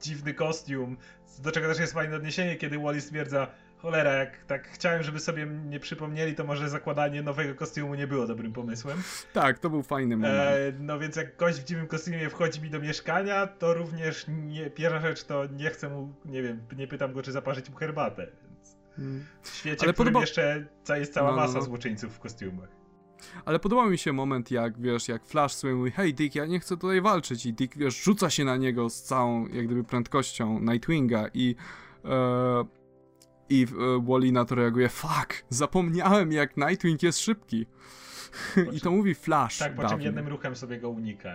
dziwny 0.00 0.34
kostium, 0.34 0.96
do 1.38 1.52
czego 1.52 1.68
też 1.68 1.78
jest 1.78 1.92
fajne 1.92 2.16
odniesienie, 2.16 2.56
kiedy 2.56 2.78
Wally 2.78 3.00
stwierdza 3.00 3.46
cholera, 3.82 4.12
jak 4.12 4.44
tak 4.44 4.68
chciałem, 4.68 5.02
żeby 5.02 5.20
sobie 5.20 5.46
nie 5.46 5.80
przypomnieli, 5.80 6.34
to 6.34 6.44
może 6.44 6.68
zakładanie 6.68 7.22
nowego 7.22 7.54
kostiumu 7.54 7.94
nie 7.94 8.06
było 8.06 8.26
dobrym 8.26 8.52
pomysłem. 8.52 9.02
Tak, 9.32 9.58
to 9.58 9.70
był 9.70 9.82
fajny 9.82 10.16
moment. 10.16 10.34
E, 10.38 10.72
no 10.78 10.98
więc 10.98 11.16
jak 11.16 11.36
gość 11.36 11.60
w 11.60 11.64
dziwnym 11.64 11.86
kostiumie 11.86 12.30
wchodzi 12.30 12.60
mi 12.60 12.70
do 12.70 12.80
mieszkania, 12.80 13.46
to 13.46 13.74
również 13.74 14.26
nie, 14.28 14.70
pierwsza 14.70 15.00
rzecz 15.00 15.24
to 15.24 15.46
nie 15.46 15.70
chcę 15.70 15.88
mu, 15.88 16.14
nie 16.24 16.42
wiem, 16.42 16.60
nie 16.76 16.86
pytam 16.86 17.12
go, 17.12 17.22
czy 17.22 17.32
zaparzyć 17.32 17.70
mu 17.70 17.76
herbatę. 17.76 18.26
W 19.42 19.48
świecie, 19.48 19.82
Ale 19.82 19.92
w 19.92 19.94
którym 19.94 20.12
podoba... 20.12 20.20
jeszcze 20.20 20.98
jest 20.98 21.14
cała 21.14 21.30
no, 21.30 21.36
no, 21.36 21.42
masa 21.42 21.58
no. 21.58 21.64
złoczyńców 21.64 22.14
w 22.14 22.18
kostiumach. 22.18 22.68
Ale 23.44 23.58
podobał 23.58 23.90
mi 23.90 23.98
się 23.98 24.12
moment, 24.12 24.50
jak 24.50 24.80
wiesz, 24.80 25.08
jak 25.08 25.26
Flash 25.26 25.54
sobie 25.54 25.74
mówi, 25.74 25.90
hej 25.90 26.14
Dick, 26.14 26.34
ja 26.34 26.46
nie 26.46 26.60
chcę 26.60 26.76
tutaj 26.76 27.00
walczyć 27.00 27.46
i 27.46 27.52
Dick, 27.52 27.76
wiesz, 27.76 28.04
rzuca 28.04 28.30
się 28.30 28.44
na 28.44 28.56
niego 28.56 28.90
z 28.90 29.02
całą, 29.02 29.46
jak 29.46 29.66
gdyby, 29.66 29.84
prędkością 29.84 30.60
Nightwinga 30.60 31.28
i 31.34 31.56
e, 32.04 32.64
i 33.48 33.66
e, 33.66 34.06
Wally 34.06 34.32
na 34.32 34.44
to 34.44 34.54
reaguje, 34.54 34.88
fuck, 34.88 35.44
zapomniałem 35.48 36.32
jak 36.32 36.56
Nightwing 36.56 37.02
jest 37.02 37.18
szybki. 37.18 37.66
I 38.76 38.80
to 38.80 38.90
mówi 38.90 39.14
Flash. 39.14 39.58
Tak, 39.58 39.74
po 39.74 39.88
czym 39.88 40.00
jednym 40.00 40.28
ruchem 40.28 40.56
sobie 40.56 40.78
go 40.78 40.90
unika. 40.90 41.30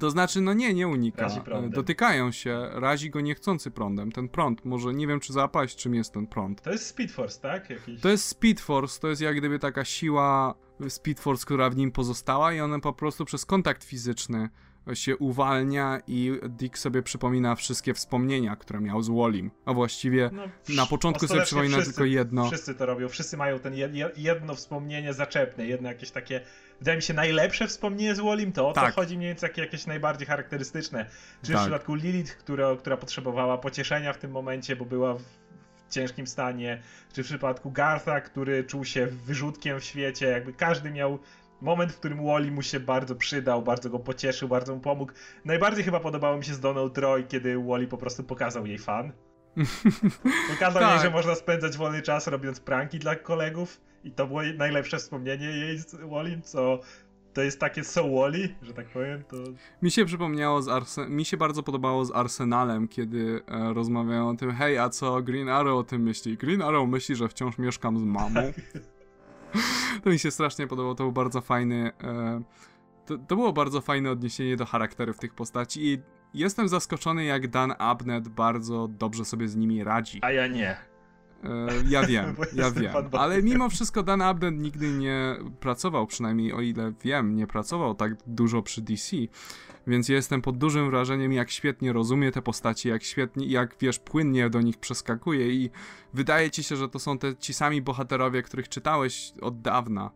To 0.00 0.10
znaczy, 0.10 0.40
no 0.40 0.52
nie, 0.52 0.74
nie 0.74 0.88
unika. 0.88 1.28
Dotykają 1.68 2.32
się, 2.32 2.68
razi 2.72 3.10
go 3.10 3.20
niechcący 3.20 3.70
prądem. 3.70 4.12
Ten 4.12 4.28
prąd, 4.28 4.64
może 4.64 4.94
nie 4.94 5.06
wiem, 5.06 5.20
czy 5.20 5.32
zapaść, 5.32 5.76
czym 5.76 5.94
jest 5.94 6.12
ten 6.12 6.26
prąd. 6.26 6.62
To 6.62 6.70
jest 6.70 6.86
Speed 6.86 7.12
Force, 7.14 7.40
tak? 7.40 7.70
Jakiś... 7.70 8.00
To 8.00 8.08
jest 8.08 8.24
Speed 8.28 8.62
Force, 8.62 9.00
to 9.00 9.08
jest 9.08 9.22
jak 9.22 9.36
gdyby 9.36 9.58
taka 9.58 9.84
siła 9.84 10.54
Speed 10.88 11.22
Force, 11.22 11.44
która 11.44 11.70
w 11.70 11.76
nim 11.76 11.92
pozostała 11.92 12.52
i 12.52 12.60
one 12.60 12.80
po 12.80 12.92
prostu 12.92 13.24
przez 13.24 13.46
kontakt 13.46 13.84
fizyczny 13.84 14.48
się 14.94 15.16
uwalnia 15.16 16.00
i 16.06 16.32
Dick 16.48 16.78
sobie 16.78 17.02
przypomina 17.02 17.54
wszystkie 17.54 17.94
wspomnienia, 17.94 18.56
które 18.56 18.80
miał 18.80 19.02
z 19.02 19.08
Wallim. 19.08 19.50
A 19.64 19.72
właściwie 19.72 20.30
no, 20.32 20.42
na 20.76 20.86
początku 20.86 21.28
sobie 21.28 21.42
przypomina 21.42 21.76
wszyscy, 21.76 21.92
tylko 21.92 22.04
jedno. 22.04 22.46
Wszyscy 22.46 22.74
to 22.74 22.86
robią, 22.86 23.08
wszyscy 23.08 23.36
mają 23.36 23.58
ten 23.58 23.74
jedno 24.16 24.54
wspomnienie 24.54 25.14
zaczepne, 25.14 25.66
jedno 25.66 25.88
jakieś 25.88 26.10
takie, 26.10 26.40
wydaje 26.78 26.96
mi 26.96 27.02
się, 27.02 27.14
najlepsze 27.14 27.66
wspomnienie 27.66 28.14
z 28.14 28.20
Wallim, 28.20 28.52
to 28.52 28.68
o 28.68 28.72
tak. 28.72 28.94
to 28.94 29.00
chodzi 29.00 29.16
mniej 29.16 29.28
więcej 29.28 29.48
jakieś, 29.48 29.64
jakieś 29.64 29.86
najbardziej 29.86 30.26
charakterystyczne. 30.26 31.06
Czy 31.42 31.52
tak. 31.52 31.60
w 31.60 31.62
przypadku 31.62 31.94
Lilith, 31.94 32.36
która, 32.36 32.76
która 32.76 32.96
potrzebowała 32.96 33.58
pocieszenia 33.58 34.12
w 34.12 34.18
tym 34.18 34.30
momencie, 34.30 34.76
bo 34.76 34.84
była 34.84 35.14
w 35.14 35.22
ciężkim 35.90 36.26
stanie, 36.26 36.82
czy 37.12 37.22
w 37.22 37.26
przypadku 37.26 37.70
Gartha, 37.70 38.20
który 38.20 38.64
czuł 38.64 38.84
się 38.84 39.06
wyrzutkiem 39.06 39.80
w 39.80 39.84
świecie, 39.84 40.26
jakby 40.26 40.52
każdy 40.52 40.90
miał 40.90 41.18
moment, 41.60 41.92
w 41.92 41.98
którym 41.98 42.26
Wally 42.26 42.50
mu 42.50 42.62
się 42.62 42.80
bardzo 42.80 43.14
przydał, 43.14 43.62
bardzo 43.62 43.90
go 43.90 43.98
pocieszył, 43.98 44.48
bardzo 44.48 44.74
mu 44.74 44.80
pomógł. 44.80 45.12
Najbardziej 45.44 45.84
chyba 45.84 46.00
podobało 46.00 46.36
mi 46.36 46.44
się 46.44 46.54
z 46.54 46.60
Donald 46.60 46.94
Troy, 46.94 47.24
kiedy 47.24 47.58
Wally 47.58 47.86
po 47.86 47.98
prostu 47.98 48.24
pokazał 48.24 48.66
jej 48.66 48.78
fan. 48.78 49.12
Pokazał 50.54 50.82
tak. 50.82 50.90
jej, 50.90 51.02
że 51.02 51.10
można 51.10 51.34
spędzać 51.34 51.76
wolny 51.76 52.02
czas 52.02 52.26
robiąc 52.26 52.60
pranki 52.60 52.98
dla 52.98 53.16
kolegów 53.16 53.80
i 54.04 54.10
to 54.10 54.26
było 54.26 54.42
najlepsze 54.42 54.98
wspomnienie 54.98 55.46
jej 55.46 55.78
z 55.78 55.94
Wally, 55.94 56.40
co 56.40 56.80
to 57.32 57.42
jest 57.42 57.60
takie 57.60 57.84
so 57.84 58.08
Wally, 58.08 58.54
że 58.62 58.72
tak 58.72 58.88
powiem, 58.88 59.24
to... 59.24 59.36
Mi 59.82 59.90
się 59.90 60.04
przypomniało 60.04 60.62
z 60.62 60.68
Arsen... 60.68 61.10
Mi 61.10 61.24
się 61.24 61.36
bardzo 61.36 61.62
podobało 61.62 62.04
z 62.04 62.12
Arsenalem, 62.12 62.88
kiedy 62.88 63.40
e, 63.48 63.74
rozmawiają 63.74 64.28
o 64.28 64.34
tym, 64.34 64.52
hej, 64.52 64.78
a 64.78 64.88
co 64.88 65.22
Green 65.22 65.48
Arrow 65.48 65.78
o 65.78 65.84
tym 65.84 66.02
myśli? 66.02 66.36
Green 66.36 66.62
Arrow 66.62 66.88
myśli, 66.88 67.16
że 67.16 67.28
wciąż 67.28 67.58
mieszkam 67.58 67.98
z 67.98 68.02
mamą. 68.02 68.34
Tak. 68.34 68.54
to 70.04 70.10
mi 70.10 70.18
się 70.18 70.30
strasznie 70.30 70.66
podobało, 70.66 70.94
to 70.94 71.04
był 71.04 71.12
bardzo 71.12 71.40
fajny. 71.40 71.92
E, 72.02 72.42
to, 73.06 73.18
to, 73.18 73.36
było 73.36 73.52
bardzo 73.52 73.80
fajne 73.80 74.10
odniesienie 74.10 74.56
do 74.56 74.66
charakterów 74.66 75.18
tych 75.18 75.34
postaci 75.34 75.86
i 75.86 75.98
jestem 76.34 76.68
zaskoczony, 76.68 77.24
jak 77.24 77.48
Dan 77.48 77.74
Abnett 77.78 78.28
bardzo 78.28 78.88
dobrze 78.88 79.24
sobie 79.24 79.48
z 79.48 79.56
nimi 79.56 79.84
radzi. 79.84 80.18
A 80.22 80.32
ja 80.32 80.46
nie. 80.46 80.76
E, 81.46 81.68
ja 81.88 82.06
wiem, 82.06 82.36
ja 82.52 82.70
wiem. 82.70 82.92
Ale 83.12 83.42
mimo 83.42 83.68
wszystko 83.68 84.02
Dan 84.02 84.22
Abnett 84.22 84.54
nigdy 84.54 84.90
nie 84.90 85.36
pracował, 85.60 86.06
przynajmniej 86.06 86.52
o 86.52 86.60
ile 86.60 86.92
wiem, 87.04 87.36
nie 87.36 87.46
pracował 87.46 87.94
tak 87.94 88.12
dużo 88.26 88.62
przy 88.62 88.82
DC. 88.82 89.16
Więc 89.86 90.08
jestem 90.08 90.42
pod 90.42 90.58
dużym 90.58 90.90
wrażeniem, 90.90 91.32
jak 91.32 91.50
świetnie 91.50 91.92
rozumie 91.92 92.32
te 92.32 92.42
postaci, 92.42 92.88
jak 92.88 93.02
świetnie, 93.02 93.46
jak 93.46 93.76
wiesz, 93.80 93.98
płynnie 93.98 94.50
do 94.50 94.60
nich 94.60 94.76
przeskakuje 94.76 95.50
i 95.50 95.70
wydaje 96.14 96.50
ci 96.50 96.62
się, 96.62 96.76
że 96.76 96.88
to 96.88 96.98
są 96.98 97.18
te 97.18 97.36
ci 97.36 97.54
sami 97.54 97.82
bohaterowie, 97.82 98.42
których 98.42 98.68
czytałeś 98.68 99.32
od 99.40 99.60
dawna. 99.60 100.10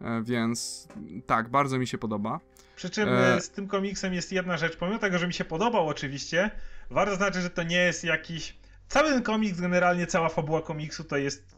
E, 0.00 0.22
więc 0.22 0.88
tak, 1.26 1.48
bardzo 1.48 1.78
mi 1.78 1.86
się 1.86 1.98
podoba. 1.98 2.40
Przy 2.76 2.90
czym 2.90 3.08
e... 3.08 3.40
z 3.40 3.50
tym 3.50 3.68
komiksem 3.68 4.14
jest 4.14 4.32
jedna 4.32 4.56
rzecz, 4.56 4.76
pomimo 4.76 4.98
tego, 4.98 5.18
że 5.18 5.26
mi 5.26 5.34
się 5.34 5.44
podobał 5.44 5.88
oczywiście, 5.88 6.50
warto 6.90 7.16
znaczyć, 7.16 7.42
że 7.42 7.50
to 7.50 7.62
nie 7.62 7.76
jest 7.76 8.04
jakiś... 8.04 8.61
Cały 8.92 9.10
ten 9.10 9.22
komiks, 9.22 9.60
generalnie 9.60 10.06
cała 10.06 10.28
fabuła 10.28 10.62
komiksu 10.62 11.04
to 11.04 11.16
jest 11.16 11.56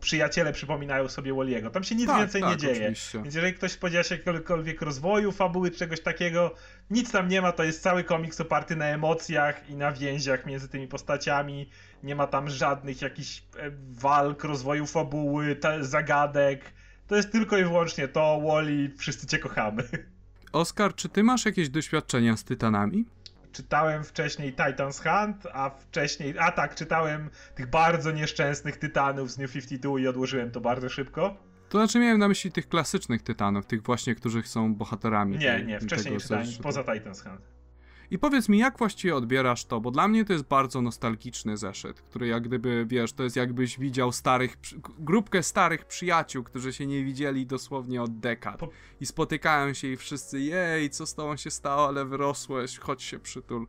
przyjaciele 0.00 0.52
przypominają 0.52 1.08
sobie 1.08 1.34
Walliego. 1.34 1.70
Tam 1.70 1.84
się 1.84 1.94
nic 1.94 2.06
Tak, 2.06 2.18
więcej 2.18 2.40
tak, 2.42 2.50
nie 2.50 2.56
dzieje. 2.56 2.82
oczywiście. 2.82 3.22
Więc 3.22 3.34
jeżeli 3.34 3.54
ktoś 3.54 3.72
spodziewa 3.72 4.04
się 4.04 4.14
jakiegokolwiek 4.16 4.82
rozwoju 4.82 5.32
fabuły, 5.32 5.70
czy 5.70 5.78
czegoś 5.78 6.00
takiego, 6.00 6.54
nic 6.90 7.10
tam 7.12 7.28
nie 7.28 7.42
ma, 7.42 7.52
to 7.52 7.64
jest 7.64 7.82
cały 7.82 8.04
komiks 8.04 8.40
oparty 8.40 8.76
na 8.76 8.84
emocjach 8.84 9.70
i 9.70 9.76
na 9.76 9.92
więziach 9.92 10.46
między 10.46 10.68
tymi 10.68 10.88
postaciami. 10.88 11.70
Nie 12.02 12.14
ma 12.14 12.26
tam 12.26 12.50
żadnych 12.50 13.02
jakichś 13.02 13.38
e, 13.58 13.70
walk, 13.90 14.44
rozwoju 14.44 14.86
fabuły, 14.86 15.56
zagadek. 15.80 16.72
To 17.06 17.16
jest 17.16 17.32
tylko 17.32 17.58
i 17.58 17.64
wyłącznie 17.64 18.08
to, 18.08 18.40
Wally, 18.40 18.90
wszyscy 18.98 19.26
cię 19.26 19.38
kochamy. 19.38 19.82
Oskar, 20.52 20.94
czy 20.94 21.08
ty 21.08 21.22
masz 21.22 21.44
jakieś 21.44 21.68
doświadczenia 21.68 22.36
z 22.36 22.44
Tytanami? 22.44 23.04
Czytałem 23.60 24.04
wcześniej 24.04 24.52
Titans 24.52 25.00
Hunt, 25.02 25.46
a 25.52 25.70
wcześniej, 25.70 26.34
a 26.38 26.52
tak, 26.52 26.74
czytałem 26.74 27.30
tych 27.54 27.70
bardzo 27.70 28.10
nieszczęsnych 28.12 28.76
Tytanów 28.76 29.30
z 29.30 29.38
New 29.38 29.52
52 29.52 30.00
i 30.00 30.06
odłożyłem 30.06 30.50
to 30.50 30.60
bardzo 30.60 30.88
szybko. 30.88 31.36
To 31.68 31.78
znaczy 31.78 31.98
miałem 31.98 32.18
na 32.18 32.28
myśli 32.28 32.52
tych 32.52 32.68
klasycznych 32.68 33.22
Tytanów, 33.22 33.66
tych 33.66 33.82
właśnie, 33.82 34.14
którzy 34.14 34.42
są 34.42 34.74
bohaterami. 34.74 35.38
Nie, 35.38 35.46
tej- 35.56 35.66
nie, 35.66 35.80
wcześniej 35.80 36.18
czytałem, 36.20 36.44
zeszytu. 36.46 36.62
poza 36.62 36.84
Titans 36.84 37.22
Hunt. 37.22 37.40
I 38.10 38.18
powiedz 38.18 38.48
mi, 38.48 38.58
jak 38.58 38.78
właściwie 38.78 39.16
odbierasz 39.16 39.64
to, 39.64 39.80
bo 39.80 39.90
dla 39.90 40.08
mnie 40.08 40.24
to 40.24 40.32
jest 40.32 40.44
bardzo 40.44 40.82
nostalgiczny 40.82 41.56
zeszyt, 41.56 42.00
który 42.00 42.26
jak 42.26 42.42
gdyby, 42.42 42.86
wiesz, 42.88 43.12
to 43.12 43.22
jest 43.22 43.36
jakbyś 43.36 43.78
widział 43.78 44.12
starych, 44.12 44.56
grupkę 44.98 45.42
starych 45.42 45.84
przyjaciół, 45.84 46.44
którzy 46.44 46.72
się 46.72 46.86
nie 46.86 47.04
widzieli 47.04 47.46
dosłownie 47.46 48.02
od 48.02 48.18
dekad. 48.18 48.60
I 49.00 49.06
spotykają 49.06 49.74
się 49.74 49.88
i 49.88 49.96
wszyscy, 49.96 50.40
jej, 50.40 50.90
co 50.90 51.06
z 51.06 51.14
tobą 51.14 51.36
się 51.36 51.50
stało, 51.50 51.88
ale 51.88 52.04
wyrosłeś, 52.04 52.78
chodź 52.78 53.02
się 53.02 53.18
przytul. 53.18 53.66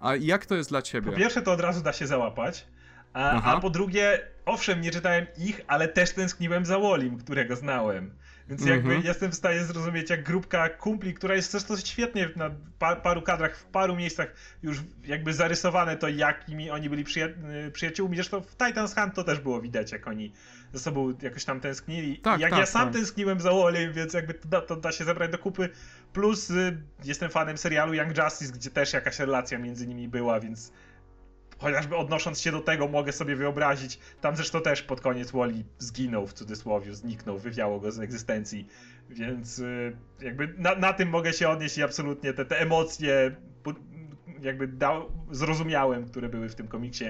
A 0.00 0.16
jak 0.16 0.46
to 0.46 0.54
jest 0.54 0.70
dla 0.70 0.82
ciebie? 0.82 1.10
Po 1.10 1.18
pierwsze, 1.18 1.42
to 1.42 1.52
od 1.52 1.60
razu 1.60 1.82
da 1.82 1.92
się 1.92 2.06
załapać. 2.06 2.66
A, 3.12 3.42
a 3.42 3.60
po 3.60 3.70
drugie, 3.70 4.28
owszem, 4.44 4.80
nie 4.80 4.90
czytałem 4.90 5.26
ich, 5.38 5.60
ale 5.66 5.88
też 5.88 6.12
tęskniłem 6.12 6.66
za 6.66 6.78
Wolim, 6.78 7.18
którego 7.18 7.56
znałem. 7.56 8.14
Więc 8.48 8.64
jakby 8.64 8.88
Mhm. 8.88 9.06
jestem 9.06 9.30
w 9.30 9.34
stanie 9.34 9.64
zrozumieć, 9.64 10.10
jak 10.10 10.22
grupka 10.22 10.68
kumpli, 10.68 11.14
która 11.14 11.34
jest 11.34 11.50
zresztą 11.50 11.76
świetnie 11.76 12.28
na 12.36 12.50
pa 12.78 12.96
paru 12.96 13.22
kadrach, 13.22 13.56
w 13.56 13.64
paru 13.64 13.96
miejscach 13.96 14.34
już 14.62 14.78
jakby 15.04 15.32
zarysowane 15.32 15.96
to, 15.96 16.08
jakimi 16.08 16.70
oni 16.70 16.90
byli 16.90 17.04
przyja 17.04 17.26
y, 17.26 17.70
przyjaciółmi. 17.72 18.16
Zresztą 18.16 18.40
w 18.40 18.50
Titans 18.50 18.94
Hunt 18.94 19.14
to 19.14 19.24
też 19.24 19.40
było 19.40 19.60
widać, 19.60 19.92
jak 19.92 20.08
oni 20.08 20.32
ze 20.72 20.80
sobą 20.80 21.14
jakoś 21.22 21.44
tam 21.44 21.60
tęsknili. 21.60 22.18
Tak, 22.18 22.40
jak 22.40 22.50
tak, 22.50 22.60
ja 22.60 22.66
sam 22.66 22.84
tak. 22.84 22.92
tęskniłem 22.92 23.40
za 23.40 23.50
Wolim, 23.50 23.92
więc 23.92 24.14
jakby 24.14 24.34
to 24.34 24.48
da, 24.48 24.60
to 24.60 24.76
da 24.76 24.92
się 24.92 25.04
zebrać 25.04 25.30
do 25.30 25.38
kupy. 25.38 25.68
Plus 26.12 26.50
y, 26.50 26.82
jestem 27.04 27.30
fanem 27.30 27.58
serialu 27.58 27.94
Young 27.94 28.18
Justice, 28.18 28.52
gdzie 28.52 28.70
też 28.70 28.92
jakaś 28.92 29.18
relacja 29.18 29.58
między 29.58 29.86
nimi 29.86 30.08
była, 30.08 30.40
więc 30.40 30.72
chociażby 31.64 31.96
odnosząc 31.96 32.40
się 32.40 32.52
do 32.52 32.60
tego, 32.60 32.88
mogę 32.88 33.12
sobie 33.12 33.36
wyobrazić. 33.36 33.98
Tam 34.20 34.36
zresztą 34.36 34.60
też 34.60 34.82
pod 34.82 35.00
koniec 35.00 35.30
Wally 35.30 35.64
zginął 35.78 36.26
w 36.26 36.32
cudzysłowie, 36.32 36.94
zniknął, 36.94 37.38
wywiało 37.38 37.80
go 37.80 37.92
z 37.92 38.00
egzystencji. 38.00 38.66
Więc 39.10 39.58
y, 39.58 39.96
jakby 40.20 40.54
na, 40.58 40.74
na 40.74 40.92
tym 40.92 41.08
mogę 41.08 41.32
się 41.32 41.48
odnieść 41.48 41.78
i 41.78 41.82
absolutnie 41.82 42.32
te, 42.32 42.44
te 42.44 42.60
emocje 42.60 43.36
jakby 44.42 44.68
dał, 44.68 45.10
zrozumiałem, 45.30 46.06
które 46.06 46.28
były 46.28 46.48
w 46.48 46.54
tym 46.54 46.68
komiksie 46.68 47.04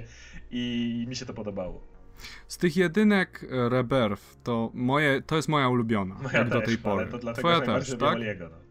i 0.50 1.04
mi 1.08 1.16
się 1.16 1.26
to 1.26 1.34
podobało. 1.34 1.86
Z 2.48 2.58
tych 2.58 2.76
jedynek 2.76 3.46
e, 3.50 3.68
Rebirth, 3.68 4.22
to 4.42 4.70
moje, 4.74 5.22
to 5.22 5.36
jest 5.36 5.48
moja 5.48 5.68
ulubiona, 5.68 6.16
No 6.22 6.30
ja 6.32 6.38
jak 6.38 6.48
też, 6.48 6.60
do 6.60 6.66
tej 6.66 6.78
pory. 6.78 7.02
ale 7.02 7.10
to 7.12 7.18
dlatego, 7.18 7.48
Twoja 7.48 7.80
że 7.80 7.96
też, 7.96 7.98
tak? 7.98 8.18
No. 8.40 8.63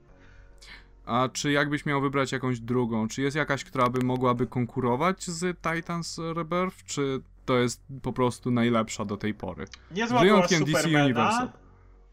A 1.05 1.30
czy 1.34 1.51
jakbyś 1.51 1.85
miał 1.85 2.01
wybrać 2.01 2.31
jakąś 2.31 2.59
drugą? 2.59 3.07
Czy 3.07 3.21
jest 3.21 3.38
jakaś, 3.38 3.63
która 3.63 3.89
by 3.89 4.05
mogłaby 4.05 4.47
konkurować 4.47 5.23
z 5.23 5.57
Titans 5.61 6.19
Rebirth? 6.35 6.84
Czy 6.85 7.21
to 7.45 7.57
jest 7.57 7.84
po 8.01 8.13
prostu 8.13 8.51
najlepsza 8.51 9.05
do 9.05 9.17
tej 9.17 9.34
pory? 9.34 9.65
Niezła 9.91 10.07
Z 10.07 10.21
była 10.21 10.21
wyjątkiem 10.21 10.63
DC 10.65 10.88
Universal. 10.88 11.49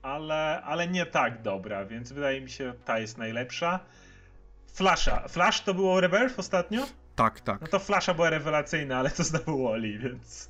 ale, 0.03 0.62
ale 0.62 0.89
nie 0.89 1.07
tak 1.07 1.43
dobra, 1.43 1.85
więc 1.85 2.12
wydaje 2.12 2.41
mi 2.41 2.51
się, 2.51 2.75
ta 2.85 2.99
jest 2.99 3.19
najlepsza. 3.19 3.81
Flasha. 4.75 5.29
Flash 5.29 5.61
to 5.61 5.75
było 5.75 6.01
Rebirth 6.01 6.39
ostatnio? 6.39 6.87
Tak, 7.17 7.41
tak. 7.41 7.61
No 7.61 7.67
to 7.67 7.79
Flasha 7.79 8.15
była 8.15 8.31
rewelacyjna, 8.31 8.99
ale 8.99 9.11
to 9.11 9.25
znowu 9.25 9.65
Wally, 9.69 9.99
więc... 9.99 10.50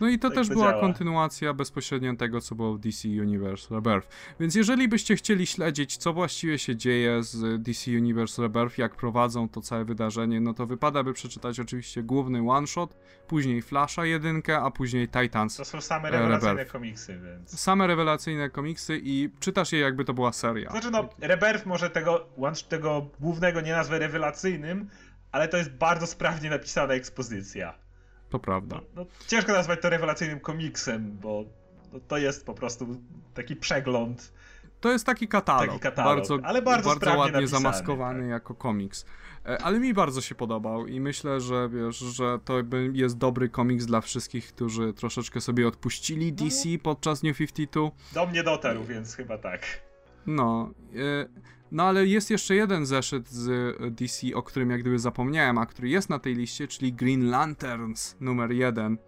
No 0.00 0.08
i 0.08 0.18
to 0.18 0.28
tak 0.28 0.34
też 0.34 0.48
to 0.48 0.54
była 0.54 0.70
działa. 0.70 0.80
kontynuacja 0.80 1.54
bezpośrednio 1.54 2.16
tego, 2.16 2.40
co 2.40 2.54
było 2.54 2.74
w 2.74 2.78
DC 2.78 3.08
Universe 3.08 3.74
Rebirth. 3.74 4.08
Więc 4.40 4.54
jeżeli 4.54 4.88
byście 4.88 5.16
chcieli 5.16 5.46
śledzić, 5.46 5.96
co 5.96 6.12
właściwie 6.12 6.58
się 6.58 6.76
dzieje 6.76 7.22
z 7.22 7.62
DC 7.62 7.90
Universe 7.90 8.42
Rebirth, 8.42 8.78
jak 8.78 8.96
prowadzą 8.96 9.48
to 9.48 9.60
całe 9.60 9.84
wydarzenie, 9.84 10.40
no 10.40 10.54
to 10.54 10.66
wypada 10.66 11.02
by 11.02 11.12
przeczytać 11.12 11.60
oczywiście 11.60 12.02
główny 12.02 12.50
one-shot, 12.50 12.96
później 13.26 13.62
Flasha 13.62 14.04
jedynkę, 14.04 14.60
a 14.60 14.70
później 14.70 15.08
Titans. 15.08 15.56
To 15.56 15.64
są 15.64 15.80
same 15.80 16.10
rewelacyjne 16.10 16.52
Rebirth. 16.52 16.72
komiksy, 16.72 17.20
więc... 17.24 17.60
Same 17.60 17.86
rewelacyjne 17.86 18.50
komiksy 18.50 19.00
i 19.02 19.30
czytasz 19.40 19.72
je 19.72 19.78
jakby 19.78 20.04
to 20.04 20.14
była 20.14 20.32
seria. 20.32 20.70
Znaczy 20.70 20.90
no, 20.90 21.08
Rebirth 21.20 21.66
może 21.66 21.90
tego, 21.90 22.26
tego 22.68 23.10
głównego 23.20 23.60
nie 23.60 23.72
nazwę 23.72 23.98
rewelacyjnym, 23.98 24.90
ale 25.32 25.48
to 25.48 25.56
jest 25.56 25.70
bardzo 25.70 26.06
sprawnie 26.06 26.50
napisana 26.50 26.94
ekspozycja. 26.94 27.85
To 28.30 28.38
prawda. 28.38 28.76
No, 28.76 28.82
no, 28.94 29.06
ciężko 29.26 29.52
nazwać 29.52 29.82
to 29.82 29.90
rewelacyjnym 29.90 30.40
komiksem, 30.40 31.18
bo 31.22 31.44
no, 31.92 32.00
to 32.08 32.18
jest 32.18 32.46
po 32.46 32.54
prostu 32.54 33.00
taki 33.34 33.56
przegląd. 33.56 34.32
To 34.80 34.92
jest 34.92 35.06
taki 35.06 35.28
katalog, 35.28 35.66
Taki 35.66 35.80
katalog, 35.80 36.16
bardzo, 36.16 36.38
ale 36.42 36.62
bardzo 36.62 36.90
sprawnie 36.90 37.20
ładnie 37.20 37.32
napisany, 37.32 37.62
zamaskowany 37.62 38.20
tak. 38.20 38.28
jako 38.28 38.54
komiks. 38.54 39.06
E, 39.46 39.62
Ale 39.62 39.80
mi 39.80 39.94
bardzo 39.94 40.20
się 40.20 40.34
podobał 40.34 40.86
i 40.86 41.00
myślę, 41.00 41.40
że 41.40 41.68
wiesz, 41.68 41.96
że 41.98 42.38
to 42.44 42.54
jest 42.92 43.18
dobry 43.18 43.48
komiks 43.48 43.86
dla 43.86 44.00
wszystkich, 44.00 44.48
którzy 44.48 44.92
troszeczkę 44.92 45.40
sobie 45.40 45.68
odpuścili 45.68 46.32
DC 46.32 46.68
podczas 46.82 47.22
New 47.22 47.38
52. 47.38 47.90
Do 48.12 48.26
mnie 48.26 48.42
dotarł, 48.42 48.84
więc 48.84 49.14
chyba 49.14 49.38
tak. 49.38 49.85
No, 50.26 50.70
e, 50.94 51.28
no 51.72 51.82
ale 51.82 52.06
jest 52.06 52.30
jeszcze 52.30 52.54
jeden 52.54 52.86
zeszyt 52.86 53.28
z 53.30 53.48
e, 53.80 53.90
DC, 53.90 54.26
o 54.34 54.42
którym 54.42 54.70
jak 54.70 54.80
gdyby 54.80 54.98
zapomniałem, 54.98 55.58
a 55.58 55.66
który 55.66 55.88
jest 55.88 56.10
na 56.10 56.18
tej 56.18 56.34
liście, 56.34 56.68
czyli 56.68 56.92
Green 56.92 57.30
Lanterns 57.30 58.16
numer 58.20 58.52
jeden. 58.52 58.98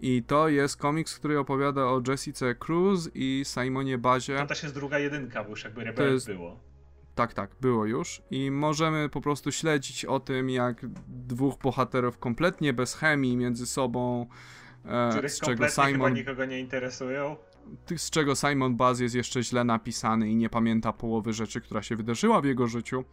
I 0.00 0.22
to 0.22 0.48
jest 0.48 0.76
komiks, 0.76 1.18
który 1.18 1.38
opowiada 1.38 1.84
o 1.84 2.02
Jessice 2.08 2.54
Cruz 2.54 3.10
i 3.14 3.42
Simonie 3.44 3.98
Bazie. 3.98 4.38
To 4.38 4.46
też 4.46 4.62
jest 4.62 4.74
druga 4.74 4.98
jedynka, 4.98 5.44
bo 5.44 5.50
już 5.50 5.64
jakby 5.64 5.92
To 5.92 6.02
jest- 6.04 6.26
było. 6.26 6.60
Tak, 7.14 7.34
tak, 7.34 7.50
było 7.60 7.86
już. 7.86 8.22
I 8.30 8.50
możemy 8.50 9.08
po 9.08 9.20
prostu 9.20 9.52
śledzić 9.52 10.04
o 10.04 10.20
tym, 10.20 10.50
jak 10.50 10.86
dwóch 11.08 11.58
bohaterów 11.58 12.18
kompletnie 12.18 12.72
bez 12.72 12.94
chemii 12.94 13.36
między 13.36 13.66
sobą, 13.66 14.26
e, 14.84 15.28
z, 15.28 15.40
czego 15.40 15.46
kompletnie 15.46 15.84
chyba 15.84 15.88
Simon, 15.88 16.14
nikogo 16.14 16.44
nie 16.44 16.60
interesują. 16.60 17.36
Z 17.96 18.10
czego 18.10 18.34
Simon 18.34 18.76
Baz 18.76 19.00
jest 19.00 19.14
jeszcze 19.14 19.42
źle 19.42 19.64
napisany 19.64 20.30
i 20.30 20.36
nie 20.36 20.48
pamięta 20.48 20.92
połowy 20.92 21.32
rzeczy, 21.32 21.60
która 21.60 21.82
się 21.82 21.96
wydarzyła 21.96 22.40
w 22.40 22.44
jego 22.44 22.66
życiu. 22.66 23.04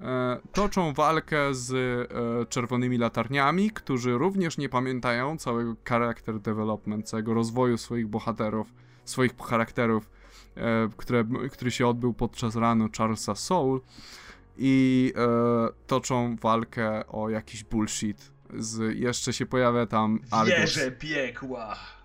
E, 0.00 0.40
toczą 0.52 0.92
walkę 0.92 1.54
z 1.54 1.72
e, 1.72 2.46
czerwonymi 2.46 2.98
latarniami, 2.98 3.70
którzy 3.70 4.18
również 4.18 4.58
nie 4.58 4.68
pamiętają 4.68 5.38
całego 5.38 5.76
character 5.88 6.40
development, 6.40 7.08
całego 7.08 7.34
rozwoju 7.34 7.78
swoich 7.78 8.06
bohaterów, 8.08 8.74
swoich 9.04 9.36
charakterów, 9.36 10.10
e, 10.56 10.88
które, 10.96 11.24
który 11.52 11.70
się 11.70 11.86
odbył 11.86 12.14
podczas 12.14 12.56
ranu 12.56 12.88
Charlesa 12.98 13.34
Soul 13.34 13.80
i 14.60 15.12
toczą 15.86 16.36
walkę 16.36 17.06
o 17.06 17.30
jakiś 17.30 17.64
bullshit. 17.64 18.32
Z, 18.58 18.98
jeszcze 18.98 19.32
się 19.32 19.46
pojawia 19.46 19.86
tam 19.86 20.20
Argus. 20.30 20.54
Wieże 20.54 20.90
piekła! 20.90 21.97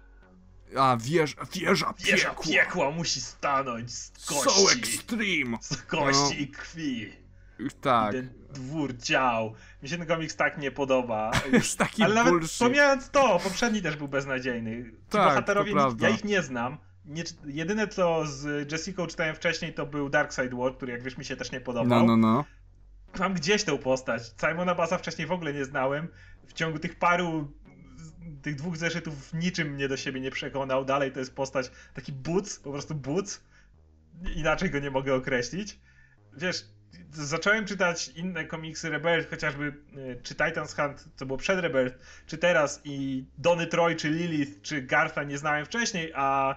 A, 0.80 0.98
wieża, 0.98 1.46
wieża 1.54 1.94
Wieża 2.00 2.30
piekła. 2.30 2.46
piekła 2.46 2.92
musi 2.92 3.22
stanąć 3.22 3.92
z 3.92 4.12
So 4.18 4.36
kości, 4.36 4.80
extreme. 4.80 5.58
z 5.62 5.82
kości 5.82 6.22
No. 6.38 6.40
i 6.40 6.48
krwi. 6.48 7.14
Tak. 7.82 8.12
Ten 8.12 8.30
dwór 8.54 8.98
ciał. 8.98 9.54
Mi 9.84 9.90
się 9.90 9.98
ten 9.98 10.08
komiks 10.08 10.36
tak 10.36 10.58
nie 10.58 10.72
podoba. 10.72 11.32
Jest 11.54 11.78
taki 11.78 12.04
Ale 12.04 12.16
nawet 12.16 12.34
bullshit. 12.34 12.60
pomijając 12.60 13.10
to, 13.10 13.40
poprzedni 13.44 13.82
też 13.82 13.96
był 13.96 14.08
beznadziejny. 14.08 14.84
Ci 14.86 14.92
Tak, 15.10 15.28
bohaterowie, 15.30 15.74
ja 16.00 16.10
ich 16.10 16.24
nie 16.24 16.42
znam. 16.42 16.78
Nie, 17.06 17.24
jedyne 17.46 17.88
co 17.88 18.26
z 18.26 18.72
Jessica 18.72 19.08
czytałem 19.08 19.36
wcześniej 19.36 19.74
to 19.74 19.86
był 19.86 20.10
Darkseid 20.10 20.54
War, 20.54 20.76
który 20.76 20.92
jak 20.92 21.04
wiesz 21.04 21.18
mi 21.18 21.26
się 21.26 21.36
też 21.36 21.52
nie 21.52 21.62
podobał. 21.62 22.00
No, 22.00 22.06
no, 22.06 22.18
no. 22.18 22.46
Mam 23.20 23.34
gdzieś 23.34 23.64
tę 23.64 23.78
postać. 23.78 24.22
Simona 24.50 24.76
Baza 24.76 24.98
wcześniej 24.98 25.28
w 25.28 25.32
ogóle 25.32 25.54
nie 25.54 25.66
znałem. 25.66 26.08
W 26.48 26.54
ciągu 26.54 26.80
tych 26.80 27.00
paru, 27.00 27.52
tych 28.42 28.56
dwóch 28.56 28.78
zeszytów 28.78 29.34
niczym 29.34 29.68
mnie 29.68 29.88
do 29.88 29.98
siebie 29.98 30.22
nie 30.22 30.32
przekonał. 30.32 30.86
Dalej 30.86 31.12
to 31.12 31.20
jest 31.20 31.36
postać, 31.36 31.72
taki 31.94 32.12
buc, 32.12 32.60
po 32.60 32.72
prostu 32.72 32.96
buc. 32.96 33.42
Inaczej 34.36 34.70
go 34.70 34.80
nie 34.80 34.92
mogę 34.92 35.16
określić. 35.16 35.80
Wiesz, 36.38 36.66
zacząłem 37.12 37.66
czytać 37.66 38.08
inne 38.08 38.46
komiksy 38.46 38.90
Rebirth, 38.90 39.30
chociażby 39.30 39.66
y, 39.98 40.20
czy 40.24 40.36
Titans 40.36 40.76
Hunt, 40.76 41.10
co 41.16 41.26
było 41.26 41.38
przed 41.38 41.60
Rebirth, 41.60 41.98
czy 42.28 42.38
teraz 42.38 42.82
i 42.84 43.26
Dony 43.38 43.68
Troy, 43.68 43.96
czy 43.96 44.10
Lilith, 44.10 44.62
czy 44.62 44.82
Gartha 44.82 45.24
nie 45.24 45.38
znałem 45.38 45.66
wcześniej, 45.66 46.12
a 46.16 46.56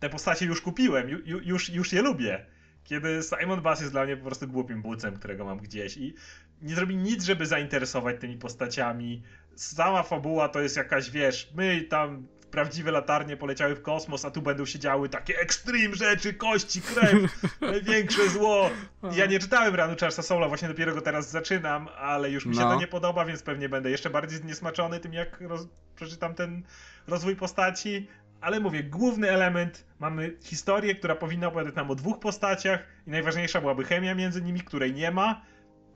te 0.00 0.10
postacie 0.10 0.46
już 0.46 0.60
kupiłem, 0.60 1.08
ju, 1.08 1.18
już, 1.24 1.70
już 1.70 1.92
je 1.92 2.02
lubię. 2.02 2.46
Kiedy 2.84 3.20
Simon 3.22 3.60
Bass 3.62 3.80
jest 3.80 3.92
dla 3.92 4.04
mnie 4.04 4.16
po 4.16 4.24
prostu 4.24 4.48
głupim 4.48 4.82
bucem, 4.82 5.16
którego 5.16 5.44
mam 5.44 5.58
gdzieś 5.58 5.96
i 5.96 6.14
nie 6.62 6.74
zrobi 6.74 6.96
nic, 6.96 7.24
żeby 7.24 7.46
zainteresować 7.46 8.16
tymi 8.20 8.36
postaciami. 8.36 9.22
Sama 9.56 10.02
fabuła 10.02 10.48
to 10.48 10.60
jest 10.60 10.76
jakaś, 10.76 11.10
wiesz, 11.10 11.50
my 11.54 11.82
tam 11.82 12.26
prawdziwe 12.50 12.90
latarnie 12.90 13.36
poleciały 13.36 13.74
w 13.74 13.82
kosmos, 13.82 14.24
a 14.24 14.30
tu 14.30 14.42
będą 14.42 14.64
się 14.64 14.78
działy 14.78 15.08
takie 15.08 15.38
extreme 15.38 15.94
rzeczy, 15.94 16.34
kości, 16.34 16.82
krew, 16.82 17.42
największe 17.60 18.28
zło. 18.28 18.70
Ja 19.12 19.26
nie 19.26 19.38
czytałem 19.38 19.74
ranu 19.74 19.94
Charlesa 20.00 20.22
Soula, 20.22 20.48
właśnie 20.48 20.68
dopiero 20.68 20.94
go 20.94 21.00
teraz 21.00 21.30
zaczynam, 21.30 21.88
ale 21.98 22.30
już 22.30 22.46
mi 22.46 22.54
się 22.54 22.60
no. 22.60 22.70
to 22.70 22.80
nie 22.80 22.86
podoba, 22.86 23.24
więc 23.24 23.42
pewnie 23.42 23.68
będę 23.68 23.90
jeszcze 23.90 24.10
bardziej 24.10 24.38
zniesmaczony 24.38 25.00
tym, 25.00 25.12
jak 25.12 25.40
roz... 25.40 25.66
przeczytam 25.96 26.34
ten 26.34 26.62
rozwój 27.06 27.36
postaci. 27.36 28.08
Ale 28.40 28.60
mówię, 28.60 28.84
główny 28.84 29.30
element, 29.30 29.84
mamy 29.98 30.36
historię, 30.42 30.94
która 30.94 31.14
powinna 31.14 31.46
opowiadać 31.46 31.74
nam 31.74 31.90
o 31.90 31.94
dwóch 31.94 32.18
postaciach 32.20 32.80
i 33.06 33.10
najważniejsza 33.10 33.60
byłaby 33.60 33.84
chemia 33.84 34.14
między 34.14 34.42
nimi, 34.42 34.60
której 34.60 34.94
nie 34.94 35.10
ma. 35.10 35.42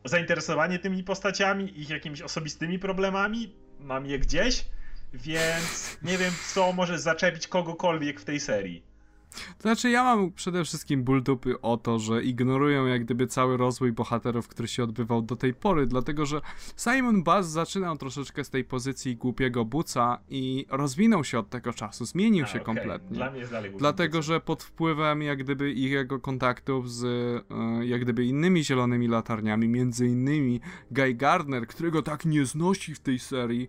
Zainteresowanie 0.05 0.79
tymi 0.79 1.05
postaciami, 1.05 1.81
ich 1.81 1.91
jakimiś 1.91 2.23
osobistymi 2.23 2.79
problemami, 2.79 3.55
mam 3.81 4.07
je 4.07 4.19
gdzieś, 4.19 4.65
więc 5.15 5.99
nie 6.03 6.19
wiem, 6.19 6.33
co 6.55 6.73
może 6.73 6.99
zaczepić 6.99 7.47
kogokolwiek 7.47 8.21
w 8.21 8.25
tej 8.25 8.41
serii. 8.41 8.90
To 9.31 9.63
znaczy, 9.63 9.91
ja 9.91 10.05
mam 10.05 10.33
przede 10.33 10.65
wszystkim 10.65 11.05
ból 11.05 11.23
dupy 11.23 11.61
o 11.61 11.77
to, 11.77 11.99
że 11.99 12.23
ignorują 12.23 12.87
jak 12.87 13.05
gdyby 13.05 13.27
cały 13.27 13.57
rozwój 13.57 13.93
bohaterów, 13.93 14.49
który 14.49 14.69
się 14.69 14.85
odbywał 14.85 15.23
do 15.23 15.37
tej 15.37 15.55
pory, 15.55 15.87
dlatego 15.87 16.27
że 16.27 16.41
Simon 16.77 17.23
Bass 17.23 17.49
zaczynał 17.49 17.99
troszeczkę 17.99 18.45
z 18.45 18.51
tej 18.51 18.65
pozycji 18.65 19.17
głupiego 19.17 19.65
buca 19.65 20.19
i 20.29 20.67
rozwinął 20.71 21.25
się 21.25 21.39
od 21.39 21.51
tego 21.51 21.73
czasu, 21.73 22.05
zmienił 22.05 22.45
A, 22.45 22.49
się 22.49 22.63
okay. 22.63 22.75
kompletnie. 22.75 23.17
Dla 23.17 23.31
mnie 23.31 23.41
jest 23.41 23.53
dalej 23.53 23.73
Dlatego, 23.79 24.23
że 24.23 24.41
pod 24.41 24.63
wpływem 24.63 25.23
jak 25.23 25.39
gdyby 25.39 25.73
jego 25.73 26.21
kontaktów 26.21 26.93
z 26.93 27.05
e, 27.05 27.87
jak 27.87 28.01
gdyby 28.01 28.25
innymi 28.25 28.65
zielonymi 28.65 29.09
latarniami, 29.09 29.69
między 29.69 30.07
innymi 30.07 30.61
Guy 30.91 31.15
Gardner, 31.15 31.67
którego 31.67 32.03
tak 32.03 32.25
nie 32.25 32.47
znosi 32.47 32.95
w 32.95 33.01
tej 33.01 33.19
serii, 33.19 33.69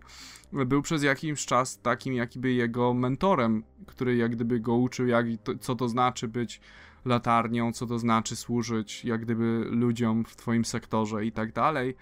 był 0.52 0.82
przez 0.82 1.02
jakiś 1.02 1.46
czas 1.46 1.80
takim 1.80 2.14
jakby 2.14 2.52
jego 2.52 2.94
mentorem, 2.94 3.64
który 3.86 4.16
jak 4.16 4.30
gdyby 4.30 4.60
go 4.60 4.74
uczył, 4.74 5.06
jak, 5.06 5.26
to, 5.44 5.58
co 5.58 5.74
to 5.74 5.88
znaczy 5.88 6.28
być 6.28 6.60
latarnią, 7.04 7.72
co 7.72 7.86
to 7.86 7.98
znaczy 7.98 8.36
służyć 8.36 9.04
jak 9.04 9.20
gdyby 9.20 9.64
ludziom 9.70 10.24
w 10.24 10.36
twoim 10.36 10.64
sektorze 10.64 11.24
i 11.24 11.32
tak 11.32 11.52
dalej. 11.52 11.96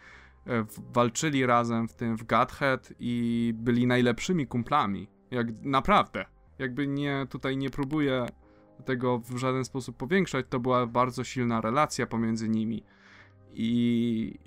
E, 0.47 0.65
walczyli 0.93 1.47
razem 1.47 1.89
w 1.89 1.95
tym 1.95 2.17
w 2.17 2.25
Godhead 2.25 2.93
i 3.01 3.53
byli 3.57 3.87
najlepszymi 3.87 4.47
kumplami. 4.47 5.09
Jak 5.31 5.47
naprawdę. 5.63 6.25
Jakby 6.59 6.87
nie, 6.87 7.27
tutaj 7.31 7.57
nie 7.57 7.71
próbuję 7.71 8.27
tego 8.85 9.19
w 9.19 9.37
żaden 9.37 9.65
sposób 9.65 9.97
powiększać, 9.97 10.47
to 10.49 10.61
była 10.61 10.87
bardzo 10.87 11.25
silna 11.25 11.61
relacja 11.61 12.07
pomiędzy 12.07 12.49
nimi. 12.49 12.85
I, 13.55 14.39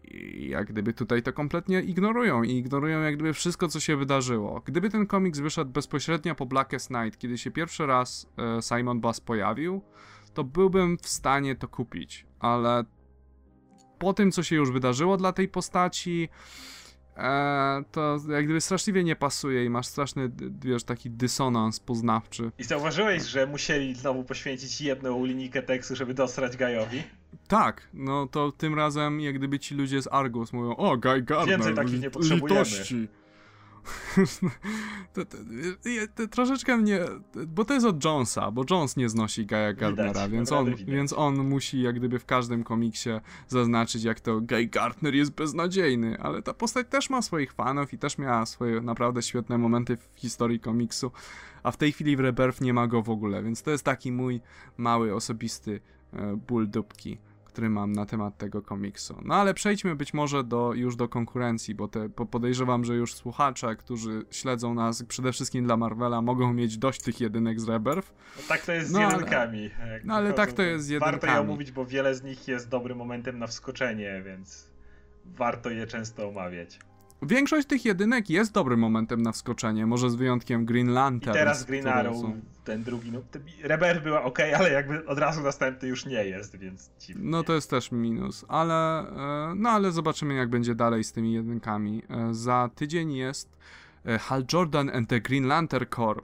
jak 0.49 0.67
gdyby 0.67 0.93
tutaj 0.93 1.23
to 1.23 1.34
kompletnie 1.34 1.81
ignorują 1.81 2.43
i 2.43 2.51
ignorują 2.51 3.01
jak 3.01 3.15
gdyby 3.15 3.34
wszystko, 3.34 3.67
co 3.67 3.80
się 3.80 3.97
wydarzyło. 3.97 4.61
Gdyby 4.65 4.89
ten 4.89 5.07
komiks 5.07 5.39
wyszedł 5.39 5.71
bezpośrednio 5.71 6.35
po 6.35 6.45
Blackest 6.45 6.91
Night, 6.91 7.19
kiedy 7.19 7.38
się 7.38 7.51
pierwszy 7.51 7.85
raz 7.85 8.30
e, 8.38 8.61
Simon 8.61 9.01
Bass 9.01 9.21
pojawił, 9.21 9.81
to 10.34 10.43
byłbym 10.43 10.97
w 10.97 11.07
stanie 11.07 11.55
to 11.55 11.67
kupić, 11.67 12.25
ale 12.39 12.84
po 13.99 14.13
tym, 14.13 14.31
co 14.31 14.43
się 14.43 14.55
już 14.55 14.71
wydarzyło 14.71 15.17
dla 15.17 15.34
tej 15.34 15.47
postaci, 15.47 16.30
to 17.91 18.18
jak 18.30 18.45
gdyby 18.45 18.61
straszliwie 18.61 19.03
nie 19.03 19.15
pasuje 19.15 19.65
i 19.65 19.69
masz 19.69 19.88
straszny, 19.88 20.31
wiesz, 20.61 20.84
taki 20.84 21.10
dysonans 21.10 21.80
poznawczy. 21.80 22.52
I 22.60 22.64
zauważyłeś, 22.64 23.23
że 23.23 23.48
musieli 23.48 23.95
znowu 23.95 24.23
poświęcić 24.23 24.81
jedną 24.81 25.26
linijkę 25.26 25.64
tekstu, 25.64 25.95
żeby 25.95 26.14
dostrać 26.14 26.57
Gajowi? 26.57 27.03
Tak, 27.48 27.88
no 27.94 28.27
to 28.27 28.52
tym 28.52 28.76
razem 28.76 29.22
jak 29.22 29.35
gdyby 29.38 29.60
ci 29.60 29.76
ludzie 29.76 30.02
z 30.02 30.07
Argus 30.11 30.53
mówią, 30.53 30.76
o, 30.76 30.98
Guy 30.98 31.22
Gardner, 31.22 31.48
Więcej 31.48 31.76
takich 31.76 32.02
nie 32.02 32.10
potrzebujemy. 32.10 32.60
litości. 32.60 33.07
to, 35.14 35.26
to, 35.26 35.38
to, 36.15 36.27
troszeczkę 36.27 36.77
mnie, 36.77 36.99
bo 37.47 37.65
to 37.65 37.73
jest 37.73 37.85
od 37.85 38.05
Jonesa, 38.05 38.51
bo 38.51 38.64
Jones 38.69 38.97
nie 38.97 39.10
znosi 39.10 39.47
Guy'a 39.47 39.76
Gardnera, 39.76 40.30
więc 40.30 40.51
on, 40.51 40.76
więc 40.76 41.14
on 41.14 41.35
musi 41.35 41.81
jak 41.81 41.95
gdyby 41.95 42.19
w 42.19 42.26
każdym 42.26 42.64
komiksie 42.64 43.10
zaznaczyć, 43.47 44.03
jak 44.03 44.19
to 44.19 44.41
Guy 44.41 44.65
Gardner 44.65 45.15
jest 45.15 45.31
beznadziejny, 45.31 46.18
ale 46.19 46.41
ta 46.41 46.53
postać 46.53 46.88
też 46.89 47.10
ma 47.10 47.22
swoich 47.22 47.53
fanów 47.53 47.93
i 47.93 47.97
też 47.97 48.18
miała 48.18 48.45
swoje 48.45 48.81
naprawdę 48.81 49.22
świetne 49.22 49.57
momenty 49.57 49.97
w 49.97 50.10
historii 50.15 50.60
komiksu, 50.60 51.11
a 51.64 51.72
w 51.72 51.77
tej 51.77 51.91
chwili 51.91 52.15
w 52.15 52.19
Rebirth 52.19 52.61
nie 52.61 52.73
ma 52.73 52.88
go 52.88 53.01
w 53.01 53.10
ogóle, 53.10 53.43
więc 53.43 53.64
to 53.64 53.72
jest 53.72 53.84
taki 53.84 54.11
mój 54.11 54.41
mały, 54.77 55.15
osobisty 55.15 55.81
e, 56.14 56.38
ból 56.47 56.69
dupki 56.69 57.18
który 57.53 57.69
mam 57.69 57.91
na 57.91 58.05
temat 58.05 58.38
tego 58.38 58.61
komiksu. 58.61 59.17
No 59.25 59.35
ale 59.35 59.53
przejdźmy 59.53 59.95
być 59.95 60.13
może 60.13 60.43
do, 60.43 60.73
już 60.73 60.95
do 60.95 61.07
konkurencji, 61.07 61.75
bo 61.75 61.88
te, 61.88 62.09
podejrzewam, 62.09 62.85
że 62.85 62.95
już 62.95 63.15
słuchacze, 63.15 63.75
którzy 63.75 64.25
śledzą 64.31 64.73
nas 64.73 65.03
przede 65.03 65.31
wszystkim 65.31 65.65
dla 65.65 65.77
Marvela, 65.77 66.21
mogą 66.21 66.53
mieć 66.53 66.77
dość 66.77 67.01
tych 67.01 67.21
jedynek 67.21 67.59
z 67.59 67.69
Rebirth. 67.69 68.13
No 68.38 68.43
tak 68.47 68.65
to 68.65 68.71
jest 68.71 68.89
z 68.89 68.91
no, 68.91 69.01
jedynkami. 69.01 69.69
Ale, 69.81 70.01
no 70.03 70.13
ale 70.13 70.34
tak 70.34 70.53
to 70.53 70.61
jest 70.61 70.85
z 70.85 70.89
jedynkami. 70.89 71.11
Warto 71.11 71.27
je 71.27 71.39
omówić, 71.39 71.71
bo 71.71 71.85
wiele 71.85 72.15
z 72.15 72.23
nich 72.23 72.47
jest 72.47 72.69
dobrym 72.69 72.97
momentem 72.97 73.39
na 73.39 73.47
wskoczenie, 73.47 74.23
więc 74.25 74.69
warto 75.25 75.69
je 75.69 75.88
często 75.88 76.27
omawiać. 76.27 76.80
Większość 77.25 77.67
tych 77.67 77.85
jedynek 77.85 78.29
jest 78.29 78.51
dobrym 78.53 78.79
momentem 78.79 79.21
na 79.21 79.31
wskoczenie, 79.31 79.85
może 79.85 80.09
z 80.09 80.15
wyjątkiem 80.15 80.65
Green 80.65 80.87
Lantern. 80.87 81.37
I 81.37 81.39
teraz 81.39 81.63
Green 81.63 81.87
Arrow, 81.87 82.17
są... 82.17 82.41
ten 82.63 82.83
drugi, 82.83 83.11
no 83.11 83.21
Rebirth 83.63 84.03
była 84.03 84.23
ok, 84.23 84.39
ale 84.57 84.71
jakby 84.71 85.05
od 85.05 85.19
razu 85.19 85.41
następny 85.41 85.87
już 85.87 86.05
nie 86.05 86.25
jest, 86.25 86.55
więc 86.55 86.91
dziwnie. 86.99 87.23
No 87.25 87.43
to 87.43 87.53
jest 87.53 87.69
też 87.69 87.91
minus, 87.91 88.45
ale 88.47 88.99
e, 89.51 89.55
no 89.55 89.69
ale 89.69 89.91
zobaczymy 89.91 90.33
jak 90.33 90.49
będzie 90.49 90.75
dalej 90.75 91.03
z 91.03 91.11
tymi 91.11 91.33
jedynkami. 91.33 92.03
E, 92.09 92.33
za 92.33 92.69
tydzień 92.75 93.13
jest 93.13 93.57
e, 94.05 94.19
Hal 94.19 94.45
Jordan 94.53 94.89
and 94.89 95.09
the 95.09 95.21
Green 95.21 95.47
Lantern 95.47 95.85
Corps. 95.95 96.23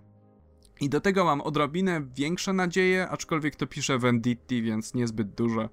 I 0.82 0.90
do 0.90 1.02
tego 1.02 1.26
mam 1.26 1.42
odrobinę 1.42 2.02
większe 2.16 2.54
nadzieje, 2.54 3.10
aczkolwiek 3.10 3.56
to 3.56 3.68
pisze 3.68 3.98
Venditti, 3.98 4.62
więc 4.62 4.94
niezbyt 4.94 5.30
duże. 5.30 5.70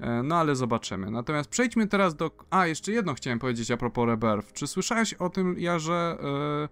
E, 0.00 0.22
no 0.22 0.36
ale 0.36 0.56
zobaczymy. 0.56 1.10
Natomiast 1.10 1.50
przejdźmy 1.50 1.86
teraz 1.86 2.16
do. 2.16 2.30
A, 2.50 2.66
jeszcze 2.66 2.92
jedno 2.92 3.14
chciałem 3.14 3.38
powiedzieć 3.38 3.70
a 3.70 3.76
propos 3.76 4.06
Rebirth. 4.06 4.52
Czy 4.52 4.66
słyszałeś 4.66 5.14
o 5.14 5.30
tym, 5.30 5.54
ja, 5.58 5.78
że 5.78 6.16
yy, 6.20 6.28
e, 6.28 6.68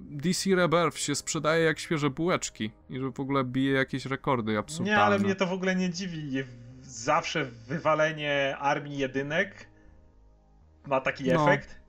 DC 0.00 0.50
Rebirth 0.54 0.98
się 0.98 1.14
sprzedaje 1.14 1.64
jak 1.64 1.78
świeże 1.78 2.10
bułeczki 2.10 2.70
i 2.90 3.00
że 3.00 3.10
w 3.10 3.20
ogóle 3.20 3.44
bije 3.44 3.72
jakieś 3.72 4.06
rekordy 4.06 4.58
absurdalne? 4.58 4.98
Nie, 4.98 5.04
ale 5.04 5.18
mnie 5.18 5.34
to 5.34 5.46
w 5.46 5.52
ogóle 5.52 5.76
nie 5.76 5.90
dziwi. 5.90 6.44
Zawsze 6.82 7.44
wywalenie 7.44 8.56
armii 8.58 8.98
jedynek 8.98 9.66
ma 10.86 11.00
taki 11.00 11.24
no, 11.24 11.42
efekt. 11.42 11.80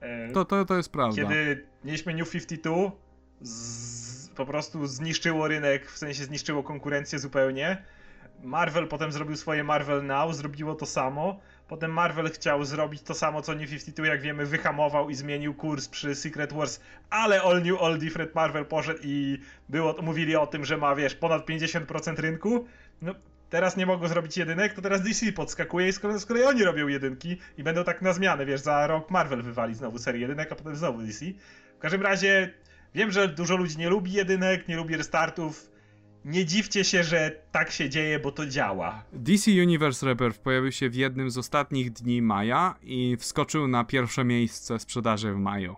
E, 0.00 0.32
to, 0.32 0.44
to, 0.44 0.64
to 0.64 0.76
jest 0.76 0.92
prawda. 0.92 1.22
Kiedy 1.22 1.66
mieliśmy 1.84 2.14
New 2.14 2.30
52, 2.30 2.74
z, 3.40 4.28
po 4.28 4.46
prostu 4.46 4.86
zniszczyło 4.86 5.48
rynek, 5.48 5.90
w 5.90 5.98
sensie 5.98 6.24
zniszczyło 6.24 6.62
konkurencję 6.62 7.18
zupełnie 7.18 7.84
Marvel 8.42 8.86
potem 8.86 9.12
zrobił 9.12 9.36
swoje 9.36 9.64
Marvel 9.64 10.06
Now, 10.06 10.34
zrobiło 10.34 10.74
to 10.74 10.86
samo. 10.86 11.40
Potem 11.68 11.92
Marvel 11.92 12.30
chciał 12.30 12.64
zrobić 12.64 13.02
to 13.02 13.14
samo 13.14 13.42
co 13.42 13.54
New 13.54 13.70
52, 13.70 14.06
jak 14.06 14.22
wiemy, 14.22 14.46
wyhamował 14.46 15.10
i 15.10 15.14
zmienił 15.14 15.54
kurs 15.54 15.88
przy 15.88 16.14
Secret 16.14 16.52
Wars, 16.52 16.80
ale 17.10 17.42
All 17.42 17.62
New, 17.62 17.82
All 17.82 17.98
Different 17.98 18.34
Marvel 18.34 18.66
poszedł 18.66 19.00
i 19.02 19.38
było, 19.68 19.96
mówili 20.02 20.36
o 20.36 20.46
tym, 20.46 20.64
że 20.64 20.76
ma, 20.76 20.94
wiesz, 20.94 21.14
ponad 21.14 21.46
50% 21.46 22.18
rynku. 22.18 22.66
No, 23.02 23.14
teraz 23.50 23.76
nie 23.76 23.86
mogą 23.86 24.08
zrobić 24.08 24.36
jedynek, 24.36 24.74
to 24.74 24.82
teraz 24.82 25.02
DC 25.02 25.32
podskakuje 25.32 25.88
i 25.88 25.92
z 25.92 26.26
kolei, 26.26 26.44
oni 26.44 26.64
robią 26.64 26.88
jedynki 26.88 27.38
i 27.58 27.62
będą 27.62 27.84
tak 27.84 28.02
na 28.02 28.12
zmianę, 28.12 28.46
wiesz, 28.46 28.60
za 28.60 28.86
rok 28.86 29.10
Marvel 29.10 29.42
wywali 29.42 29.74
znowu 29.74 29.98
serię 29.98 30.20
jedynek, 30.20 30.52
a 30.52 30.54
potem 30.54 30.76
znowu 30.76 31.02
DC. 31.02 31.24
W 31.78 31.80
każdym 31.80 32.02
razie 32.02 32.54
wiem, 32.94 33.12
że 33.12 33.28
dużo 33.28 33.56
ludzi 33.56 33.78
nie 33.78 33.88
lubi 33.88 34.12
jedynek, 34.12 34.68
nie 34.68 34.76
lubi 34.76 34.96
restartów, 34.96 35.70
nie 36.28 36.44
dziwcie 36.44 36.84
się, 36.84 37.04
że 37.04 37.42
tak 37.52 37.70
się 37.70 37.90
dzieje, 37.90 38.18
bo 38.18 38.32
to 38.32 38.46
działa. 38.46 39.04
DC 39.12 39.50
Universe 39.50 40.06
Rebirth 40.06 40.38
pojawił 40.38 40.72
się 40.72 40.90
w 40.90 40.94
jednym 40.94 41.30
z 41.30 41.38
ostatnich 41.38 41.92
dni 41.92 42.22
maja 42.22 42.74
i 42.82 43.16
wskoczył 43.20 43.68
na 43.68 43.84
pierwsze 43.84 44.24
miejsce 44.24 44.78
sprzedaży 44.78 45.32
w 45.32 45.36
maju. 45.36 45.76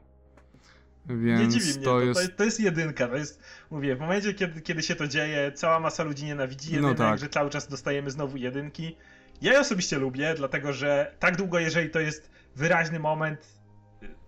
Więc 1.06 1.40
nie 1.40 1.60
dziwi 1.60 1.78
mnie, 1.78 1.84
to, 1.84 2.00
jest... 2.00 2.36
To, 2.36 2.44
jest 2.44 2.60
jedynka, 2.60 3.08
to 3.08 3.16
jest, 3.16 3.42
mówię, 3.70 3.96
w 3.96 4.00
momencie, 4.00 4.34
kiedy, 4.34 4.60
kiedy 4.60 4.82
się 4.82 4.94
to 4.94 5.08
dzieje, 5.08 5.52
cała 5.52 5.80
masa 5.80 6.02
ludzi 6.02 6.24
nienawidzi 6.24 6.72
jedynek, 6.72 6.98
no 6.98 7.04
tak. 7.04 7.18
że 7.18 7.28
cały 7.28 7.50
czas 7.50 7.68
dostajemy 7.68 8.10
znowu 8.10 8.36
jedynki. 8.36 8.96
Ja 9.42 9.52
je 9.52 9.60
osobiście 9.60 9.98
lubię, 9.98 10.34
dlatego 10.36 10.72
że 10.72 11.14
tak 11.18 11.36
długo, 11.36 11.58
jeżeli 11.58 11.90
to 11.90 12.00
jest 12.00 12.30
wyraźny 12.56 12.98
moment, 12.98 13.60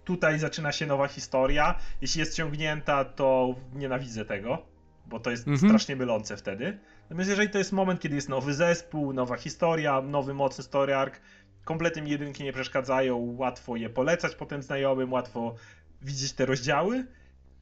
tutaj 0.05 0.39
zaczyna 0.39 0.73
się 0.73 0.87
nowa 0.87 1.09
historia. 1.09 1.79
Jeśli 2.01 2.21
jest 2.21 2.37
ciągnięta, 2.37 3.05
to 3.05 3.55
nienawidzę 3.75 4.25
tego 4.25 4.72
bo 5.13 5.21
to 5.21 5.31
jest 5.31 5.49
mhm. 5.49 5.69
strasznie 5.71 5.97
mylące 5.97 6.37
wtedy. 6.37 6.79
Natomiast 7.03 7.31
jeżeli 7.31 7.51
to 7.51 7.59
jest 7.59 7.73
moment, 7.73 8.01
kiedy 8.01 8.15
jest 8.15 8.29
nowy 8.29 8.55
zespół, 8.55 9.13
nowa 9.13 9.37
historia, 9.37 10.03
nowy 10.03 10.35
mocny 10.35 10.65
story 10.65 10.95
arc, 10.95 11.15
kompletnie 11.65 12.03
mi 12.03 12.11
jedynki 12.11 12.45
nie 12.45 12.53
przeszkadzają, 12.53 13.35
łatwo 13.39 13.77
je 13.77 13.91
polecać 13.91 14.35
potem 14.35 14.63
znajomym, 14.63 15.13
łatwo 15.13 15.55
widzieć 16.03 16.33
te 16.33 16.47
rozdziały. 16.47 17.07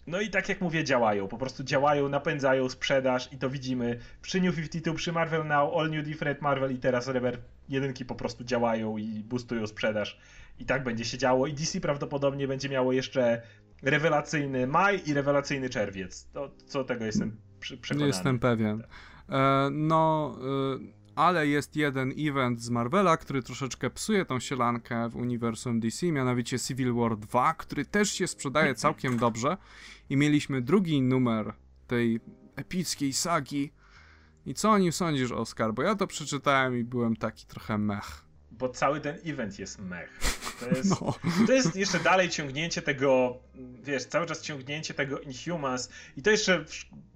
No 0.07 0.21
i 0.21 0.31
tak 0.31 0.49
jak 0.49 0.61
mówię, 0.61 0.85
działają. 0.85 1.29
Po 1.29 1.39
prostu 1.39 1.65
działają, 1.65 2.09
napędzają 2.09 2.69
sprzedaż 2.69 3.33
i 3.33 3.39
to 3.39 3.51
widzimy 3.51 3.99
przy 4.23 4.41
New 4.41 4.57
52, 4.57 4.95
przy 4.95 5.13
Marvel 5.13 5.47
Now, 5.47 5.75
All 5.77 5.91
New 5.91 6.05
Different 6.05 6.41
Marvel 6.41 6.73
i 6.75 6.79
teraz 6.79 7.09
Rever 7.09 7.39
jedynki 7.69 8.05
po 8.05 8.15
prostu 8.15 8.45
działają 8.45 8.99
i 8.99 9.25
boostują 9.25 9.67
sprzedaż. 9.67 10.19
I 10.59 10.65
tak 10.65 10.85
będzie 10.85 11.05
się 11.05 11.19
działo. 11.19 11.47
I 11.47 11.53
DC 11.55 11.81
prawdopodobnie 11.81 12.49
będzie 12.49 12.69
miało 12.69 12.93
jeszcze 12.93 13.43
rewelacyjny 13.83 14.67
maj 14.67 15.03
i 15.07 15.15
rewelacyjny 15.15 15.71
czerwiec. 15.71 16.29
To, 16.33 16.51
co 16.67 16.85
tego 16.85 17.05
jestem 17.05 17.37
przekonany. 17.61 18.07
Jestem 18.07 18.39
pewien. 18.39 18.83
E, 19.29 19.69
no, 19.71 20.37
e, 20.39 21.01
ale 21.15 21.47
jest 21.47 21.77
jeden 21.77 22.13
event 22.19 22.63
z 22.63 22.71
Marvela, 22.71 23.17
który 23.17 23.43
troszeczkę 23.43 23.91
psuje 23.91 24.25
tą 24.25 24.41
sielankę 24.41 25.09
w 25.09 25.17
uniwersum 25.17 25.81
DC, 25.81 26.07
mianowicie 26.07 26.59
Civil 26.59 26.95
War 26.95 27.17
2, 27.17 27.55
który 27.55 27.85
też 27.85 28.13
się 28.13 28.27
sprzedaje 28.27 28.75
całkiem 28.75 29.17
dobrze 29.17 29.57
i 30.11 30.17
mieliśmy 30.17 30.63
drugi 30.63 31.03
numer 31.03 31.53
tej 31.87 32.21
epickiej 32.57 33.13
sagi. 33.13 33.73
I 34.47 34.55
co 34.55 34.71
o 34.71 34.79
nim 34.79 34.93
sądzisz, 34.93 35.33
Oskar? 35.33 35.75
Bo 35.75 35.83
ja 35.83 35.95
to 35.95 36.07
przeczytałem 36.07 36.79
i 36.79 36.85
byłem 36.85 37.17
taki 37.17 37.47
trochę 37.47 37.79
mech. 37.79 38.30
Bo 38.61 38.69
cały 38.69 39.01
ten 39.01 39.19
event 39.27 39.59
jest 39.59 39.79
mech. 39.79 40.21
To 40.61 40.69
jest, 40.69 40.91
no. 40.91 41.15
to 41.47 41.53
jest 41.53 41.77
jeszcze 41.77 41.99
dalej 41.99 42.29
ciągnięcie 42.29 42.83
tego, 42.83 43.39
wiesz, 43.83 44.05
cały 44.05 44.27
czas 44.27 44.43
ciągnięcie 44.43 44.95
tego 44.95 45.21
Inhumans. 45.21 45.91
I 46.17 46.23
to 46.23 46.31
jeszcze 46.31 46.65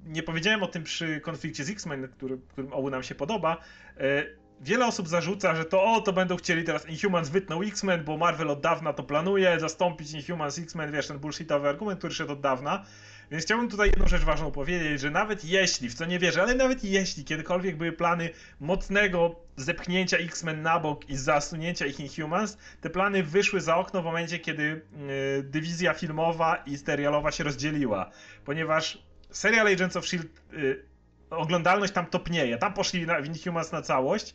nie 0.06 0.22
powiedziałem 0.22 0.62
o 0.62 0.66
tym 0.66 0.82
przy 0.82 1.20
konflikcie 1.20 1.64
z 1.64 1.70
X-Men, 1.70 2.08
który, 2.08 2.38
którym 2.48 2.72
obu 2.72 2.90
nam 2.90 3.02
się 3.02 3.14
podoba. 3.14 3.56
E, 3.96 4.24
wiele 4.60 4.86
osób 4.86 5.08
zarzuca, 5.08 5.54
że 5.56 5.64
to 5.64 5.84
o, 5.84 6.00
to 6.00 6.12
będą 6.12 6.36
chcieli 6.36 6.64
teraz 6.64 6.88
Inhumans 6.88 7.28
wytną 7.28 7.62
X-Men, 7.62 8.04
bo 8.04 8.16
Marvel 8.16 8.50
od 8.50 8.60
dawna 8.60 8.92
to 8.92 9.02
planuje, 9.02 9.60
zastąpić 9.60 10.12
Inhumans 10.12 10.58
X-Men, 10.58 10.92
wiesz, 10.92 11.06
ten 11.06 11.18
bullshitowy 11.18 11.68
argument, 11.68 11.98
który 11.98 12.14
szedł 12.14 12.32
od 12.32 12.40
dawna. 12.40 12.84
Więc 13.30 13.44
chciałbym 13.44 13.68
tutaj 13.68 13.88
jedną 13.88 14.08
rzecz 14.08 14.22
ważną 14.22 14.50
powiedzieć, 14.50 15.00
że 15.00 15.10
nawet 15.10 15.44
jeśli, 15.44 15.88
w 15.88 15.94
co 15.94 16.04
nie 16.04 16.18
wierzę, 16.18 16.42
ale 16.42 16.54
nawet 16.54 16.84
jeśli 16.84 17.24
kiedykolwiek 17.24 17.76
były 17.76 17.92
plany 17.92 18.30
mocnego 18.60 19.40
zepchnięcia 19.56 20.16
X-Men 20.16 20.62
na 20.62 20.80
bok 20.80 21.08
i 21.08 21.16
zasunięcia 21.16 21.86
ich 21.86 22.00
Inhumans, 22.00 22.58
te 22.80 22.90
plany 22.90 23.22
wyszły 23.22 23.60
za 23.60 23.76
okno 23.76 24.02
w 24.02 24.04
momencie, 24.04 24.38
kiedy 24.38 24.62
yy, 24.62 25.42
dywizja 25.42 25.94
filmowa 25.94 26.56
i 26.56 26.78
serialowa 26.78 27.32
się 27.32 27.44
rozdzieliła. 27.44 28.10
Ponieważ 28.44 28.98
serial 29.30 29.66
Agents 29.66 29.96
of 29.96 30.04
S.H.I.E.L.D. 30.04 30.62
Yy, 30.62 30.84
oglądalność 31.30 31.92
tam 31.92 32.06
topnieje. 32.06 32.58
Tam 32.58 32.74
poszli 32.74 33.06
na 33.06 33.18
Inhumans 33.18 33.72
na 33.72 33.82
całość, 33.82 34.34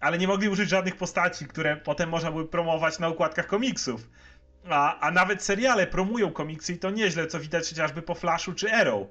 ale 0.00 0.18
nie 0.18 0.28
mogli 0.28 0.48
użyć 0.48 0.70
żadnych 0.70 0.96
postaci, 0.96 1.46
które 1.46 1.76
potem 1.76 2.08
można 2.08 2.32
by 2.32 2.46
promować 2.46 2.98
na 2.98 3.08
układkach 3.08 3.46
komiksów. 3.46 4.08
A, 4.68 5.00
a 5.00 5.10
nawet 5.10 5.42
seriale 5.42 5.86
promują 5.86 6.32
komiksy 6.32 6.72
i 6.72 6.78
to 6.78 6.90
nieźle, 6.90 7.26
co 7.26 7.40
widać 7.40 7.68
chociażby 7.68 8.02
po 8.02 8.14
Flashu 8.14 8.52
czy 8.52 8.72
Arrow. 8.72 9.06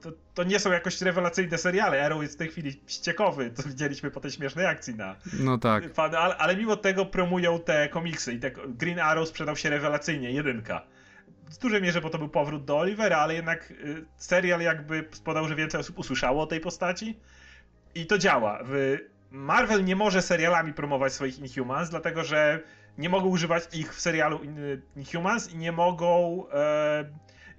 To, 0.00 0.12
to 0.34 0.44
nie 0.44 0.58
są 0.58 0.72
jakoś 0.72 1.00
rewelacyjne 1.00 1.58
seriale. 1.58 2.04
Arrow 2.04 2.22
jest 2.22 2.34
w 2.34 2.38
tej 2.38 2.48
chwili 2.48 2.80
ściekowy, 2.86 3.50
co 3.54 3.62
widzieliśmy 3.68 4.10
po 4.10 4.20
tej 4.20 4.30
śmiesznej 4.30 4.66
akcji 4.66 4.94
na. 4.94 5.16
No 5.32 5.58
tak. 5.58 5.84
Ale, 5.96 6.36
ale 6.36 6.56
mimo 6.56 6.76
tego 6.76 7.06
promują 7.06 7.60
te 7.60 7.88
komiksy 7.88 8.32
i 8.32 8.38
te 8.40 8.50
Green 8.50 8.98
Arrow 9.00 9.28
sprzedał 9.28 9.56
się 9.56 9.70
rewelacyjnie, 9.70 10.32
jedynka. 10.32 10.82
W 11.50 11.58
dużej 11.58 11.82
mierze, 11.82 12.00
bo 12.00 12.10
to 12.10 12.18
był 12.18 12.28
powrót 12.28 12.64
do 12.64 12.78
Olivera, 12.78 13.18
ale 13.18 13.34
jednak 13.34 13.70
y, 13.70 14.04
serial 14.16 14.60
jakby 14.60 15.08
spodał, 15.10 15.48
że 15.48 15.54
więcej 15.54 15.80
osób 15.80 15.98
usłyszało 15.98 16.42
o 16.42 16.46
tej 16.46 16.60
postaci. 16.60 17.18
I 17.94 18.06
to 18.06 18.18
działa. 18.18 18.62
Marvel 19.30 19.84
nie 19.84 19.96
może 19.96 20.22
serialami 20.22 20.72
promować 20.72 21.12
swoich 21.12 21.38
Inhumans, 21.38 21.90
dlatego 21.90 22.24
że 22.24 22.62
nie 22.98 23.08
mogą 23.08 23.28
używać 23.28 23.62
ich 23.72 23.94
w 23.94 24.00
serialu 24.00 24.40
Inhumans 24.96 25.52
i 25.52 25.56
nie 25.56 25.72
mogą. 25.72 26.44
E, 26.52 27.04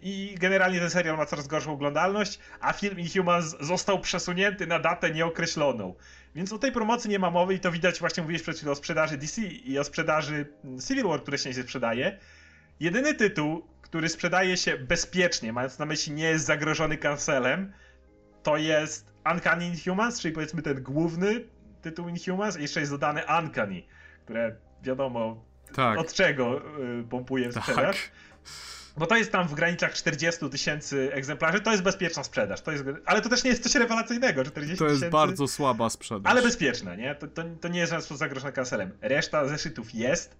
I 0.01 0.35
generalnie 0.39 0.79
ten 0.79 0.89
serial 0.89 1.17
ma 1.17 1.25
coraz 1.25 1.47
gorszą 1.47 1.73
oglądalność, 1.73 2.39
a 2.59 2.73
film 2.73 2.99
Inhumans 2.99 3.55
został 3.59 3.99
przesunięty 3.99 4.67
na 4.67 4.79
datę 4.79 5.11
nieokreśloną. 5.11 5.95
Więc 6.35 6.53
o 6.53 6.57
tej 6.57 6.71
promocji 6.71 7.09
nie 7.09 7.19
ma 7.19 7.29
mowy 7.29 7.53
i 7.53 7.59
to 7.59 7.71
widać, 7.71 7.99
właśnie 7.99 8.23
mówiłeś 8.23 8.41
przed 8.41 8.57
chwilą 8.57 8.71
o 8.71 8.75
sprzedaży 8.75 9.17
DC 9.17 9.41
i 9.41 9.79
o 9.79 9.83
sprzedaży 9.83 10.45
Civil 10.87 11.07
War, 11.07 11.21
które 11.21 11.37
się 11.37 11.49
nie 11.49 11.63
sprzedaje. 11.63 12.17
Jedyny 12.79 13.13
tytuł, 13.13 13.67
który 13.81 14.09
sprzedaje 14.09 14.57
się 14.57 14.77
bezpiecznie, 14.77 15.53
mając 15.53 15.79
na 15.79 15.85
myśli 15.85 16.13
nie 16.13 16.23
jest 16.23 16.45
zagrożony 16.45 16.97
kancelem, 16.97 17.73
to 18.43 18.57
jest 18.57 19.11
Uncanny 19.31 19.65
Inhumans, 19.65 20.21
czyli 20.21 20.33
powiedzmy 20.33 20.61
ten 20.61 20.83
główny 20.83 21.45
tytuł 21.81 22.09
Inhumans 22.09 22.57
i 22.57 22.61
jeszcze 22.61 22.79
jest 22.79 22.91
dodany 22.91 23.21
Uncanny, 23.39 23.83
które 24.25 24.55
wiadomo 24.83 25.43
tak. 25.75 25.99
od 25.99 26.13
czego 26.13 26.61
y, 26.99 27.03
pompuje 27.03 27.49
tak. 27.49 27.63
sprzedaż. 27.63 28.11
Bo 28.97 29.07
to 29.07 29.15
jest 29.15 29.31
tam 29.31 29.47
w 29.47 29.53
granicach 29.53 29.93
40 29.93 30.49
tysięcy 30.49 31.09
egzemplarzy, 31.13 31.59
to 31.59 31.71
jest 31.71 31.83
bezpieczna 31.83 32.23
sprzedaż. 32.23 32.61
To 32.61 32.71
jest, 32.71 32.83
ale 33.05 33.21
to 33.21 33.29
też 33.29 33.43
nie 33.43 33.49
jest 33.49 33.63
coś 33.63 33.75
rewelacyjnego. 33.75 34.43
40 34.43 34.77
to 34.77 34.85
jest 34.85 35.09
bardzo 35.09 35.47
słaba 35.47 35.89
sprzedaż. 35.89 36.31
Ale 36.31 36.41
bezpieczne, 36.41 36.97
nie? 36.97 37.15
To, 37.15 37.27
to, 37.27 37.43
to 37.61 37.67
nie 37.67 37.79
jest 37.79 37.89
żaden 37.89 38.01
sposób 38.01 38.17
zagrożone 38.17 38.53
kancelem. 38.53 38.91
Reszta 39.01 39.47
zeszytów 39.47 39.93
jest. 39.93 40.37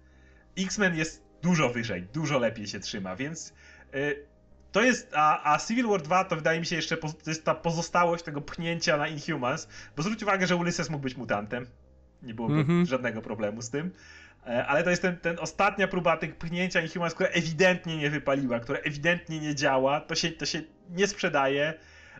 X-Men 0.58 0.96
jest 0.96 1.22
dużo 1.42 1.68
wyżej, 1.68 2.02
dużo 2.12 2.38
lepiej 2.38 2.66
się 2.66 2.80
trzyma, 2.80 3.16
więc 3.16 3.52
y, 3.94 4.26
to 4.72 4.82
jest, 4.82 5.10
a, 5.14 5.52
a, 5.54 5.58
Civil 5.58 5.86
War 5.86 6.02
2 6.02 6.24
to 6.24 6.36
wydaje 6.36 6.60
mi 6.60 6.66
się 6.66 6.76
jeszcze, 6.76 6.96
to 6.96 7.08
jest 7.26 7.44
ta 7.44 7.54
pozostałość 7.54 8.24
tego 8.24 8.40
pchnięcia 8.40 8.96
na 8.96 9.08
Inhumans, 9.08 9.68
bo 9.96 10.02
zwróć 10.02 10.22
uwagę, 10.22 10.46
że 10.46 10.56
Ulysses 10.56 10.90
mógł 10.90 11.02
być 11.02 11.16
mutantem. 11.16 11.66
Nie 12.22 12.34
byłoby 12.34 12.54
mm 12.54 12.66
-hmm. 12.66 12.88
żadnego 12.88 13.22
problemu 13.22 13.62
z 13.62 13.70
tym. 13.70 13.90
E, 14.46 14.66
ale 14.66 14.82
to 14.82 14.90
jest 14.90 15.02
ten, 15.02 15.16
ten 15.16 15.38
ostatnia 15.38 15.88
próba 15.88 16.16
tych 16.16 16.36
pchnięcia 16.36 16.80
Inhumans, 16.80 17.14
która 17.14 17.28
ewidentnie 17.28 17.96
nie 17.96 18.10
wypaliła, 18.10 18.60
która 18.60 18.78
ewidentnie 18.78 19.40
nie 19.40 19.54
działa, 19.54 20.00
to 20.00 20.14
się, 20.14 20.30
to 20.30 20.46
się 20.46 20.62
nie 20.90 21.06
sprzedaje. 21.06 21.74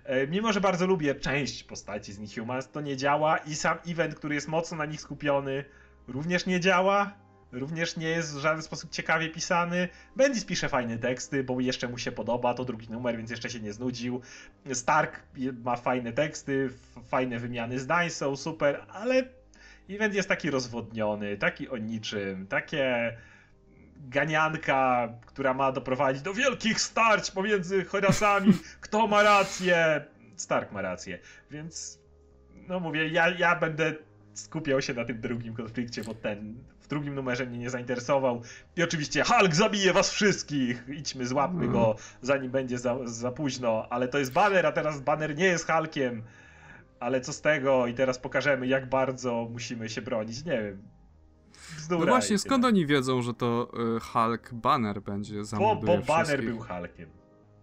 E, 0.04 0.26
mimo, 0.26 0.52
że 0.52 0.60
bardzo 0.60 0.86
lubię 0.86 1.14
część 1.14 1.64
postaci 1.64 2.12
z 2.12 2.18
Inhumans, 2.18 2.70
to 2.70 2.80
nie 2.80 2.96
działa 2.96 3.36
i 3.36 3.54
sam 3.54 3.78
event, 3.86 4.14
który 4.14 4.34
jest 4.34 4.48
mocno 4.48 4.76
na 4.76 4.86
nich 4.86 5.00
skupiony, 5.00 5.64
również 6.08 6.46
nie 6.46 6.60
działa. 6.60 7.12
Również 7.52 7.96
nie 7.96 8.08
jest 8.08 8.34
w 8.34 8.38
żaden 8.38 8.62
sposób 8.62 8.90
ciekawie 8.90 9.28
pisany. 9.28 9.88
Bendis 10.16 10.44
pisze 10.44 10.68
fajne 10.68 10.98
teksty, 10.98 11.44
bo 11.44 11.60
jeszcze 11.60 11.88
mu 11.88 11.98
się 11.98 12.12
podoba, 12.12 12.54
to 12.54 12.64
drugi 12.64 12.90
numer, 12.90 13.16
więc 13.16 13.30
jeszcze 13.30 13.50
się 13.50 13.60
nie 13.60 13.72
znudził. 13.72 14.20
Stark 14.72 15.20
ma 15.64 15.76
fajne 15.76 16.12
teksty, 16.12 16.70
fajne 17.08 17.38
wymiany 17.38 17.78
zdań 17.78 18.10
są 18.10 18.36
super, 18.36 18.86
ale 18.92 19.39
event 19.90 20.14
jest 20.14 20.28
taki 20.28 20.50
rozwodniony, 20.50 21.36
taki 21.36 21.68
o 21.68 21.76
niczym, 21.76 22.46
takie 22.46 23.16
ganianka, 23.96 25.08
która 25.26 25.54
ma 25.54 25.72
doprowadzić 25.72 26.22
do 26.22 26.34
wielkich 26.34 26.80
starć 26.80 27.30
pomiędzy 27.30 27.84
Horasami, 27.84 28.52
kto 28.80 29.06
ma 29.06 29.22
rację. 29.22 30.04
Stark 30.36 30.72
ma 30.72 30.82
rację, 30.82 31.18
więc 31.50 31.98
no 32.68 32.80
mówię, 32.80 33.08
ja, 33.08 33.28
ja 33.28 33.56
będę 33.56 33.94
skupiał 34.34 34.82
się 34.82 34.94
na 34.94 35.04
tym 35.04 35.20
drugim 35.20 35.54
konflikcie, 35.54 36.04
bo 36.04 36.14
ten 36.14 36.54
w 36.80 36.88
drugim 36.88 37.14
numerze 37.14 37.46
mnie 37.46 37.58
nie 37.58 37.70
zainteresował. 37.70 38.42
I 38.76 38.82
oczywiście 38.82 39.24
Hulk 39.24 39.54
zabije 39.54 39.92
was 39.92 40.10
wszystkich! 40.10 40.84
Idźmy, 40.88 41.26
złapmy 41.26 41.68
go, 41.68 41.90
mhm. 41.90 42.08
zanim 42.22 42.50
będzie 42.50 42.78
za, 42.78 42.98
za 43.04 43.32
późno. 43.32 43.86
Ale 43.90 44.08
to 44.08 44.18
jest 44.18 44.32
banner, 44.32 44.66
a 44.66 44.72
teraz 44.72 45.00
banner 45.00 45.36
nie 45.36 45.44
jest 45.44 45.70
Hulkiem 45.70 46.22
ale 47.00 47.20
co 47.20 47.32
z 47.32 47.40
tego 47.40 47.86
i 47.86 47.94
teraz 47.94 48.18
pokażemy, 48.18 48.66
jak 48.66 48.88
bardzo 48.88 49.48
musimy 49.52 49.88
się 49.88 50.02
bronić. 50.02 50.44
Nie 50.44 50.62
wiem. 50.62 50.82
No 51.90 51.98
właśnie, 51.98 52.38
skąd 52.38 52.64
oni 52.64 52.86
wiedzą, 52.86 53.22
że 53.22 53.34
to 53.34 53.70
y, 53.96 54.00
Hulk 54.00 54.54
Banner 54.54 55.02
będzie 55.02 55.44
zamorduje 55.44 55.96
Bo, 55.96 56.02
bo 56.02 56.06
Banner 56.06 56.44
był 56.44 56.58
Hulkiem. 56.58 57.10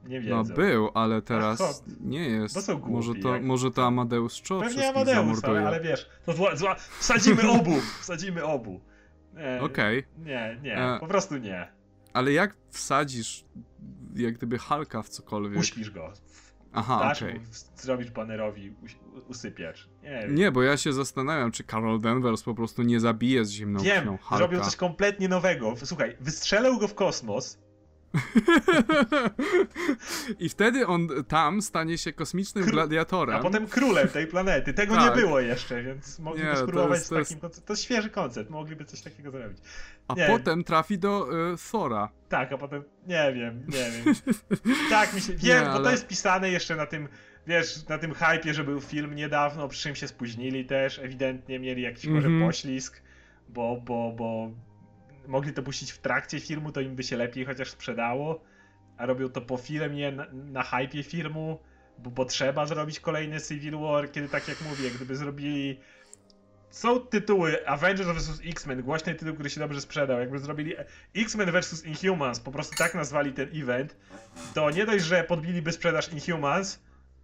Nie 0.05 0.19
no, 0.19 0.25
wiedzą. 0.25 0.49
No 0.49 0.55
był, 0.55 0.89
ale 0.93 1.21
teraz 1.21 1.83
nie 1.99 2.29
jest. 2.29 2.55
Bo 2.55 2.61
są 2.61 2.77
głupi, 2.77 2.93
może, 2.93 3.15
to, 3.15 3.33
jak... 3.33 3.43
może 3.43 3.71
to 3.71 3.85
Amadeus 3.85 4.41
Cho 4.47 4.59
Pewnie 4.59 4.89
Amadeus, 4.89 5.43
ale, 5.43 5.67
ale 5.67 5.81
wiesz, 5.81 6.09
to 6.25 6.33
zła, 6.33 6.55
zła, 6.55 6.75
wsadzimy 6.75 7.49
obu, 7.59 7.75
wsadzimy 8.01 8.43
obu. 8.43 8.81
Okej. 9.61 9.99
Okay. 9.99 10.25
Nie, 10.25 10.59
nie, 10.63 10.77
e... 10.77 10.99
po 10.99 11.07
prostu 11.07 11.37
nie. 11.37 11.67
Ale 12.13 12.33
jak 12.33 12.55
wsadzisz 12.69 13.45
jak 14.15 14.33
gdyby 14.33 14.57
Halka 14.57 15.01
w 15.01 15.09
cokolwiek? 15.09 15.59
Uśpisz 15.59 15.91
go. 15.91 16.13
Aha, 16.77 16.99
dasz 16.99 17.21
okay. 17.21 17.39
zrobić 17.75 18.11
banerowi 18.11 18.75
usypiacz. 19.27 19.89
Nie, 20.03 20.27
nie, 20.29 20.51
bo 20.51 20.63
ja 20.63 20.77
się 20.77 20.93
zastanawiam, 20.93 21.51
czy 21.51 21.63
Carol 21.63 22.01
Danvers 22.01 22.43
po 22.43 22.55
prostu 22.55 22.83
nie 22.83 22.99
zabije 22.99 23.45
z 23.45 23.49
zimną 23.49 23.79
Wiem, 23.79 24.01
krwią 24.01 24.17
Hulka. 24.17 24.37
zrobił 24.37 24.61
coś 24.61 24.75
kompletnie 24.75 25.29
nowego. 25.29 25.73
Słuchaj, 25.83 26.17
wystrzelał 26.19 26.77
go 26.77 26.87
w 26.87 26.95
kosmos, 26.95 27.59
I 30.39 30.49
wtedy 30.49 30.87
on 30.87 31.07
tam 31.27 31.61
stanie 31.61 31.97
się 31.97 32.13
kosmicznym 32.13 32.63
Kr 32.63 32.73
gladiatorem. 32.73 33.35
A 33.35 33.39
potem 33.39 33.67
królem 33.67 34.07
tej 34.07 34.27
planety. 34.27 34.73
Tego 34.73 34.95
tak. 34.95 35.15
nie 35.15 35.21
było 35.21 35.39
jeszcze, 35.39 35.83
więc 35.83 36.19
mogliby 36.19 36.49
nie, 36.49 36.55
spróbować 36.55 37.05
z 37.05 37.09
takim 37.09 37.39
konceptem. 37.39 37.67
To 37.67 37.73
jest 37.73 37.83
świeży 37.83 38.09
koncept, 38.09 38.49
mogliby 38.49 38.85
coś 38.85 39.01
takiego 39.01 39.31
zrobić. 39.31 39.57
A 40.07 40.15
potem 40.15 40.63
trafi 40.63 40.97
do 40.97 41.27
y, 41.53 41.57
Thora. 41.71 42.09
Tak, 42.29 42.51
a 42.51 42.57
potem 42.57 42.83
nie 43.07 43.33
wiem, 43.33 43.63
nie 43.67 43.91
wiem. 43.91 44.15
tak 44.89 45.13
mi 45.13 45.21
się. 45.21 45.33
Wiem, 45.33 45.63
nie, 45.63 45.69
ale... 45.69 45.77
bo 45.77 45.83
to 45.83 45.91
jest 45.91 46.07
pisane 46.07 46.49
jeszcze 46.49 46.75
na 46.75 46.85
tym. 46.85 47.07
Wiesz, 47.47 47.87
na 47.87 47.97
tym 47.97 48.13
hypie, 48.13 48.53
że 48.53 48.63
był 48.63 48.81
film 48.81 49.15
niedawno, 49.15 49.67
przy 49.67 49.83
czym 49.83 49.95
się 49.95 50.07
spóźnili 50.07 50.65
też, 50.65 50.99
ewidentnie 50.99 51.59
mieli 51.59 51.81
jakiś 51.81 52.05
mm 52.05 52.13
-hmm. 52.13 52.17
może 52.17 52.27
mhm. 52.27 52.49
poślizg, 52.49 53.01
bo, 53.49 53.81
bo, 53.85 54.13
bo 54.17 54.51
mogli 55.27 55.53
to 55.53 55.63
puścić 55.63 55.91
w 55.91 55.97
trakcie 55.97 56.39
filmu, 56.39 56.71
to 56.71 56.81
im 56.81 56.95
by 56.95 57.03
się 57.03 57.17
lepiej 57.17 57.45
chociaż 57.45 57.69
sprzedało, 57.69 58.43
a 58.97 59.05
robią 59.05 59.29
to 59.29 59.41
po 59.41 59.57
filmie, 59.57 60.11
na, 60.11 60.25
na 60.33 60.63
hypie 60.63 61.03
filmu, 61.03 61.59
bo, 61.97 62.11
bo 62.11 62.25
trzeba 62.25 62.65
zrobić 62.65 62.99
kolejny 62.99 63.41
Civil 63.41 63.77
War, 63.77 64.11
kiedy 64.11 64.29
tak 64.29 64.47
jak 64.47 64.61
mówię, 64.61 64.91
gdyby 64.91 65.15
zrobili 65.15 65.79
są 66.69 66.99
tytuły 66.99 67.67
Avengers 67.67 68.09
vs. 68.09 68.41
X-Men, 68.45 68.81
głośny 68.81 69.15
tytuł, 69.15 69.33
który 69.33 69.49
się 69.49 69.59
dobrze 69.59 69.81
sprzedał. 69.81 70.19
Jakby 70.19 70.39
zrobili 70.39 70.73
X-Men 71.15 71.51
vs. 71.51 71.85
Inhumans, 71.85 72.39
po 72.39 72.51
prostu 72.51 72.75
tak 72.77 72.95
nazwali 72.95 73.33
ten 73.33 73.49
event, 73.53 73.95
to 74.53 74.71
nie 74.71 74.85
dość, 74.85 75.05
że 75.05 75.23
podbiliby 75.23 75.71
sprzedaż 75.71 76.09
Inhumans, 76.13 76.79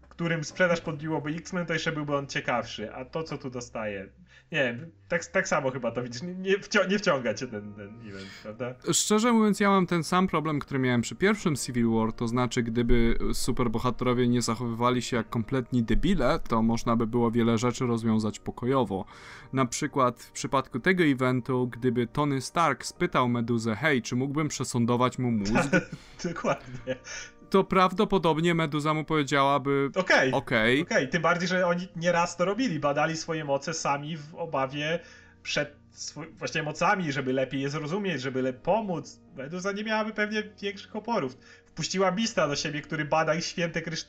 którym 0.09 0.43
sprzedaż 0.43 0.81
podbiłoby 0.81 1.29
X-Men, 1.29 1.65
to 1.65 1.73
jeszcze 1.73 1.91
byłby 1.91 2.15
on 2.15 2.27
ciekawszy. 2.27 2.93
A 2.93 3.05
to, 3.05 3.23
co 3.23 3.37
tu 3.37 3.49
dostaje, 3.49 4.07
nie 4.51 4.77
tak, 5.07 5.25
tak 5.25 5.47
samo 5.47 5.71
chyba 5.71 5.91
to 5.91 6.03
widzisz. 6.03 6.21
Nie, 6.21 6.35
nie, 6.35 6.59
wcią 6.59 6.79
nie 6.89 6.99
wciąga 6.99 7.33
cię 7.33 7.47
ten, 7.47 7.73
ten 7.73 8.09
event, 8.09 8.27
prawda? 8.43 8.75
Szczerze 8.93 9.33
mówiąc, 9.33 9.59
ja 9.59 9.69
mam 9.69 9.87
ten 9.87 10.03
sam 10.03 10.27
problem, 10.27 10.59
który 10.59 10.79
miałem 10.79 11.01
przy 11.01 11.15
pierwszym 11.15 11.55
Civil 11.55 11.89
War, 11.89 12.13
to 12.13 12.27
znaczy, 12.27 12.63
gdyby 12.63 13.17
superbohaterowie 13.33 14.27
nie 14.27 14.41
zachowywali 14.41 15.01
się 15.01 15.17
jak 15.17 15.29
kompletni 15.29 15.83
debile, 15.83 16.39
to 16.47 16.61
można 16.61 16.95
by 16.95 17.07
było 17.07 17.31
wiele 17.31 17.57
rzeczy 17.57 17.85
rozwiązać 17.85 18.39
pokojowo. 18.39 19.05
Na 19.53 19.65
przykład 19.65 20.23
w 20.23 20.31
przypadku 20.31 20.79
tego 20.79 21.03
eventu, 21.03 21.67
gdyby 21.67 22.07
Tony 22.07 22.41
Stark 22.41 22.85
spytał 22.85 23.29
Meduzę, 23.29 23.75
hej, 23.75 24.01
czy 24.01 24.15
mógłbym 24.15 24.47
przesądować 24.47 25.19
mu 25.19 25.31
mózg? 25.31 25.53
Dokładnie 26.23 26.95
to 27.53 27.63
prawdopodobnie 27.63 28.55
Meduza 28.55 28.93
mu 28.93 29.03
powiedziałaby 29.03 29.89
okej, 29.95 30.29
okay, 30.29 30.33
okej. 30.33 30.81
Okay. 30.81 30.97
okay. 30.97 31.07
Tym 31.07 31.21
bardziej, 31.21 31.47
że 31.47 31.67
oni 31.67 31.87
nieraz 31.95 32.37
to 32.37 32.45
robili, 32.45 32.79
badali 32.79 33.17
swoje 33.17 33.45
moce 33.45 33.73
sami 33.73 34.17
w 34.17 34.35
obawie 34.35 34.99
przed 35.43 35.75
właśnie 36.37 36.63
mocami, 36.63 37.11
żeby 37.11 37.33
lepiej 37.33 37.61
je 37.61 37.69
zrozumieć, 37.69 38.21
żeby 38.21 38.41
lepiej 38.41 38.61
pomóc. 38.61 39.19
Meduza 39.35 39.71
nie 39.71 39.83
miałaby 39.83 40.13
pewnie 40.13 40.43
większych 40.61 40.95
oporów. 40.95 41.37
Wpuściła 41.65 42.11
Bista 42.11 42.47
do 42.47 42.55
siebie, 42.55 42.81
który 42.81 43.05
bada 43.05 43.35
ich 43.35 43.45
święte 43.45 43.81
krysz... 43.81 44.05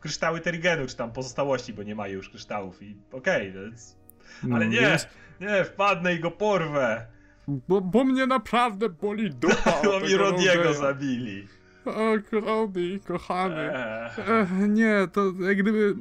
kryształy 0.00 0.40
Terigenu, 0.40 0.86
czy 0.86 0.96
tam 0.96 1.12
pozostałości, 1.12 1.72
bo 1.72 1.82
nie 1.82 1.94
ma 1.94 2.08
już 2.08 2.28
kryształów 2.28 2.82
i 2.82 2.96
okej, 3.12 3.50
okay, 3.50 3.62
więc... 3.62 3.96
No, 4.42 4.56
ale 4.56 4.68
nie, 4.68 4.80
więc... 4.80 5.06
nie, 5.40 5.64
wpadnę 5.64 6.14
i 6.14 6.20
go 6.20 6.30
porwę. 6.30 7.06
Bo, 7.48 7.80
bo 7.80 8.04
mnie 8.04 8.26
naprawdę 8.26 8.88
boli 8.88 9.30
dupa. 9.30 9.80
bo 9.84 10.00
mi 10.00 10.16
Rodiego 10.16 10.74
zabili. 10.74 11.48
O, 11.86 12.40
Cody, 12.40 13.00
kochany. 13.06 13.72
Ech, 14.18 14.50
nie, 14.68 15.08
to 15.12 15.32
jak 15.40 15.58
gdyby... 15.58 15.94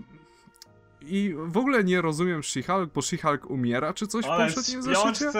I 1.01 1.35
w 1.37 1.57
ogóle 1.57 1.83
nie 1.83 2.01
rozumiem 2.01 2.41
She-Hulk, 2.41 2.89
bo 2.93 3.01
She-Hulk 3.01 3.45
umiera 3.47 3.93
czy 3.93 4.07
coś 4.07 4.25
Ale 4.25 4.49
w 4.49 4.55
poprzednim 4.55 4.83
zeszycie? 4.83 5.31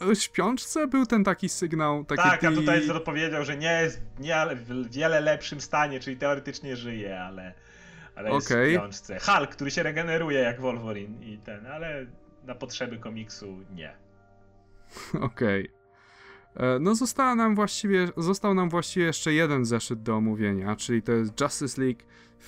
W 0.00 0.14
śpiączce 0.14 0.86
był 0.86 1.06
ten 1.06 1.24
taki 1.24 1.48
sygnał. 1.48 2.04
Taki 2.04 2.22
tak, 2.22 2.44
a 2.44 2.52
tutaj 2.52 2.90
odpowiedział, 2.90 3.44
że 3.44 3.56
nie 3.56 3.72
jest 3.82 4.00
nie, 4.18 4.46
w 4.54 4.90
wiele 4.90 5.20
lepszym 5.20 5.60
stanie, 5.60 6.00
czyli 6.00 6.16
teoretycznie 6.16 6.76
żyje, 6.76 7.20
ale, 7.20 7.54
ale 8.16 8.30
jest 8.30 8.46
okay. 8.46 8.68
w 8.68 8.70
śpiączce. 8.70 9.18
Hulk, 9.20 9.50
który 9.50 9.70
się 9.70 9.82
regeneruje 9.82 10.40
jak 10.40 10.60
Wolverine 10.60 11.22
i 11.22 11.38
ten, 11.38 11.66
ale 11.66 12.06
na 12.44 12.54
potrzeby 12.54 12.98
komiksu 12.98 13.58
nie. 13.74 13.94
Okej. 15.20 15.68
Okay. 15.68 15.83
E, 16.56 16.78
no 16.78 16.94
została 16.94 17.34
nam 17.34 17.54
właściwie, 17.54 18.08
został 18.16 18.54
nam 18.54 18.68
właściwie 18.68 19.06
jeszcze 19.06 19.32
jeden 19.32 19.64
zeszyt 19.64 20.02
do 20.02 20.16
omówienia, 20.16 20.76
czyli 20.76 21.02
to 21.02 21.12
jest 21.12 21.40
Justice 21.40 21.82
League 21.82 22.00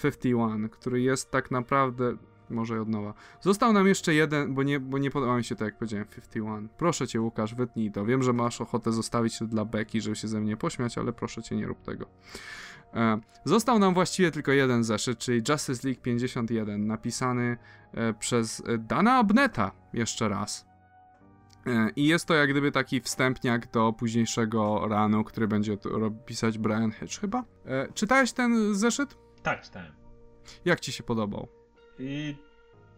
51, 0.03 0.69
który 0.69 1.01
jest 1.01 1.31
tak 1.31 1.51
naprawdę, 1.51 2.17
może 2.51 2.81
od 2.81 2.89
nowa. 2.89 3.15
Został 3.41 3.73
nam 3.73 3.87
jeszcze 3.87 4.15
jeden, 4.15 4.55
bo 4.55 4.63
nie, 4.63 4.81
bo 4.81 4.99
nie 4.99 5.11
podoba 5.11 5.37
mi 5.37 5.45
się 5.45 5.57
to 5.57 5.65
jak 5.65 5.79
powiedziałem 5.79 6.07
51. 6.07 6.69
Proszę 6.69 7.09
cię 7.09 7.21
Łukasz, 7.21 7.55
wytnij 7.55 7.93
to. 7.93 8.05
Wiem, 8.05 8.23
że 8.23 8.33
masz 8.33 8.61
ochotę 8.61 8.93
zostawić 8.93 9.39
to 9.39 9.47
dla 9.47 9.65
Becky, 9.65 10.01
żeby 10.01 10.17
się 10.17 10.29
ze 10.29 10.41
mnie 10.41 10.57
pośmiać, 10.57 10.99
ale 10.99 11.13
proszę 11.13 11.43
cię 11.43 11.57
nie 11.57 11.67
rób 11.67 11.83
tego. 11.83 12.07
E, 12.95 13.21
został 13.45 13.79
nam 13.79 13.95
właściwie 13.95 14.31
tylko 14.31 14.53
jeden 14.53 14.85
zeszyt, 14.85 15.19
czyli 15.19 15.43
Justice 15.49 15.89
League 15.89 16.03
51, 16.03 16.87
napisany 16.87 17.57
e, 17.95 18.15
przez 18.15 18.63
Dana 18.79 19.15
Abneta 19.15 19.73
jeszcze 19.93 20.29
raz. 20.29 20.66
E, 21.67 21.91
I 21.97 22.07
jest 22.07 22.27
to 22.27 22.35
jak 22.35 22.51
gdyby 22.51 22.73
taki 22.73 23.01
wstępniak 23.01 23.71
do 23.71 23.93
późniejszego 23.93 24.89
ranu, 24.89 25.25
który 25.25 25.49
będzie 25.49 25.77
pisać 26.27 26.59
Brian 26.59 26.93
Hitch 26.93 27.21
chyba. 27.21 27.45
E, 27.67 27.93
czytałeś 27.93 28.33
ten 28.33 28.75
zeszyt? 28.75 29.17
Tak, 29.43 29.63
czytałem. 29.63 29.93
Jak 30.65 30.81
ci 30.81 30.93
się 30.93 31.03
podobał? 31.03 31.49
I 31.99 32.37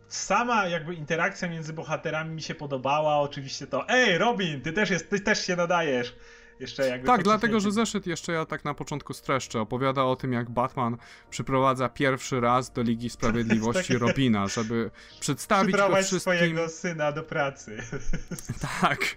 sama 0.09 0.67
jakby 0.67 0.95
interakcja 0.95 1.49
między 1.49 1.73
bohaterami 1.73 2.35
mi 2.35 2.43
się 2.43 2.55
podobała. 2.55 3.19
Oczywiście 3.19 3.67
to, 3.67 3.89
ej 3.89 4.19
Robin, 4.19 4.61
ty 4.61 4.73
też, 4.73 4.91
jest, 4.91 5.11
ty 5.11 5.21
też 5.21 5.47
się 5.47 5.57
nadajesz. 5.57 6.17
Jeszcze 6.61 6.89
jakby 6.89 7.07
tak, 7.07 7.23
dlatego, 7.23 7.61
że 7.61 7.73
zeszyt 7.73 8.07
jeszcze 8.07 8.33
ja 8.33 8.47
tak 8.47 8.65
na 8.65 8.75
początku 8.75 9.15
streszczę. 9.15 9.61
Opowiada 9.61 10.05
o 10.05 10.17
tym, 10.17 10.33
jak 10.33 10.51
Batman 10.51 10.97
przyprowadza 11.31 11.89
pierwszy 11.89 12.41
raz 12.41 12.73
do 12.73 12.83
Ligi 12.83 13.11
Sprawiedliwości 13.19 13.93
taki... 13.93 13.99
Robina, 13.99 14.49
żeby 14.49 14.91
przedstawić 15.21 15.77
go 15.77 15.97
wszystkim... 15.97 16.21
swojego 16.21 16.69
syna 16.69 17.13
do 17.13 17.23
pracy. 17.23 17.79
tak. 18.81 19.17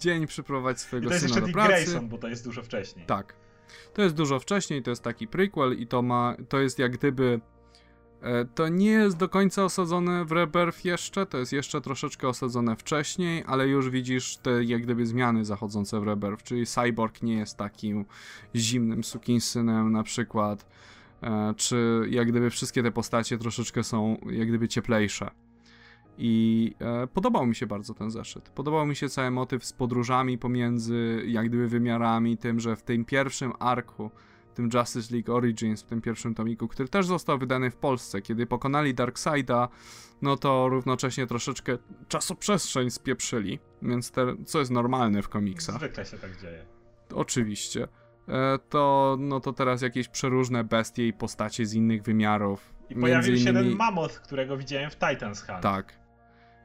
Dzień 0.00 0.26
przyprowadź 0.26 0.80
swojego 0.80 1.10
syna 1.10 1.20
do 1.20 1.26
pracy. 1.28 1.38
to 1.38 1.44
jest 1.44 1.56
jeszcze 1.56 1.68
Grayson, 1.68 2.08
bo 2.08 2.18
to 2.18 2.28
jest 2.28 2.44
dużo 2.44 2.62
wcześniej. 2.62 3.06
Tak. 3.06 3.34
To 3.94 4.02
jest 4.02 4.14
dużo 4.14 4.40
wcześniej, 4.40 4.82
to 4.82 4.90
jest 4.90 5.02
taki 5.02 5.28
prequel 5.28 5.80
i 5.80 5.86
to 5.86 6.02
ma, 6.02 6.36
to 6.48 6.60
jest 6.60 6.78
jak 6.78 6.92
gdyby 6.92 7.40
to 8.54 8.68
nie 8.68 8.90
jest 8.90 9.16
do 9.16 9.28
końca 9.28 9.64
osadzone 9.64 10.24
w 10.24 10.32
Rebirth 10.32 10.84
jeszcze, 10.84 11.26
to 11.26 11.38
jest 11.38 11.52
jeszcze 11.52 11.80
troszeczkę 11.80 12.28
osadzone 12.28 12.76
wcześniej, 12.76 13.44
ale 13.46 13.68
już 13.68 13.90
widzisz 13.90 14.36
te 14.36 14.64
jak 14.64 14.82
gdyby 14.82 15.06
zmiany 15.06 15.44
zachodzące 15.44 16.00
w 16.00 16.02
Rebirth, 16.02 16.42
czyli 16.42 16.66
Cyborg 16.66 17.22
nie 17.22 17.34
jest 17.34 17.56
takim 17.56 18.04
zimnym 18.56 19.04
sukinsynem 19.04 19.92
na 19.92 20.02
przykład, 20.02 20.66
e, 21.22 21.54
czy 21.56 22.06
jak 22.10 22.28
gdyby 22.28 22.50
wszystkie 22.50 22.82
te 22.82 22.90
postacie 22.90 23.38
troszeczkę 23.38 23.84
są 23.84 24.16
jak 24.30 24.48
gdyby 24.48 24.68
cieplejsze. 24.68 25.30
I 26.18 26.74
e, 26.80 27.06
podobał 27.06 27.46
mi 27.46 27.54
się 27.54 27.66
bardzo 27.66 27.94
ten 27.94 28.10
zeszyt. 28.10 28.48
Podobał 28.48 28.86
mi 28.86 28.96
się 28.96 29.08
cały 29.08 29.30
motyw 29.30 29.64
z 29.64 29.72
podróżami 29.72 30.38
pomiędzy 30.38 31.22
jak 31.26 31.48
gdyby 31.48 31.68
wymiarami, 31.68 32.36
tym, 32.36 32.60
że 32.60 32.76
w 32.76 32.82
tym 32.82 33.04
pierwszym 33.04 33.52
arku 33.58 34.10
tym 34.54 34.70
Justice 34.74 35.14
League 35.14 35.34
Origins, 35.34 35.82
w 35.82 35.86
tym 35.86 36.00
pierwszym 36.00 36.34
tomiku, 36.34 36.68
który 36.68 36.88
też 36.88 37.06
został 37.06 37.38
wydany 37.38 37.70
w 37.70 37.76
Polsce. 37.76 38.22
Kiedy 38.22 38.46
pokonali 38.46 38.94
Darkseida, 38.94 39.68
no 40.22 40.36
to 40.36 40.68
równocześnie 40.68 41.26
troszeczkę 41.26 41.78
czasoprzestrzeń 42.08 42.90
spieprzyli, 42.90 43.58
więc 43.82 44.10
te, 44.10 44.34
co 44.44 44.58
jest 44.58 44.70
normalne 44.70 45.22
w 45.22 45.28
komiksach. 45.28 45.76
Zwykle 45.76 46.04
się 46.04 46.18
tak 46.18 46.40
dzieje. 46.40 46.66
Oczywiście. 47.14 47.88
E, 48.28 48.58
to, 48.68 49.16
no 49.20 49.40
to 49.40 49.52
teraz 49.52 49.82
jakieś 49.82 50.08
przeróżne 50.08 50.64
bestie 50.64 51.08
i 51.08 51.12
postacie 51.12 51.66
z 51.66 51.74
innych 51.74 52.02
wymiarów. 52.02 52.74
I 52.90 52.94
pojawił 52.94 53.36
się 53.36 53.52
ten 53.52 53.76
mamot, 53.76 54.18
którego 54.18 54.56
widziałem 54.56 54.90
w 54.90 54.96
Titans 54.96 55.42
Hunt. 55.46 55.60
Tak. 55.60 56.00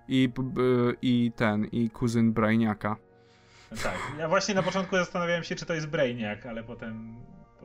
I, 0.08 0.30
i 1.02 1.32
ten, 1.36 1.66
i 1.66 1.90
kuzyn 1.90 2.34
Brainiaka. 2.34 2.96
Tak, 3.84 3.98
ja 4.20 4.28
właśnie 4.30 4.56
na 4.56 4.64
początku 4.64 4.96
zastanawiałem 4.96 5.44
się, 5.44 5.56
czy 5.56 5.66
to 5.66 5.74
jest 5.74 5.88
Brainiak, 5.88 6.46
ale 6.46 6.64
potem 6.64 7.16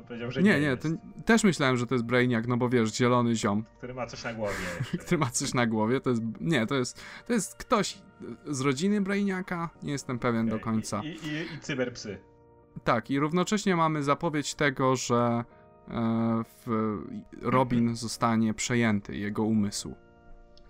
powiedział, 0.03 0.31
że 0.31 0.43
nie. 0.43 0.61
Nie, 0.61 0.61
nie, 0.61 0.77
też 1.25 1.45
myślałem, 1.45 1.77
że 1.77 1.87
to 1.87 1.95
jest 1.95 2.05
Brainiac, 2.05 2.45
no 2.49 2.57
bo 2.57 2.69
wiesz, 2.69 2.95
zielony 2.95 3.35
ziom. 3.35 3.65
Który 3.79 3.95
ma 3.95 4.07
coś 4.07 4.25
na 4.25 4.35
głowie. 4.35 4.55
który 5.05 5.19
ma 5.19 5.31
coś 5.31 5.55
na 5.55 5.67
głowie, 5.67 6.01
to 6.01 6.11
jest, 6.11 6.23
nie, 6.41 6.67
to 6.67 6.75
jest, 6.75 7.03
to 7.27 7.33
jest 7.33 7.55
ktoś 7.57 7.99
z 8.47 8.61
rodziny 8.61 9.01
Brainiaka, 9.01 9.71
nie 9.83 9.93
jestem 9.93 10.19
pewien 10.19 10.47
okay. 10.47 10.59
do 10.59 10.65
końca. 10.65 11.01
I, 11.05 11.09
i, 11.09 11.55
i 11.55 11.61
cyberpsy. 11.61 12.19
Tak, 12.85 13.11
i 13.11 13.19
równocześnie 13.19 13.77
mamy 13.77 14.03
zapowiedź 14.03 14.55
tego, 14.55 14.97
że 14.97 15.45
e, 15.89 16.43
Robin 17.43 17.97
zostanie 17.97 18.55
przejęty, 18.55 19.17
jego 19.17 19.43
umysł. 19.43 19.95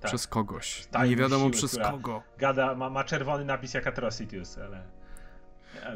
Tak. 0.00 0.10
Przez 0.10 0.26
kogoś. 0.26 0.88
nie 1.08 1.16
wiadomo 1.16 1.44
siły, 1.44 1.52
przez 1.52 1.78
kogo. 1.78 2.22
Gada, 2.38 2.74
ma, 2.74 2.90
ma 2.90 3.04
czerwony 3.04 3.44
napis 3.44 3.74
jak 3.74 3.86
Atrocitus, 3.86 4.58
ale... 4.58 4.99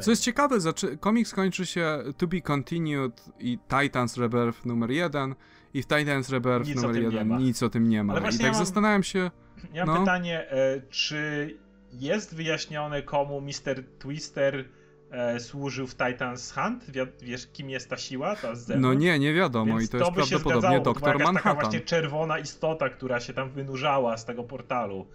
Co 0.01 0.11
jest 0.11 0.23
ciekawe, 0.23 0.61
zaczy- 0.61 0.99
komiks 0.99 1.35
kończy 1.35 1.67
się 1.67 1.99
To 2.17 2.27
Be 2.27 2.41
Continued 2.41 3.25
i 3.39 3.59
Titans 3.59 4.17
Rebirth 4.17 4.65
numer 4.65 4.91
1 4.91 5.35
i 5.75 5.83
w 5.83 5.87
Titans 5.87 6.31
Rebirth 6.31 6.69
nic 6.69 6.83
numer 6.83 7.03
1 7.03 7.39
nic 7.39 7.63
o 7.63 7.71
tym 7.71 7.89
nie 7.89 8.05
ma. 8.05 8.19
I 8.19 8.23
tak 8.23 8.41
ja 8.41 8.47
mam, 8.47 8.55
zastanawiam 8.55 9.03
się... 9.03 9.31
Ja 9.73 9.87
mam 9.87 9.95
no. 9.95 10.01
pytanie, 10.01 10.51
e, 10.51 10.81
czy 10.91 11.51
jest 11.93 12.35
wyjaśnione 12.35 13.03
komu 13.03 13.41
Mr. 13.41 13.85
Twister 13.99 14.65
e, 15.11 15.41
służył 15.41 15.87
w 15.87 15.97
Titans 15.97 16.53
Hunt? 16.53 16.85
wiesz, 17.23 17.47
kim 17.53 17.71
jest 17.71 17.91
ta 17.91 17.97
siła? 17.97 18.37
Ta 18.37 18.55
z 18.55 18.81
no 18.81 18.95
nie, 18.95 19.19
nie 19.19 19.35
wiadomo 19.35 19.79
Więc 19.79 19.85
i 19.85 19.89
to, 19.89 19.99
to 19.99 20.05
jest 20.05 20.31
prawdopodobnie 20.31 20.81
Doktor 20.81 21.19
Manhattan. 21.19 21.35
taka 21.35 21.55
właśnie 21.55 21.81
czerwona 21.81 22.39
istota, 22.39 22.89
która 22.89 23.21
się 23.21 23.33
tam 23.33 23.51
wynurzała 23.51 24.17
z 24.17 24.25
tego 24.25 24.45
portalu. 24.45 25.07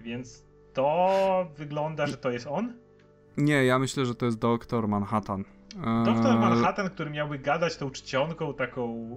Więc 0.00 0.44
to 0.72 1.50
wygląda, 1.56 2.06
że 2.06 2.16
to 2.16 2.30
jest 2.30 2.46
on? 2.46 2.72
Nie, 3.36 3.64
ja 3.64 3.78
myślę, 3.78 4.06
że 4.06 4.14
to 4.14 4.26
jest 4.26 4.38
doktor 4.38 4.88
Manhattan. 4.88 5.44
Doktor 6.04 6.32
eee, 6.32 6.38
Manhattan, 6.38 6.90
który 6.90 7.10
miałby 7.10 7.38
gadać 7.38 7.76
tą 7.76 7.90
czcionką 7.90 8.54
taką. 8.54 9.10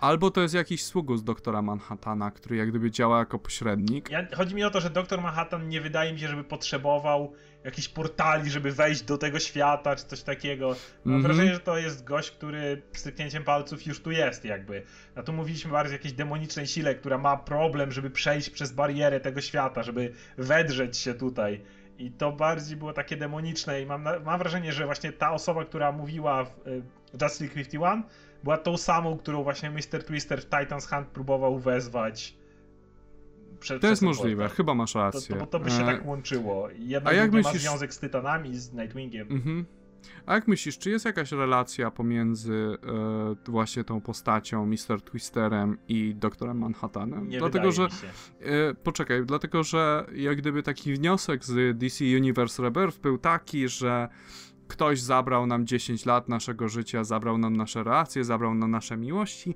Albo 0.00 0.30
to 0.30 0.40
jest 0.40 0.54
jakiś 0.54 0.84
sługus 0.84 1.22
doktora 1.22 1.62
Manhattana, 1.62 2.30
który 2.30 2.56
jak 2.56 2.68
gdyby 2.68 2.90
działa 2.90 3.18
jako 3.18 3.38
pośrednik. 3.38 4.10
Ja, 4.10 4.26
chodzi 4.36 4.54
mi 4.54 4.64
o 4.64 4.70
to, 4.70 4.80
że 4.80 4.90
doktor 4.90 5.22
Manhattan 5.22 5.68
nie 5.68 5.80
wydaje 5.80 6.12
mi 6.12 6.18
się, 6.18 6.28
żeby 6.28 6.44
potrzebował 6.44 7.32
jakichś 7.64 7.88
portali, 7.88 8.50
żeby 8.50 8.72
wejść 8.72 9.02
do 9.02 9.18
tego 9.18 9.38
świata, 9.38 9.96
czy 9.96 10.04
coś 10.04 10.22
takiego. 10.22 10.68
Mam 10.68 11.14
mm 11.14 11.20
-hmm. 11.20 11.26
wrażenie, 11.26 11.54
że 11.54 11.60
to 11.60 11.78
jest 11.78 12.04
gość, 12.04 12.30
który 12.30 12.82
styknięciem 12.92 13.44
palców 13.44 13.86
już 13.86 14.00
tu 14.00 14.10
jest 14.10 14.44
jakby. 14.44 14.82
A 15.14 15.22
tu 15.22 15.32
mówiliśmy 15.32 15.70
bardziej 15.70 15.94
o 15.94 15.98
jakiejś 15.98 16.14
demonicznej 16.14 16.66
sile, 16.66 16.94
która 16.94 17.18
ma 17.18 17.36
problem, 17.36 17.92
żeby 17.92 18.10
przejść 18.10 18.50
przez 18.50 18.72
barierę 18.72 19.20
tego 19.20 19.40
świata, 19.40 19.82
żeby 19.82 20.12
wedrzeć 20.36 20.98
się 20.98 21.14
tutaj. 21.14 21.60
I 21.98 22.10
to 22.10 22.32
bardziej 22.32 22.76
było 22.76 22.92
takie 22.92 23.16
demoniczne 23.16 23.82
i 23.82 23.86
mam, 23.86 24.04
mam 24.24 24.38
wrażenie, 24.38 24.72
że 24.72 24.84
właśnie 24.84 25.12
ta 25.12 25.32
osoba, 25.32 25.64
która 25.64 25.92
mówiła 25.92 26.44
w 26.44 26.66
y, 26.66 26.82
Justice 27.22 27.44
League 27.44 27.54
51 27.54 28.02
była 28.44 28.58
tą 28.58 28.76
samą, 28.76 29.18
którą 29.18 29.42
właśnie 29.42 29.70
Mr. 29.70 30.04
Twister 30.04 30.42
w 30.42 30.44
Titans 30.44 30.86
Hunt 30.86 31.08
próbował 31.08 31.58
wezwać. 31.58 32.36
Przed, 33.60 33.82
to 33.82 33.88
jest 33.88 34.02
możliwe, 34.02 34.42
portal. 34.42 34.56
chyba 34.56 34.74
masz 34.74 34.94
rację. 34.94 35.36
To, 35.36 35.40
to, 35.40 35.46
to 35.46 35.60
by 35.60 35.70
się 35.70 35.82
e... 35.82 35.86
tak 35.86 36.06
łączyło. 36.06 36.68
Jedno 36.78 37.10
A 37.10 37.12
jak 37.12 37.32
myślisz... 37.32 37.54
ma 37.54 37.60
związek 37.60 37.94
z 37.94 37.98
Tytanami, 37.98 38.56
z 38.56 38.72
Nightwingiem. 38.72 39.28
Mhm. 39.30 39.66
A 40.26 40.34
jak 40.34 40.48
myślisz, 40.48 40.78
czy 40.78 40.90
jest 40.90 41.04
jakaś 41.04 41.32
relacja 41.32 41.90
pomiędzy 41.90 42.78
e, 43.46 43.50
właśnie 43.50 43.84
tą 43.84 44.00
postacią, 44.00 44.66
Mr. 44.66 45.02
Twisterem 45.04 45.78
i 45.88 46.14
doktorem 46.14 46.58
Manhattanem? 46.58 47.28
Nie 47.28 47.38
dlatego, 47.38 47.72
że. 47.72 47.88
E, 48.40 48.74
poczekaj, 48.74 49.26
dlatego, 49.26 49.64
że 49.64 50.06
jak 50.14 50.38
gdyby 50.38 50.62
taki 50.62 50.94
wniosek 50.94 51.44
z 51.44 51.78
DC 51.78 52.04
Universe 52.04 52.62
Rebirth 52.62 52.98
był 52.98 53.18
taki, 53.18 53.68
że 53.68 54.08
ktoś 54.68 55.00
zabrał 55.00 55.46
nam 55.46 55.66
10 55.66 56.06
lat 56.06 56.28
naszego 56.28 56.68
życia, 56.68 57.04
zabrał 57.04 57.38
nam 57.38 57.56
nasze 57.56 57.84
relacje, 57.84 58.24
zabrał 58.24 58.54
nam 58.54 58.70
nasze 58.70 58.96
miłości. 58.96 59.54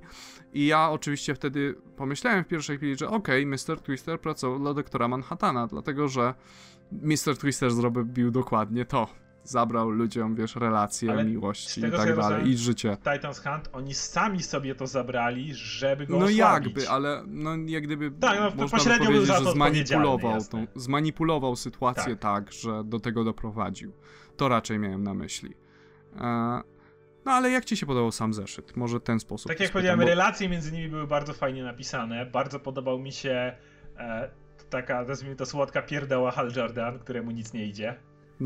I 0.53 0.65
ja 0.65 0.89
oczywiście 0.89 1.35
wtedy 1.35 1.75
pomyślałem 1.97 2.43
w 2.43 2.47
pierwszej 2.47 2.77
chwili, 2.77 2.97
że 2.97 3.07
okej, 3.09 3.45
okay, 3.45 3.75
Mr. 3.75 3.81
Twister 3.81 4.19
pracował 4.21 4.59
dla 4.59 4.73
doktora 4.73 5.07
Manhattana, 5.07 5.67
dlatego 5.67 6.07
że 6.07 6.33
Mr. 6.91 7.37
Twister 7.39 7.71
zrobił 7.71 8.31
dokładnie 8.31 8.85
to. 8.85 9.22
Zabrał 9.43 9.89
ludziom, 9.89 10.35
wiesz, 10.35 10.55
relacje, 10.55 11.11
Ale 11.11 11.25
miłości 11.25 11.79
i 11.79 11.91
tak 11.91 12.15
dalej, 12.15 12.47
i 12.47 12.57
życie. 12.57 12.97
Titans 13.13 13.39
Hunt, 13.39 13.69
oni 13.73 13.93
sami 13.93 14.43
sobie 14.43 14.75
to 14.75 14.87
zabrali, 14.87 15.53
żeby 15.53 16.07
go 16.07 16.13
No 16.13 16.25
osłabić. 16.25 16.37
jakby, 16.37 16.89
ale 16.89 17.23
no 17.27 17.55
jak 17.65 17.83
gdyby 17.83 18.11
tak, 18.11 18.39
no, 18.39 18.43
można 18.43 18.77
pośrednio 18.77 19.07
by 19.07 19.13
powiedzieć, 19.15 19.35
że 19.43 19.51
zmanipulował, 19.51 20.43
tą, 20.43 20.67
zmanipulował 20.75 21.55
sytuację 21.55 22.15
tak. 22.15 22.45
tak, 22.45 22.53
że 22.53 22.83
do 22.83 22.99
tego 22.99 23.23
doprowadził. 23.23 23.93
To 24.37 24.49
raczej 24.49 24.79
miałem 24.79 25.03
na 25.03 25.13
myśli. 25.13 25.53
E, 26.15 26.61
no 27.25 27.31
ale 27.31 27.51
jak 27.51 27.65
ci 27.65 27.77
się 27.77 27.85
podobał 27.85 28.11
sam 28.11 28.33
zeszyt? 28.33 28.75
Może 28.77 28.99
ten 28.99 29.19
sposób. 29.19 29.47
Tak 29.47 29.59
jak 29.59 29.71
powiedziałem, 29.71 29.99
bo... 29.99 30.05
relacje 30.05 30.49
między 30.49 30.71
nimi 30.71 30.89
były 30.89 31.07
bardzo 31.07 31.33
fajnie 31.33 31.63
napisane. 31.63 32.25
Bardzo 32.25 32.59
podobał 32.59 32.99
mi 32.99 33.11
się 33.11 33.55
e, 33.97 34.29
taka, 34.69 35.03
nazwijmy 35.03 35.35
to 35.35 35.45
słodka 35.45 35.81
pierdoła 35.81 36.31
Hal 36.31 36.51
Jordan, 36.55 36.99
któremu 36.99 37.31
nic 37.31 37.53
nie 37.53 37.65
idzie. 37.65 37.95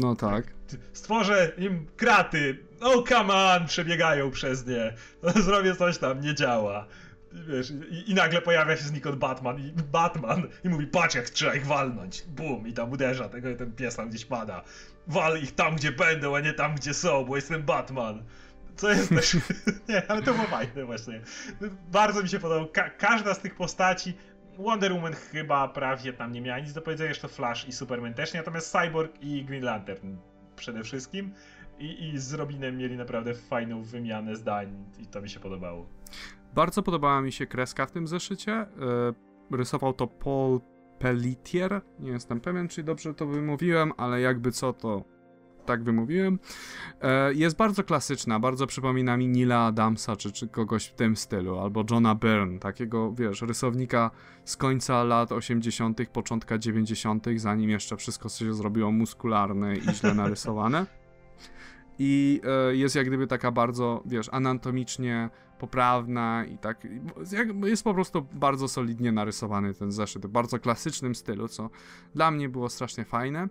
No 0.01 0.15
tak. 0.15 0.53
Stworzę 0.93 1.51
im 1.57 1.85
kraty. 1.97 2.57
Oh 2.81 3.03
come 3.09 3.33
on, 3.33 3.67
przebiegają 3.67 4.31
przez 4.31 4.65
nie. 4.65 4.93
Zrobię 5.45 5.75
coś 5.75 5.97
tam, 5.97 6.21
nie 6.21 6.35
działa. 6.35 6.87
Wiesz, 7.47 7.71
i, 7.89 8.11
i, 8.11 8.13
nagle 8.13 8.41
pojawia 8.41 8.77
się 8.77 8.83
znikąd 8.83 9.15
Batman 9.15 9.59
i 9.59 9.73
Batman 9.91 10.47
i 10.63 10.69
mówi, 10.69 10.87
patrz 10.87 11.15
jak 11.15 11.29
trzeba 11.29 11.55
ich 11.55 11.65
walnąć. 11.65 12.23
Bum, 12.27 12.67
i 12.67 12.73
tam 12.73 12.91
uderza 12.91 13.29
tego 13.29 13.49
i 13.49 13.55
ten 13.55 13.71
pies 13.71 13.95
tam 13.95 14.09
gdzieś 14.09 14.25
pada 14.25 14.63
wal 15.07 15.41
ich 15.41 15.55
tam, 15.55 15.75
gdzie 15.75 15.91
będą, 15.91 16.35
a 16.35 16.39
nie 16.39 16.53
tam, 16.53 16.75
gdzie 16.75 16.93
są, 16.93 17.25
bo 17.25 17.35
jestem 17.35 17.63
Batman. 17.63 18.23
Co 18.75 18.89
jest 18.89 19.09
też... 19.09 19.37
nie, 19.89 20.11
ale 20.11 20.21
to 20.21 20.33
było 20.33 20.47
fajne 20.47 20.85
właśnie. 20.85 21.21
Bardzo 21.91 22.23
mi 22.23 22.29
się 22.29 22.39
podobało. 22.39 22.67
Ka 22.67 22.89
każda 22.89 23.33
z 23.33 23.39
tych 23.39 23.55
postaci... 23.55 24.13
Wonder 24.57 24.93
Woman 24.93 25.13
chyba 25.13 25.67
prawie 25.67 26.13
tam 26.13 26.31
nie 26.31 26.41
miała 26.41 26.59
nic 26.59 26.73
do 26.73 26.81
powiedzenia, 26.81 27.09
jeszcze 27.09 27.27
Flash 27.27 27.67
i 27.67 27.71
Superman 27.71 28.13
też 28.13 28.33
nie, 28.33 28.39
natomiast 28.39 28.71
Cyborg 28.71 29.21
i 29.21 29.45
Green 29.45 29.63
Lantern 29.63 30.15
przede 30.55 30.83
wszystkim. 30.83 31.33
I, 31.79 32.09
I 32.09 32.19
z 32.19 32.33
Robinem 32.33 32.77
mieli 32.77 32.97
naprawdę 32.97 33.33
fajną 33.33 33.83
wymianę 33.83 34.35
zdań 34.35 34.85
i 34.99 35.07
to 35.07 35.21
mi 35.21 35.29
się 35.29 35.39
podobało. 35.39 35.89
Bardzo 36.53 36.83
podobała 36.83 37.21
mi 37.21 37.31
się 37.31 37.47
kreska 37.47 37.85
w 37.85 37.91
tym 37.91 38.07
zeszycie. 38.07 38.65
Yy, 39.51 39.57
rysował 39.57 39.93
to 39.93 40.07
Paul 40.07 40.61
Pelletier. 40.99 41.81
Nie 41.99 42.11
jestem 42.11 42.41
pewien, 42.41 42.67
czy 42.67 42.83
dobrze 42.83 43.13
to 43.13 43.25
wymówiłem, 43.25 43.91
ale 43.97 44.21
jakby 44.21 44.51
co 44.51 44.73
to 44.73 45.03
tak 45.67 45.83
wymówiłem. 45.83 46.39
E, 47.01 47.33
jest 47.33 47.57
bardzo 47.57 47.83
klasyczna, 47.83 48.39
bardzo 48.39 48.67
przypomina 48.67 49.17
mi 49.17 49.27
Nila 49.27 49.65
Adamsa, 49.65 50.15
czy, 50.15 50.31
czy 50.31 50.47
kogoś 50.47 50.85
w 50.85 50.93
tym 50.93 51.15
stylu, 51.15 51.59
albo 51.59 51.83
Johna 51.91 52.15
Byrne, 52.15 52.59
takiego, 52.59 53.13
wiesz, 53.13 53.41
rysownika 53.41 54.11
z 54.45 54.57
końca 54.57 55.03
lat 55.03 55.31
80., 55.31 56.09
początka 56.09 56.57
90., 56.57 57.25
zanim 57.35 57.69
jeszcze 57.69 57.97
wszystko 57.97 58.29
się 58.29 58.53
zrobiło 58.53 58.91
muskularne 58.91 59.75
i 59.75 59.81
źle 59.81 60.13
narysowane. 60.23 60.85
I 61.99 62.41
e, 62.69 62.75
jest 62.75 62.95
jak 62.95 63.07
gdyby 63.07 63.27
taka 63.27 63.51
bardzo, 63.51 64.03
wiesz, 64.05 64.29
anatomicznie 64.31 65.29
poprawna 65.59 66.45
i 66.45 66.57
tak. 66.57 66.87
Jest 67.63 67.83
po 67.83 67.93
prostu 67.93 68.27
bardzo 68.33 68.67
solidnie 68.67 69.11
narysowany 69.11 69.73
ten 69.73 69.91
zeszyt, 69.91 70.25
w 70.25 70.29
bardzo 70.29 70.59
klasycznym 70.59 71.15
stylu, 71.15 71.47
co 71.47 71.69
dla 72.15 72.31
mnie 72.31 72.49
było 72.49 72.69
strasznie 72.69 73.05
fajne. 73.05 73.47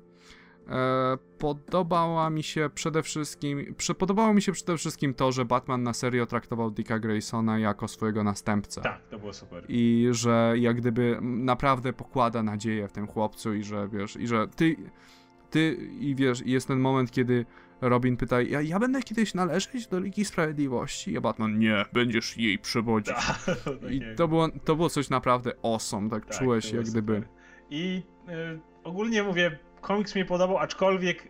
E, 0.70 1.16
podobała 1.38 2.30
mi 2.30 2.42
się 2.42 2.70
przede 2.74 3.02
wszystkim, 3.02 3.74
podobało 3.98 4.34
mi 4.34 4.42
się 4.42 4.52
przede 4.52 4.76
wszystkim 4.76 5.14
to, 5.14 5.32
że 5.32 5.44
Batman 5.44 5.82
na 5.82 5.92
serio 5.92 6.26
traktował 6.26 6.70
Dicka 6.70 6.98
Graysona 6.98 7.58
jako 7.58 7.88
swojego 7.88 8.24
następcę. 8.24 8.80
Tak, 8.80 9.08
to 9.10 9.18
było 9.18 9.32
super. 9.32 9.64
I 9.68 10.08
że 10.10 10.54
jak 10.58 10.76
gdyby 10.76 11.18
naprawdę 11.22 11.92
pokłada 11.92 12.42
nadzieję 12.42 12.88
w 12.88 12.92
tym 12.92 13.06
chłopcu 13.06 13.54
i 13.54 13.62
że 13.64 13.88
wiesz, 13.88 14.16
i 14.16 14.26
że 14.26 14.48
ty, 14.48 14.76
ty 15.50 15.74
i 16.00 16.14
wiesz, 16.14 16.42
jest 16.46 16.68
ten 16.68 16.80
moment, 16.80 17.10
kiedy 17.10 17.46
Robin 17.80 18.16
pyta, 18.16 18.42
ja, 18.42 18.62
ja 18.62 18.78
będę 18.78 19.02
kiedyś 19.02 19.34
należeć 19.34 19.86
do 19.86 20.00
Ligi 20.00 20.24
Sprawiedliwości? 20.24 21.16
A 21.16 21.20
Batman, 21.20 21.58
nie, 21.58 21.84
będziesz 21.92 22.36
jej 22.36 22.58
przewodzić. 22.58 23.14
Tak, 23.14 23.56
I 23.92 24.00
to 24.16 24.28
było, 24.28 24.48
to 24.64 24.76
było 24.76 24.88
coś 24.88 25.10
naprawdę 25.10 25.52
awesome, 25.62 26.10
tak, 26.10 26.26
tak 26.26 26.38
czułeś 26.38 26.64
jak 26.64 26.86
super. 26.86 27.02
gdyby. 27.02 27.28
I 27.70 28.02
y, 28.28 28.60
ogólnie 28.84 29.22
mówię, 29.22 29.58
komiks 29.86 30.14
mi 30.14 30.24
podobał, 30.24 30.58
aczkolwiek 30.58 31.28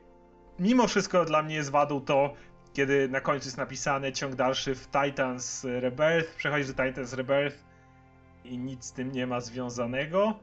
mimo 0.59 0.87
wszystko 0.87 1.25
dla 1.25 1.43
mnie 1.43 1.55
jest 1.55 1.71
wadą 1.71 2.01
to, 2.01 2.35
kiedy 2.73 3.09
na 3.09 3.21
końcu 3.21 3.47
jest 3.47 3.57
napisane 3.57 4.13
ciąg 4.13 4.35
dalszy 4.35 4.75
w 4.75 4.87
Titans 4.87 5.65
Rebirth, 5.65 6.37
przechodzisz 6.37 6.73
do 6.73 6.85
Titans 6.85 7.13
Rebirth 7.13 7.59
i 8.45 8.59
nic 8.59 8.85
z 8.85 8.93
tym 8.93 9.13
nie 9.13 9.27
ma 9.27 9.41
związanego. 9.41 10.39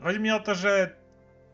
Chodzi 0.00 0.20
mi 0.20 0.30
o 0.30 0.40
to, 0.40 0.54
że 0.54 0.96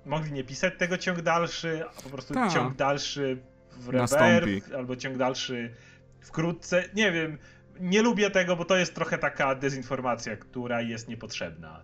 mogli 0.07 0.33
nie 0.33 0.45
pisać 0.45 0.75
tego 0.79 0.99
ciąg 0.99 1.21
dalszy, 1.21 1.85
a 1.99 2.03
po 2.03 2.11
prostu 2.11 2.35
Ta. 2.35 2.49
ciąg 2.49 2.77
dalszy 2.77 3.43
w 3.71 3.89
Rebirth, 3.89 4.75
albo 4.75 4.97
ciąg 4.97 5.17
dalszy 5.17 5.75
wkrótce. 6.21 6.85
Nie 6.95 7.13
wiem, 7.13 7.39
nie 7.81 8.03
lubię 8.03 8.31
tego, 8.31 8.57
bo 8.57 8.65
to 8.65 8.77
jest 8.77 8.95
trochę 8.95 9.19
taka 9.19 9.55
dezinformacja, 9.55 10.37
która 10.37 10.81
jest 10.81 11.09
niepotrzebna. 11.09 11.83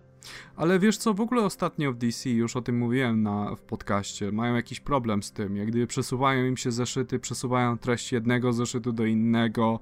Ale 0.55 0.79
wiesz 0.79 0.97
co, 0.97 1.13
w 1.13 1.21
ogóle 1.21 1.43
ostatnio 1.43 1.91
w 1.91 1.97
DC, 1.97 2.29
już 2.29 2.55
o 2.55 2.61
tym 2.61 2.77
mówiłem 2.77 3.23
na, 3.23 3.55
w 3.55 3.61
podcaście, 3.61 4.31
mają 4.31 4.55
jakiś 4.55 4.79
problem 4.79 5.23
z 5.23 5.31
tym. 5.31 5.57
Jak 5.57 5.67
gdyby 5.67 5.87
przesuwają 5.87 6.45
im 6.45 6.57
się 6.57 6.71
zeszyty, 6.71 7.19
przesuwają 7.19 7.77
treść 7.77 8.11
jednego 8.11 8.53
zeszytu 8.53 8.91
do 8.91 9.05
innego 9.05 9.79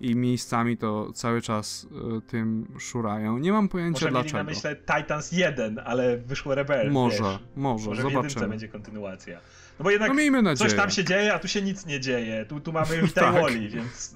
i 0.00 0.16
miejscami 0.16 0.76
to 0.76 1.12
cały 1.12 1.42
czas 1.42 1.86
y, 2.18 2.20
tym 2.20 2.66
szurają. 2.78 3.38
Nie 3.38 3.52
mam 3.52 3.68
pojęcia 3.68 4.06
może 4.06 4.10
dlaczego. 4.10 4.44
Może 4.44 4.44
na 4.44 4.50
myślę 4.50 4.76
Titans 4.76 5.32
1, 5.32 5.80
ale 5.84 6.16
wyszło 6.16 6.54
Rebel. 6.54 6.90
Może, 6.90 7.22
wiesz. 7.22 7.38
może, 7.56 7.86
może 7.86 8.02
zobaczymy. 8.02 8.48
będzie 8.48 8.68
kontynuacja. 8.68 9.40
No 9.78 9.82
bo 9.84 9.90
jednak 9.90 10.12
no 10.42 10.56
coś 10.56 10.74
tam 10.74 10.90
się 10.90 11.04
dzieje, 11.04 11.34
a 11.34 11.38
tu 11.38 11.48
się 11.48 11.62
nic 11.62 11.86
nie 11.86 12.00
dzieje. 12.00 12.44
Tu, 12.44 12.60
tu 12.60 12.72
mamy 12.72 13.02
Vita 13.02 13.20
tak. 13.32 13.34
Wally, 13.34 13.68
więc... 13.68 14.14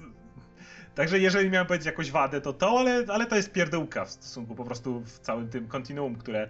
Także 0.97 1.19
jeżeli 1.19 1.49
miałem 1.49 1.67
powiedzieć 1.67 1.85
jakąś 1.85 2.11
wadę, 2.11 2.41
to 2.41 2.53
to, 2.53 2.79
ale, 2.79 3.05
ale 3.07 3.25
to 3.25 3.35
jest 3.35 3.51
pierdółka 3.51 4.05
w 4.05 4.09
stosunku 4.11 4.55
po 4.55 4.63
prostu 4.63 5.01
w 5.01 5.19
całym 5.19 5.49
tym 5.49 5.67
kontinuum, 5.67 6.15
które 6.15 6.49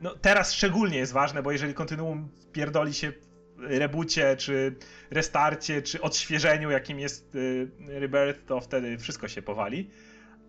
no 0.00 0.14
teraz 0.14 0.52
szczególnie 0.52 0.98
jest 0.98 1.12
ważne, 1.12 1.42
bo 1.42 1.52
jeżeli 1.52 1.74
kontinuum 1.74 2.28
pierdoli 2.52 2.94
się 2.94 3.12
rebucie, 3.56 4.36
czy 4.36 4.76
restarcie, 5.10 5.82
czy 5.82 6.00
odświeżeniu, 6.00 6.70
jakim 6.70 6.98
jest 6.98 7.34
y, 7.34 7.70
Rebirth, 7.88 8.44
to 8.46 8.60
wtedy 8.60 8.98
wszystko 8.98 9.28
się 9.28 9.42
powali. 9.42 9.90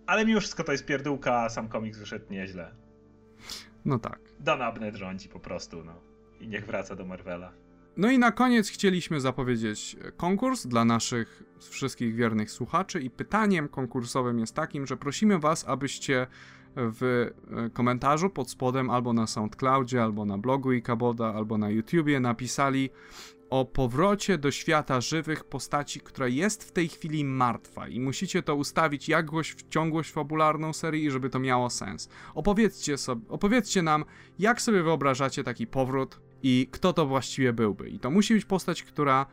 Ale 0.05 0.25
mimo 0.25 0.39
wszystko 0.39 0.63
to 0.63 0.71
jest 0.71 0.85
pierdółka, 0.85 1.41
a 1.41 1.49
sam 1.49 1.69
komiks 1.69 1.99
wyszedł 1.99 2.25
nieźle. 2.29 2.71
No 3.85 3.99
tak. 3.99 4.19
Dan 4.39 4.61
Abnett 4.61 4.95
rządzi 4.95 5.29
po 5.29 5.39
prostu, 5.39 5.83
no. 5.83 5.93
I 6.39 6.47
niech 6.47 6.65
wraca 6.65 6.95
do 6.95 7.05
Marvela. 7.05 7.53
No 7.97 8.11
i 8.11 8.19
na 8.19 8.31
koniec 8.31 8.69
chcieliśmy 8.69 9.19
zapowiedzieć 9.19 9.97
konkurs 10.17 10.67
dla 10.67 10.85
naszych 10.85 11.43
wszystkich 11.59 12.15
wiernych 12.15 12.51
słuchaczy 12.51 12.99
i 12.99 13.09
pytaniem 13.09 13.67
konkursowym 13.67 14.39
jest 14.39 14.55
takim, 14.55 14.87
że 14.87 14.97
prosimy 14.97 15.39
was, 15.39 15.65
abyście 15.67 16.27
w 16.75 17.29
e, 17.51 17.69
komentarzu 17.69 18.29
pod 18.29 18.49
spodem 18.49 18.89
albo 18.89 19.13
na 19.13 19.27
SoundCloudzie, 19.27 20.03
albo 20.03 20.25
na 20.25 20.37
blogu 20.37 20.71
Ikaboda, 20.71 21.33
albo 21.33 21.57
na 21.57 21.69
YouTubie 21.69 22.19
napisali 22.19 22.89
o 23.49 23.65
powrocie 23.65 24.37
do 24.37 24.51
świata 24.51 25.01
żywych 25.01 25.43
postaci, 25.43 25.99
która 25.99 26.27
jest 26.27 26.63
w 26.63 26.71
tej 26.71 26.87
chwili 26.87 27.25
martwa 27.25 27.87
i 27.87 27.99
musicie 27.99 28.43
to 28.43 28.55
ustawić 28.55 29.09
jakoś 29.09 29.51
w 29.51 29.69
ciągłość 29.69 30.11
fabularną 30.11 30.73
serii, 30.73 31.11
żeby 31.11 31.29
to 31.29 31.39
miało 31.39 31.69
sens. 31.69 32.09
Opowiedzcie 32.35 32.97
sobie, 32.97 33.21
opowiedzcie 33.29 33.81
nam, 33.81 34.05
jak 34.39 34.61
sobie 34.61 34.83
wyobrażacie 34.83 35.43
taki 35.43 35.67
powrót 35.67 36.19
i 36.43 36.67
kto 36.71 36.93
to 36.93 37.05
właściwie 37.05 37.53
byłby. 37.53 37.89
I 37.89 37.99
to 37.99 38.11
musi 38.11 38.33
być 38.33 38.45
postać, 38.45 38.83
która 38.83 39.25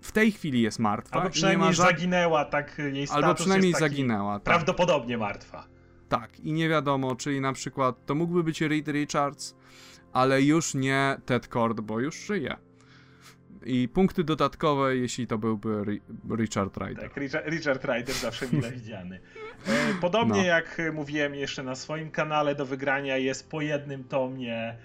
w 0.00 0.12
tej 0.12 0.32
chwili 0.32 0.62
jest 0.62 0.78
martwa. 0.78 1.16
Albo 1.16 1.30
przynajmniej 1.30 1.70
nie 1.70 1.76
ma 1.78 1.84
zaginęła, 1.84 2.44
tak 2.44 2.78
jej 2.92 3.06
status 3.06 3.24
Albo 3.24 3.34
przynajmniej 3.34 3.72
zaginęła. 3.72 4.34
Tak. 4.34 4.42
Prawdopodobnie 4.42 5.18
martwa. 5.18 5.66
Tak, 6.08 6.40
i 6.40 6.52
nie 6.52 6.68
wiadomo, 6.68 7.16
czyli 7.16 7.40
na 7.40 7.52
przykład 7.52 8.06
to 8.06 8.14
mógłby 8.14 8.44
być 8.44 8.60
Reed 8.60 8.88
Richards, 8.88 9.56
ale 10.12 10.42
już 10.42 10.74
nie 10.74 11.16
Ted 11.26 11.48
Cord, 11.48 11.80
bo 11.80 12.00
już 12.00 12.26
żyje. 12.26 12.56
I 13.64 13.88
punkty 13.88 14.24
dodatkowe, 14.24 14.96
jeśli 14.96 15.26
to 15.26 15.38
byłby 15.38 15.68
Ri- 15.68 16.00
Richard 16.36 16.76
Ryder. 16.76 17.02
Tak, 17.08 17.16
Richard, 17.16 17.46
Richard 17.48 17.84
Ryder 17.84 18.14
zawsze 18.14 18.46
mile 18.52 18.72
widziany. 18.80 19.20
E, 19.68 19.94
Podobnie 20.00 20.40
No. 20.40 20.46
jak 20.46 20.80
e, 20.80 20.92
mówiłem 20.92 21.34
jeszcze 21.34 21.62
na 21.62 21.74
swoim 21.74 22.10
kanale, 22.10 22.54
do 22.54 22.66
wygrania 22.66 23.16
jest 23.16 23.50
po 23.50 23.60
jednym 23.60 24.04
tomie 24.04 24.54
e, 24.56 24.76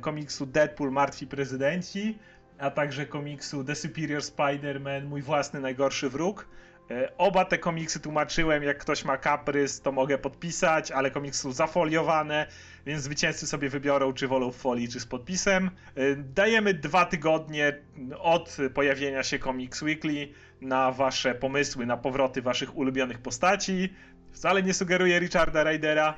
komiksu 0.00 0.46
Deadpool 0.46 0.90
Martwi 0.90 1.26
Prezydenci, 1.26 2.18
a 2.58 2.70
także 2.70 3.06
komiksu 3.06 3.64
The 3.64 3.74
Superior 3.74 4.22
Spider-Man 4.22 5.04
Mój 5.04 5.22
własny 5.22 5.60
najgorszy 5.60 6.08
wróg. 6.08 6.48
E, 6.90 7.16
Oba 7.18 7.44
te 7.44 7.58
komiksy 7.58 8.00
tłumaczyłem, 8.00 8.62
jak 8.62 8.78
ktoś 8.78 9.04
ma 9.04 9.16
kaprys, 9.16 9.80
to 9.80 9.92
mogę 9.92 10.18
podpisać, 10.18 10.90
ale 10.90 11.10
komiksy 11.10 11.42
są 11.42 11.52
zafoliowane, 11.52 12.46
więc 12.86 13.02
zwycięzcy 13.02 13.46
sobie 13.46 13.68
wybiorą, 13.68 14.12
czy 14.12 14.28
wolą 14.28 14.52
w 14.52 14.56
folii, 14.56 14.88
czy 14.88 15.00
z 15.00 15.06
podpisem. 15.06 15.70
E, 15.94 16.16
Dajemy 16.16 16.74
dwa 16.74 17.04
tygodnie 17.04 17.72
od 18.18 18.56
pojawienia 18.74 19.22
się 19.22 19.38
Comics 19.38 19.82
Weekly 19.82 20.28
na 20.60 20.92
wasze 20.92 21.34
pomysły, 21.34 21.86
na 21.86 21.96
powroty 21.96 22.42
waszych 22.42 22.76
ulubionych 22.76 23.18
postaci. 23.18 23.94
Wcale 24.32 24.62
nie 24.62 24.74
sugeruję 24.74 25.18
Richarda 25.18 25.64
Rydera. 25.64 26.14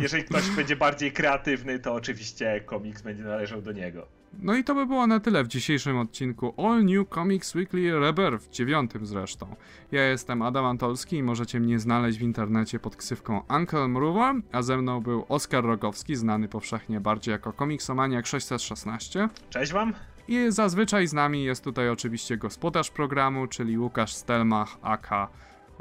Jeżeli 0.00 0.24
ktoś 0.24 0.50
będzie 0.50 0.76
bardziej 0.76 1.12
kreatywny, 1.12 1.78
to 1.78 1.94
oczywiście 1.94 2.60
komiks 2.60 3.02
będzie 3.02 3.22
należał 3.22 3.62
do 3.62 3.72
niego. 3.72 4.18
No 4.42 4.56
i 4.56 4.64
to 4.64 4.74
by 4.74 4.86
było 4.86 5.06
na 5.06 5.20
tyle 5.20 5.44
w 5.44 5.48
dzisiejszym 5.48 5.98
odcinku 5.98 6.54
All 6.56 6.84
New 6.84 7.08
Comics 7.08 7.54
Weekly 7.54 8.00
Rebirth, 8.00 8.50
dziewiątym 8.50 9.06
zresztą. 9.06 9.56
Ja 9.92 10.04
jestem 10.04 10.42
Adam 10.42 10.64
Antolski 10.64 11.16
i 11.16 11.22
możecie 11.22 11.60
mnie 11.60 11.78
znaleźć 11.78 12.18
w 12.18 12.22
internecie 12.22 12.78
pod 12.78 12.96
ksywką 12.96 13.42
Uncle 13.56 13.88
Mruwa, 13.88 14.34
a 14.52 14.62
ze 14.62 14.76
mną 14.76 15.00
był 15.00 15.24
Oskar 15.28 15.64
Rogowski, 15.64 16.16
znany 16.16 16.48
powszechnie 16.48 17.00
bardziej 17.00 17.32
jako 17.32 17.52
komiksomaniak 17.52 18.26
616. 18.26 19.28
Cześć 19.50 19.72
wam! 19.72 19.94
I 20.28 20.46
zazwyczaj 20.48 21.06
z 21.06 21.12
nami 21.12 21.44
jest 21.44 21.64
tutaj 21.64 21.88
oczywiście 21.88 22.36
gospodarz 22.36 22.90
programu, 22.90 23.46
czyli 23.46 23.78
Łukasz 23.78 24.12
Stelmach, 24.12 24.76
aka 24.82 25.28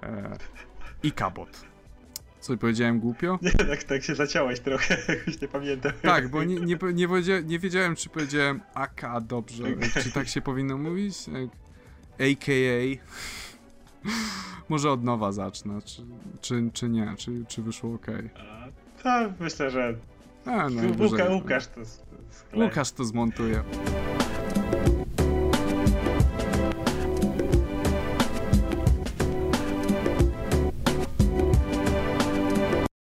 e, 0.04 0.38
i 1.04 1.12
Kabot. 1.12 1.68
Co 2.40 2.58
powiedziałem 2.58 3.00
głupio? 3.00 3.40
Nie, 3.42 3.52
tak, 3.52 3.84
tak 3.84 4.04
się 4.04 4.16
zaciąłeś 4.16 4.60
trochę, 4.60 4.98
już 5.28 5.42
nie 5.42 5.48
pamiętam. 5.48 5.92
Tak, 6.02 6.28
bo 6.28 6.44
nie, 6.44 6.56
nie, 6.56 6.78
nie, 6.94 7.08
nie 7.46 7.60
wiedziałem, 7.60 7.96
czy 7.96 8.10
powiedziałem 8.10 8.62
aka 8.74 9.22
dobrze, 9.22 9.64
czy 10.04 10.12
tak 10.12 10.28
się 10.28 10.42
powinno 10.42 10.78
mówić? 10.78 11.16
AKA. 12.20 13.04
Może 14.70 14.92
od 14.92 15.04
nowa 15.04 15.32
zacznę, 15.32 15.82
czy, 15.86 16.02
czy, 16.42 16.70
czy 16.74 16.90
nie, 16.90 17.14
czy, 17.18 17.46
czy 17.48 17.62
wyszło 17.62 17.94
ok. 17.94 18.08
A, 18.38 18.68
To 19.04 19.34
myślę, 19.40 19.72
że 19.72 19.96
A, 20.46 20.70
no, 20.70 20.82
Łuka, 21.00 21.30
Łukasz 21.30 21.68
to, 21.68 21.82
to. 22.52 22.58
Łukasz 22.58 22.92
to 22.92 23.06
zmontuje. 23.06 23.64